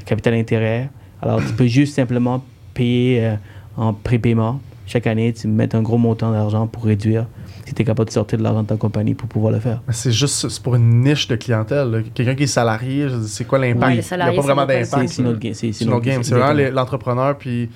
capital 0.06 0.34
intérêt. 0.34 0.90
Alors, 1.20 1.40
tu 1.44 1.52
peux 1.52 1.66
juste 1.66 1.94
simplement 1.94 2.44
payer 2.74 3.24
euh, 3.24 3.34
en 3.76 3.92
prépaiement. 3.92 4.60
Chaque 4.86 5.06
année, 5.06 5.32
tu 5.32 5.48
mets 5.48 5.74
un 5.74 5.82
gros 5.82 5.96
montant 5.96 6.30
d'argent 6.30 6.66
pour 6.66 6.84
réduire 6.84 7.26
si 7.66 7.72
tu 7.72 7.82
es 7.82 7.84
capable 7.84 8.08
de 8.08 8.12
sortir 8.12 8.38
de 8.38 8.42
l'argent 8.42 8.62
de 8.62 8.68
ta 8.68 8.76
compagnie 8.76 9.14
pour 9.14 9.28
pouvoir 9.28 9.52
le 9.52 9.58
faire. 9.58 9.80
Mais 9.86 9.94
c'est 9.94 10.12
juste 10.12 10.48
c'est 10.48 10.62
pour 10.62 10.74
une 10.74 11.00
niche 11.00 11.26
de 11.28 11.36
clientèle. 11.36 12.04
Quelqu'un 12.12 12.34
qui 12.34 12.42
est 12.42 12.48
salarié, 12.48 13.08
c'est 13.26 13.46
quoi 13.46 13.58
l'impact? 13.58 14.06
Il 14.10 14.16
n'y 14.16 14.22
a 14.22 14.32
pas 14.32 14.40
vraiment 14.42 14.66
d'impact. 14.66 15.08
C'est 15.08 15.22
notre 15.22 15.38
game. 15.38 15.54
C'est 15.54 15.72
C'est 15.72 15.86
notre 15.86 16.02
game. 16.04 16.22
C'est 16.22 16.34
vraiment 16.34 16.70
l'entrepreneur 16.72 17.38
puis 17.38 17.70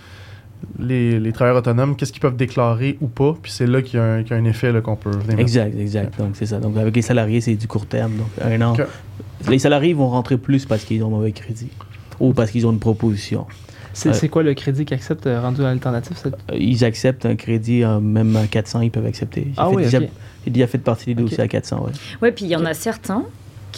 les, 0.79 1.19
les 1.21 1.33
travailleurs 1.33 1.59
autonomes, 1.59 1.97
qu'est-ce 1.97 2.13
qu'ils 2.13 2.21
peuvent 2.23 2.37
déclarer 2.37 2.97
ou 3.01 3.07
pas. 3.09 3.35
Puis 3.43 3.53
c'est 3.53 3.67
là 3.67 3.83
qu'il 3.83 3.99
y, 3.99 4.03
a 4.03 4.05
un- 4.05 4.23
qu'il 4.23 4.33
y 4.33 4.35
a 4.35 4.37
un 4.43 4.45
effet 4.45 4.73
là, 4.73 4.81
qu'on 4.81 4.97
peut 4.97 5.11
venir. 5.11 5.39
Exact, 5.39 5.75
exact. 5.79 6.19
Donc, 6.19 6.31
c'est 6.35 6.47
ça. 6.47 6.59
Donc, 6.61 6.77
avec 6.77 6.95
les 6.95 7.03
salariés, 7.03 7.41
c'est 7.41 7.55
du 7.55 7.67
court 7.69 7.87
terme. 7.87 8.13
Donc, 8.17 8.29
un 8.43 8.61
an. 8.63 8.75
Les 9.49 9.59
salariés 9.59 9.95
vont 9.95 10.09
rentrer 10.09 10.37
plus 10.37 10.67
parce 10.67 10.85
qu'ils 10.85 11.03
ont 11.05 11.11
mauvais 11.11 11.33
crédit 11.33 11.69
ou 12.21 12.33
parce 12.33 12.51
qu'ils 12.51 12.67
ont 12.67 12.73
une 12.73 12.81
proposition. 12.81 13.47
C'est 13.93 14.13
c'est 14.15 14.29
quoi 14.29 14.45
le 14.45 14.55
crédit 14.55 14.85
qu'ils 14.85 14.95
acceptent 14.97 15.27
euh, 15.27 15.41
rendu 15.41 15.61
à 15.63 15.65
l'alternative? 15.65 16.17
c'est- 16.23 16.29
Euh, 16.29 16.57
Ils 16.57 16.85
acceptent 16.85 17.27
un 17.27 17.35
crédit, 17.35 17.83
euh, 17.83 17.99
même 17.99 18.37
à 18.37 18.47
400, 18.47 18.83
ils 18.83 18.91
peuvent 18.93 19.07
accepter. 19.07 19.49
Ah 19.57 19.69
fait 19.71 19.75
oui, 19.77 19.83
déjà, 19.85 19.99
ok. 19.99 20.09
j'ai 20.45 20.51
déjà 20.53 20.67
fait 20.69 20.79
partie 20.79 21.07
des 21.15 21.21
dossiers 21.21 21.41
à 21.41 21.49
400, 21.49 21.85
ouais. 21.85 21.93
Ouais, 22.23 22.31
puis 22.33 22.45
il 22.45 22.49
y 22.51 22.57
en 22.57 22.65
a 22.65 22.75
certains 22.75 23.25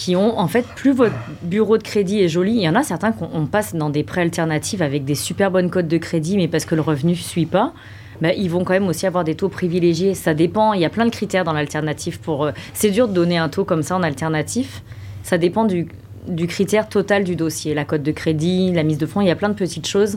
qui 0.00 0.16
ont, 0.16 0.38
en 0.38 0.48
fait, 0.48 0.64
plus 0.76 0.92
votre 0.92 1.14
bureau 1.42 1.76
de 1.76 1.82
crédit 1.82 2.22
est 2.22 2.28
joli, 2.28 2.52
il 2.52 2.62
y 2.62 2.68
en 2.70 2.74
a 2.74 2.82
certains 2.82 3.12
qu'on 3.12 3.28
on 3.34 3.44
passe 3.44 3.74
dans 3.74 3.90
des 3.90 4.02
prêts 4.02 4.22
alternatifs 4.22 4.80
avec 4.80 5.04
des 5.04 5.14
super 5.14 5.50
bonnes 5.50 5.68
cotes 5.68 5.88
de 5.88 5.98
crédit, 5.98 6.38
mais 6.38 6.48
parce 6.48 6.64
que 6.64 6.74
le 6.74 6.80
revenu 6.80 7.12
ne 7.12 7.16
suit 7.16 7.44
pas. 7.44 7.74
bah, 8.22 8.32
ils 8.32 8.48
vont 8.48 8.64
quand 8.64 8.72
même 8.72 8.88
aussi 8.88 9.06
avoir 9.06 9.24
des 9.24 9.34
taux 9.34 9.50
privilégiés. 9.50 10.14
Ça 10.14 10.32
dépend, 10.32 10.72
il 10.72 10.80
y 10.80 10.86
a 10.86 10.88
plein 10.88 11.04
de 11.04 11.10
critères 11.10 11.44
dans 11.44 11.52
l'alternatif. 11.52 12.18
pour. 12.18 12.44
euh, 12.46 12.52
c'est 12.72 12.90
dur 12.90 13.08
de 13.08 13.12
donner 13.12 13.36
un 13.36 13.50
taux 13.50 13.64
comme 13.66 13.82
ça 13.82 13.94
en 13.94 14.02
alternatif. 14.02 14.82
Ça 15.22 15.36
dépend 15.36 15.66
du, 15.66 15.86
du 16.26 16.46
critère 16.46 16.88
total 16.88 17.22
du 17.22 17.36
dossier. 17.36 17.74
La 17.74 17.84
cote 17.84 18.02
de 18.02 18.12
crédit, 18.12 18.72
la 18.72 18.84
mise 18.84 18.96
de 18.96 19.04
fonds, 19.04 19.20
il 19.20 19.26
y 19.26 19.30
a 19.30 19.36
plein 19.36 19.50
de 19.50 19.54
petites 19.54 19.86
choses. 19.86 20.16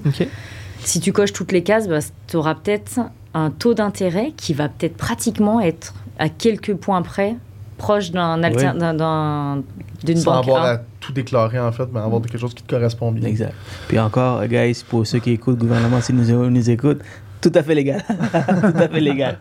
Si 0.79 1.01
tu 1.01 1.11
coches 1.11 1.33
toutes 1.33 1.51
les 1.51 1.63
cases, 1.63 1.89
bah, 1.89 1.99
tu 2.27 2.37
auras 2.37 2.55
peut-être 2.55 3.01
un 3.33 3.49
taux 3.49 3.73
d'intérêt 3.73 4.31
qui 4.37 4.53
va 4.53 4.69
peut-être 4.69 4.95
pratiquement 4.95 5.59
être 5.59 5.93
à 6.19 6.29
quelques 6.29 6.73
points 6.73 7.01
près 7.01 7.35
proche 7.83 8.11
d'un 8.11 8.41
Oui. 8.41 9.63
d'une 10.05 10.17
Sans 10.17 10.33
banque 10.35 10.47
avoir 10.47 10.63
A. 10.65 10.69
à 10.71 10.77
tout 10.99 11.11
déclarer, 11.13 11.59
en 11.59 11.71
fait, 11.71 11.87
mais 11.93 11.99
avoir 11.99 12.21
quelque 12.21 12.37
chose 12.37 12.53
qui 12.53 12.63
te 12.63 12.69
correspond 12.75 13.11
bien. 13.11 13.27
Exact. 13.27 13.53
Puis 13.87 13.99
encore, 13.99 14.45
guys, 14.47 14.83
pour 14.89 15.05
ceux 15.07 15.19
qui 15.19 15.31
écoutent, 15.31 15.57
gouvernement, 15.57 16.01
si 16.01 16.13
nous, 16.13 16.49
nous 16.49 16.69
écoutent, 16.69 17.01
tout 17.41 17.51
à 17.55 17.61
fait 17.61 17.75
légal. 17.75 18.01
tout 18.07 18.81
à 18.81 18.87
fait 18.87 19.01
légal. 19.01 19.37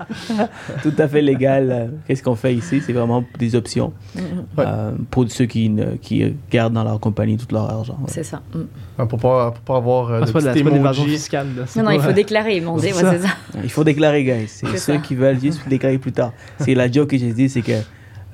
tout 0.82 0.92
à 0.98 1.06
fait 1.06 1.22
légal. 1.22 1.92
Qu'est-ce 2.06 2.20
qu'on 2.22 2.34
fait 2.34 2.52
ici? 2.52 2.80
C'est 2.84 2.92
vraiment 2.92 3.22
des 3.38 3.54
options. 3.54 3.92
Ouais. 4.16 4.64
euh, 4.66 4.90
pour 5.10 5.30
ceux 5.30 5.46
qui, 5.46 5.68
ne- 5.68 5.94
qui 6.00 6.34
gardent 6.50 6.72
dans 6.74 6.82
leur 6.82 6.98
compagnie 6.98 7.36
tout 7.36 7.46
leur 7.52 7.70
argent. 7.70 7.94
ouais. 8.00 8.08
C'est 8.08 8.24
ça. 8.24 8.40
Mm. 8.52 8.58
Ah, 8.98 9.06
Pour 9.06 9.18
pas, 9.20 9.52
pour 9.52 9.60
pas 9.62 9.76
avoir 9.76 10.10
euh, 10.10 10.20
Ah, 10.22 10.26
de 10.26 10.32
pas 10.32 10.40
d'évasion 10.52 11.04
fiscale. 11.04 11.46
là, 11.56 11.62
Non, 11.76 11.82
non, 11.84 11.90
il 11.92 12.00
faut 12.00 12.12
déclarer, 12.12 12.58
demander, 12.60 12.88
C'est 12.90 12.96
ouais, 12.96 13.02
ça. 13.02 13.12
c'est 13.12 13.22
ça. 13.28 13.34
Il 13.62 13.70
faut 13.70 13.84
déclarer, 13.84 14.24
guys. 14.24 14.48
C'est 14.48 14.66
C'est 14.66 14.78
ceux 14.78 14.94
ça. 14.94 14.98
qui 14.98 15.14
veulent 15.14 15.40
juste 15.40 15.68
déclarer 15.68 15.98
plus 15.98 16.12
tard. 16.12 16.32
C'est 16.58 16.74
la 16.74 16.90
joke 16.90 17.10
que 17.10 17.18
j'ai 17.18 17.32
dit, 17.32 17.48
c'est 17.48 17.62
que. 17.62 17.72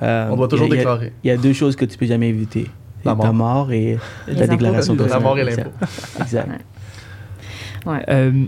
Euh, 0.02 0.28
On 0.30 0.36
doit 0.36 0.48
toujours 0.48 0.68
y 0.68 0.72
a- 0.72 0.76
déclarer. 0.76 1.12
Il 1.24 1.28
y 1.28 1.30
a 1.30 1.36
deux 1.36 1.52
choses 1.52 1.76
que 1.76 1.84
tu 1.84 1.96
peux 1.98 2.06
jamais 2.06 2.28
éviter. 2.28 2.68
La 3.04 3.14
mort. 3.14 3.24
ta 3.26 3.32
mort 3.32 3.72
et 3.72 3.96
Les 4.26 4.34
la 4.34 4.42
impôts. 4.44 4.50
déclaration 4.52 4.94
La 4.94 4.98
personnelle. 5.04 5.22
mort 5.24 5.38
et 5.38 5.42
Exact. 5.42 5.64
l'impôt. 5.64 5.86
Exact. 6.20 6.48
Euh, 8.10 8.44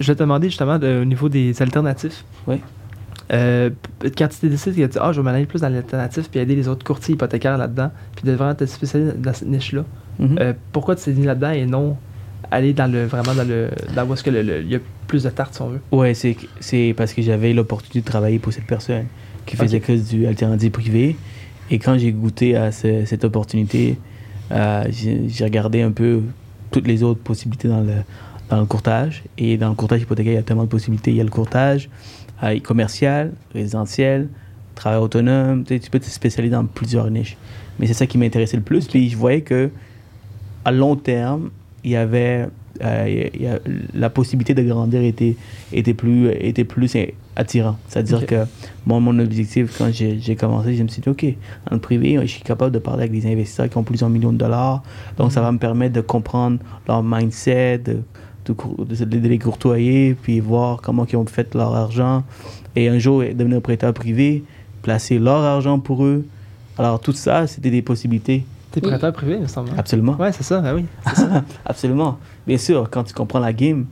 je 0.00 0.06
vais 0.06 0.14
te 0.14 0.20
demander 0.20 0.48
justement 0.48 0.78
de- 0.78 1.00
au 1.02 1.04
niveau 1.04 1.28
des 1.28 1.60
alternatifs. 1.62 2.24
Oui. 2.46 2.60
Euh, 3.32 3.70
quand 4.18 4.28
tu 4.28 4.38
t'es 4.38 4.48
décidé 4.48 4.86
que 4.86 4.92
tu 4.92 4.98
ah, 5.00 5.12
je 5.12 5.20
vais 5.20 5.24
m'aller 5.24 5.46
plus 5.46 5.60
dans 5.62 5.68
l'alternatif 5.68 6.28
puis 6.30 6.40
aider 6.40 6.54
les 6.54 6.68
autres 6.68 6.84
courtiers 6.84 7.14
hypothécaires 7.14 7.56
là-dedans, 7.56 7.90
puis 8.16 8.26
de 8.26 8.32
vraiment 8.32 8.54
te 8.54 8.66
spécialiser 8.66 9.12
dans 9.16 9.32
cette 9.32 9.48
niche-là, 9.48 9.84
Mhm. 10.18 10.36
euh, 10.40 10.52
pourquoi 10.72 10.94
tu 10.96 11.04
t'es 11.04 11.12
mis 11.12 11.24
là-dedans 11.24 11.50
et 11.50 11.64
non 11.64 11.96
aller 12.50 12.72
dans 12.74 12.90
le 12.90 13.06
vraiment 13.06 13.34
dans 13.34 13.46
le 13.48 13.70
là 13.94 14.04
où 14.04 14.12
est-ce 14.12 14.22
que 14.22 14.30
le- 14.30 14.42
le- 14.42 14.60
il 14.60 14.68
y 14.70 14.74
a 14.76 14.78
plus 15.06 15.22
de 15.22 15.30
tartes 15.30 15.54
si 15.54 15.62
on 15.62 15.68
veut? 15.68 15.80
Ouais, 15.90 16.12
c'est 16.14 16.36
c'est 16.60 16.92
parce 16.96 17.14
que 17.14 17.22
j'avais 17.22 17.52
l'opportunité 17.54 18.00
de 18.00 18.04
travailler 18.04 18.38
pour 18.38 18.52
cette 18.52 18.66
personne 18.66 19.06
qui 19.46 19.56
faisait 19.56 19.80
que 19.80 19.92
du 19.92 20.26
alternatif 20.26 20.72
privé. 20.72 21.16
Et 21.70 21.78
quand 21.78 21.96
j'ai 21.98 22.12
goûté 22.12 22.56
à 22.56 22.72
ce- 22.72 23.04
cette 23.04 23.24
opportunité, 23.24 23.96
euh, 24.52 24.84
j'ai 24.90 25.28
j'ai 25.28 25.44
regardé 25.44 25.82
un 25.82 25.90
peu 25.92 26.20
toutes 26.70 26.86
les 26.86 27.02
autres 27.02 27.20
possibilités 27.20 27.68
dans 27.68 27.80
le, 27.80 27.94
dans 28.50 28.60
le 28.60 28.66
courtage. 28.66 29.22
Et 29.38 29.56
dans 29.56 29.68
le 29.70 29.74
courtage 29.74 30.02
hypothécaire, 30.02 30.32
il 30.32 30.36
y 30.36 30.38
a 30.38 30.42
tellement 30.42 30.64
de 30.64 30.68
possibilités. 30.68 31.10
Il 31.10 31.16
y 31.16 31.20
a 31.20 31.24
le 31.24 31.30
courtage 31.30 31.88
euh, 32.42 32.58
commercial, 32.60 33.32
résidentiel, 33.54 34.28
travail 34.74 35.00
autonome. 35.00 35.64
Tu, 35.64 35.74
sais, 35.74 35.80
tu 35.80 35.90
peux 35.90 36.00
te 36.00 36.04
spécialiser 36.06 36.52
dans 36.52 36.64
plusieurs 36.66 37.10
niches. 37.10 37.36
Mais 37.78 37.86
c'est 37.86 37.94
ça 37.94 38.06
qui 38.06 38.18
m'intéressait 38.18 38.56
le 38.56 38.62
plus. 38.62 38.86
Puis 38.86 39.08
je 39.08 39.16
voyais 39.16 39.40
que 39.40 39.70
à 40.64 40.72
long 40.72 40.96
terme, 40.96 41.50
il 41.84 41.90
y 41.92 41.96
avait 41.96 42.46
euh, 42.82 43.28
il 43.34 43.42
y 43.42 43.46
a- 43.46 43.60
la 43.94 44.10
possibilité 44.10 44.52
de 44.54 44.62
grandir 44.62 45.00
était, 45.02 45.36
était 45.72 45.94
plus, 45.94 46.28
était 46.30 46.64
plus 46.64 46.94
attirant. 47.36 47.76
C'est-à-dire 47.88 48.26
que 48.26 48.44
moi, 48.86 49.00
mon 49.00 49.18
objectif, 49.18 49.76
quand 49.78 49.90
j'ai 49.92 50.36
commencé, 50.36 50.74
je 50.76 50.82
me 50.82 50.88
suis 50.88 51.02
dit, 51.02 51.08
OK, 51.08 51.24
dans 51.68 51.74
le 51.74 51.80
privé, 51.80 52.18
je 52.22 52.26
suis 52.26 52.42
capable 52.42 52.70
de 52.72 52.78
parler 52.78 53.02
avec 53.04 53.12
des 53.12 53.26
investisseurs 53.30 53.68
qui 53.68 53.76
ont 53.76 53.82
plusieurs 53.82 54.10
millions 54.10 54.32
de 54.32 54.38
dollars. 54.38 54.82
Donc, 55.16 55.32
ça 55.32 55.40
va 55.40 55.50
me 55.52 55.58
permettre 55.58 55.94
de 55.94 56.00
comprendre 56.00 56.58
leur 56.86 57.02
mindset, 57.02 57.78
de, 57.78 57.98
de, 58.46 58.52
cour- 58.52 58.84
de- 58.86 59.04
de 59.04 59.28
les 59.28 59.38
courtoyer, 59.38 60.14
puis 60.14 60.38
voir 60.40 60.80
comment 60.80 61.06
ils 61.10 61.16
ont 61.16 61.26
fait 61.26 61.54
leur 61.54 61.74
argent. 61.74 62.22
Et 62.76 62.88
un 62.88 62.98
jour, 62.98 63.22
devenir 63.34 63.60
prêteur 63.62 63.92
privé, 63.94 64.44
placer 64.82 65.18
leur 65.18 65.42
argent 65.42 65.78
pour 65.80 66.04
eux. 66.04 66.24
Alors, 66.78 67.00
tout 67.00 67.12
ça, 67.12 67.46
c'était 67.46 67.70
des 67.70 67.82
possibilités. 67.82 68.44
T'es 68.70 68.80
Oui. 68.82 68.88
prêteur 68.90 69.12
privé, 69.12 69.34
il 69.36 69.42
me 69.42 69.46
semble. 69.46 69.70
hein? 69.70 69.74
Absolument. 69.78 70.16
Ouais, 70.16 70.32
c'est 70.32 70.42
ça, 70.42 70.60
ah 70.64 70.74
oui. 70.74 70.84
Absolument. 71.64 72.18
Bien 72.46 72.58
sûr, 72.58 72.88
quand 72.90 73.04
tu 73.04 73.14
comprends 73.14 73.38
la 73.38 73.52
game 73.52 73.86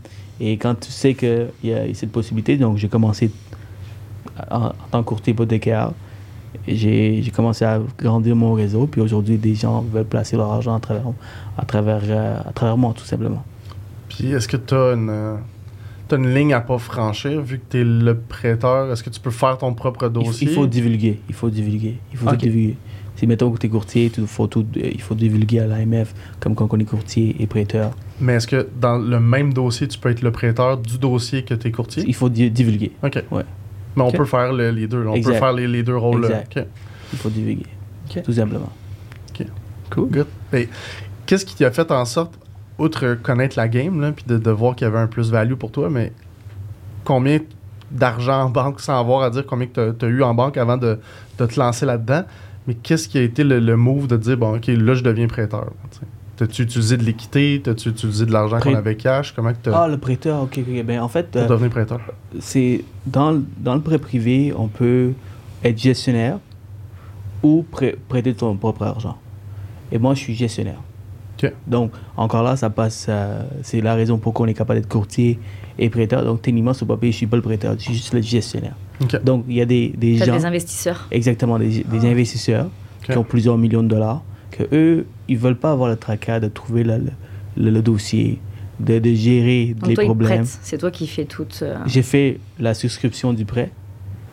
et 0.44 0.56
quand 0.56 0.74
tu 0.78 0.90
sais 0.90 1.14
qu'il 1.14 1.48
y 1.64 1.72
a 1.72 1.82
cette 1.94 2.10
possibilité, 2.12 2.56
donc 2.56 2.76
j'ai 2.78 2.88
commencé 2.88 3.30
en, 4.50 4.66
en 4.66 4.72
tant 4.90 5.02
que 5.02 5.08
courtier 5.08 5.32
hypothécaire. 5.32 5.92
J'ai 6.68 7.22
j'ai 7.22 7.30
commencé 7.30 7.64
à 7.64 7.80
grandir 7.98 8.36
mon 8.36 8.52
réseau, 8.52 8.86
puis 8.86 9.00
aujourd'hui, 9.00 9.36
des 9.38 9.54
gens 9.54 9.80
veulent 9.80 10.04
placer 10.04 10.36
leur 10.36 10.52
argent 10.52 10.74
à 10.74 10.80
travers, 10.80 11.06
à 11.56 11.64
travers, 11.64 12.00
euh, 12.04 12.36
à 12.46 12.52
travers 12.52 12.76
moi, 12.76 12.92
tout 12.96 13.04
simplement. 13.04 13.42
Puis 14.08 14.32
est-ce 14.32 14.46
que 14.46 14.58
tu 14.58 14.74
as 14.74 14.92
une, 14.92 15.08
euh, 15.10 15.36
une 16.12 16.32
ligne 16.34 16.52
à 16.52 16.60
pas 16.60 16.76
franchir 16.78 17.40
vu 17.40 17.58
que 17.58 17.64
tu 17.70 17.80
es 17.80 17.84
le 17.84 18.16
prêteur? 18.16 18.92
Est-ce 18.92 19.02
que 19.02 19.10
tu 19.10 19.18
peux 19.18 19.30
faire 19.30 19.56
ton 19.58 19.72
propre 19.74 20.04
Il, 20.06 20.12
dossier? 20.12 20.48
il 20.48 20.54
faut 20.54 20.66
divulguer. 20.66 21.18
Il 21.28 21.34
faut 21.34 21.48
divulguer. 21.50 21.96
Il 22.12 22.18
faut 22.18 22.26
tout 22.30 22.36
divulguer. 22.36 22.76
Si 23.16 23.26
mettons 23.26 23.50
que 23.50 23.58
tu 23.58 23.66
es 23.66 23.70
courtier, 23.70 24.10
tu- 24.10 24.26
faut 24.26 24.46
tout- 24.46 24.66
euh, 24.76 24.90
il 24.92 25.00
faut 25.00 25.14
divulguer 25.14 25.60
à 25.60 25.66
l'AMF 25.66 26.14
comme 26.38 26.54
quand 26.54 26.68
on 26.72 26.78
est 26.78 26.84
courtier 26.84 27.34
et 27.40 27.46
prêteur. 27.46 27.92
Mais 28.22 28.34
est-ce 28.34 28.46
que 28.46 28.68
dans 28.80 28.96
le 28.98 29.20
même 29.20 29.52
dossier, 29.52 29.86
tu 29.88 29.98
peux 29.98 30.08
être 30.10 30.22
le 30.22 30.30
prêteur 30.30 30.78
du 30.78 30.96
dossier 30.98 31.42
que 31.44 31.54
tu 31.54 31.68
es 31.68 31.70
courtier? 31.72 32.04
Il 32.06 32.14
faut 32.14 32.28
di- 32.28 32.50
divulguer. 32.50 32.92
OK. 33.02 33.22
Ouais. 33.30 33.42
Mais 33.96 34.02
on 34.02 34.08
Ok. 34.08 34.16
peut 34.16 34.24
faire 34.24 34.52
le- 34.52 34.70
les 34.70 34.86
deux. 34.86 35.04
On 35.06 35.14
Exact. 35.14 35.32
peut 35.32 35.38
faire 35.38 35.52
les, 35.52 35.66
les 35.66 35.82
deux 35.82 35.96
rôles. 35.96 36.24
Exact. 36.24 36.56
OK. 36.56 36.64
Il 37.12 37.18
faut 37.18 37.28
divulguer. 37.30 37.66
Ok. 38.08 38.22
Tout 38.22 38.32
simplement. 38.32 38.70
Cool. 39.90 40.08
Good. 40.10 40.26
Et 40.54 40.68
Qu'est-ce 41.26 41.44
qui 41.44 41.54
t'a 41.54 41.70
fait 41.70 41.90
en 41.92 42.04
sorte, 42.06 42.32
outre 42.78 43.14
connaître 43.22 43.58
la 43.58 43.68
game, 43.68 44.12
puis 44.16 44.24
de, 44.26 44.38
de 44.38 44.50
voir 44.50 44.74
qu'il 44.74 44.86
y 44.86 44.88
avait 44.88 44.98
un 44.98 45.06
plus-value 45.06 45.52
pour 45.54 45.70
toi, 45.70 45.90
mais 45.90 46.12
combien 47.04 47.40
d'argent 47.90 48.44
en 48.44 48.48
banque, 48.50 48.80
sans 48.80 48.98
avoir 48.98 49.22
à 49.22 49.28
dire 49.30 49.44
combien 49.44 49.66
tu 49.66 49.80
as 49.80 50.08
eu 50.08 50.22
en 50.22 50.32
banque 50.34 50.56
avant 50.56 50.78
de, 50.78 50.98
de 51.38 51.46
te 51.46 51.60
lancer 51.60 51.84
là-dedans, 51.84 52.22
mais 52.66 52.74
qu'est-ce 52.74 53.06
qui 53.08 53.18
a 53.18 53.22
été 53.22 53.44
le, 53.44 53.60
le 53.60 53.76
move 53.76 54.06
de 54.06 54.16
dire, 54.16 54.36
bon, 54.38 54.56
OK, 54.56 54.66
là, 54.68 54.94
je 54.94 55.02
deviens 55.02 55.26
prêteur? 55.26 55.66
là? 55.66 55.72
T'as-tu 56.46 56.62
utilisé 56.62 56.96
de 56.96 57.04
l'équité? 57.04 57.60
T'as-tu 57.62 57.90
utilisé 57.90 58.26
de 58.26 58.32
l'argent 58.32 58.56
qu'on 58.58 58.70
Prêt- 58.70 58.76
avait 58.76 58.96
cash? 58.96 59.32
Comment 59.32 59.52
que 59.52 59.58
t'as 59.62 59.84
Ah, 59.84 59.86
le 59.88 59.96
prêteur, 59.98 60.42
ok, 60.42 60.58
ok. 60.58 60.84
Ben, 60.84 61.00
en 61.00 61.08
fait, 61.08 61.30
pour 61.30 61.42
euh, 61.42 61.46
devenir 61.46 61.70
prêteur? 61.70 62.00
c'est 62.40 62.82
dans, 63.06 63.30
le- 63.30 63.44
dans 63.58 63.74
le 63.76 63.80
prêt 63.80 63.98
privé, 63.98 64.52
on 64.56 64.66
peut 64.66 65.12
être 65.62 65.78
gestionnaire 65.78 66.38
ou 67.42 67.64
prê- 67.72 67.94
prêter 68.08 68.34
ton 68.34 68.56
propre 68.56 68.82
argent. 68.84 69.16
Et 69.92 69.98
moi, 69.98 70.14
je 70.14 70.20
suis 70.20 70.34
gestionnaire. 70.34 70.80
Ok. 71.42 71.52
Donc, 71.66 71.92
encore 72.16 72.42
là, 72.42 72.56
ça 72.56 72.70
passe. 72.70 73.06
euh, 73.08 73.42
c'est 73.62 73.80
la 73.80 73.94
raison 73.94 74.18
pour 74.18 74.32
qu'on 74.32 74.46
est 74.46 74.54
capable 74.54 74.80
d'être 74.80 74.88
courtier 74.90 75.38
et 75.78 75.90
prêteur. 75.90 76.24
Donc, 76.24 76.42
techniquement, 76.42 76.72
sur 76.74 76.86
papier, 76.86 77.12
je 77.12 77.16
suis 77.18 77.26
pas 77.26 77.36
le 77.36 77.42
prêteur, 77.42 77.74
je 77.78 77.84
suis 77.84 77.94
juste 77.94 78.14
le 78.14 78.20
gestionnaire. 78.22 78.74
OK. 79.02 79.22
Donc, 79.22 79.44
il 79.48 79.54
y 79.56 79.60
a 79.60 79.64
des, 79.66 79.90
des 79.96 80.16
gens, 80.16 80.36
des 80.36 80.44
investisseurs. 80.44 81.06
exactement, 81.10 81.58
des, 81.58 81.84
des 81.84 82.06
investisseurs 82.10 82.66
Ok. 83.02 83.12
qui 83.12 83.16
ont 83.18 83.24
plusieurs 83.24 83.58
millions 83.58 83.82
de 83.82 83.88
dollars, 83.88 84.22
que 84.50 84.64
eux, 84.72 85.06
ils 85.32 85.38
veulent 85.38 85.56
pas 85.58 85.72
avoir 85.72 85.88
le 85.90 85.96
tracas 85.96 86.40
de 86.40 86.48
trouver 86.48 86.84
le, 86.84 86.98
le- 87.56 87.70
le 87.70 87.82
dossier, 87.82 88.38
de, 88.80 88.98
de 88.98 89.12
gérer 89.14 89.74
Donc 89.78 89.88
les 89.90 89.94
toi, 89.94 90.04
problèmes. 90.04 90.44
C'est 90.44 90.78
toi 90.78 90.90
qui 90.90 91.06
fais 91.06 91.24
toute. 91.24 91.60
euh, 91.62 91.76
J'ai 91.86 92.02
fait 92.02 92.38
la 92.58 92.74
souscription 92.74 93.32
du 93.32 93.44
prêt, 93.44 93.70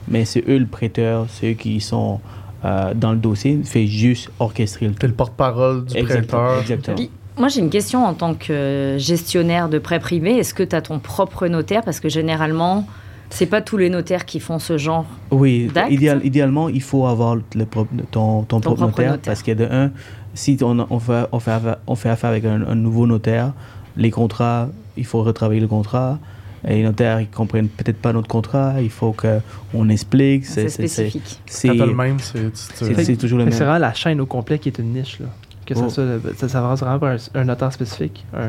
mais 0.08 0.26
c'est 0.26 0.44
eux 0.48 0.58
le 0.58 0.66
prêteur, 0.66 1.26
c'est 1.30 1.52
eux 1.52 1.56
qui 1.56 1.80
sont 1.82 2.20
euh, 2.66 2.94
dans 2.94 3.12
le 3.12 3.18
dossier, 3.18 3.60
fait 3.64 3.88
juste 3.88 4.30
orchestrer 4.40 4.88
le 4.88 4.94
T'es 4.94 5.08
le 5.08 5.14
porte-parole 5.14 5.86
du 5.86 5.98
Exactement, 5.98 6.42
prêteur. 6.44 6.62
exactement. 6.62 6.96
Puis, 6.98 7.10
moi, 7.38 7.48
j'ai 7.48 7.62
une 7.62 7.70
question 7.70 8.06
en 8.06 8.14
tant 8.14 8.34
que 8.34 8.96
gestionnaire 9.00 9.70
de 9.70 9.80
prêt 9.80 10.00
privé. 10.00 10.38
Est-ce 10.38 10.54
que 10.54 10.64
tu 10.64 10.76
as 10.76 10.82
ton 10.82 11.00
propre 11.00 11.48
notaire? 11.48 11.84
Parce 11.84 12.00
que 12.00 12.10
généralement, 12.10 12.86
C'est 13.32 13.46
pas 13.46 13.62
tous 13.62 13.78
les 13.78 13.90
notaires 13.92 14.26
qui 14.26 14.40
font 14.40 14.58
ce 14.58 14.80
genre. 14.80 15.06
Oui, 15.30 15.70
idéal- 15.92 16.22
idéalement, 16.26 16.68
il 16.68 16.82
faut 16.82 17.06
avoir 17.06 17.36
le 17.36 17.66
propre- 17.66 17.92
ton, 18.10 18.42
ton, 18.42 18.60
propre, 18.60 18.76
propre 18.78 18.82
notaire, 18.88 19.12
notaire. 19.12 19.22
parce 19.32 19.44
que 19.44 19.52
de 19.52 19.66
un, 19.70 19.92
si 20.34 20.58
on, 20.62 20.86
on, 20.90 21.00
fait, 21.00 21.26
on, 21.32 21.40
fait 21.40 21.52
affaire, 21.52 21.78
on 21.88 21.96
fait 21.96 22.10
affaire 22.10 22.30
avec 22.30 22.46
un, 22.46 22.62
un 22.68 22.76
nouveau 22.76 23.08
notaire, 23.08 23.54
les 23.98 24.12
contrats, 24.12 24.70
il 24.98 25.06
faut 25.06 25.24
retravailler 25.24 25.62
le 25.62 25.68
contrat. 25.68 26.18
Et 26.68 26.76
les 26.76 26.84
notaires, 26.84 27.22
ils 27.22 27.28
comprennent 27.30 27.70
peut-être 27.70 28.02
pas 28.02 28.12
notre 28.12 28.28
contrat, 28.28 28.82
il 28.82 28.90
faut 28.90 29.14
qu'on 29.14 29.88
explique. 29.90 30.46
C'est 30.46 30.68
spécifique. 30.68 31.40
C'est 31.46 31.74
même, 31.74 32.18
c'est. 32.20 33.16
toujours 33.18 33.38
le 33.40 33.46
même. 33.46 33.54
C'est 33.54 33.64
vraiment 33.64 33.80
la 33.80 33.94
chaîne 33.94 34.20
au 34.20 34.26
complet 34.26 34.60
qui 34.60 34.68
est 34.68 34.78
une 34.78 34.92
niche. 34.94 35.20
Là. 35.22 35.28
Que 35.66 35.76
ça, 35.76 35.86
Oh. 35.86 35.90
ça, 36.36 36.50
ça 36.50 36.62
va 36.62 36.74
vraiment 36.76 36.98
pour 37.00 37.08
un, 37.10 37.18
un 37.36 37.44
notaire 37.46 37.72
spécifique, 37.72 38.26
un 38.36 38.48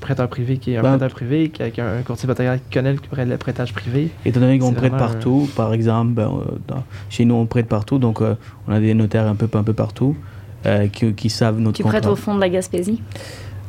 prêteur 0.00 0.28
privé 0.28 0.58
qui 0.58 0.72
est 0.72 0.76
un 0.76 0.82
Ben- 0.82 0.90
prêteur 0.98 1.10
privé, 1.16 1.48
qui- 1.48 1.62
avec 1.62 1.78
un, 1.78 1.96
un 1.98 2.02
courtier 2.02 2.26
hypothécaire 2.26 2.56
qui 2.62 2.74
connaît 2.76 2.92
le, 2.92 3.24
le 3.24 3.36
prêtage 3.38 3.72
privé. 3.72 4.10
Étant 4.26 4.38
donné 4.40 4.58
qu'on 4.58 4.72
prête 4.74 4.92
un- 4.92 4.98
partout, 4.98 5.48
par 5.56 5.72
exemple, 5.72 6.12
ben, 6.12 6.30
dans- 6.68 6.84
chez 7.08 7.24
nous, 7.24 7.34
on 7.36 7.46
prête 7.46 7.66
partout, 7.68 7.98
donc 7.98 8.20
euh, 8.20 8.34
on 8.68 8.72
a 8.72 8.80
des 8.80 8.92
notaires 8.94 9.26
un 9.26 9.34
peu, 9.34 9.48
un 9.58 9.62
peu 9.64 9.72
partout 9.72 10.14
euh, 10.66 10.88
qui, 10.88 11.12
qui 11.14 11.30
savent 11.30 11.58
notre 11.60 11.76
Tu 11.76 11.82
contrat. 11.82 11.98
prêtes 12.00 12.10
au 12.10 12.16
fond 12.16 12.34
de 12.34 12.40
la 12.40 12.48
Gaspésie 12.48 13.00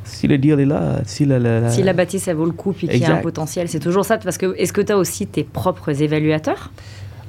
Si 0.04 0.28
le 0.28 0.38
deal 0.38 0.60
est 0.60 0.66
là, 0.66 1.02
si 1.06 1.26
la, 1.26 1.38
la- 1.40 1.60
la- 1.62 1.70
Si 1.70 1.84
la 1.84 1.94
bâtisse, 1.94 2.24
ça 2.24 2.34
vaut 2.34 2.46
le 2.46 2.52
coup, 2.52 2.74
puis 2.74 2.88
qu'il 2.88 3.00
y 3.00 3.06
a 3.06 3.16
un 3.16 3.22
potentiel, 3.22 3.68
c'est 3.70 3.80
toujours 3.80 4.06
ça. 4.06 4.18
Parce 4.18 4.38
que 4.38 4.56
est-ce 4.58 4.74
que 4.74 4.82
tu 4.82 4.92
as 4.92 4.98
aussi 4.98 5.28
tes 5.28 5.44
propres 5.44 6.02
évaluateurs? 6.02 6.72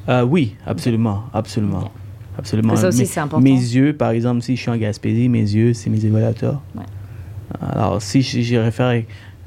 Euh, 0.08 0.22
oui, 0.24 0.56
absolument, 0.66 1.24
absolument. 1.34 1.90
Absolument. 2.38 2.74
Ça 2.76 2.88
aussi, 2.88 3.00
Mes- 3.00 3.04
c'est 3.04 3.20
important. 3.20 3.42
Mes 3.44 3.50
yeux, 3.50 3.92
par 3.94 4.10
exemple, 4.12 4.40
si 4.40 4.56
je 4.56 4.62
suis 4.62 4.70
en 4.70 4.76
Gaspésie, 4.76 5.28
mes 5.28 5.40
yeux, 5.42 5.74
c'est 5.74 5.90
mes 5.90 6.02
évaluateurs. 6.06 6.62
Ouais. 6.74 6.82
Alors, 7.60 8.00
si 8.00 8.22
je, 8.22 8.40
je 8.40 8.56
réfère, 8.56 9.02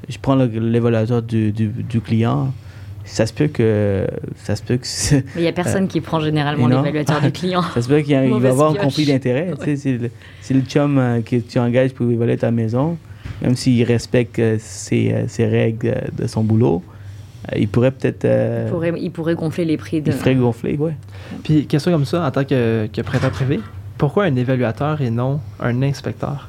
je 0.08 0.18
prends 0.20 0.36
l'évaluateur 0.36 1.20
du, 1.22 1.50
du, 1.50 1.66
du 1.68 2.00
client, 2.00 2.52
ça 3.04 3.26
se 3.26 3.32
peut 3.32 3.48
que. 3.48 4.06
Ça 4.36 4.56
se 4.56 4.62
peut 4.62 4.76
que. 4.78 4.86
Mais 5.14 5.22
il 5.36 5.42
n'y 5.42 5.48
a 5.48 5.52
personne 5.52 5.88
qui 5.88 6.00
prend 6.00 6.20
généralement 6.20 6.68
l'évaluateur 6.68 7.20
du 7.20 7.30
client. 7.32 7.62
Ça 7.74 7.82
se 7.82 7.88
peut 7.88 8.00
qu'il 8.00 8.16
va 8.16 8.48
avoir 8.48 8.72
un 8.72 8.74
conflit 8.76 9.06
d'intérêt. 9.06 9.50
tu 9.58 9.64
sais, 9.64 9.76
C'est 9.76 9.92
le, 9.98 10.10
c'est 10.40 10.54
le 10.54 10.60
chum 10.62 10.98
euh, 10.98 11.20
que 11.20 11.36
tu 11.36 11.58
engages 11.58 11.92
pour 11.92 12.10
évaluer 12.10 12.36
ta 12.36 12.50
maison, 12.50 12.96
même 13.42 13.54
s'il 13.56 13.82
respecte 13.84 14.38
euh, 14.38 14.56
ses, 14.58 15.12
euh, 15.12 15.24
ses 15.28 15.46
règles 15.46 15.88
euh, 15.88 16.00
de 16.22 16.26
son 16.26 16.42
boulot, 16.42 16.82
euh, 17.52 17.58
il 17.58 17.68
pourrait 17.68 17.90
peut-être. 17.90 18.24
euh, 18.24 18.64
Il 18.66 18.70
pourrait, 18.72 18.92
il 18.98 19.10
pourrait 19.10 19.34
gonfler 19.34 19.64
les 19.66 19.76
prix 19.76 20.00
de. 20.00 20.10
il 20.10 20.16
ferait 20.16 20.34
gonfler, 20.34 20.76
ouais. 20.76 20.94
Puis, 21.42 21.66
question 21.66 21.92
comme 21.92 22.04
ça, 22.06 22.26
en 22.26 22.30
tant 22.30 22.44
que, 22.44 22.88
que 22.92 23.00
prêteur 23.02 23.30
privé, 23.30 23.60
pourquoi 23.98 24.24
un 24.24 24.34
évaluateur 24.36 25.00
et 25.02 25.10
non 25.10 25.40
un 25.60 25.82
inspecteur? 25.82 26.48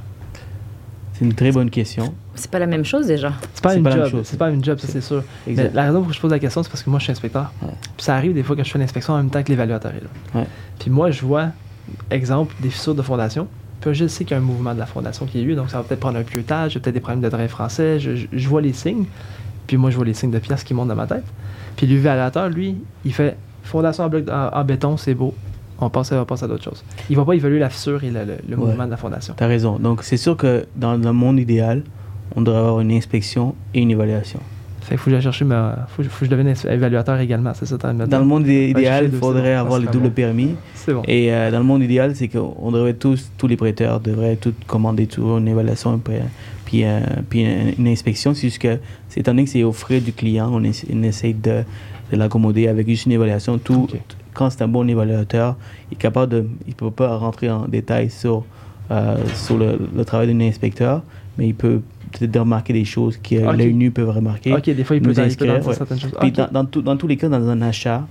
C'est 1.18 1.24
une 1.26 1.34
très 1.34 1.52
bonne 1.52 1.70
question. 1.70 2.14
C'est 2.36 2.52
pas 2.52 2.60
la 2.60 2.66
même 2.68 2.84
chose 2.84 3.08
déjà. 3.08 3.32
C'est 3.54 3.64
pas 3.64 3.76
une 3.76 3.84
pas 3.84 3.90
la 3.92 3.96
même 3.96 4.06
job, 4.06 4.12
chose. 4.20 4.28
c'est 4.28 4.38
pas 4.38 4.50
une 4.50 4.64
job, 4.64 4.78
ça 4.80 4.88
c'est 4.90 5.00
sûr. 5.02 5.24
Mais 5.48 5.54
Exact. 5.54 5.74
la 5.74 5.84
raison 5.86 6.00
pour 6.02 6.08
laquelle 6.10 6.16
je 6.16 6.22
pose 6.22 6.32
la 6.32 6.40
question, 6.40 6.64
c'est 6.64 6.70
parce 6.70 6.84
que 6.84 6.90
moi 6.90 7.00
je 7.00 7.04
suis 7.06 7.12
inspecteur. 7.14 7.52
Ouais. 7.62 7.70
Puis 7.96 8.04
ça 8.06 8.16
arrive 8.16 8.34
des 8.34 8.44
fois 8.44 8.56
que 8.56 8.64
je 8.64 8.70
fais 8.72 8.80
l'inspection 8.80 9.14
en 9.14 9.18
même 9.18 9.30
temps 9.30 9.42
que 9.42 9.48
l'évaluateur 9.50 9.92
est 9.94 10.02
là. 10.02 10.40
Ouais. 10.42 10.48
Puis 10.78 10.90
moi 10.92 11.12
je 11.12 11.22
vois, 11.22 11.50
exemple, 12.12 12.54
des 12.60 12.70
fissures 12.70 12.96
de 12.96 13.02
fondation. 13.02 13.48
Puis 13.82 13.94
je 13.94 14.08
sais 14.08 14.26
qu'il 14.26 14.32
y 14.36 14.40
a 14.40 14.42
un 14.42 14.46
mouvement 14.46 14.74
de 14.74 14.80
la 14.80 14.86
fondation 14.86 15.26
qui 15.26 15.40
est 15.40 15.44
eu, 15.44 15.56
donc 15.56 15.70
ça 15.70 15.78
va 15.78 15.84
peut-être 15.84 16.00
prendre 16.02 16.18
un 16.18 16.24
pieutage, 16.24 16.74
il 16.74 16.76
y 16.76 16.78
a 16.80 16.82
peut-être 16.82 16.94
des 16.96 17.00
problèmes 17.00 17.22
de 17.24 17.30
drain 17.30 17.48
français. 17.48 18.00
Je, 18.00 18.16
je- 18.16 18.28
je 18.34 18.50
vois 18.50 18.62
les 18.62 18.74
signes. 18.74 19.06
Puis 19.68 19.78
moi 19.78 19.90
je 19.92 19.96
vois 19.96 20.06
les 20.06 20.14
signes 20.14 20.32
de 20.32 20.40
pièces 20.40 20.64
qui 20.64 20.74
montent 20.74 20.90
dans 20.90 20.96
ma 20.96 21.08
tête. 21.08 21.24
Puis 21.78 21.88
l'évaluateur, 21.88 22.50
lui, 22.50 22.76
il 23.06 23.14
fait 23.14 23.38
fondation 23.64 24.04
en, 24.06 24.10
bloc, 24.10 24.30
en, 24.30 24.50
en 24.54 24.64
béton, 24.66 24.98
c'est 24.98 25.14
beau. 25.14 25.34
On 25.80 25.90
passe, 25.90 26.12
à- 26.12 26.22
on 26.22 26.26
passe 26.26 26.44
à 26.44 26.48
d'autres 26.48 26.64
choses. 26.64 26.84
Il 27.10 27.16
va 27.18 27.26
pas 27.26 27.34
évaluer 27.34 27.60
la 27.60 27.70
fissure 27.70 28.04
et 28.04 28.10
le, 28.10 28.20
le- 28.26 28.38
le 28.48 28.56
Ouais. 28.58 28.66
mouvement 28.68 28.86
de 28.86 28.92
la 28.92 28.98
fondation. 28.98 29.34
T'as 29.36 29.48
raison. 29.48 29.78
Donc, 29.78 30.04
c'est 30.04 30.18
sûr 30.18 30.38
que 30.38 30.66
dans 30.76 30.96
le 30.96 31.12
monde 31.14 31.40
idéal, 31.40 31.84
on 32.36 32.42
devrait 32.42 32.60
avoir 32.60 32.80
une 32.80 32.92
inspection 32.92 33.56
et 33.74 33.82
une 33.82 33.92
évaluation. 33.92 34.40
Fait 34.82 34.90
qu'il 34.90 34.98
faut 35.00 35.06
que 35.06 35.12
j'aille 35.12 35.22
chercher. 35.24 35.46
Faut, 35.88 36.04
que- 36.04 36.10
faut 36.10 36.20
que 36.20 36.26
je 36.26 36.30
devienne 36.30 36.54
évaluateur 36.70 37.20
également, 37.20 37.52
c'est 37.56 37.66
ça, 37.66 37.76
Dans 37.78 38.20
le 38.20 38.26
monde 38.26 38.46
idéal, 38.48 39.10
il 39.12 39.18
faudrait 39.18 39.56
avoir 39.56 39.78
Ah, 39.82 39.86
le 39.86 39.92
double 39.92 40.10
bon. 40.10 40.12
permis. 40.12 40.56
C'est 40.76 40.94
bon. 40.94 41.02
Et 41.08 41.34
euh, 41.34 41.50
dans 41.50 41.58
le 41.58 41.64
monde 41.66 41.82
idéal, 41.82 42.16
c'est 42.16 42.28
qu'on 42.28 42.72
devrait 42.72 42.94
tous, 42.94 43.32
tous 43.38 43.48
les 43.48 43.58
prêteurs 43.58 44.00
devraient 44.00 44.36
tous 44.36 44.54
commander 44.68 45.08
toujours 45.08 45.40
une 45.40 45.48
évaluation 45.48 46.00
puis, 46.66 46.84
euh, 46.86 47.00
puis 47.30 47.42
une, 47.42 47.74
une 47.80 47.88
inspection. 47.88 48.34
C'est 48.36 48.48
juste 48.48 48.60
que, 48.62 48.78
étant 49.18 49.32
donné 49.32 49.46
que 49.46 49.50
c'est 49.50 49.64
aux 49.64 49.72
frais 49.74 50.00
du 50.02 50.14
client, 50.14 50.50
on, 50.54 50.64
essa- 50.64 50.86
on 50.94 51.02
essaie 51.04 51.34
de, 51.34 51.64
de 52.12 52.18
l'accommoder 52.18 52.68
avec 52.68 52.88
juste 52.88 53.08
une 53.08 53.14
évaluation. 53.14 53.58
Tout, 53.58 53.88
Ok. 53.92 54.00
Quand 54.36 54.49
c'est 54.52 54.62
un 54.62 54.68
bon 54.68 54.88
évaluateur, 54.88 55.56
il 55.90 55.95
est 55.95 55.98
capable 55.98 56.32
de, 56.32 56.45
il 56.68 56.76
peut 56.76 56.91
pas 56.91 57.18
rentrer 57.18 57.49
en 57.49 57.66
détail 57.68 58.10
sur, 58.12 58.44
euh, 58.91 59.16
sur 59.34 59.57
le, 59.57 59.80
le 59.95 60.06
travail 60.06 60.28
d'un 60.32 60.41
inspecteur, 60.45 61.02
mais 61.38 61.48
il 61.48 61.56
peut 61.56 61.82
peut-être 62.12 62.38
remarquer 62.40 62.74
des 62.74 62.86
choses 62.86 63.18
que 63.18 63.36
Ok. 63.48 63.57
l'œil 63.57 63.74
nu 63.74 63.90
peut 63.91 64.07
remarquer. 64.10 64.53
Ok, 64.53 64.66
des 64.66 64.84
fois, 64.84 64.95
il 64.98 65.02
peut, 65.02 65.14
inscrire, 65.20 65.60
dans 65.60 65.68
ouais. 65.68 65.74
certaines 65.74 65.99
choses. 65.99 66.14
Puis 66.20 66.32
dans, 66.32 66.48
dans, 66.52 66.66
tout- 66.66 66.82
dans 66.84 66.95
tous 66.98 67.07
les 67.07 67.18
cas, 67.18 67.30
dans 67.30 67.48
un 67.49 67.62
achat, 67.62 68.06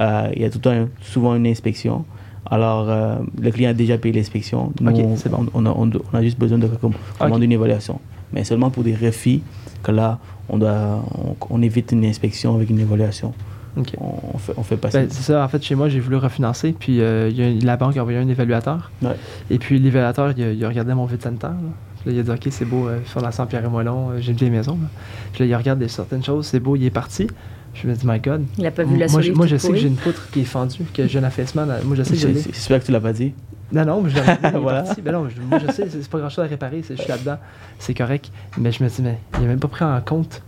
euh, 0.00 0.28
il 0.34 0.42
y 0.42 0.44
a 0.44 0.50
tout 0.50 0.60
souvent 1.02 1.34
une 1.36 1.46
inspection. 1.46 2.04
Alors, 2.48 2.86
euh, 2.88 3.16
le 3.40 3.50
client 3.50 3.70
a 3.70 3.74
déjà 3.74 3.98
payé 3.98 4.14
l'inspection. 4.14 4.72
Nous, 4.80 4.90
on, 4.92 5.16
c'est 5.16 5.28
bon. 5.30 5.46
on, 5.54 5.66
a, 5.66 5.70
on, 5.70 5.90
on 6.12 6.16
a 6.16 6.22
juste 6.22 6.38
besoin 6.38 6.58
de 6.58 6.66
comm- 6.68 6.92
commander 7.18 7.44
une 7.46 7.52
évaluation. 7.52 7.98
Mais 8.32 8.44
seulement 8.44 8.70
pour 8.70 8.82
des 8.84 8.94
refis, 8.94 9.42
que 9.82 9.90
là, 9.92 10.18
on, 10.48 10.58
doit, 10.58 11.02
on, 11.14 11.34
on 11.50 11.62
évite 11.62 11.92
une 11.92 12.04
inspection 12.04 12.54
avec 12.54 12.70
une 12.70 12.78
évaluation. 12.80 13.32
Ok. 13.76 13.94
On, 14.00 14.38
fait, 14.38 14.52
on 14.56 14.62
fait 14.62 14.76
passer. 14.76 14.98
Ben, 15.00 15.08
c'est 15.10 15.22
ça, 15.22 15.44
en 15.44 15.48
fait, 15.48 15.62
chez 15.62 15.74
moi, 15.74 15.88
j'ai 15.88 16.00
voulu 16.00 16.16
refinancer, 16.16 16.72
puis 16.78 17.00
euh, 17.00 17.28
il 17.30 17.36
y 17.36 17.42
a- 17.42 17.64
la 17.64 17.76
banque 17.76 17.96
a 17.96 18.00
envoyé 18.00 18.18
un 18.18 18.28
évaluateur. 18.28 18.90
Ouais. 19.02 19.16
Et 19.50 19.58
puis 19.58 19.78
l'évaluateur, 19.78 20.32
il, 20.36 20.42
a- 20.42 20.52
il 20.52 20.64
a 20.64 20.68
regardé 20.68 20.94
mon 20.94 21.04
vide 21.06 21.22
sanitaire. 21.22 21.50
Là. 21.50 21.56
Puis 22.00 22.10
là, 22.10 22.16
il 22.16 22.20
a 22.20 22.22
dit 22.22 22.30
Ok, 22.46 22.52
c'est 22.52 22.64
beau, 22.64 22.88
euh, 22.88 22.98
fondation 23.04 23.46
Pierre 23.46 23.64
et 23.64 23.68
Moellon, 23.68 24.10
euh, 24.12 24.16
j'ai 24.20 24.32
une 24.32 24.38
vieille 24.38 24.50
maison. 24.50 24.78
là. 24.80 24.88
Puis 25.32 25.40
là, 25.44 25.46
il 25.46 25.54
regarde 25.56 25.78
des, 25.78 25.88
certaines 25.88 26.24
choses, 26.24 26.46
c'est 26.46 26.60
beau, 26.60 26.76
il 26.76 26.84
est 26.84 26.90
parti. 26.90 27.26
Je 27.74 27.86
me 27.86 27.94
dis 27.94 28.06
My 28.06 28.18
God. 28.18 28.44
Il 28.56 28.64
a 28.66 28.70
pas 28.70 28.84
vu 28.84 28.96
la 28.96 29.06
moi, 29.08 29.20
je, 29.20 29.32
moi, 29.32 29.46
je 29.46 29.56
sais 29.58 29.68
que 29.70 29.76
j'ai 29.76 29.88
une 29.88 29.96
poutre 29.96 30.30
qui 30.30 30.40
est 30.40 30.44
fendue, 30.44 30.78
que 30.94 31.06
j'ai 31.06 31.18
un 31.18 31.24
affaissement. 31.24 31.66
là. 31.66 31.78
Moi, 31.84 31.94
je 31.96 32.02
sais 32.04 32.14
que 32.14 32.18
c'est- 32.20 32.52
J'espère 32.52 32.80
que 32.80 32.86
tu 32.86 32.92
l'as 32.92 33.00
pas 33.00 33.12
dit. 33.12 33.34
Non, 33.72 33.84
non, 33.84 34.00
mais 34.00 34.08
je 34.10 34.14
l'ai 34.16 34.22
Voilà. 34.60 34.82
parti. 34.84 35.02
Ben 35.02 35.12
non, 35.12 35.28
je- 35.28 35.42
moi, 35.42 35.58
je 35.58 35.70
sais, 35.72 35.86
c'est 35.90 36.08
pas 36.08 36.18
grand 36.18 36.30
chose 36.30 36.44
à 36.44 36.48
réparer, 36.48 36.82
je 36.88 36.94
suis 36.94 37.08
là-dedans, 37.08 37.36
c'est 37.78 37.92
correct. 37.94 38.30
Mais 38.56 38.72
je 38.72 38.82
me 38.82 38.88
dis, 38.88 39.02
mais 39.02 39.18
il 39.38 39.44
a 39.44 39.48
même 39.48 39.58
pas 39.58 39.68
pris 39.68 39.84
en 39.84 40.00
compte 40.00 40.40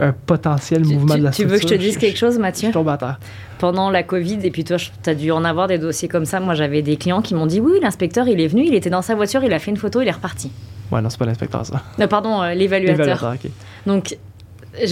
un 0.00 0.12
potentiel 0.12 0.82
Tu, 0.82 0.94
mouvement 0.94 1.14
tu- 1.14 1.20
de 1.20 1.24
la 1.24 1.30
tu 1.30 1.42
veux 1.44 1.48
que 1.50 1.54
je 1.56 1.60
te 1.62 1.66
structure. 1.68 1.86
dise 1.88 1.98
quelque 1.98 2.18
chose, 2.18 2.38
Mathieu? 2.38 2.68
Je 2.68 2.72
tombe 2.74 2.88
à 2.88 2.96
terre. 2.96 3.18
Pendant 3.58 3.90
la 3.90 4.02
Covid, 4.02 4.38
et 4.42 4.50
puis 4.50 4.64
toi, 4.64 4.76
tu 4.76 5.10
as 5.10 5.14
dû 5.14 5.30
en 5.30 5.44
avoir 5.44 5.66
des 5.68 5.78
dossiers 5.78 6.08
comme 6.08 6.26
ça. 6.26 6.40
Moi, 6.40 6.54
j'avais 6.54 6.82
des 6.82 6.96
clients 6.96 7.22
qui 7.22 7.34
m'ont 7.34 7.46
dit 7.46 7.60
Oui, 7.60 7.78
l'inspecteur, 7.82 8.28
il 8.28 8.40
est 8.40 8.48
venu, 8.48 8.64
il 8.66 8.74
était 8.74 8.90
dans 8.90 9.02
sa 9.02 9.14
voiture, 9.14 9.42
il 9.44 9.52
a 9.52 9.58
fait 9.58 9.70
une 9.70 9.76
photo, 9.76 10.00
il 10.02 10.08
est 10.08 10.12
reparti. 10.12 10.50
Ouais, 10.92 11.00
non, 11.00 11.08
c'est 11.10 11.18
pas 11.18 11.24
l'inspecteur, 11.26 11.64
ça. 11.66 11.82
Non, 11.98 12.06
pardon, 12.06 12.42
euh, 12.42 12.54
l'évaluateur. 12.54 13.06
L'évaluateur, 13.06 13.34
ok. 13.44 13.50
Donc, 13.86 14.16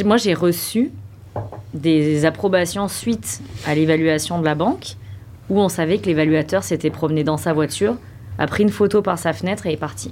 moi, 0.04 0.16
j'ai 0.16 0.34
reçu 0.34 0.90
des 1.74 2.24
approbations 2.24 2.88
suite 2.88 3.40
à 3.66 3.74
l'évaluation 3.74 4.38
de 4.40 4.44
la 4.44 4.54
banque 4.54 4.94
où 5.50 5.60
on 5.60 5.68
savait 5.68 5.98
que 5.98 6.06
l'évaluateur 6.06 6.62
s'était 6.64 6.90
promené 6.90 7.22
dans 7.24 7.36
sa 7.36 7.52
voiture, 7.52 7.96
a 8.38 8.46
pris 8.46 8.62
une 8.62 8.70
photo 8.70 9.02
par 9.02 9.18
sa 9.18 9.32
fenêtre 9.32 9.66
et 9.66 9.72
est 9.72 9.76
parti. 9.76 10.10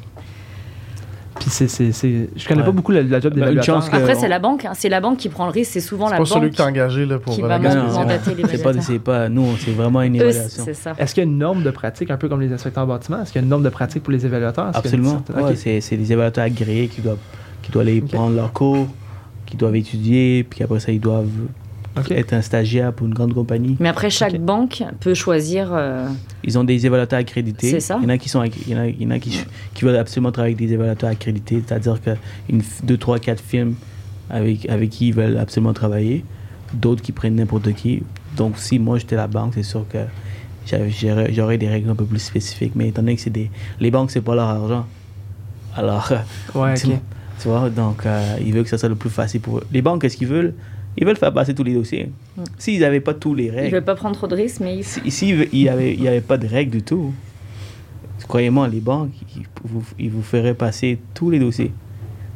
Puis 1.41 1.51
c'est, 1.51 1.67
c'est, 1.69 1.93
c'est- 1.93 2.29
Je 2.37 2.47
connais 2.47 2.61
Ouais. 2.61 2.67
pas 2.67 2.73
beaucoup 2.73 2.93
la, 2.93 3.03
la 3.03 3.19
job 3.21 3.33
Ben, 3.33 3.41
d'évaluateur. 3.41 3.77
chance 3.77 3.89
que- 3.89 3.97
Après, 3.97 4.15
c'est 4.15 4.29
la 4.29 4.39
banque. 4.39 4.65
hein. 4.65 4.73
C'est 4.75 4.89
la 4.89 5.01
banque 5.01 5.17
qui 5.19 5.29
prend 5.29 5.47
le 5.47 5.51
risque. 5.51 5.73
C'est 5.73 5.81
souvent 5.81 6.07
C'est 6.07 6.13
la 6.13 6.19
pas 6.19 6.25
banque 6.25 6.29
celui 6.39 6.51
que 6.51 6.57
t'as 6.57 6.67
engagé 6.67 7.07
là, 7.07 7.19
pour 7.19 7.35
qui 7.35 7.41
va 7.43 7.59
mandater 7.59 8.37
C'est 8.51 8.63
pas, 8.63 8.73
c'est 8.81 8.99
pas 8.99 9.29
nous, 9.29 9.57
c'est 9.57 9.73
vraiment 9.73 10.03
une 10.03 10.17
évaluation. 10.17 10.63
c'est 10.65 10.75
ça. 10.75 10.93
Est-ce 10.99 11.15
qu'il 11.15 11.25
y 11.25 11.27
a 11.27 11.31
une 11.31 11.39
norme 11.39 11.63
de 11.63 11.71
pratique, 11.71 12.11
un 12.11 12.17
peu 12.17 12.29
comme 12.29 12.41
les 12.43 12.53
inspecteurs 12.53 12.85
en 12.85 12.87
bâtiment? 12.87 13.23
Est-ce 13.23 13.33
qu'il 13.33 13.41
y 13.41 13.43
a 13.43 13.45
une 13.45 13.49
norme 13.51 13.63
de 13.65 13.71
pratique 13.71 14.03
pour 14.03 14.13
les 14.13 14.25
évaluateurs? 14.27 14.69
Est-ce 14.69 14.79
Absolument. 14.79 15.11
certaine- 15.27 15.45
Ouais, 15.45 15.51
ok. 15.53 15.57
c'est, 15.57 15.81
c'est 15.81 15.97
des 15.97 16.13
évaluateurs 16.13 16.45
agréés 16.45 16.89
qui 16.89 17.01
doivent, 17.01 17.17
qui 17.63 17.73
doivent 17.73 17.87
aller 17.87 18.01
prendre 18.03 18.37
leur 18.37 18.53
cours, 18.53 18.87
qui 19.47 19.57
doivent 19.57 19.77
étudier, 19.77 20.45
puis 20.49 20.63
après 20.63 20.81
ça, 20.81 20.93
ils 20.93 21.01
doivent 21.01 21.27
Être 22.11 22.33
un 22.33 22.41
stagiaire 22.43 22.93
pour 22.93 23.07
une 23.07 23.13
grande 23.13 23.35
compagnie. 23.35 23.77
Mais 23.79 23.89
après, 23.91 24.09
chaque 24.09 24.41
banque 24.41 24.83
peut 25.01 25.13
choisir. 25.15 25.71
euh, 25.73 26.09
Ils 26.43 26.59
ont 26.59 26.65
des 26.65 26.87
évaluateurs 26.87 27.19
accrédités. 27.19 27.71
C'est 27.71 27.81
ça. 27.81 27.99
Il 28.01 28.05
y 28.05 28.07
en 28.07 28.09
a 28.09 28.19
qui, 28.19 28.29
sont, 28.31 28.43
il 28.45 28.53
y 28.69 28.75
en 28.75 28.79
a, 28.81 28.87
il 28.87 29.03
y 29.03 29.07
en 29.07 29.11
a 29.11 29.19
qui, 29.19 29.45
qui 29.75 29.85
veulent 29.85 29.97
absolument 29.97 30.33
travailler 30.33 30.55
avec 30.55 30.67
des 30.67 30.73
évaluateurs 30.75 31.11
accrédités, 31.11 31.63
c'est-à-dire 31.67 32.01
que 32.01 32.11
une, 32.49 32.63
deux, 32.83 32.97
trois, 32.97 33.19
quatre 33.19 33.43
firmes 33.43 33.75
avec, 34.31 34.67
avec 34.71 34.89
qui 34.91 35.09
ils 35.09 35.15
veulent 35.15 35.37
absolument 35.37 35.75
travailler. 35.75 36.25
D'autres 36.73 37.03
qui 37.03 37.13
prennent 37.13 37.35
n'importe 37.37 37.73
qui. 37.75 38.03
Donc, 38.39 38.57
si 38.57 38.79
moi 38.79 38.99
j'étais 38.99 39.17
la 39.17 39.27
banque, 39.27 39.53
c'est 39.55 39.63
sûr 39.63 39.85
que 39.93 39.99
j'aurais 41.33 41.59
des 41.59 41.69
règles 41.69 41.91
un 41.91 41.95
peu 41.95 42.05
plus 42.07 42.19
spécifiques. 42.21 42.73
Mais 42.75 42.89
étant 42.89 43.03
donné 43.03 43.17
que 43.17 43.21
c'est 43.21 43.31
des. 43.31 43.51
Les 43.81 43.91
banques, 43.91 44.11
c'est 44.11 44.23
pas 44.23 44.35
leur 44.35 44.49
argent. 44.49 44.87
Alors, 45.77 46.11
Ouais, 46.55 46.75
tu 46.75 47.49
vois, 47.49 47.69
donc 47.71 48.07
euh, 48.07 48.37
ils 48.45 48.53
veulent 48.53 48.63
que 48.65 48.69
ça 48.71 48.79
soit 48.79 48.89
le 48.89 48.95
plus 48.95 49.11
facile 49.11 49.41
pour 49.41 49.59
eux. 49.59 49.65
Les 49.73 49.83
banques, 49.83 50.01
qu'est-ce 50.03 50.17
qu'ils 50.17 50.29
veulent? 50.29 50.55
Ils 50.97 51.07
veulent 51.07 51.17
faire 51.17 51.33
passer 51.33 51.55
tous 51.55 51.65
les 51.65 51.75
dossiers. 51.75 52.11
Mm. 52.37 52.43
S'ils 52.59 52.81
n'avaient 52.81 53.01
pas 53.01 53.15
tous 53.15 53.35
les 53.35 53.45
Ils 53.47 53.51
règles. 53.51 53.75
veulent 53.77 53.85
pas 53.85 53.95
prendre 53.95 54.15
trop 54.17 54.27
de 54.27 54.35
risques, 54.35 54.61
mais 54.61 54.77
ils- 54.79 54.85
Si- 54.85 55.11
S'il 55.11 55.49
n'y 55.53 55.69
avait, 55.69 55.95
il 55.95 56.03
y 56.03 56.09
avait 56.09 56.21
pas 56.21 56.37
de 56.39 56.47
règles 56.47 56.71
du 56.73 56.83
tout, 56.83 57.13
croyez-moi, 58.29 58.69
les 58.69 58.81
banques, 58.81 59.11
ils 59.37 59.43
vous, 59.65 59.83
ils 59.99 60.11
vous 60.11 60.23
feraient 60.23 60.55
passer 60.55 60.99
tous 61.15 61.31
les 61.31 61.39
dossiers. 61.39 61.73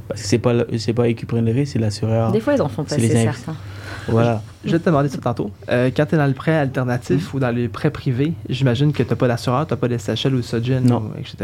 Parce 0.08 0.22
que 0.22 0.28
c'est 0.28 0.38
pas, 0.38 0.52
le- 0.52 0.66
c'est 0.78 0.92
pas 0.92 1.08
eux 1.08 1.12
qui 1.12 1.26
prennent 1.26 1.44
le 1.46 1.52
risque, 1.52 1.72
c'est 1.74 1.78
l'assureur. 1.78 2.32
des 2.32 2.40
fois, 2.40 2.54
ils 2.54 2.62
en 2.62 2.68
font 2.68 2.84
passer 2.84 3.08
certains. 3.08 3.56
Voilà. 4.08 4.42
Je 4.64 4.72
vais 4.72 4.78
te 4.78 4.84
demander 4.86 5.08
ça 5.08 5.18
tantôt. 5.18 5.50
Euh, 5.68 5.90
quand 5.96 6.06
tu 6.06 6.14
es 6.14 6.18
dans 6.18 6.26
le 6.26 6.32
prêt 6.32 6.54
alternatif 6.56 7.34
ou 7.34 7.38
dans 7.40 7.50
les 7.50 7.68
prêts 7.68 7.90
privés, 7.90 8.32
j'imagine 8.48 8.92
que 8.92 9.02
tu 9.02 9.08
n'as 9.10 9.16
pas 9.16 9.28
d'assureur, 9.28 9.66
tu 9.66 9.72
n'as 9.72 9.76
pas 9.76 9.88
de 9.88 9.96
SHL 9.98 10.34
ou 10.34 10.42
Sogin, 10.42 10.80
Non. 10.80 10.98
ou 11.14 11.18
etc. 11.18 11.34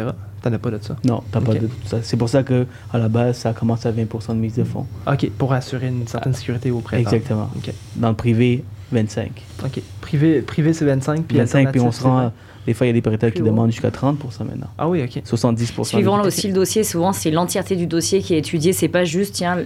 Tu 0.43 0.49
n'en 0.49 0.55
as 0.55 0.59
pas 0.59 0.71
de 0.71 0.79
ça? 0.83 0.97
Non, 1.05 1.23
t'as 1.31 1.41
pas 1.41 1.53
Ok. 1.53 1.61
de 1.61 1.67
tout 1.67 1.75
ça. 1.87 1.99
C'est 2.03 2.17
pour 2.17 2.29
ça 2.29 2.43
que 2.43 2.67
à 2.93 2.99
la 2.99 3.09
base, 3.09 3.39
ça 3.39 3.53
commence 3.53 3.87
à 3.87 3.93
20% 3.93 4.29
de 4.35 4.39
mise 4.41 4.55
de 4.57 4.65
fonds. 4.65 4.87
OK, 5.07 5.31
pour 5.39 5.53
assurer 5.53 5.89
une 5.89 6.07
certaine 6.07 6.35
sécurité 6.35 6.71
au 6.71 6.81
prêt. 6.81 7.01
Exactement. 7.01 7.51
OK. 7.57 7.73
Dans 7.97 8.09
le 8.11 8.15
privé, 8.17 8.65
25. 8.93 9.31
OK. 9.65 9.81
Privé, 10.01 10.43
privé 10.43 10.73
c'est 10.73 10.85
25, 10.85 11.25
puis 11.25 11.39
25, 11.39 11.71
puis 11.73 11.81
on 11.81 11.93
se 11.93 12.03
rend. 12.03 12.19
c'est 12.19 12.25
20. 12.25 12.33
Des 12.65 12.75
fois, 12.75 12.87
il 12.87 12.91
y 12.91 12.91
a 12.91 12.93
des 12.93 13.03
prêteurs 13.03 13.33
qui 13.33 13.43
haut. 13.43 13.47
demandent 13.47 13.73
jusqu'à 13.73 13.91
30% 13.91 14.15
maintenant. 14.45 14.69
Ah 14.79 14.89
oui, 14.89 15.03
OK. 15.03 15.21
70%. 15.25 15.83
Suivant 15.85 16.23
aussi 16.23 16.47
le 16.47 16.55
dossier, 16.55 16.85
souvent 16.85 17.13
c'est 17.13 17.31
l'entièreté 17.33 17.75
du 17.75 17.87
dossier 17.87 18.21
qui 18.23 18.35
est 18.35 18.39
étudiée. 18.39 18.73
C'est 18.73 18.87
pas 18.89 19.05
juste, 19.05 19.35
tiens, 19.35 19.59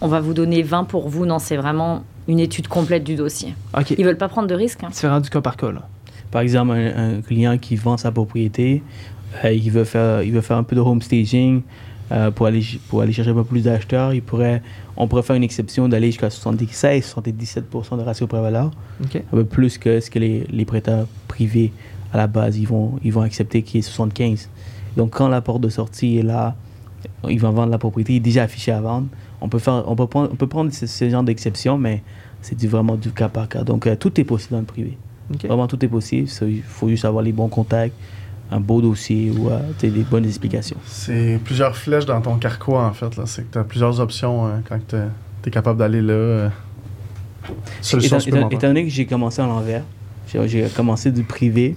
on 0.00 0.06
va 0.06 0.20
vous 0.20 0.34
donner 0.34 0.62
20 0.62 0.84
pour 0.84 1.08
vous. 1.08 1.26
Non, 1.26 1.40
c'est 1.40 1.56
vraiment 1.56 2.04
une 2.28 2.38
étude 2.38 2.68
complète 2.68 3.02
du 3.04 3.16
dossier. 3.16 3.54
OK. 3.76 3.90
Ils 3.96 4.04
veulent 4.04 4.16
pas 4.18 4.28
prendre 4.28 4.46
de 4.48 4.54
risques. 4.54 4.84
hein. 4.84 4.88
C'est 4.92 5.06
vraiment 5.06 5.20
du 5.20 5.30
cas 5.30 5.40
par 5.40 5.56
cas, 5.56 5.72
là. 5.72 5.88
Par 6.30 6.42
exemple, 6.42 6.72
un, 6.72 7.16
un 7.18 7.20
client 7.22 7.56
qui 7.58 7.74
vend 7.74 7.96
sa 7.96 8.12
propriété, 8.12 8.82
euh, 9.44 9.52
il, 9.52 9.70
veut 9.70 9.84
faire, 9.84 10.22
il 10.22 10.32
veut 10.32 10.42
faire 10.42 10.58
un 10.58 10.62
peu 10.62 10.76
de 10.76 10.80
home 10.80 11.00
staging 11.00 11.62
euh, 12.12 12.30
pour, 12.30 12.46
aller, 12.46 12.62
pour 12.88 13.00
aller 13.00 13.12
chercher 13.12 13.30
un 13.30 13.34
peu 13.34 13.44
plus 13.44 13.62
d'acheteurs. 13.64 14.12
Il 14.12 14.22
pourrait, 14.22 14.62
on 14.96 15.08
pourrait 15.08 15.22
faire 15.22 15.36
une 15.36 15.42
exception 15.42 15.88
d'aller 15.88 16.08
jusqu'à 16.08 16.28
76-77% 16.28 17.96
de 17.98 18.02
ratio 18.02 18.26
pré-valeur, 18.26 18.70
OK. 19.02 19.16
un 19.16 19.36
peu 19.36 19.44
plus 19.44 19.78
que 19.78 20.00
ce 20.00 20.10
que 20.10 20.18
les, 20.18 20.46
les 20.50 20.64
prêteurs 20.64 21.06
privés 21.28 21.72
à 22.12 22.16
la 22.18 22.26
base 22.26 22.56
ils 22.58 22.66
vont, 22.66 22.98
ils 23.04 23.12
vont 23.12 23.22
accepter, 23.22 23.62
qui 23.62 23.78
est 23.78 23.82
75. 23.82 24.48
Donc, 24.96 25.10
quand 25.10 25.28
la 25.28 25.40
porte 25.40 25.60
de 25.60 25.68
sortie 25.68 26.18
est 26.18 26.22
là, 26.22 26.56
ils 27.28 27.40
vont 27.40 27.50
vendre 27.52 27.70
la 27.70 27.78
propriété, 27.78 28.14
il 28.14 28.16
est 28.16 28.20
déjà 28.20 28.42
affiché 28.42 28.72
à 28.72 28.80
vendre. 28.80 29.06
On 29.40 29.48
peut, 29.48 29.58
faire, 29.58 29.84
on 29.86 29.94
peut 29.96 30.06
prendre, 30.06 30.30
on 30.32 30.36
peut 30.36 30.46
prendre 30.48 30.72
ce, 30.72 30.86
ce 30.86 31.08
genre 31.08 31.22
d'exception, 31.22 31.78
mais 31.78 32.02
c'est 32.42 32.56
du, 32.56 32.66
vraiment 32.68 32.96
du 32.96 33.10
cas 33.10 33.28
par 33.28 33.48
cas. 33.48 33.62
Donc, 33.62 33.86
euh, 33.86 33.94
tout 33.96 34.20
est 34.20 34.24
possible 34.24 34.52
dans 34.54 34.60
le 34.60 34.64
privé. 34.66 34.96
Vraiment, 35.44 35.66
tout 35.66 35.82
est 35.84 35.88
possible. 35.88 36.28
Il 36.42 36.62
faut 36.62 36.88
juste 36.88 37.04
avoir 37.04 37.22
les 37.22 37.32
bons 37.32 37.48
contacts, 37.48 37.94
un 38.50 38.60
beau 38.60 38.80
dossier 38.80 39.30
ou 39.30 39.48
euh, 39.50 39.60
des 39.80 39.90
bonnes 39.90 40.24
explications. 40.24 40.78
C'est 40.86 41.38
plusieurs 41.44 41.76
flèches 41.76 42.06
dans 42.06 42.20
ton 42.20 42.36
carquois, 42.36 42.84
en 42.86 42.92
fait. 42.92 43.14
là. 43.16 43.24
C'est 43.26 43.42
que 43.42 43.52
tu 43.52 43.58
as 43.58 43.64
plusieurs 43.64 44.00
options 44.00 44.46
hein, 44.46 44.62
quand 44.68 44.78
tu 44.88 44.96
es 44.96 45.50
capable 45.50 45.78
d'aller 45.78 46.00
là. 46.02 46.12
euh, 46.14 46.48
solution 47.80 48.16
Étant, 48.16 48.16
étant- 48.16 48.24
supplémentaire. 48.24 48.58
étant 48.58 48.66
donné 48.68 48.84
que 48.84 48.90
j'ai 48.90 49.06
commencé 49.06 49.40
à 49.42 49.46
l'envers, 49.46 49.82
j'ai 50.32 50.46
j'ai 50.48 50.66
commencé 50.68 51.10
du 51.12 51.22
privé, 51.22 51.74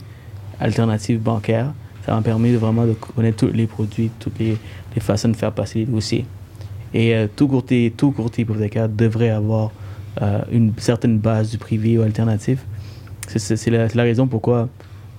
alternative 0.60 1.20
bancaire, 1.22 1.74
ça 2.06 2.14
m'a 2.16 2.22
permis 2.22 2.52
de 2.52 2.58
vraiment 2.58 2.86
de 2.86 2.94
connaître 2.94 3.46
tous 3.46 3.54
les 3.54 3.68
produits, 3.68 4.10
toutes 4.20 4.40
les, 4.40 4.58
les 4.96 5.02
façons 5.02 5.30
de 5.30 5.36
faire 5.36 5.52
passer 5.52 5.80
les 5.80 5.86
dossiers. 5.86 6.26
Et 6.94 7.16
euh, 7.16 7.28
tout 7.34 7.48
courtier, 7.48 7.94
tout 7.96 8.12
courtier 8.12 8.44
hypothécaire 8.44 8.90
devrait 8.90 9.30
avoir 9.30 9.72
euh, 10.22 10.42
une 10.52 10.74
certaine 10.78 11.18
base 11.20 11.52
du 11.52 11.58
privé 11.58 11.98
ou 11.98 12.02
alternatif. 12.02 12.66
C'est- 13.28 13.70
la, 13.70 14.04
raison 14.04 14.28
pourquoi 14.28 14.68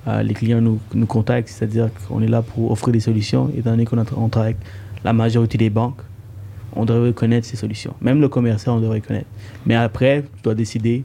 euh, 0.07 0.23
les 0.23 0.35
clients 0.35 0.61
nous, 0.61 0.79
nous 0.95 1.07
contactent, 1.07 1.49
c'est-à-dire 1.49 1.89
qu'on 2.09 2.21
est 2.21 2.29
là 2.29 2.43
pour 2.43 2.71
offrir 2.71 2.93
des 2.93 3.01
solutions, 3.01 3.51
étant 3.57 3.71
donné 3.71 3.87
qu'on 3.87 4.29
travaille 4.29 4.53
avec 4.53 4.57
la 5.05 5.13
majorité 5.13 5.57
des 5.57 5.71
banques, 5.71 6.01
on 6.75 6.85
devrait 6.85 7.13
connaître 7.13 7.47
ces 7.47 7.57
solutions. 7.57 7.95
Même 8.01 8.21
le 8.21 8.29
commerçant, 8.29 8.77
on 8.77 8.81
devrait 8.81 9.01
connaître. 9.01 9.29
Mais 9.67 9.75
après, 9.75 10.23
tu 10.37 10.43
dois 10.43 10.55
décider 10.55 11.05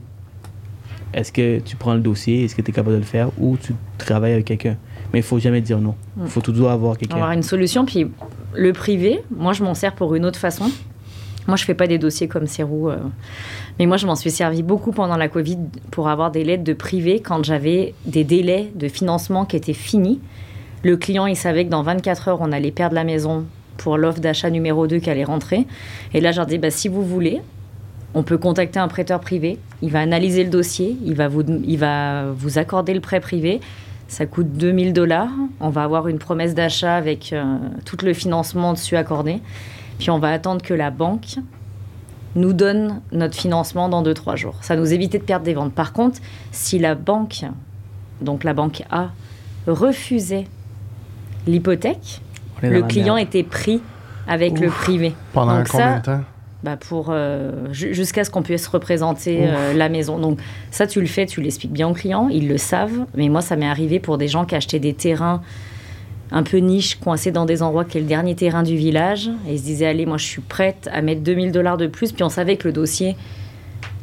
est-ce 1.14 1.32
que 1.32 1.60
tu 1.60 1.76
prends 1.76 1.94
le 1.94 2.02
dossier, 2.02 2.44
est-ce 2.44 2.56
que 2.56 2.62
tu 2.62 2.72
es 2.72 2.74
capable 2.74 2.96
de 2.96 3.00
le 3.00 3.06
faire, 3.06 3.30
ou 3.38 3.58
tu 3.58 3.74
travailles 3.98 4.34
avec 4.34 4.46
quelqu'un. 4.46 4.76
Mais 5.14 5.20
il 5.20 5.24
faut 5.24 5.40
jamais 5.40 5.62
dire 5.62 5.80
non. 5.80 5.96
Il 6.22 6.28
faut 6.28 6.42
toujours 6.42 6.70
avoir 6.70 6.98
quelqu'un. 6.98 7.16
avoir 7.16 7.32
une 7.32 7.44
solution. 7.44 7.86
Puis 7.86 8.08
le 8.54 8.74
privé, 8.74 9.24
moi 9.36 9.54
je 9.54 9.64
m'en 9.64 9.74
sers 9.74 9.94
pour 9.94 10.16
une 10.16 10.26
autre 10.26 10.40
façon. 10.40 10.70
Moi 11.48 11.56
je 11.56 11.64
fais 11.64 11.74
pas 11.74 11.88
des 11.88 11.98
dossiers 11.98 12.28
comme 12.28 12.46
Serrou, 12.46 12.90
euh, 12.90 12.98
mais 13.80 13.86
moi 13.86 13.98
je 13.98 14.06
m'en 14.06 14.16
suis 14.16 14.32
servi 14.32 14.64
beaucoup 14.64 14.92
pendant 14.92 15.16
la 15.16 15.30
Covid 15.30 15.58
pour 15.92 16.10
avoir 16.10 16.30
des 16.30 16.44
lettres 16.44 16.64
de 16.64 16.74
privé 16.74 17.22
quand 17.22 17.44
j'avais 17.44 17.94
des 18.06 18.26
délais 18.26 18.70
de 18.76 18.88
financement 18.88 19.46
qui 19.46 19.56
étaient 19.56 19.74
finis. 19.74 20.20
Le 20.84 20.98
client 20.98 21.26
il 21.26 21.38
savait 21.38 21.66
que 21.66 21.70
dans 21.70 21.84
24 21.84 22.28
heures 22.28 22.42
on 22.42 22.52
allait 22.52 22.72
perdre 22.72 22.96
la 22.96 23.06
maison 23.06 23.46
pour 23.78 23.98
l'offre 23.98 24.20
d'achat 24.20 24.50
numéro 24.50 24.88
2 24.88 25.00
qui 25.00 25.10
allait 25.10 25.24
rentrer. 25.24 25.66
Et 26.14 26.20
là 26.20 26.32
je 26.32 26.38
leur 26.38 26.48
dis 26.48 26.58
bah, 26.58 26.72
si 26.72 26.90
vous 26.90 27.04
voulez, 27.04 27.42
on 28.14 28.24
peut 28.24 28.38
contacter 28.38 28.80
un 28.80 28.88
prêteur 28.88 29.20
privé. 29.20 29.60
Il 29.82 29.92
va 29.92 30.00
analyser 30.00 30.44
le 30.44 30.50
dossier, 30.50 30.98
il 31.06 31.16
va 31.16 31.28
vous, 31.28 31.44
il 31.44 31.78
va 31.78 32.32
vous 32.32 32.58
accorder 32.58 32.94
le 32.94 33.00
prêt 33.00 33.20
privé. 33.20 33.62
Ça 34.08 34.26
coûte 34.26 34.52
2000 34.54 34.94
dollars. 34.94 35.30
On 35.60 35.70
va 35.70 35.84
avoir 35.84 36.08
une 36.08 36.20
promesse 36.20 36.54
d'achat 36.56 36.96
avec 36.96 37.34
euh, 37.34 37.58
tout 37.86 37.98
le 38.04 38.14
financement 38.14 38.74
dessus 38.74 38.96
accordé. 38.96 39.42
Puis 40.00 40.10
on 40.10 40.20
va 40.20 40.32
attendre 40.32 40.62
que 40.62 40.74
la 40.74 40.92
banque 40.92 41.38
nous 42.36 42.54
donne 42.54 43.02
notre 43.12 43.36
financement 43.36 43.90
dans 43.90 44.04
2-3 44.04 44.36
jours. 44.38 44.56
Ça 44.62 44.76
nous 44.76 44.94
évitait 44.94 45.18
de 45.18 45.24
perdre 45.24 45.46
des 45.46 45.54
ventes. 45.54 45.74
Par 45.74 45.92
contre, 45.92 46.20
si 46.52 46.80
la 46.80 46.96
banque, 46.96 47.46
donc 48.22 48.44
la 48.44 48.54
banque 48.54 48.84
A, 48.92 49.10
refusait 49.66 50.46
l'hypothèque, 51.48 52.22
le 52.62 52.82
client 52.84 53.16
merde. 53.16 53.28
était 53.28 53.44
pris 53.44 53.82
avec 54.28 54.60
le 54.60 54.70
privé. 54.70 55.14
Pendant 55.34 55.58
Donc 55.58 55.70
combien 55.70 55.94
ça, 55.94 56.00
de 56.00 56.06
temps? 56.06 56.24
Bah 56.64 56.76
pour 56.76 57.08
euh, 57.12 57.52
ju- 57.72 57.94
jusqu'à 57.94 58.24
ce 58.24 58.30
qu'on 58.32 58.42
puisse 58.42 58.68
représenter 58.68 59.42
euh, 59.48 59.74
la 59.74 59.90
maison. 59.90 60.18
Donc 60.18 60.40
ça, 60.72 60.88
tu 60.88 61.00
le 61.00 61.08
fais, 61.08 61.26
tu 61.26 61.42
l'expliques 61.42 61.72
bien 61.72 61.88
aux 61.88 61.94
clients, 61.94 62.30
ils 62.30 62.48
le 62.48 62.58
savent. 62.58 63.06
Mais 63.16 63.30
moi, 63.30 63.42
ça 63.42 63.56
m'est 63.56 63.68
arrivé 63.68 64.00
pour 64.00 64.18
des 64.18 64.28
gens 64.28 64.46
qui 64.46 64.56
achetaient 64.56 64.80
des 64.80 64.94
terrains 64.94 65.42
un 66.32 66.44
peu 66.44 66.58
niche, 66.58 66.96
coincés 67.00 67.32
dans 67.32 67.46
des 67.46 67.62
endroits 67.64 67.86
qui 67.86 67.98
est 68.00 68.02
le 68.02 68.08
dernier 68.08 68.36
terrain 68.36 68.64
du 68.64 68.76
village. 68.76 69.30
Et 69.48 69.54
ils 69.54 69.60
se 69.60 69.64
disaient, 69.64 69.86
allez, 69.86 70.06
moi, 70.06 70.18
je 70.18 70.26
suis 70.26 70.42
prête 70.42 70.90
à 70.92 71.02
mettre 71.02 71.22
2000 71.22 71.52
dollars 71.52 71.78
de 71.78 71.88
plus. 71.88 72.12
Puis 72.12 72.24
on 72.24 72.30
savait 72.30 72.58
que 72.58 72.68
le 72.68 72.74
dossier, 72.74 73.16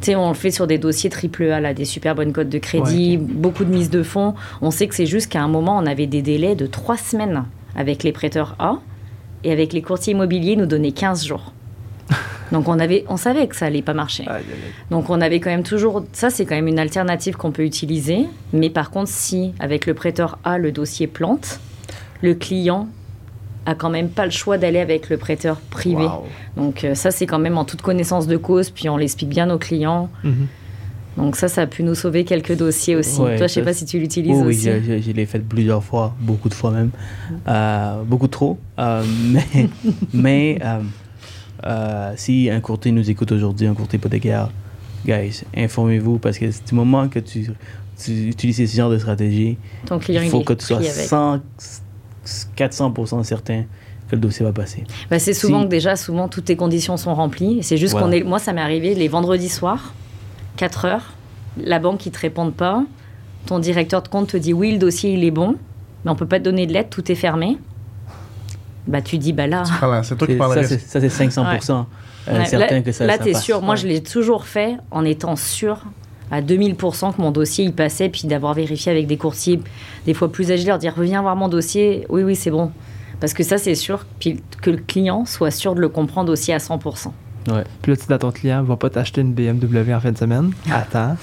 tu 0.01 0.06
sais, 0.12 0.14
on 0.16 0.28
le 0.28 0.35
fait 0.35 0.51
sur 0.51 0.66
des 0.66 0.78
dossiers 0.78 1.10
triple 1.10 1.51
A, 1.51 1.60
là, 1.60 1.74
des 1.74 1.85
super 1.85 2.14
bonnes 2.14 2.32
cotes 2.32 2.48
de 2.48 2.59
crédit, 2.59 3.16
beaucoup 3.18 3.64
de 3.64 3.70
mise 3.70 3.90
de 3.90 4.02
fonds. 4.02 4.35
On 4.62 4.70
sait 4.70 4.86
que 4.86 4.94
c'est 4.94 5.06
juste 5.06 5.26
qu'à 5.31 5.43
un 5.43 5.48
moment, 5.48 5.76
on 5.76 5.86
avait 5.86 6.06
des 6.06 6.22
délais 6.22 6.55
de 6.55 6.66
trois 6.66 6.97
semaines 6.97 7.44
avec 7.76 8.02
les 8.05 8.12
prêteurs 8.12 8.55
A. 8.59 8.78
Et 9.43 9.52
avec 9.52 9.72
les 9.74 9.82
courtiers 9.82 10.12
immobiliers, 10.14 10.52
ils 10.52 10.59
nous 10.59 10.64
donnaient 10.66 10.93
15 10.93 11.26
jours. 11.26 11.52
Donc 12.55 12.68
on, 12.68 12.78
avait, 12.78 13.05
on 13.09 13.16
savait 13.16 13.47
que 13.48 13.56
ça 13.56 13.66
allait 13.66 13.82
pas 13.82 13.94
marcher. 13.94 14.22
Aïe, 14.28 14.36
aïe, 14.36 14.44
aïe. 14.52 14.72
Donc 14.90 15.10
on 15.10 15.20
avait 15.20 15.40
quand 15.40 15.51
même 15.51 15.64
toujours... 15.64 16.05
Ça, 16.12 16.31
c'est 16.31 16.47
quand 16.47 16.55
même 16.55 16.68
une 16.68 16.78
alternative 16.78 17.35
qu'on 17.36 17.51
peut 17.51 17.64
utiliser. 17.64 18.26
Mais 18.52 18.70
par 18.70 18.90
contre, 18.90 19.10
si 19.10 19.52
avec 19.59 19.86
le 19.86 19.94
prêteur 19.94 20.39
A, 20.44 20.56
le 20.56 20.70
dossier 20.72 21.06
plante, 21.06 21.59
le 22.22 22.35
client 22.35 22.86
a 23.66 23.74
quand 23.74 23.90
même 23.90 24.09
pas 24.09 24.24
le 24.24 24.31
choix 24.31 24.56
d'aller 24.56 24.78
avec 24.78 25.10
le 25.10 25.16
prêteur 25.16 25.56
privé. 25.70 26.05
Wow. 26.05 26.24
Donc 26.56 26.85
euh, 26.85 26.94
ça, 26.94 27.10
c'est 27.10 27.26
quand 27.26 27.39
même 27.40 27.59
en 27.59 27.64
toute 27.64 27.82
connaissance 27.82 28.26
de 28.26 28.36
cause, 28.36 28.70
puis 28.70 28.89
on 28.89 28.97
l'explique 28.97 29.31
bien 29.31 29.51
aux 29.51 29.59
clients. 29.59 30.09
Mhm. 30.22 30.47
Donc 31.16 31.36
ça, 31.36 31.48
ça 31.48 31.62
a 31.62 31.66
pu 31.66 31.82
nous 31.82 31.94
sauver 31.94 32.24
quelques 32.24 32.56
dossiers 32.56 32.97
aussi. 32.97 33.20
Ouais, 33.20 33.36
Toi, 33.36 33.47
je 33.47 33.52
sais 33.55 33.60
ça, 33.60 33.64
pas 33.66 33.72
si 33.72 33.85
tu 33.86 33.98
l'utilises 33.98 34.36
Oh 34.39 34.44
oui, 34.47 34.55
aussi. 34.55 34.64
je, 34.64 34.81
je- 34.81 34.98
je 35.02 35.10
l'ai 35.12 35.26
fait 35.26 35.39
plusieurs 35.39 35.82
fois, 35.82 36.14
beaucoup 36.20 36.48
de 36.48 36.55
fois 36.55 36.72
même. 36.72 36.90
Euh, 37.48 38.02
beaucoup 38.05 38.28
trop. 38.28 38.59
Euh, 38.78 39.02
mais 39.32 39.68
mais 40.12 40.59
euh, 41.64 42.12
si 42.16 42.51
un 42.51 42.60
courtier 42.60 42.93
nous 42.93 43.09
écoute 43.10 43.31
aujourd'hui, 43.32 43.66
un 43.66 43.74
courtier 43.74 43.98
hypothécaire, 43.98 44.51
guys, 45.06 45.43
informez-vous 45.56 46.18
parce 46.18 46.39
que 46.39 46.51
c'est 46.51 46.66
du 46.68 46.74
moment 46.74 47.09
que 47.09 47.18
tu, 47.20 47.51
tu 48.02 48.28
utilises 48.28 48.70
ce 48.70 48.76
genre 48.76 48.90
de 48.90 48.98
stratégie, 48.98 49.56
il 50.09 50.28
faut 50.31 50.40
que 50.40 50.52
tu 50.55 50.64
sois 50.66 50.78
pris 50.78 50.89
avec. 50.89 51.06
100, 51.09 51.40
400% 52.56 53.22
certain 53.24 53.64
que 54.09 54.16
le 54.16 54.20
dossier 54.20 54.44
va 54.44 54.52
passer. 54.52 54.85
Bah, 55.10 55.18
c'est 55.18 55.35
souvent 55.35 55.60
Si- 55.60 55.64
que 55.66 55.70
déjà, 55.70 55.97
souvent, 55.97 56.28
toutes 56.28 56.47
tes 56.47 56.56
conditions 56.56 56.97
sont 56.97 57.14
remplies. 57.14 57.62
C'est 57.62 57.76
juste 57.76 57.93
Voilà. 57.93 58.06
qu'on 58.06 58.12
est. 58.12 58.22
Moi, 58.22 58.39
ça 58.39 58.52
m'est 58.52 58.60
arrivé 58.60 58.94
les 58.94 59.09
vendredis 59.09 59.48
soirs, 59.48 59.94
4 60.56 60.85
heures. 60.85 61.14
La 61.56 61.78
banque, 61.78 61.98
qui 61.98 62.10
te 62.10 62.18
répond 62.18 62.51
pas. 62.51 62.85
Ton 63.47 63.59
directeur 63.60 64.02
de 64.02 64.09
compte 64.09 64.28
te 64.28 64.36
dit 64.36 64.52
oui, 64.52 64.72
le 64.72 64.78
dossier, 64.78 65.12
il 65.14 65.22
est 65.24 65.31
bon, 65.31 65.56
mais 66.05 66.10
on 66.10 66.16
peut 66.16 66.26
pas 66.26 66.39
te 66.39 66.44
donner 66.44 66.66
de 66.66 66.72
lettre, 66.72 66.90
tout 66.90 67.10
est 67.12 67.14
fermé. 67.14 67.59
Bah, 68.86 69.01
tu 69.02 69.19
dis, 69.19 69.32
bah 69.32 69.47
là. 69.47 69.62
Voilà, 69.81 70.02
c'est 70.02 70.16
toi 70.16 70.27
qui 70.27 70.36
Ça, 70.36 70.48
c'est 70.55 70.74
risque. 70.74 70.86
ça, 70.89 71.01
c'est 71.01 71.09
500%. 71.09 71.70
euh, 72.28 72.39
Ouais, 72.39 72.44
certain 72.47 72.77
là, 72.77 72.82
que 72.82 72.93
ça 72.93 73.06
Là, 73.06 73.19
passe. 73.32 73.43
sûr. 73.44 73.62
Moi, 73.62 73.74
je 73.77 73.86
l'ai 73.86 74.02
toujours 74.02 74.44
fait 74.44 74.77
en 74.90 75.05
étant 75.05 75.36
sûr 75.36 75.78
à 76.31 76.40
2000% 76.43 77.15
que 77.15 77.20
mon 77.20 77.31
dossier, 77.31 77.65
il 77.65 77.73
passait, 77.73 78.09
puis 78.09 78.23
d'avoir 78.27 78.55
vérifié 78.55 78.90
avec 78.93 79.06
des 79.06 79.16
courtiers, 79.16 79.61
des 80.06 80.15
fois 80.15 80.31
plus 80.32 80.51
âgés, 80.51 80.66
leur 80.66 80.78
dire 80.78 80.94
reviens 80.94 81.20
voir 81.23 81.36
mon 81.36 81.48
dossier. 81.48 82.06
Oui, 82.09 82.23
oui, 82.23 82.35
c'est 82.36 82.51
bon. 82.51 82.73
Parce 83.20 83.32
que 83.35 83.43
ça, 83.43 83.59
c'est 83.59 83.74
sûr. 83.74 84.05
Puis 84.20 84.43
que 84.61 84.70
le 84.70 84.78
client 84.78 85.24
soit 85.24 85.51
sûr 85.51 85.74
de 85.74 85.81
le 85.81 85.89
comprendre 85.89 86.32
aussi 86.32 86.52
à 86.52 86.59
100%. 86.59 87.12
Ouais, 87.48 87.64
Puis 87.82 87.92
là, 87.92 87.96
tu 87.98 88.06
dis 88.06 88.12
à 88.12 88.18
ton 88.18 88.30
client, 88.32 88.62
va 88.62 88.76
pas 88.76 88.88
t'acheter 88.90 89.20
une 89.20 89.32
BMW 89.34 89.92
en 89.94 90.00
fin 90.00 90.12
de 90.12 90.16
semaine. 90.18 90.52
Attends. 90.72 91.16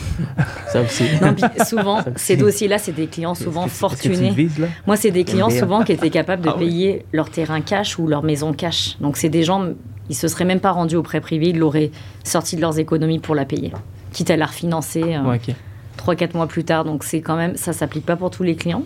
ça 0.71 0.81
aussi. 0.81 1.03
Non, 1.21 1.33
puis 1.33 1.43
souvent, 1.65 1.99
ces 2.15 2.37
dossiers-là, 2.37 2.77
c'est 2.77 2.91
des 2.91 3.07
clients 3.07 3.33
souvent 3.35 3.67
fortunés. 3.67 4.29
vises, 4.31 4.59
là? 4.59 4.67
Moi, 4.85 4.97
c'est 4.97 5.11
des 5.11 5.23
clients 5.23 5.49
souvent 5.49 5.83
qui 5.83 5.93
étaient 5.93 6.09
capables 6.11 6.43
de 6.43 6.49
Ah 6.49 6.55
oui. 6.57 6.65
payer 6.65 7.05
leur 7.11 7.29
terrain 7.29 7.61
cash 7.61 7.97
ou 7.97 8.07
leur 8.07 8.21
maison 8.23 8.53
cash. 8.53 8.97
Donc, 9.01 9.17
c'est 9.17 9.29
des 9.29 9.43
gens, 9.43 9.65
ils 10.09 10.15
se 10.15 10.27
seraient 10.27 10.45
même 10.45 10.59
pas 10.59 10.71
rendus 10.71 10.95
au 10.95 11.03
prêt 11.03 11.21
privé, 11.21 11.47
ils 11.49 11.57
l'auraient 11.57 11.91
sorti 12.23 12.55
de 12.55 12.61
leurs 12.61 12.77
économies 12.77 13.19
pour 13.19 13.33
la 13.35 13.45
payer. 13.45 13.71
Quitte 14.13 14.29
à 14.29 14.37
la 14.37 14.45
refinancer 14.45 15.01
euh, 15.15 15.23
Ouais, 15.23 15.39
ok. 15.47 15.55
3-4 16.17 16.35
mois 16.35 16.47
plus 16.47 16.63
tard. 16.63 16.83
Donc 16.85 17.03
c'est 17.03 17.21
quand 17.21 17.35
même, 17.35 17.55
ça 17.55 17.73
s'applique 17.73 18.05
pas 18.05 18.15
pour 18.15 18.29
tous 18.29 18.43
les 18.43 18.55
clients. 18.55 18.83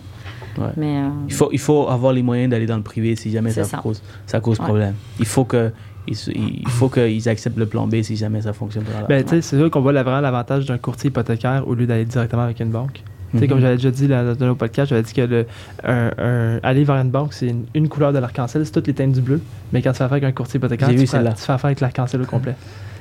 Ouais. 0.58 0.66
Mais 0.76 0.96
euh, 0.98 1.08
Il 1.28 1.34
faut, 1.34 1.50
il 1.52 1.58
faut 1.58 1.88
avoir 1.88 2.12
les 2.12 2.22
moyens 2.22 2.50
d'aller 2.50 2.66
dans 2.66 2.76
le 2.76 2.82
privé 2.82 3.14
si 3.16 3.30
jamais 3.30 3.50
ça, 3.50 3.64
ça. 3.64 3.76
cause, 3.78 4.02
ça 4.26 4.40
cause 4.40 4.58
Ouais. 4.58 4.64
problème. 4.64 4.94
Il 5.18 5.26
faut 5.26 5.44
que 5.44 5.70
il, 6.08 6.68
faut 6.68 6.88
qu'ils 6.88 7.28
acceptent 7.28 7.58
le 7.58 7.66
plan 7.66 7.86
B 7.86 8.02
si 8.02 8.16
jamais 8.16 8.42
ça 8.42 8.52
fonctionne 8.52 8.84
pas. 8.84 9.06
Ben, 9.08 9.24
c'est 9.26 9.42
sûr 9.42 9.70
qu'on 9.70 9.80
voit 9.80 9.92
la- 9.92 10.02
vraiment 10.02 10.20
l'avantage 10.20 10.66
d'un 10.66 10.78
courtier 10.78 11.08
hypothécaire 11.08 11.66
au 11.66 11.74
lieu 11.74 11.86
d'aller 11.86 12.04
directement 12.04 12.42
avec 12.42 12.60
une 12.60 12.70
banque. 12.70 13.02
Comme 13.48 13.60
j'avais 13.60 13.76
déjà 13.76 13.90
dit 13.90 14.08
dans 14.08 14.34
nos 14.38 14.54
podcasts, 14.54 14.88
j'avais 14.90 15.02
dit 15.02 15.12
que 15.12 15.20
le, 15.22 15.46
un, 15.84 16.10
un- 16.16 16.60
aller 16.62 16.84
vers 16.84 16.96
une 16.96 17.10
banque, 17.10 17.34
c'est 17.34 17.48
une, 17.48 17.64
une 17.74 17.88
couleur 17.88 18.12
de 18.12 18.18
l'arc-en-ciel, 18.18 18.64
c'est 18.64 18.72
toutes 18.72 18.86
les 18.86 18.94
teintes 18.94 19.12
du 19.12 19.20
bleu. 19.20 19.40
Mais 19.72 19.82
quand 19.82 19.90
tu 19.92 19.98
fais 19.98 20.04
affaire 20.04 20.14
avec 20.14 20.24
un 20.24 20.32
courtier 20.32 20.56
hypothécaire, 20.58 20.88
tu 20.88 20.94
vu 20.94 21.00
fais, 21.06 21.16
celle-là. 21.18 21.32
tu 21.32 21.42
fais 21.42 21.52
affaire 21.52 21.66
avec 21.66 21.80
l'arc-en-ciel 21.80 22.22
au 22.22 22.24
complet. 22.24 22.54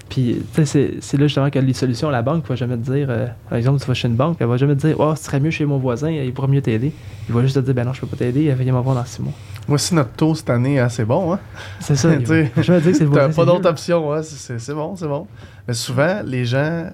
Puis, 0.10 0.38
c'est- 0.66 0.96
c'est 1.00 1.18
là 1.18 1.28
justement 1.28 1.50
que 1.50 1.58
les 1.60 1.74
solutions, 1.74 2.10
la 2.10 2.22
banque 2.22 2.48
va 2.50 2.56
jamais 2.56 2.76
te 2.76 2.92
dire, 2.92 3.08
euh, 3.10 3.28
par 3.50 3.58
exemple, 3.58 3.80
tu 3.80 3.88
vas 3.88 3.94
chez 3.94 4.08
une 4.08 4.16
banque, 4.16 4.38
elle 4.40 4.48
va 4.48 4.58
jamais 4.58 4.76
te 4.76 4.86
dire, 4.86 4.96
oh, 5.00 5.14
ce 5.16 5.24
serait 5.24 5.40
mieux 5.40 5.50
chez 5.52 5.66
mon 5.66 5.78
voisin, 5.78 6.10
il 6.12 6.34
pourra 6.34 6.48
mieux 6.48 6.62
t'aider. 6.62 6.92
Il 7.30 7.34
va 7.34 7.42
juste 7.42 7.56
te 7.56 7.62
dire, 7.62 7.74
ben 7.74 7.86
non, 7.86 7.94
je 7.94 8.02
peux 8.02 8.08
pas 8.08 8.18
t'aider, 8.18 8.54
viens 8.60 8.74
m'en 8.74 8.82
voir 8.82 8.96
dans 8.96 9.06
six 9.06 9.22
mois. 9.22 9.34
Moi, 9.68 9.78
si 9.80 9.96
notre 9.96 10.12
taux 10.12 10.36
cette 10.36 10.50
année 10.50 10.76
est 10.76 10.80
assez 10.80 11.06
bon, 11.06 11.34
hein? 11.34 11.40
C'est 11.80 11.96
ça. 11.96 12.10
Je 12.20 12.34
vais 12.34 12.44
dire 12.82 12.92
que 12.92 12.94
c'est 12.94 13.06
voisin. 13.06 13.30
pas 13.32 13.46
d'autre 13.46 13.68
option, 13.70 14.10
ouais, 14.10 14.22
c'est- 14.24 14.74
bon, 14.74 14.96
c'est 14.96 15.08
bon. 15.08 15.28
Mais 15.68 15.74
souvent, 15.74 16.22
les 16.24 16.46
gens, 16.46 16.86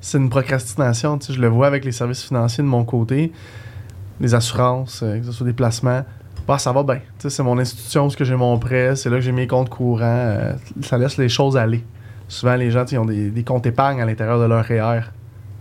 c'est 0.00 0.18
une 0.18 0.28
procrastination. 0.28 1.18
Je 1.28 1.40
le 1.40 1.46
vois 1.48 1.68
avec 1.68 1.84
les 1.84 1.92
services 1.92 2.22
financiers 2.24 2.64
de 2.64 2.68
mon 2.68 2.84
côté, 2.84 3.32
les 4.20 4.34
assurances, 4.34 5.00
euh, 5.02 5.18
que 5.20 5.26
ce 5.26 5.32
soit 5.32 5.46
des 5.46 5.52
placements. 5.52 6.02
Bah, 6.48 6.58
ça 6.58 6.72
va 6.72 6.82
bien. 6.82 6.98
C'est 7.18 7.42
mon 7.44 7.56
institution, 7.58 8.10
ce 8.10 8.16
que 8.16 8.24
j'ai 8.24 8.34
mon 8.34 8.58
prêt, 8.58 8.96
c'est 8.96 9.08
là 9.08 9.16
que 9.16 9.22
j'ai 9.22 9.30
mes 9.30 9.46
comptes 9.46 9.68
courants. 9.68 10.00
euh, 10.02 10.52
ça 10.82 10.98
laisse 10.98 11.16
les 11.18 11.28
choses 11.28 11.56
aller. 11.56 11.84
Souvent, 12.26 12.56
les 12.56 12.72
gens, 12.72 12.84
ils 12.90 12.98
ont 12.98 13.04
des, 13.04 13.30
des 13.30 13.44
comptes 13.44 13.66
épargne 13.66 14.00
à 14.02 14.06
l'intérieur 14.06 14.40
de 14.40 14.46
leur 14.46 14.64
REER, 14.64 15.02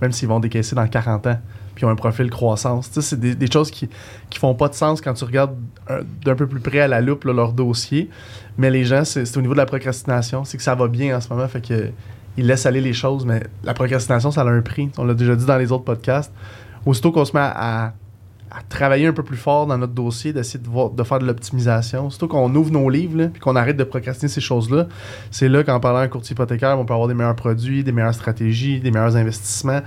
même 0.02 0.12
s'ils 0.12 0.28
vont 0.28 0.40
décaisser 0.40 0.76
dans 0.76 0.88
40 0.88 1.28
ans, 1.28 1.38
puis 1.76 1.86
ont 1.86 1.90
un 1.90 1.96
profil 1.96 2.30
croissance. 2.30 2.90
C'est 2.92 3.20
des, 3.20 3.36
des 3.36 3.52
choses 3.52 3.72
qui, 3.72 3.90
qui 4.30 4.40
font 4.40 4.54
pas 4.56 4.68
de 4.68 4.74
sens 4.74 5.02
quand 5.02 5.14
tu 5.14 5.24
regardes 5.26 5.56
un- 5.90 6.02
d'un 6.26 6.36
peu 6.36 6.48
plus 6.48 6.60
près 6.60 6.80
à 6.80 6.88
la 6.88 7.02
loupe 7.02 7.24
leur 7.26 7.54
dossier. 7.54 8.10
Mais 8.58 8.70
les 8.70 8.84
gens, 8.84 9.04
c'est 9.06 9.38
au 9.38 9.42
niveau 9.42 9.54
de 9.54 9.60
la 9.60 9.66
procrastination. 9.66 10.44
C'est 10.44 10.58
que 10.58 10.64
ça 10.64 10.76
va 10.76 10.88
bien 10.88 11.16
en 11.18 11.22
ce 11.22 11.30
moment, 11.30 11.48
fait 11.48 11.66
que 11.66 11.90
ils 12.38 12.46
laissent 12.48 12.66
aller 12.66 12.82
les 12.82 12.94
choses, 12.94 13.26
mais 13.26 13.44
la 13.64 13.74
procrastination, 13.74 14.32
ça 14.32 14.42
a 14.42 14.46
un 14.50 14.62
prix. 14.62 14.90
On 14.98 15.04
l'a 15.04 15.14
déjà 15.14 15.36
dit 15.36 15.46
dans 15.46 15.58
les 15.58 15.72
autres 15.72 15.84
podcasts. 15.84 16.32
Aussitôt 16.86 17.12
qu'on 17.12 17.26
se 17.26 17.34
met 17.36 17.42
à, 17.44 17.94
à 18.50 18.62
travailler 18.70 19.06
un 19.08 19.14
peu 19.14 19.24
plus 19.24 19.36
fort 19.38 19.68
dans 19.68 19.78
notre 19.78 19.92
dossier, 19.94 20.32
d'essayer 20.34 20.60
de, 20.64 20.96
de 20.96 21.04
faire 21.04 21.20
de 21.20 21.26
l'optimisation, 21.26 22.08
aussitôt 22.08 22.28
qu'on 22.30 22.54
ouvre 22.56 22.72
nos 22.72 22.90
livres, 22.90 23.28
puis 23.28 23.42
qu'on 23.42 23.56
arrête 23.58 23.76
de 23.78 23.84
procrastiner 23.84 24.30
ces 24.30 24.40
choses-là, 24.42 24.88
c'est 25.30 25.50
là 25.50 25.64
qu'en 25.64 25.80
parlant 25.82 26.00
à 26.00 26.04
un 26.04 26.08
courtier 26.08 26.34
hypothécaire, 26.34 26.80
on 26.80 26.86
peut 26.86 26.94
avoir 26.94 27.10
des 27.10 27.14
meilleurs 27.14 27.36
produits, 27.36 27.84
des 27.84 27.92
meilleures 27.92 28.14
stratégies, 28.14 28.80
des 28.80 28.92
meilleurs 28.92 29.16
investissements. 29.18 29.82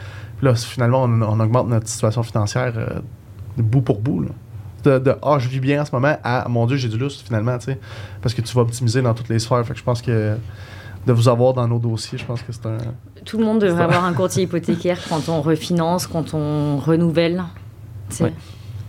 Là, 0.45 0.55
finalement, 0.55 1.05
on, 1.05 1.23
on 1.23 1.41
augmente 1.41 1.69
notre 1.69 1.89
situation 1.89 2.23
financière 2.23 2.75
euh, 2.77 3.01
de 3.57 3.63
bout 3.63 3.81
pour 3.81 4.01
bout. 4.01 4.21
là. 4.23 4.29
De, 4.85 4.99
de 4.99 5.15
Ah, 5.23 5.39
je 5.39 5.49
vis 5.49 5.61
bien 5.61 5.81
en 5.81 5.85
ce 5.87 5.93
moment 5.93 6.17
à 6.23 6.47
mon 6.49 6.67
Dieu, 6.67 6.77
j'ai 6.77 6.89
du 6.89 6.99
lustre 6.99 7.25
finalement, 7.25 7.57
tu 7.59 7.67
sais. 7.67 7.79
Parce 8.21 8.35
que 8.35 8.43
tu 8.43 8.55
vas 8.55 8.63
optimiser 8.63 9.01
dans 9.01 9.15
toutes 9.15 9.31
les 9.31 9.39
sphères. 9.39 9.65
Fait 9.67 9.73
que 9.73 9.79
je 9.79 9.85
pense 9.85 10.03
que 10.03 10.37
de 11.07 11.13
vous 11.13 11.29
avoir 11.29 11.55
dans 11.55 11.67
nos 11.67 11.79
dossiers, 11.79 12.19
je 12.19 12.25
pense 12.25 12.43
que 12.43 12.53
c'est 12.53 12.67
un. 12.67 12.79
tout 13.25 13.39
le 13.39 13.45
monde 13.45 13.61
devrait 13.61 13.85
avoir 13.85 14.05
un 14.05 14.13
courtier 14.13 14.43
hypothécaire 14.45 14.99
quand 15.09 15.29
on 15.29 15.41
refinance, 15.41 16.07
quand 16.07 16.35
on 16.35 16.77
renouvelle. 16.79 17.43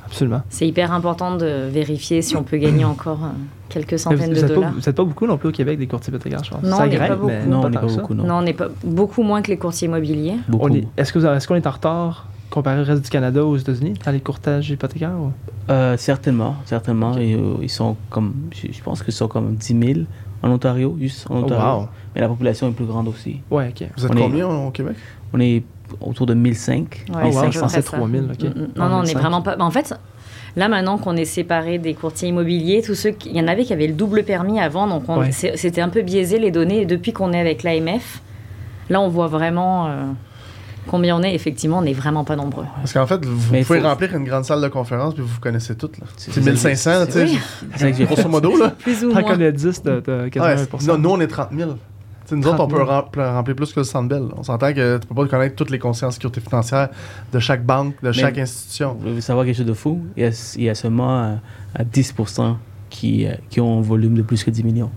Absolument. 0.05 0.41
c'est 0.49 0.67
hyper 0.67 0.91
important 0.91 1.35
de 1.35 1.67
vérifier 1.69 2.21
si 2.21 2.35
on 2.35 2.43
peut 2.43 2.57
gagner 2.57 2.85
encore 2.85 3.23
euh, 3.23 3.27
quelques 3.69 3.97
centaines 3.99 4.19
vous 4.21 4.27
de 4.27 4.33
n'êtes 4.35 4.47
pas, 4.47 4.53
dollars. 4.55 4.73
vous 4.73 4.89
êtes 4.89 4.95
pas 4.95 5.03
beaucoup 5.03 5.25
non 5.27 5.37
plus 5.37 5.49
au 5.49 5.51
Québec 5.51 5.79
des 5.79 5.87
courtiers 5.87 6.11
hypothécaires, 6.13 6.43
je 6.43 6.51
pense. 6.51 6.63
Non, 6.63 6.77
ça 6.77 6.83
on 6.83 6.87
n'est 6.87 6.97
pas 6.97 7.15
beaucoup. 7.15 7.31
Non, 7.47 7.57
on 7.57 7.61
pas 7.61 7.69
n'est 7.69 7.77
pas 7.79 7.87
beaucoup, 7.87 8.13
non. 8.13 8.23
Non, 8.23 8.33
on 8.35 8.41
n'est 8.43 8.53
pas 8.53 8.67
beaucoup 8.83 9.23
moins 9.23 9.41
que 9.41 9.49
les 9.51 9.57
courtiers 9.57 9.87
immobiliers. 9.87 10.35
Beaucoup. 10.47 10.69
On 10.69 10.73
est- 10.73 10.87
Est-ce 10.97 11.47
qu'on 11.47 11.55
est 11.55 11.67
en 11.67 11.71
retard 11.71 12.27
comparé 12.49 12.79
au 12.81 12.83
reste 12.85 13.03
du 13.03 13.09
Canada 13.09 13.43
ou 13.43 13.49
aux 13.49 13.57
États-Unis 13.57 13.95
dans 14.05 14.11
les 14.11 14.19
courtages 14.21 14.69
hypothécaires? 14.69 15.11
ou- 15.19 15.31
Euh, 15.69 15.97
certainement, 15.97 16.55
certainement. 16.65 17.13
Euh, 17.17 17.55
ils 17.61 17.69
sont 17.69 17.97
comme, 18.11 18.33
je, 18.53 18.71
je 18.71 18.81
pense 18.83 19.01
qu'ils 19.01 19.13
sont 19.13 19.27
comme 19.27 19.55
10 19.55 19.77
000 19.95 19.99
en 20.43 20.51
Ontario, 20.51 20.95
juste 20.99 21.25
en 21.29 21.37
Oh, 21.39 21.43
Ontario. 21.43 21.79
wow. 21.81 21.87
Mais 22.13 22.21
la 22.21 22.27
population 22.27 22.69
est 22.69 22.71
plus 22.73 22.85
grande 22.85 23.07
aussi. 23.07 23.41
Ouais, 23.49 23.69
ok. 23.69 23.87
Vous 23.97 24.05
êtes 24.05 24.11
On 24.13 24.17
est- 24.17 24.21
combien 24.21 24.47
au 24.47 24.69
Québec? 24.69 24.95
On 25.33 25.39
est 25.39 25.63
autour 26.01 26.25
de 26.25 26.33
1005. 26.33 27.05
Ouais, 27.09 27.21
Oh, 27.23 27.25
wow, 27.27 27.31
c'est 27.31 27.37
à 27.39 27.49
je 27.49 27.53
peu 27.55 27.59
pensais 27.61 27.81
près 27.81 27.91
ça. 27.91 27.97
3000, 27.97 28.29
ok. 28.31 28.43
Mm, 28.43 28.47
mm. 28.47 28.67
Non, 28.75 28.89
non, 28.89 28.95
on 28.95 28.99
n'est 28.99 29.07
1005. 29.07 29.19
vraiment 29.19 29.41
pas. 29.41 29.55
bah, 29.55 29.65
en 29.65 29.71
fait, 29.71 29.93
là 30.55 30.67
maintenant 30.69 30.97
qu'on 30.97 31.15
est 31.15 31.25
séparés 31.25 31.77
des 31.79 31.93
courtiers 31.93 32.29
immobiliers, 32.29 32.81
tous 32.85 32.95
ceux, 32.95 33.11
qui- 33.11 33.29
il 33.29 33.37
y 33.37 33.41
en 33.41 33.47
avait 33.47 33.63
qui 33.63 33.73
avaient 33.73 33.87
le 33.87 33.93
double 33.93 34.23
permis 34.23 34.59
avant, 34.59 34.87
donc 34.87 35.03
on- 35.07 35.19
Ouais. 35.19 35.31
c'est- 35.31 35.57
c'était 35.57 35.81
un 35.81 35.89
peu 35.89 36.01
biaisé 36.01 36.39
les 36.39 36.51
données. 36.51 36.81
Et 36.81 36.85
depuis 36.85 37.13
qu'on 37.13 37.33
est 37.33 37.39
avec 37.39 37.63
l'AMF, 37.63 38.21
là 38.89 39.01
on 39.01 39.09
voit 39.09 39.27
vraiment 39.27 39.87
euh, 39.87 40.03
combien 40.87 41.17
on 41.17 41.23
est. 41.23 41.33
Effectivement, 41.33 41.79
on 41.79 41.81
n'est 41.81 41.93
vraiment 41.93 42.23
pas 42.23 42.35
nombreux. 42.35 42.65
Parce 42.77 42.93
qu'en 42.93 43.07
fait, 43.07 43.25
vous 43.25 43.51
Mais 43.51 43.63
pouvez 43.63 43.79
faut- 43.81 43.87
remplir 43.87 44.15
une 44.15 44.23
grande 44.23 44.45
salle 44.45 44.61
de 44.61 44.67
conférence 44.67 45.13
puis 45.15 45.23
vous 45.23 45.39
connaissez 45.41 45.75
toutes. 45.75 45.95
C'est- 46.15 46.31
C'est 46.31 46.41
1500, 46.41 46.91
là, 46.99 47.05
tu 47.07 47.13
sais. 47.77 48.05
Grosso 48.05 48.29
modo, 48.29 48.55
là. 48.57 48.69
Plus 48.79 49.03
ou 49.03 49.11
moins. 49.11 49.23
qu'on 49.23 49.41
a 49.41 49.51
10 49.51 49.81
de, 49.83 49.99
de 49.99 50.27
quasiment 50.29 50.45
Ouais, 50.55 50.61
1%. 50.61 50.87
non, 50.93 50.97
nous, 50.99 51.09
on 51.09 51.19
est 51.19 51.27
30 51.27 51.49
000. 51.57 51.71
Tu 52.25 52.29
sais, 52.29 52.35
nous 52.35 52.47
autres, 52.47 52.55
on 52.55 52.67
30 52.67 52.71
peut 53.11 53.19
000. 53.19 53.31
remplir, 53.33 53.55
plus 53.55 53.71
que 53.73 53.79
le 53.81 53.83
Centre 53.83 54.09
Bell. 54.09 54.23
On 54.35 54.41
s'entend 54.43 54.73
que 54.73 54.97
tu 54.97 55.07
peux 55.07 55.13
pas 55.15 55.27
connaître 55.27 55.55
toutes 55.55 55.69
les 55.69 55.77
conseillers 55.79 56.07
en 56.07 56.11
sécurité 56.11 56.41
financière 56.41 56.89
de 57.31 57.39
chaque 57.39 57.63
banque, 57.65 57.93
de 58.01 58.11
chaque 58.11 58.37
institution. 58.37 58.93
Vous 58.99 59.09
voulez 59.09 59.21
savoir 59.21 59.45
quelque 59.45 59.57
chose 59.57 59.65
de 59.65 59.73
fou? 59.73 60.01
Il 60.17 60.23
y 60.23 60.25
a, 60.25 60.53
il 60.57 60.63
y 60.63 60.69
a 60.69 60.75
seulement 60.75 61.23
euh, 61.23 61.35
à 61.75 61.83
10% 61.83 62.55
qui, 62.89 63.27
euh, 63.27 63.33
qui 63.49 63.61
ont 63.61 63.79
un 63.79 63.81
volume 63.81 64.15
de 64.15 64.21
plus 64.23 64.43
que 64.43 64.49
10 64.49 64.63
millions. 64.63 64.89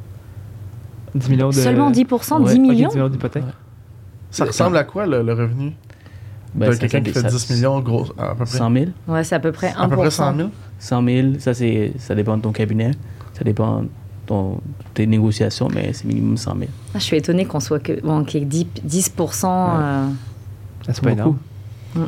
10 1.14 1.28
millions 1.30 1.48
de... 1.50 1.54
Seulement 1.54 1.90
10%, 1.90 2.42
Ouais. 2.42 2.52
10 2.54 2.54
Ok, 2.54 2.58
millions? 2.60 2.88
10 2.88 2.94
millions 2.96 3.08
d'hypothèques. 3.08 3.44
Ouais. 3.44 3.50
Ça 4.30 4.44
ressemble 4.44 4.76
à 4.76 4.84
quoi, 4.84 5.06
le, 5.06 5.22
le 5.22 5.32
revenu 5.32 5.72
Ben, 6.54 6.70
de 6.70 6.76
quelqu'un 6.76 7.00
qui 7.02 7.10
fait 7.12 7.20
ça- 7.20 7.28
10 7.28 7.50
millions, 7.50 7.80
gros, 7.80 8.06
à 8.18 8.34
peu 8.34 8.44
près? 8.44 8.58
100 8.58 8.72
000 8.72 8.86
Ouais, 9.06 9.24
c'est 9.24 9.34
à 9.34 9.40
peu 9.40 9.52
près 9.52 9.68
1%. 9.72 9.76
À 9.76 9.88
peu 9.88 9.96
près 9.96 10.10
100 10.10 10.36
000 10.36 10.50
100 10.78 11.04
000, 11.04 11.28
ça, 11.40 11.54
c'est, 11.54 11.92
ça 11.98 12.14
dépend 12.14 12.36
de 12.36 12.42
ton 12.42 12.52
cabinet. 12.52 12.92
Ça 13.34 13.44
dépend 13.44 13.84
tes 14.94 15.06
négociations, 15.06 15.68
mais 15.74 15.92
c'est 15.92 16.04
minimum 16.06 16.36
100 16.36 16.54
000. 16.58 16.70
Ah, 16.94 16.98
je 16.98 17.04
suis 17.04 17.16
étonnée 17.16 17.44
qu'on 17.44 17.60
soit 17.60 17.78
que, 17.80 18.00
bon, 18.00 18.24
qu'il 18.24 18.40
y 18.40 18.42
ait 18.42 18.46
10, 18.46 18.66
10%. 18.84 19.46
euh, 19.46 19.48
Ah, 19.48 20.92
C'est 20.92 21.02
pas 21.02 21.10
Beaucoup. 21.10 21.20
énorme. 21.20 21.38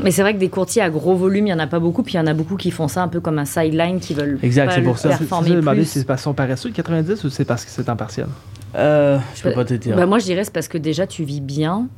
Mais 0.04 0.10
c'est 0.10 0.22
vrai 0.22 0.34
que 0.34 0.38
des 0.38 0.50
courtiers 0.50 0.82
à 0.82 0.90
gros 0.90 1.16
volume, 1.16 1.46
il 1.46 1.50
n'y 1.50 1.54
en 1.54 1.58
a 1.58 1.66
pas 1.66 1.78
beaucoup. 1.80 2.02
Puis 2.02 2.14
il 2.14 2.16
y 2.18 2.20
en 2.20 2.26
a 2.26 2.34
beaucoup 2.34 2.56
qui 2.56 2.70
font 2.70 2.86
ça 2.86 3.02
un 3.02 3.08
peu 3.08 3.20
comme 3.20 3.38
un 3.38 3.44
sideline, 3.46 3.98
qui 3.98 4.14
veulent 4.14 4.38
Exact, 4.42 4.66
pas 4.66 4.72
c'est 4.74 4.80
le 4.80 4.86
pour 4.86 4.98
ça. 4.98 5.08
Performer 5.08 5.56
plus. 5.60 5.84
si 5.86 5.98
c'est 6.00 6.04
parce 6.06 6.20
qu'ils 6.20 6.24
sont 6.24 6.34
paresseux, 6.34 6.68
le 6.68 6.74
90, 6.74 7.24
ou 7.24 7.30
c'est 7.30 7.44
parce 7.46 7.64
que 7.64 7.70
c'est 7.70 7.88
en 7.88 7.96
partiel? 7.96 8.26
Euh, 8.76 9.18
je 9.34 9.42
peux 9.42 9.48
Bah- 9.48 9.54
pas 9.56 9.64
te 9.64 9.74
dire. 9.74 9.96
Bah, 9.96 10.06
moi, 10.06 10.18
je 10.18 10.24
dirais 10.26 10.44
c'est 10.44 10.52
parce 10.52 10.68
que 10.68 10.78
déjà, 10.78 11.06
tu 11.06 11.24
vis 11.24 11.40
bien. 11.40 11.88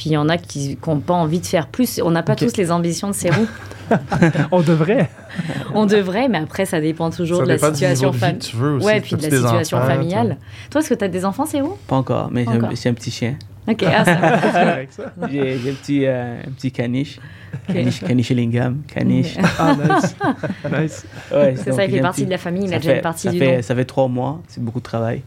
Puis 0.00 0.08
il 0.08 0.12
y 0.14 0.16
en 0.16 0.30
a 0.30 0.38
qui 0.38 0.78
n'ont 0.86 0.98
pas 0.98 1.12
envie 1.12 1.40
de 1.40 1.46
faire 1.46 1.66
plus. 1.66 2.00
On 2.02 2.10
n'a 2.10 2.22
pas 2.22 2.34
tous 2.34 2.56
les 2.56 2.72
ambitions 2.72 3.08
de 3.08 3.12
ces 3.12 3.28
roues. 3.28 3.46
On 4.50 4.62
devrait. 4.62 5.10
On 5.74 5.84
devrait, 5.84 6.26
mais 6.26 6.38
après, 6.38 6.64
ça 6.64 6.80
dépend 6.80 7.10
toujours 7.10 7.40
Ça 7.40 7.42
de 7.44 7.48
la 7.48 7.56
dépend 7.56 7.66
situation 7.74 8.10
familiale. 8.14 8.38
tu 8.40 8.56
veux 8.56 8.72
aussi. 8.76 8.86
Ouais, 8.86 9.02
puis 9.02 9.16
de 9.16 9.22
la 9.22 9.30
situation 9.30 9.76
enfants, 9.76 9.86
familiale. 9.88 10.38
Toi, 10.70 10.80
est-ce 10.80 10.88
que 10.88 10.94
tu 10.94 11.04
as 11.04 11.08
des 11.08 11.26
enfants, 11.26 11.44
c'est 11.44 11.60
où 11.60 11.76
Pas 11.86 11.96
encore, 11.96 12.30
mais 12.32 12.46
j'ai 12.80 12.88
un, 12.88 12.94
petit 12.94 13.10
chien. 13.10 13.36
Ok, 13.68 13.84
ah, 13.86 14.04
ça. 14.06 14.16
J'ai, 15.30 15.52
un, 15.52 15.74
petit, 15.74 16.06
euh, 16.06 16.40
un 16.46 16.50
petit 16.52 16.72
caniche. 16.72 17.20
Caniche, 17.66 18.00
caniche 18.00 18.30
Ellingham. 18.30 18.78
Caniche. 18.88 19.36
Ah, 19.58 19.74
nice. 19.76 20.16
nice. 20.64 21.06
Ouais, 21.30 21.54
C'est 21.62 21.72
ça, 21.72 21.84
il 21.84 21.90
fait 21.90 22.00
partie 22.00 22.22
petit- 22.22 22.24
de 22.26 22.30
la 22.30 22.38
famille, 22.38 22.64
il 22.64 22.70
ça 22.70 22.76
a 22.76 22.78
déjà 22.78 22.90
une 22.92 22.96
fait- 22.96 23.02
partie 23.02 23.26
ça 23.26 23.32
du 23.32 23.38
fait, 23.38 23.56
nom. 23.56 23.62
Ça 23.62 23.74
fait 23.74 23.84
trois 23.84 24.08
mois, 24.08 24.40
c'est 24.48 24.64
beaucoup 24.64 24.78
de 24.78 24.84
travail. 24.84 25.20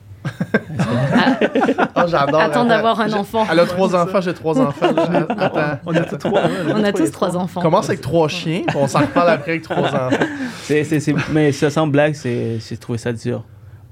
Ah, 1.95 2.05
j'adore. 2.07 2.41
Attends 2.41 2.65
d'avoir 2.65 2.99
un 2.99 3.11
enfant. 3.13 3.45
Elle 3.51 3.59
a 3.59 3.65
trois 3.65 3.95
enfants, 3.95 4.21
j'ai 4.21 4.33
trois 4.33 4.59
enfants. 4.59 4.87
Attends. 5.37 5.79
On 5.85 5.95
a 5.95 6.01
tous 6.01 6.17
trois. 6.17 6.41
On 6.73 6.83
a 6.83 6.91
tous 6.93 7.11
trois 7.11 7.35
enfants. 7.37 7.61
Commence 7.61 7.89
avec 7.89 8.01
trois 8.01 8.27
chiens, 8.27 8.61
on 8.75 8.87
s'en 8.87 8.99
reparle 9.01 9.29
après 9.29 9.51
avec 9.51 9.63
trois 9.63 9.77
enfants. 9.83 10.09
C'est, 10.63 10.83
c'est- 10.83 11.15
mais 11.31 11.51
ça, 11.51 11.69
sans 11.69 11.87
blague, 11.87 12.13
c'est, 12.15 12.57
j'ai 12.67 12.77
trouvé 12.77 12.97
ça 12.97 13.11
dur. 13.13 13.43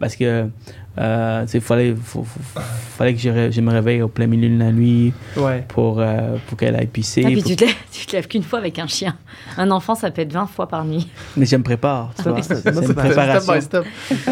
Parce 0.02 0.16
que 0.18 0.50
euh, 0.98 1.46
il 1.54 1.62
fallait, 1.62 1.96
faut- 1.96 2.24
faut- 2.24 2.60
fallait 2.98 3.14
que 3.14 3.20
je, 3.22 3.62
me 3.62 3.72
réveille 3.72 4.02
au 4.02 4.08
plein 4.10 4.28
milieu 4.28 4.50
de 4.50 4.58
la 4.58 4.72
nuit 4.72 5.14
Ouais. 5.38 5.64
pour, 5.70 6.00
euh, 6.00 6.36
pour 6.48 6.58
qu'elle 6.58 6.76
aille 6.76 6.88
pisser. 6.88 7.22
Ah, 7.24 7.28
puis 7.28 7.36
pour- 7.42 7.46
tu 7.52 7.56
te, 7.56 7.64
lèves, 7.64 7.76
tu 7.92 8.06
te 8.08 8.16
lèves 8.16 8.28
qu'une 8.28 8.44
fois 8.44 8.60
avec 8.60 8.78
un 8.80 8.88
chien. 8.88 9.16
Un 9.58 9.72
enfant, 9.72 9.96
ça 9.96 10.12
peut 10.12 10.24
être 10.24 10.34
20 10.34 10.48
fois 10.48 10.68
par 10.68 10.84
nuit. 10.84 11.08
Mais 11.38 11.46
je 11.46 11.56
me 11.56 11.64
prépare. 11.64 12.12
tu 12.18 12.24
vois. 12.24 12.42
c'est- 12.42 12.66
une 12.66 12.94
préparation. 12.94 13.54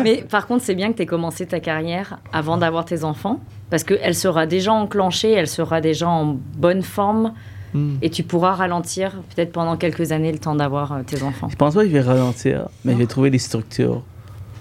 Mais 0.03 0.25
par 0.29 0.47
contre, 0.47 0.63
c'est 0.65 0.75
bien 0.75 0.91
que 0.91 0.97
tu 0.97 1.03
aies 1.03 1.05
commencé 1.05 1.45
ta 1.45 1.59
carrière 1.59 2.17
avant 2.33 2.57
d'avoir 2.57 2.83
tes 2.83 3.03
enfants. 3.03 3.39
Parce 3.69 3.83
qu'elle 3.83 4.15
sera 4.15 4.47
déjà 4.47 4.73
enclenchée, 4.73 5.31
elle 5.31 5.47
sera 5.47 5.79
déjà 5.79 6.09
en 6.09 6.35
bonne 6.57 6.81
forme. 6.81 7.33
Hmm. 7.75 7.97
Et 8.01 8.09
tu 8.09 8.23
pourras 8.23 8.53
ralentir 8.55 9.11
peut-être 9.35 9.51
pendant 9.51 9.77
quelques 9.77 10.11
années 10.11 10.31
le 10.31 10.39
temps 10.39 10.55
d'avoir 10.55 10.91
euh, 10.91 11.01
tes 11.05 11.21
enfants. 11.21 11.47
Je 11.51 11.55
pense 11.55 11.75
pas 11.75 11.81
que 11.81 11.87
je 11.87 11.93
vais 11.93 12.01
ralentir, 12.01 12.67
mais 12.83 12.93
je 12.93 12.97
vais 12.97 13.05
trouver 13.05 13.29
des 13.29 13.37
structures 13.37 14.01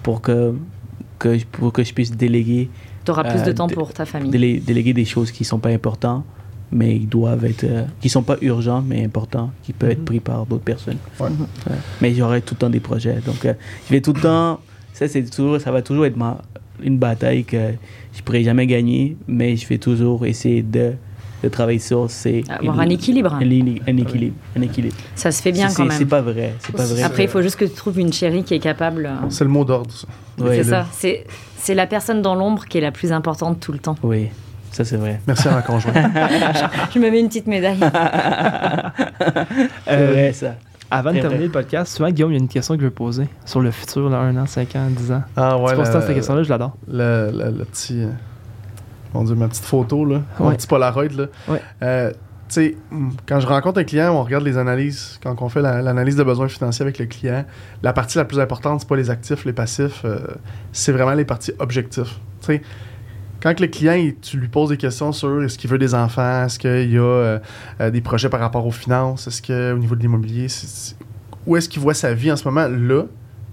pour 0.03 0.21
que, 0.21 0.53
que, 1.19 1.37
pour 1.51 1.71
que 1.73 1.83
je 1.83 1.93
puisse 1.93 2.11
déléguer, 2.15 2.69
Tu 3.05 3.11
auras 3.11 3.23
plus 3.23 3.39
Euh, 3.41 3.45
de 3.45 3.51
temps 3.53 3.67
dé- 3.67 3.73
pour 3.75 3.91
ta 3.93 4.05
famille. 4.05 4.29
délé- 4.29 4.59
déléguer 4.59 4.93
des 4.93 5.05
choses 5.05 5.31
qui 5.31 5.43
sont 5.43 5.57
pas 5.59 5.69
importantes, 5.69 6.23
mais 6.71 6.95
ils 6.97 7.07
doivent 7.07 7.43
être, 7.45 7.63
euh, 7.63 7.83
qui 8.01 8.09
sont 8.09 8.21
pas 8.23 8.37
urgents, 8.41 8.83
mais 8.85 9.03
importants, 9.03 9.51
qui 9.63 9.73
peuvent 9.73 9.89
être 9.91 9.99
Mhm. 9.99 10.05
pris 10.05 10.19
par 10.19 10.45
d'autres 10.45 10.63
personnes. 10.63 10.97
Ouais. 11.19 11.27
Ouais. 11.29 11.75
Mais 12.01 12.13
j'aurai 12.13 12.41
tout 12.41 12.53
le 12.53 12.59
temps 12.59 12.69
des 12.69 12.79
projets. 12.81 13.15
Donc, 13.25 13.43
euh, 13.45 13.53
je 13.87 13.93
vais 13.93 14.01
tout 14.01 14.13
le 14.13 14.21
temps, 14.21 14.59
ça, 14.93 15.07
c'est 15.07 15.23
toujours, 15.23 15.59
ça 15.59 15.71
va 15.71 15.81
toujours 15.81 16.05
être 16.05 16.17
ma, 16.17 16.39
une 16.83 16.97
bataille 16.99 17.43
que 17.45 17.73
je 18.13 18.21
pourrai 18.21 18.43
jamais 18.43 18.67
gagner, 18.67 19.17
mais 19.27 19.55
je 19.55 19.67
vais 19.67 19.77
toujours 19.79 20.25
essayer 20.25 20.61
de 20.61 20.93
de 21.43 21.49
travailler 21.49 21.79
sur, 21.79 22.09
c'est 22.09 22.43
avoir 22.49 22.79
un 22.79 22.89
équilibre. 22.89 23.33
Un, 23.33 23.39
équilibre, 23.39 24.35
un 24.57 24.61
équilibre. 24.61 24.95
Ça 25.15 25.31
se 25.31 25.41
fait 25.41 25.51
bien 25.51 25.69
quand 25.73 25.85
même. 25.85 25.97
C'est 25.97 26.05
pas 26.05 26.21
vrai, 26.21 26.53
c'est 26.59 26.75
pas 26.75 26.85
vrai. 26.85 27.03
Après, 27.03 27.23
il 27.23 27.29
faut 27.29 27.41
juste 27.41 27.55
que 27.57 27.65
tu 27.65 27.71
trouves 27.75 27.99
une 27.99 28.11
chérie 28.13 28.43
qui 28.43 28.53
est 28.55 28.59
capable. 28.59 29.05
euh, 29.05 29.15
C'est 29.29 29.43
le 29.45 29.49
mot 29.49 29.63
d'ordre, 29.65 29.91
ça. 29.91 30.07
c'est 30.47 30.63
ça. 30.63 30.85
C'est 30.91 31.25
c'est 31.57 31.75
la 31.75 31.87
personne 31.87 32.21
dans 32.21 32.35
l'ombre 32.35 32.65
qui 32.65 32.77
est 32.77 32.81
la 32.81 32.91
plus 32.91 33.11
importante 33.11 33.59
tout 33.59 33.71
le 33.73 33.79
temps. 33.79 33.95
Oui, 34.03 34.27
ça 34.71 34.83
c'est 34.85 34.95
vrai. 34.97 35.19
Merci 35.27 35.47
à 35.47 35.51
ma 35.51 35.61
conjointe. 35.61 35.95
Je 36.93 36.99
me 36.99 37.09
mets 37.11 37.19
une 37.19 37.27
petite 37.27 37.47
médaille. 37.47 37.79
c'est 39.85 40.05
vrai 40.07 40.33
ça. 40.33 40.55
Avant 40.91 41.13
de 41.13 41.19
terminer 41.19 41.43
le 41.45 41.51
podcast, 41.51 41.95
souvent, 41.95 42.09
Guillaume, 42.09 42.31
il 42.31 42.35
y 42.35 42.37
a 42.37 42.41
une 42.41 42.47
question 42.47 42.73
que 42.73 42.81
je 42.81 42.85
veux 42.87 42.91
poser 42.91 43.27
sur 43.45 43.59
le 43.61 43.69
futur, 43.69 44.09
dans 44.09 44.15
un 44.17 44.35
an, 44.37 44.47
cinq 44.47 44.75
ans, 44.75 44.87
dix 44.89 45.11
ans. 45.11 45.21
Ah 45.35 45.55
ouais, 45.59 45.73
c'est 45.75 45.93
le- 45.93 46.01
cette 46.01 46.15
question-là, 46.15 46.41
je 46.41 46.49
l'adore. 46.49 46.71
le, 46.91 47.29
le- 47.31 47.57
le 47.59 47.65
petit. 47.65 48.05
Mon 49.13 49.23
Dieu, 49.23 49.35
ma 49.35 49.47
petite 49.47 49.65
photo, 49.65 50.05
là. 50.05 50.21
Mon 50.39 50.49
Ouais. 50.49 50.55
petit 50.55 50.67
Polaroid, 50.67 51.03
là. 51.15 51.25
Ouais. 51.47 51.61
Euh, 51.81 52.11
tu 52.11 52.15
sais, 52.49 52.77
mm, 52.91 53.09
quand 53.27 53.39
je 53.39 53.47
rencontre 53.47 53.79
un 53.79 53.83
client, 53.83 54.11
on 54.13 54.23
regarde 54.23 54.43
les 54.43 54.57
analyses. 54.57 55.19
Quand 55.23 55.35
on 55.41 55.49
fait 55.49 55.61
la- 55.61 55.81
l'analyse 55.81 56.15
de 56.15 56.23
besoins 56.23 56.47
financiers 56.47 56.83
avec 56.83 56.99
le 56.99 57.05
client, 57.05 57.45
la 57.83 57.93
partie 57.93 58.17
la 58.17 58.25
plus 58.25 58.39
importante, 58.39 58.81
c'est 58.81 58.89
pas 58.89 58.95
les 58.95 59.09
actifs, 59.09 59.45
les 59.45 59.53
passifs, 59.53 60.01
euh, 60.05 60.19
c'est 60.71 60.91
vraiment 60.91 61.13
les 61.13 61.25
parties 61.25 61.53
objectifs. 61.59 62.19
Tu 62.41 62.45
sais, 62.47 62.61
quand 63.41 63.59
le 63.59 63.67
client, 63.67 63.93
il- 63.93 64.15
tu 64.19 64.37
lui 64.37 64.47
poses 64.47 64.69
des 64.69 64.77
questions 64.77 65.11
sur 65.11 65.43
est-ce 65.43 65.57
qu'il 65.57 65.69
veut 65.69 65.77
des 65.77 65.93
enfants, 65.95 66.45
est-ce 66.45 66.59
qu'il 66.59 66.91
y 66.91 66.97
a 66.97 67.01
euh, 67.01 67.39
euh, 67.81 67.89
des 67.91 68.01
projets 68.01 68.29
par 68.29 68.39
rapport 68.39 68.65
aux 68.65 68.71
finances, 68.71 69.27
est-ce 69.27 69.41
que 69.41 69.73
au 69.73 69.77
niveau 69.77 69.95
de 69.95 70.01
l'immobilier, 70.01 70.47
où 71.47 71.55
est-ce 71.55 71.69
qu'il 71.69 71.81
voit 71.81 71.93
sa 71.93 72.13
vie 72.13 72.31
en 72.31 72.35
ce 72.35 72.47
moment 72.47 72.67
là, 72.67 73.03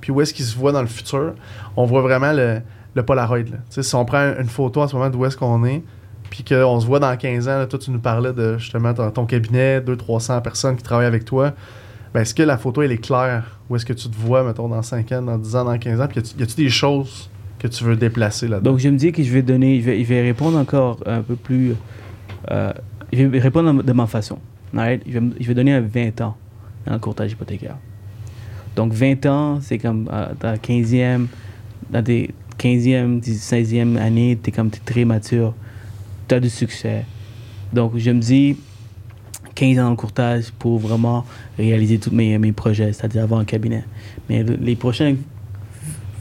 puis 0.00 0.10
où 0.12 0.20
est-ce 0.20 0.34
qu'il 0.34 0.44
se 0.44 0.56
voit 0.56 0.72
dans 0.72 0.82
le 0.82 0.86
futur, 0.88 1.34
on 1.76 1.84
voit 1.86 2.02
vraiment 2.02 2.32
le, 2.32 2.60
le 2.96 3.02
Polaroid. 3.02 3.38
là. 3.38 3.58
Si 3.68 3.94
on 3.94 4.04
prend 4.04 4.32
une 4.38 4.48
photo 4.48 4.80
en 4.80 4.88
ce 4.88 4.96
moment 4.96 5.10
d'où 5.10 5.24
est-ce 5.26 5.36
qu'on 5.36 5.64
est, 5.66 5.82
puis 6.30 6.42
qu'on 6.42 6.80
se 6.80 6.86
voit 6.86 6.98
dans 6.98 7.14
15 7.14 7.46
ans, 7.46 7.58
là, 7.58 7.66
toi 7.66 7.78
tu 7.78 7.90
nous 7.90 8.00
parlais 8.00 8.32
de 8.32 8.56
justement 8.58 8.92
ton, 8.94 9.26
cabinet, 9.26 9.80
200-300 9.80 10.42
personnes 10.42 10.76
qui 10.76 10.82
travaillent 10.82 11.06
avec 11.06 11.24
toi, 11.24 11.52
ben, 12.14 12.22
est-ce 12.22 12.34
que 12.34 12.42
la 12.42 12.56
photo 12.56 12.82
elle 12.82 12.92
est 12.92 12.98
claire? 12.98 13.60
Où 13.68 13.76
est-ce 13.76 13.84
que 13.84 13.92
tu 13.92 14.08
te 14.08 14.16
vois, 14.16 14.42
mettons, 14.42 14.68
dans 14.68 14.82
5 14.82 15.12
ans, 15.12 15.22
dans 15.22 15.36
10 15.36 15.56
ans, 15.56 15.64
dans 15.64 15.78
15 15.78 16.00
ans? 16.00 16.06
Puis 16.08 16.22
y 16.38 16.42
a-tu- 16.42 16.56
des 16.56 16.70
choses 16.70 17.28
que 17.58 17.68
tu 17.68 17.84
veux 17.84 17.96
déplacer 17.96 18.48
là-dedans? 18.48 18.70
Donc 18.70 18.80
je 18.80 18.88
me 18.88 18.96
dis 18.96 19.12
que 19.12 19.22
je 19.22 19.30
vais 19.30 19.42
donner, 19.42 19.80
je 19.82 19.90
vais, 19.90 20.22
répondre 20.22 20.56
encore 20.56 20.98
un 21.04 21.20
peu 21.20 21.36
plus, 21.36 21.74
euh, 22.50 22.72
je 23.12 23.24
vais 23.24 23.38
répondre 23.40 23.82
de 23.82 23.92
ma 23.92 24.06
façon. 24.06 24.38
alright? 24.74 25.02
Je, 25.06 25.18
vais, 25.46 25.54
donner 25.54 25.74
un 25.74 25.82
20 25.82 26.22
ans 26.22 26.36
dans 26.86 26.94
le 26.94 26.98
courtage 26.98 27.32
hypothécaire. 27.32 27.76
Donc 28.74 28.92
20 28.92 29.26
ans, 29.26 29.58
c'est 29.60 29.78
comme 29.78 30.08
euh, 30.10 30.28
dans 30.40 30.52
la 30.52 30.56
15e, 30.56 31.26
dans 31.90 32.02
tes 32.02 32.30
15e, 32.58 33.20
16e 33.22 33.96
année, 33.96 34.38
tu 34.42 34.50
es 34.50 34.52
comme 34.52 34.70
t'es 34.70 34.80
très 34.84 35.04
mature, 35.04 35.54
tu 36.28 36.34
as 36.34 36.40
du 36.40 36.48
succès. 36.50 37.04
Donc 37.72 37.92
je 37.96 38.10
me 38.10 38.20
dis 38.20 38.56
15 39.54 39.78
ans 39.78 39.84
dans 39.84 39.90
le 39.90 39.96
courtage 39.96 40.50
pour 40.58 40.78
vraiment 40.78 41.24
réaliser 41.58 41.98
tous 41.98 42.10
mes, 42.10 42.38
mes 42.38 42.52
projets, 42.52 42.92
c'est-à-dire 42.92 43.22
avoir 43.22 43.40
un 43.40 43.44
cabinet. 43.44 43.84
Mais 44.28 44.42
le- 44.42 44.56
les 44.56 44.76
prochains 44.76 45.16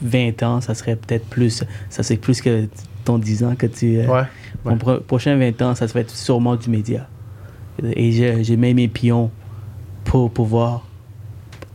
20 0.02 0.42
ans, 0.42 0.60
ça 0.60 0.74
serait 0.74 0.96
peut-être 0.96 1.26
plus, 1.26 1.64
ça 1.88 2.02
serait 2.02 2.16
plus 2.18 2.40
que 2.40 2.68
ton 3.04 3.18
10 3.18 3.44
ans 3.44 3.54
que 3.56 3.66
tu... 3.66 3.98
euh, 3.98 4.06
ouais. 4.08 4.22
Mon 4.64 4.78
pro- 4.78 5.00
prochain 5.00 5.36
20 5.36 5.62
ans, 5.62 5.74
ça 5.74 5.86
serait 5.88 6.04
sûrement 6.08 6.56
du 6.56 6.68
média. 6.70 7.06
Et 7.82 8.10
je 8.42 8.54
mets 8.54 8.72
mes 8.74 8.88
pions 8.88 9.30
pour 10.04 10.30
pouvoir 10.30 10.85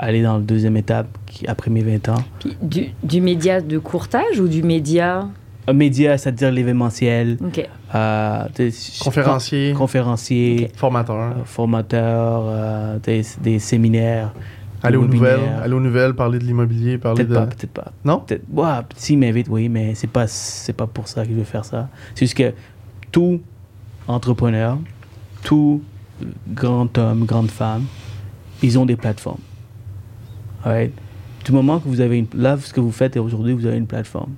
aller 0.02 0.22
dans 0.23 0.34
la 0.38 0.40
deuxième 0.44 0.76
étape 0.78 1.07
qui- 1.26 1.48
après 1.48 1.69
mes 1.72 1.82
20 1.84 2.10
ans. 2.10 2.23
Puis, 2.40 2.57
du, 2.61 2.88
du 3.03 3.22
média 3.22 3.61
de 3.61 3.78
courtage 3.78 4.40
ou 4.40 4.48
du 4.48 4.64
média? 4.64 5.28
Un 5.68 5.73
média, 5.73 6.18
c'est-à-dire 6.18 6.52
l'événementiel, 6.52 7.38
euh, 7.95 8.44
Conférencier, 9.03 9.72
con- 9.73 9.78
conférencier, 9.80 10.72
formateur. 10.76 11.15
euh, 11.15 11.32
formateur, 11.45 12.44
euh, 12.48 12.98
des, 13.03 13.22
des 13.41 13.60
séminaires. 13.60 14.34
Aller 14.84 14.98
aux 14.98 15.06
nouvelles, 15.06 15.40
aller 15.64 15.73
aux 15.76 15.80
nouvelles, 15.80 16.15
parler 16.15 16.40
de 16.40 16.44
l'immobilier, 16.45 16.98
parler 16.98 17.23
Peut-être 17.23 17.30
de... 17.30 17.36
pas, 17.36 17.45
peut-être 17.45 17.72
pas. 17.72 17.91
Non? 18.03 18.23
Peut-être, 18.26 18.41
ouais, 18.52 19.44
oui, 19.49 19.69
mais 19.69 19.94
c'est 19.94 20.07
pas, 20.10 20.26
c'est 20.26 20.73
pas 20.73 20.88
pour 20.88 21.07
ça 21.07 21.23
que 21.23 21.30
je 21.30 21.36
veux 21.36 21.44
faire 21.44 21.64
ça. 21.65 21.88
C'est 22.15 22.26
juste 22.26 22.36
que 22.38 22.52
tout 23.11 23.40
entrepreneur, 24.07 24.80
tout 25.44 25.84
grand 26.48 26.98
homme, 26.98 27.26
grande 27.26 27.52
femme, 27.52 27.84
ils 28.64 28.80
ont 28.80 28.88
des 28.88 28.95
plateformes. 28.95 29.38
Alright? 30.63 30.91
Du 31.45 31.51
moment 31.51 31.79
que 31.79 31.88
vous 31.88 32.01
avez 32.01 32.19
une. 32.19 32.27
Là, 32.35 32.57
ce 32.57 32.71
que 32.73 32.79
vous 32.79 32.91
faites 32.91 33.17
aujourd'hui, 33.17 33.53
vous 33.53 33.65
avez 33.65 33.77
une 33.77 33.88
plateforme. 33.88 34.31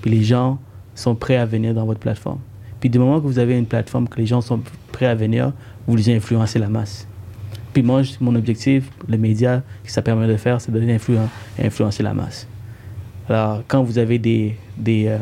Puis 0.00 0.10
les 0.10 0.22
gens 0.22 0.58
sont 0.94 1.14
prêts 1.14 1.36
à 1.36 1.44
venir 1.44 1.74
dans 1.74 1.84
votre 1.84 2.00
plateforme. 2.00 2.38
Puis 2.80 2.88
du 2.88 2.98
moment 2.98 3.20
que 3.20 3.26
vous 3.26 3.38
avez 3.38 3.58
une 3.58 3.66
plateforme, 3.66 4.08
que 4.08 4.18
les 4.18 4.26
gens 4.26 4.40
sont 4.40 4.60
prêts 4.92 5.06
à 5.06 5.14
venir, 5.14 5.52
vous 5.86 5.96
les 5.96 6.14
influencez 6.14 6.58
la 6.58 6.68
masse. 6.68 7.06
Puis 7.72 7.82
moi, 7.82 8.02
je- 8.02 8.12
mon 8.20 8.34
objectif, 8.34 8.88
le 9.08 9.18
média, 9.18 9.62
ce 9.82 9.86
que 9.88 9.92
ça 9.92 10.00
permet 10.02 10.26
de 10.26 10.36
faire, 10.36 10.60
c'est 10.60 10.72
d'influencer 10.72 12.02
la 12.02 12.14
masse. 12.14 12.46
Alors, 13.28 13.62
quand 13.68 13.82
vous 13.82 13.98
avez 13.98 14.18
des, 14.18 14.56
des, 14.76 15.06
euh, 15.08 15.18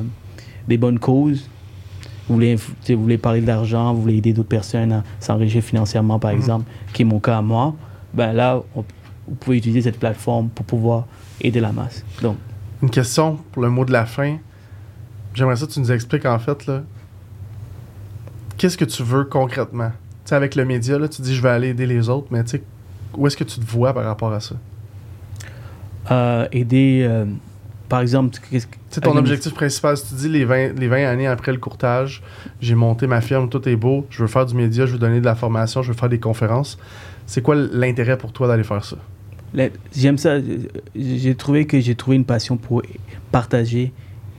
des 0.69 0.79
bonnes 0.79 0.99
causes, 0.99 1.49
vous 2.29 2.35
voulez, 2.35 2.55
vous 2.57 3.03
voulez 3.03 3.19
parler 3.19 3.41
d'argent, 3.41 3.93
vous 3.95 4.03
voulez 4.03 4.17
aider 4.19 4.33
d'autres 4.33 4.49
personnes 4.49 4.93
à 4.93 5.03
s'enrichir 5.19 5.63
financièrement, 5.63 6.19
par 6.19 6.31
exemple, 6.31 6.67
qui 6.93 7.03
est 7.03 7.05
mon 7.05 7.19
cas 7.21 7.39
à 7.39 7.43
moi, 7.43 7.75
ben 8.15 8.33
là, 8.33 8.63
on- 8.77 8.85
vous 9.29 9.35
pouvez 9.35 9.59
utiliser 9.59 9.83
cette 9.83 9.99
plateforme 9.99 10.49
pour 10.49 10.65
pouvoir 10.65 11.07
aider 11.41 11.61
la 11.61 11.73
masse. 11.73 12.05
Donc, 12.23 12.37
Une 12.83 12.91
question 12.91 13.39
pour 13.53 13.63
le 13.63 13.71
mot 13.71 13.85
de 13.85 13.93
la 13.93 14.07
fin. 14.07 14.37
J'aimerais 15.35 15.57
ça 15.57 15.67
que 15.67 15.73
tu 15.73 15.81
nous 15.81 15.93
expliques 15.93 16.27
en 16.27 16.39
fait, 16.39 16.67
là, 16.67 16.83
qu'est-ce 18.57 18.79
que 18.79 18.85
tu 18.85 19.03
veux 19.03 19.25
concrètement? 19.25 19.93
Avec 20.31 20.55
le 20.57 20.65
média, 20.65 20.99
là, 20.99 21.09
tu 21.09 21.23
dis 21.23 21.35
je 21.35 21.43
vais 21.43 21.51
aller 21.51 21.69
aider 21.69 21.87
les 21.87 22.09
autres, 22.09 22.27
mais 22.31 22.43
où 23.15 23.27
est-ce 23.27 23.37
que 23.37 23.45
tu 23.45 23.61
te 23.61 23.65
vois 23.65 23.93
par 23.93 24.05
rapport 24.05 24.33
à 24.33 24.41
ça? 24.41 24.57
euh, 26.11 26.47
aider, 26.53 27.07
euh, 27.09 27.25
par 27.89 28.01
exemple, 28.01 28.39
sais, 28.91 29.01
ton 29.01 29.17
objectif 29.17 29.55
principal, 29.55 29.97
si 29.97 30.09
tu 30.09 30.15
dis 30.15 30.29
les 30.29 30.45
20, 30.45 30.79
les 30.79 30.89
20 30.89 31.07
années 31.07 31.27
après 31.27 31.53
le 31.53 31.59
courtage, 31.59 32.23
j'ai 32.61 32.75
monté 32.75 33.07
ma 33.07 33.21
firme, 33.21 33.49
tout 33.49 33.69
est 33.69 33.77
beau, 33.77 34.07
je 34.11 34.23
veux 34.23 34.29
faire 34.29 34.47
du 34.47 34.55
média, 34.55 34.87
je 34.87 34.93
veux 34.93 34.99
donner 34.99 35.21
de 35.21 35.25
la 35.25 35.35
formation, 35.35 35.83
je 35.83 35.93
veux 35.93 35.99
faire 35.99 36.09
des 36.09 36.21
conférences. 36.21 36.79
C'est 37.27 37.43
quoi 37.43 37.55
l'intérêt 37.55 38.17
pour 38.17 38.33
toi 38.33 38.47
d'aller 38.49 38.65
faire 38.65 38.85
ça? 38.85 38.97
J'aime 39.95 40.19
ça. 40.19 40.39
J'ai 40.95 41.35
trouvé 41.35 41.67
que 41.67 41.81
j'ai 41.81 41.95
trouvé 41.95 42.17
une 42.17 42.25
passion 42.25 42.57
pour 42.57 42.83
partager, 43.33 43.93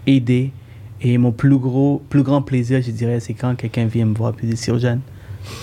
aider. 0.05 0.51
Et 1.01 1.17
mon 1.17 1.31
plus 1.31 1.57
gros, 1.57 2.01
plus 2.09 2.23
grand 2.23 2.41
plaisir, 2.41 2.81
je 2.81 2.89
dirais, 2.91 3.19
c'est 3.19 3.33
quand 3.35 3.55
quelqu'un 3.55 3.85
vient 3.85 4.05
me 4.05 4.15
voir 4.15 4.33
et 4.41 4.45
dit 4.47 4.57
Sirjan, 4.57 4.99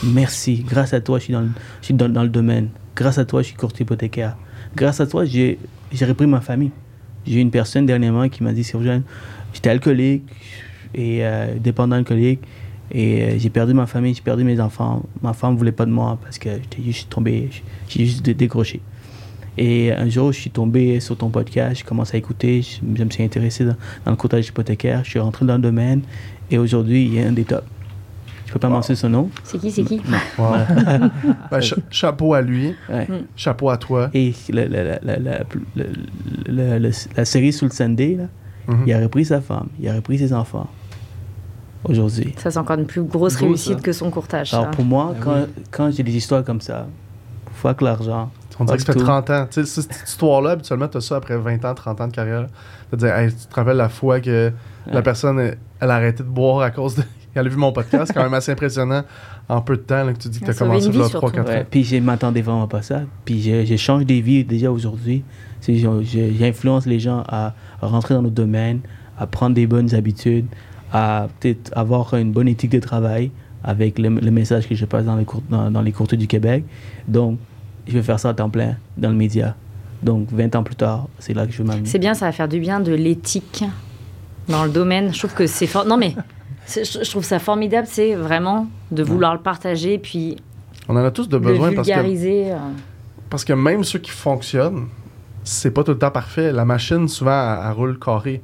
merci. 0.04 0.64
Grâce 0.68 0.94
à 0.94 1.00
toi, 1.00 1.18
je 1.18 1.24
suis 1.24 1.32
dans 1.32 1.40
le, 1.40 1.48
je 1.80 1.86
suis 1.86 1.94
dans, 1.94 2.08
dans 2.08 2.22
le 2.22 2.28
domaine. 2.28 2.68
Grâce 2.94 3.18
à 3.18 3.24
toi, 3.24 3.42
je 3.42 3.48
suis 3.48 3.56
courtier 3.56 3.82
hypothécaire. 3.82 4.36
Grâce 4.76 5.00
à 5.00 5.06
toi, 5.06 5.24
j'ai 5.24 5.58
repris 6.02 6.26
ma 6.28 6.40
famille. 6.40 6.70
J'ai 7.26 7.40
une 7.40 7.50
personne 7.50 7.84
dernièrement 7.86 8.28
qui 8.28 8.42
m'a 8.44 8.52
dit 8.52 8.62
Sirjan, 8.62 9.02
j'étais 9.54 9.70
alcoolique 9.70 10.24
et 10.94 11.24
euh, 11.24 11.54
dépendant 11.58 11.96
alcoolique. 11.96 12.40
Et 12.92 13.22
euh, 13.22 13.38
j'ai 13.38 13.50
perdu 13.50 13.72
ma 13.74 13.86
famille, 13.86 14.14
j'ai 14.14 14.22
perdu 14.22 14.44
mes 14.44 14.60
enfants. 14.60 15.02
Ma 15.22 15.32
femme 15.32 15.56
voulait 15.56 15.72
pas 15.72 15.86
de 15.86 15.90
moi 15.90 16.18
parce 16.22 16.38
que 16.38 16.50
j'étais 16.50 16.82
juste 16.82 17.08
tombé, 17.10 17.48
j'ai 17.88 18.04
juste 18.04 18.22
dé- 18.24 18.34
décroché. 18.34 18.80
Et 19.56 19.93
un 19.93 20.09
jour, 20.09 20.32
je 20.32 20.40
suis 20.40 20.51
tombé 20.51 20.98
sur 21.01 21.16
ton 21.16 21.28
podcast, 21.31 21.81
je 21.81 21.85
commence 21.85 22.12
à 22.14 22.16
écouter, 22.18 22.62
je, 22.62 22.78
je 22.97 23.05
me 23.05 23.10
suis 23.10 23.22
intéressé 23.22 23.64
dans, 23.64 23.76
dans 24.05 24.10
le 24.10 24.16
courtage 24.16 24.48
hypothécaire, 24.48 25.02
je 25.05 25.10
suis 25.10 25.18
rentré 25.20 25.47
dans 25.47 25.55
le 25.56 25.62
domaine 25.62 26.01
et 26.51 26.59
aujourd'hui, 26.59 27.06
il 27.06 27.18
est 27.18 27.24
un 27.24 27.32
des 27.32 27.44
tops. 27.44 27.62
Je 28.47 28.52
peux 28.52 28.59
pas 28.59 28.68
mentionner 28.68 28.97
son 28.97 29.09
nom? 29.09 29.31
C'est 29.43 29.59
qui, 29.59 29.70
c'est 29.70 29.82
qui? 29.85 30.01
Wow. 30.39 30.55
Ben, 31.51 31.60
cha- 31.60 31.76
chapeau 31.90 32.35
à 32.35 32.43
lui, 32.43 32.74
Ouais. 32.89 33.06
Mm. 33.09 33.26
chapeau 33.36 33.70
à 33.70 33.76
toi. 33.76 34.10
Et 34.14 34.32
la, 34.51 34.66
la, 34.66 34.98
la, 36.47 36.78
la, 36.78 37.24
série 37.24 37.52
sous 37.52 37.64
le 37.64 37.70
Sunday, 37.70 38.16
là, 38.16 38.24
Mhm. 38.66 38.85
il 38.86 38.93
a 38.94 39.01
repris 39.01 39.24
sa 39.24 39.40
femme, 39.40 39.68
il 39.81 39.89
a 39.89 39.94
repris 39.94 40.18
ses 40.18 40.32
enfants. 40.32 40.68
Aujourd'hui. 41.85 42.32
Ça, 42.39 42.51
c'est 42.51 42.59
encore 42.59 42.78
une 42.78 42.86
plus 42.86 43.02
grosse 43.02 43.36
Beau, 43.39 43.47
réussite 43.48 43.74
ça. 43.76 43.81
que 43.81 43.93
son 43.93 44.10
courtage. 44.10 44.55
Alors 44.55 44.66
ça. 44.66 44.70
pour 44.70 44.85
moi, 44.86 45.12
Ah 45.14 45.20
quand, 45.22 45.35
oui. 45.35 45.62
quand 45.70 45.90
j'ai 45.90 46.02
des 46.02 46.16
histoires 46.16 46.43
comme 46.43 46.62
ça, 46.62 46.86
fuck 47.52 47.82
l'argent. 47.82 48.31
On 48.60 48.64
dirait 48.64 48.76
que 48.78 48.85
ça 48.85 48.93
fait 48.93 48.98
Tout. 48.98 49.05
30 49.05 49.31
ans. 49.31 49.47
Tu 49.51 49.64
sais, 49.64 49.82
cette 49.82 50.09
histoire-là, 50.09 50.51
habituellement, 50.51 50.89
tu 50.89 50.98
as 50.98 51.01
ça 51.01 51.16
après 51.16 51.36
20 51.36 51.64
ans, 51.64 51.74
30 51.74 52.01
ans 52.01 52.06
de 52.09 52.12
carrière. 52.12 52.47
Tu 52.97 53.05
hey, 53.05 53.31
tu 53.32 53.47
te 53.47 53.55
rappelles 53.55 53.76
la 53.76 53.89
fois 53.89 54.20
que 54.20 54.52
la 54.86 55.02
personne, 55.02 55.39
elle, 55.40 55.59
elle 55.81 55.90
a 55.90 55.94
arrêté 55.97 56.22
de 56.22 56.28
boire 56.28 56.60
à 56.60 56.70
cause 56.70 56.94
de. 56.97 57.02
Elle 57.36 57.47
a 57.47 57.51
vu 57.51 57.56
mon 57.56 57.72
podcast, 57.72 58.05
c'est 58.06 58.12
quand 58.14 58.22
même 58.22 58.32
assez 58.35 58.52
impressionnant 58.52 59.02
en 59.48 59.60
peu 59.60 59.76
de 59.76 59.82
temps 59.82 60.05
là, 60.05 60.12
que 60.12 60.18
tu 60.18 60.28
dis 60.28 60.39
que 60.39 60.44
tu 60.44 60.51
as 60.52 60.55
commencé 60.55 60.89
vie, 60.89 61.01
3-4 61.01 61.09
surtout. 61.09 61.36
ans. 61.40 61.44
Ouais, 61.44 61.66
puis 61.68 61.82
je 61.82 61.97
m'attendais 61.97 62.43
vraiment 62.43 62.68
pas 62.68 62.78
à 62.78 62.82
ça. 62.82 63.01
Puis 63.24 63.43
je, 63.43 63.64
je 63.66 63.74
change 63.76 64.06
des 64.06 64.20
vies 64.20 64.44
déjà 64.44 64.70
aujourd'hui. 64.70 65.24
J'influence 66.09 66.86
les 66.86 67.01
gens 67.01 67.24
à, 67.28 67.55
à 67.82 67.86
rentrer 67.89 68.14
dans 68.14 68.22
notre 68.22 68.35
domaine, 68.36 68.81
à 69.18 69.26
prendre 69.26 69.55
des 69.55 69.66
bonnes 69.66 69.94
habitudes, 69.94 70.47
à 70.93 71.26
peut-être 71.40 71.72
avoir 71.76 72.14
une 72.14 72.32
bonne 72.32 72.47
éthique 72.48 72.70
de 72.70 72.78
travail 72.78 73.31
avec 73.62 73.98
le, 73.98 74.10
le 74.10 74.31
message 74.31 74.68
que 74.68 74.74
je 74.74 74.85
passe 74.85 75.05
dans 75.05 75.16
les, 75.16 75.24
cour- 75.24 75.43
dans, 75.51 75.70
dans 75.70 75.82
les 75.82 75.90
courtiers 75.93 76.18
du 76.18 76.26
Québec. 76.28 76.64
Donc, 77.09 77.39
je 77.86 77.93
vais 77.93 78.02
faire 78.02 78.19
ça 78.20 78.31
à 78.31 78.35
temps 78.35 78.51
plein 78.51 78.77
dans 78.97 79.11
le 79.11 79.15
média. 79.16 79.55
Donc, 80.02 80.28
20 80.31 80.55
ans 80.56 80.62
plus 80.62 80.77
tard, 80.77 81.06
c'est 81.19 81.32
là 81.35 81.47
que 81.47 81.52
je 81.52 81.59
vais 81.59 81.65
m'amener. 81.65 81.86
C'est 81.86 81.98
bien, 81.98 82.15
ça 82.15 82.27
va 82.27 82.32
faire 82.32 82.48
du 82.48 82.61
bien 82.61 82.81
de 82.81 82.93
l'éthique 82.93 83.65
dans 84.48 84.65
le 84.65 84.70
domaine. 84.70 85.12
Je 85.15 85.19
trouve 85.19 85.35
que 85.35 85.47
c'est 85.47 85.66
fort. 85.66 85.86
Non, 85.86 85.97
mais 85.97 86.15
Je, 86.69 87.11
trouve 87.11 87.24
ça 87.24 87.39
formidable, 87.39 87.86
c'est 87.90 88.15
vraiment 88.15 88.66
de 88.90 89.02
vouloir 89.02 89.35
le 89.35 89.40
partager, 89.40 89.98
puis 89.98 90.36
On 90.89 90.97
en 90.97 91.05
a 91.05 91.11
tous 91.11 91.28
de 91.28 91.36
le 91.36 91.43
besoin 91.43 91.73
parce 91.73 91.89
que, 91.89 91.93
vulgariser. 91.94 92.52
euh. 92.52 92.56
parce 93.31 93.44
que 93.44 93.52
même 93.52 93.85
ceux 93.85 93.98
qui 93.98 94.11
fonctionnent, 94.11 94.86
c'est 95.43 95.70
pas 95.70 95.85
tout 95.85 95.93
le 95.93 95.98
temps 95.98 96.11
parfait. 96.11 96.52
La 96.52 96.65
machine, 96.65 97.09
souvent, 97.09 97.55
elle, 97.61 97.66
elle 97.66 97.73
roule 97.73 97.98
carré. 97.98 98.43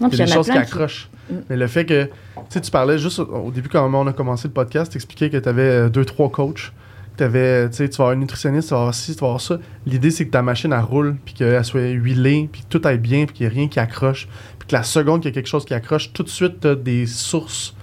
Non, 0.00 0.08
Il 0.08 0.18
y 0.18 0.20
a 0.20 0.24
il 0.24 0.26
des 0.26 0.32
y 0.32 0.34
choses 0.34 0.46
qui 0.50 0.56
accrochent. 0.56 1.08
Mm. 1.30 1.34
Mais 1.50 1.56
le 1.56 1.66
fait 1.66 1.84
que, 1.84 2.04
tu 2.04 2.10
sais, 2.50 2.60
tu 2.60 2.70
parlais 2.70 2.98
juste 2.98 3.18
au, 3.18 3.24
au 3.24 3.50
début, 3.50 3.68
quand 3.68 3.92
on 3.92 4.06
a 4.06 4.12
commencé 4.12 4.48
le 4.48 4.54
podcast, 4.54 4.92
tu 4.92 4.98
expliquais 4.98 5.30
que 5.30 5.36
tu 5.36 5.48
avais 5.48 5.90
deux, 5.90 6.04
trois 6.04 6.30
coachs. 6.30 6.72
Tu 7.18 7.24
vas 7.26 7.68
avoir 7.98 8.10
un 8.10 8.16
nutritionniste, 8.16 8.68
tu 8.68 8.74
vas 8.74 8.80
avoir 8.80 8.94
ci, 8.94 9.14
tu 9.14 9.20
vas 9.20 9.26
avoir 9.26 9.40
ça. 9.40 9.58
L'idée, 9.86 10.10
c'est 10.10 10.24
que 10.26 10.30
ta 10.30 10.42
machine, 10.42 10.72
elle 10.72 10.80
roule, 10.80 11.16
puis 11.24 11.34
qu'elle 11.34 11.64
soit 11.64 11.80
huilée, 11.88 12.48
puis 12.50 12.62
que 12.62 12.66
tout 12.68 12.80
aille 12.86 12.98
bien, 12.98 13.26
puis 13.26 13.34
qu'il 13.34 13.46
n'y 13.46 13.52
ait 13.52 13.56
rien 13.58 13.68
qui 13.68 13.80
accroche. 13.80 14.28
Puis 14.58 14.68
que 14.68 14.74
la 14.74 14.82
seconde 14.82 15.20
qu'il 15.22 15.30
y 15.30 15.32
a 15.32 15.34
quelque 15.34 15.48
chose 15.48 15.64
qui 15.64 15.74
accroche, 15.74 16.12
tout 16.12 16.22
de 16.22 16.28
suite, 16.28 16.60
tu 16.60 16.68
as 16.68 16.74
des 16.74 17.06
sources 17.06 17.74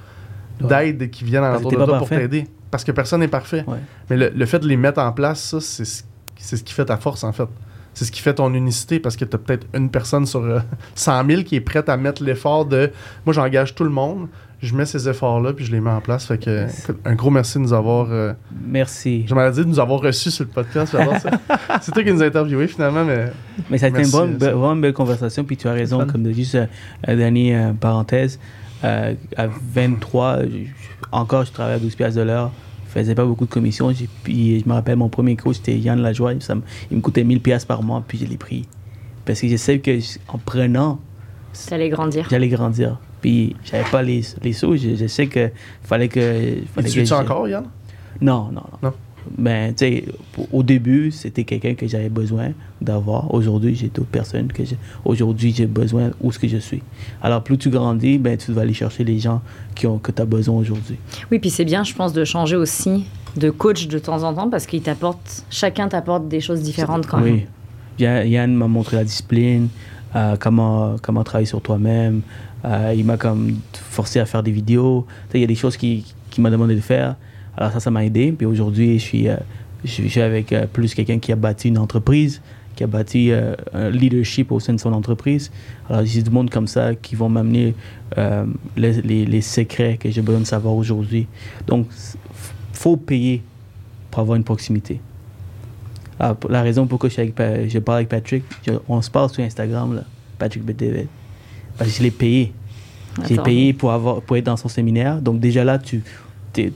Ouais. 0.62 0.70
d'aide 0.94 1.10
qui 1.10 1.26
viennent 1.26 1.44
autour 1.44 1.70
t'es 1.70 1.76
de 1.76 1.84
pour 1.98 2.07
t'aider. 2.07 2.48
Parce 2.72 2.86
que 2.86 2.94
personne 2.94 3.20
n'est 3.20 3.28
parfait. 3.28 3.66
Ouais. 3.68 3.78
Mais 4.10 4.16
le, 4.16 4.30
le 4.34 4.45
fait 4.45 4.60
de 4.60 4.68
les 4.70 4.78
mettre 4.78 5.02
en 5.02 5.12
place, 5.12 5.41
ça, 5.41 5.60
c'est 5.60 5.84
ce, 5.84 6.03
c'est 6.38 6.56
ce 6.56 6.64
qui 6.64 6.74
fait 6.74 6.86
ta 6.86 6.95
force, 6.95 7.26
en 7.26 7.34
fait. 7.34 7.48
C'est 7.94 8.06
ce 8.06 8.12
qui 8.12 8.22
fait 8.22 8.34
ton 8.36 8.53
unicité 8.53 8.99
parce 9.02 9.18
que 9.18 9.26
tu 9.26 9.36
as 9.36 9.38
peut-être 9.38 9.68
une 9.74 9.90
personne 9.90 10.26
sur 10.26 10.40
euh, 10.44 10.60
100 10.95 11.26
000 11.28 11.44
qui 11.44 11.56
est 11.57 11.62
prête 11.62 11.90
à 11.90 11.98
mettre 11.98 12.24
l'effort 12.24 12.66
de 12.66 12.90
moi, 13.26 13.34
j'engage 13.34 13.76
tout 13.76 13.84
le 13.84 13.90
monde, 13.90 14.28
je 14.66 14.76
mets 14.76 14.86
ces 14.86 15.08
efforts-là 15.08 15.54
puis 15.54 15.64
je 15.66 15.72
les 15.72 15.80
mets 15.80 15.90
en 15.90 16.02
place. 16.02 16.26
Fait 16.26 16.38
que, 16.38 16.66
un 17.06 17.16
gros 17.16 17.30
merci 17.30 17.58
de 17.58 17.64
nous 17.64 17.74
avoir. 17.74 18.08
euh, 18.12 18.34
Merci. 18.68 19.24
J'aimerais 19.28 19.52
dire 19.52 19.64
de 19.66 19.70
nous 19.70 19.80
avoir 19.80 20.02
reçus 20.02 20.32
sur 20.32 20.44
le 20.46 20.50
podcast. 20.52 20.96
c'est 21.82 21.92
toi 21.92 22.04
qui 22.04 22.12
nous 22.12 22.22
as 22.22 22.26
interviewés 22.26 22.68
finalement, 22.68 23.06
mais 23.06 23.32
Mais 23.70 23.78
ça 23.78 23.86
a 23.88 23.90
été 23.90 24.04
une 24.04 24.10
bonne, 24.12 24.34
be- 24.38 24.44
vraiment 24.52 24.74
une 24.74 24.82
belle 24.82 24.94
conversation. 24.94 25.44
Puis 25.44 25.58
tu 25.58 25.68
as 25.68 25.74
raison, 25.74 26.06
comme 26.06 26.24
de 26.24 26.32
juste 26.32 26.56
euh, 26.56 26.66
euh, 27.08 27.16
dernière 27.16 27.74
parenthèse, 27.76 28.40
euh, 28.84 29.14
à 29.38 29.48
23, 29.48 30.44
je- 30.44 30.48
je- 30.50 30.66
encore 31.12 31.46
je 31.46 31.52
travaillais 31.52 31.78
à 31.78 31.80
12 31.80 31.96
piastres 31.96 32.20
de 32.20 32.26
l'heure. 32.26 32.52
Je 32.88 33.00
faisais 33.02 33.16
pas 33.16 33.26
beaucoup 33.26 33.46
de 33.46 33.50
commissions. 33.52 33.92
Puis 34.24 34.62
je 34.62 34.68
me 34.70 34.74
rappelle, 34.74 34.96
mon 34.98 35.10
premier 35.10 35.36
coach, 35.36 35.58
c'était 35.58 35.78
Yann 35.78 36.02
Lajoie. 36.02 36.34
Ça 36.40 36.56
il 36.92 36.98
me 36.98 37.02
coûtait 37.02 37.24
1000 37.24 37.42
piastres 37.42 37.68
par 37.68 37.84
mois, 37.84 38.04
puis 38.08 38.18
je 38.18 38.26
l'ai 38.26 38.38
pris. 38.38 38.68
Parce 39.26 39.42
que 39.42 39.48
je 39.48 39.56
sais 39.58 39.80
que 39.80 39.98
en 40.28 40.38
prenant, 40.38 41.00
T'allais 41.68 41.90
grandir. 41.90 42.27
j'allais 42.30 42.48
grandir. 42.48 42.98
Puis 43.22 43.56
j'avais 43.64 43.90
pas 43.90 44.02
les, 44.02 44.22
les 44.44 44.53
sous. 44.53 44.76
Je, 44.77 44.95
je 44.95 45.07
sais 45.07 45.27
que 45.27 45.49
fallait 45.84 46.07
que. 46.07 46.57
Fallait 46.73 46.90
tu 46.90 47.03
que 47.03 47.14
encore, 47.14 47.48
Yann? 47.48 47.65
Non, 48.22 48.49
non, 48.52 48.61
non. 48.72 48.80
Non. 48.90 48.94
Mais 49.38 49.73
tu 49.73 49.86
sais, 49.86 50.06
au 50.52 50.61
début, 50.61 51.10
c'était 51.11 51.44
quelqu'un 51.44 51.73
que 51.73 51.88
j'avais 51.88 52.10
besoin 52.10 52.49
d'avoir. 52.80 53.34
Aujourd'hui, 53.34 53.73
j'ai 53.76 53.88
d'autres 53.88 54.10
personnes 54.10 54.48
que 54.48 54.64
j'ai. 54.64 54.77
Aujourd'hui, 55.03 55.52
j'ai 55.56 55.65
besoin 55.65 56.11
où 56.22 56.32
ce 56.32 56.38
que 56.38 56.48
je 56.48 56.57
suis. 56.57 56.84
Alors, 57.23 57.41
plus 57.44 57.57
tu 57.57 57.69
grandis, 57.69 58.19
ben, 58.19 58.38
tu 58.38 58.52
vas 58.52 58.61
aller 58.61 58.73
chercher 58.73 59.03
les 59.03 59.18
gens 59.18 59.41
qui 59.73 59.88
ont, 59.88 59.98
que 59.98 60.11
tu 60.11 60.22
as 60.22 60.26
besoin 60.26 60.56
aujourd'hui. 60.56 60.98
Oui, 61.32 61.40
puis 61.40 61.49
c'est 61.49 61.65
bien, 61.65 61.84
je 61.84 61.94
pense, 61.95 62.14
de 62.14 62.23
changer 62.23 62.56
aussi 62.56 63.06
de 63.36 63.49
coach 63.49 63.88
de 63.88 63.99
temps 63.99 64.23
en 64.23 64.34
temps 64.34 64.49
parce 64.49 64.65
qu'ils 64.65 64.82
t'apportent, 64.82 65.44
chacun 65.49 65.88
t'apporte 65.88 66.27
des 66.27 66.40
choses 66.40 66.61
différentes 66.61 67.06
quand 67.06 67.18
même. 67.18 67.34
Oui. 67.34 67.45
Yann, 67.99 68.27
Yann 68.27 68.53
m'a 68.53 68.68
montré 68.68 68.98
la 68.98 69.03
discipline, 69.03 69.69
euh, 70.16 70.36
comment, 70.40 70.96
comment 71.02 71.24
travailler 71.24 71.46
sur 71.48 71.62
toi-même. 71.62 72.22
Euh, 72.64 72.94
il 72.96 73.06
m'a 73.06 73.18
comme 73.18 73.56
forcé 73.74 74.20
à 74.20 74.26
faire 74.26 74.42
des 74.44 74.52
vidéos. 74.52 75.06
Il 75.34 75.42
y 75.42 75.44
a 75.44 75.48
des 75.48 75.56
choses 75.56 75.78
qu'il 75.78 76.04
qui 76.30 76.42
m'a 76.42 76.50
demandé 76.50 76.76
de 76.76 76.82
faire. 76.82 77.16
Alors 77.58 77.72
ça, 77.72 77.80
ça 77.80 77.92
m'a 77.92 78.04
aidé. 78.06 78.32
Puis 78.32 78.46
aujourd'hui, 78.46 78.98
je 79.00 79.04
suis, 79.04 79.28
euh, 79.30 79.38
je 79.84 80.08
suis 80.08 80.22
avec 80.22 80.54
plus 80.74 80.94
quelqu'un 80.94 81.20
qui 81.20 81.32
a 81.32 81.36
bâti 81.36 81.68
une 81.70 81.78
entreprise, 81.78 82.42
qui 82.76 82.84
a 82.84 82.88
bâti 82.88 83.32
un 83.74 83.90
leadership 83.90 84.52
au 84.52 84.60
sein 84.60 84.74
de 84.74 84.80
son 84.80 84.92
entreprise. 84.94 85.52
Alors 85.90 86.04
j'ai 86.06 86.22
du 86.22 86.30
monde 86.30 86.50
comme 86.50 86.68
ça 86.68 86.94
qui 86.96 87.16
vont 87.16 87.30
m'amener 87.30 87.74
les, 88.76 89.02
les- 89.02 89.26
les 89.26 89.42
secrets 89.42 89.98
que 89.98 90.10
j'ai 90.12 90.22
besoin 90.22 90.42
de 90.42 90.46
savoir 90.46 90.74
aujourd'hui. 90.76 91.28
Donc, 91.68 91.88
faut 92.74 92.98
payer 92.98 93.42
pour 94.12 94.22
avoir 94.22 94.36
une 94.36 94.44
proximité. 94.44 95.00
Ah, 96.20 96.36
la 96.50 96.62
raison 96.62 96.88
pourquoi 96.88 97.10
je, 97.10 97.14
suis 97.14 97.22
avec 97.22 97.36
Pa- 97.36 97.68
je 97.68 97.80
parle 97.80 97.98
avec 97.98 98.10
Patrick, 98.10 98.44
je- 98.66 98.72
on 98.88 99.02
se 99.02 99.10
parle 99.12 99.30
sur 99.30 99.44
Instagram, 99.44 99.96
là, 99.96 100.04
Patrick 100.38 100.64
Bedevet. 100.64 101.08
Parce 101.78 101.92
que 101.92 101.98
je 101.98 102.04
l'ai 102.04 102.12
payé. 102.12 102.54
J'ai 103.28 103.38
payé 103.38 103.74
pour, 103.74 103.92
avoir, 103.92 104.22
pour 104.22 104.36
être 104.38 104.46
dans 104.46 104.58
son 104.58 104.68
séminaire. 104.70 105.22
Donc 105.22 105.40
déjà 105.40 105.64
là, 105.64 105.78
tu, 105.80 106.04
t- 106.54 106.72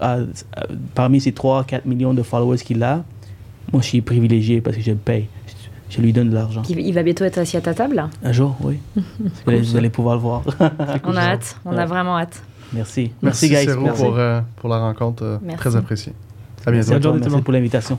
à- 0.00 0.16
à- 0.56 0.66
parmi 0.94 1.20
ces 1.20 1.32
3-4 1.32 1.86
millions 1.86 2.12
de 2.14 2.22
followers 2.22 2.58
qu'il 2.58 2.82
a, 2.82 3.04
moi 3.72 3.80
je 3.82 3.86
suis 3.88 4.00
privilégié 4.02 4.60
parce 4.60 4.76
que 4.76 4.82
je 4.82 4.90
le 4.90 4.96
paye. 4.96 5.28
Je, 5.90 5.96
je 5.96 6.02
lui 6.02 6.12
donne 6.12 6.30
de 6.30 6.34
l'argent. 6.34 6.62
Il, 6.68 6.78
il 6.80 6.92
va 6.94 7.02
bientôt 7.02 7.24
être 7.24 7.38
assis 7.38 7.56
à 7.56 7.60
ta 7.62 7.72
table. 7.74 7.96
là? 7.96 8.10
Un 8.22 8.32
jour, 8.32 8.56
oui. 8.62 8.78
vous, 8.96 9.02
allez, 9.46 9.60
vous 9.60 9.76
allez 9.76 9.90
pouvoir 9.90 10.14
le 10.16 10.20
voir. 10.22 10.42
On 11.04 11.14
a 11.16 11.20
hâte, 11.22 11.56
on 11.64 11.76
a 11.76 11.84
vraiment 11.86 12.18
hâte. 12.18 12.42
Merci. 12.74 13.12
Merci, 13.22 13.48
guys. 13.50 13.64
Céro, 13.66 13.82
Merci. 13.82 14.02
pour, 14.02 14.16
euh, 14.18 14.40
pour 14.56 14.68
la 14.70 14.78
rencontre. 14.78 15.22
euh, 15.24 15.38
Merci. 15.42 15.58
très 15.58 15.76
apprécié. 15.76 16.12
À 16.66 16.70
bientôt. 16.70 16.90
Merci, 16.90 17.02
tout 17.02 17.12
le 17.12 17.20
Merci 17.20 17.42
pour 17.42 17.52
l'invitation. 17.52 17.98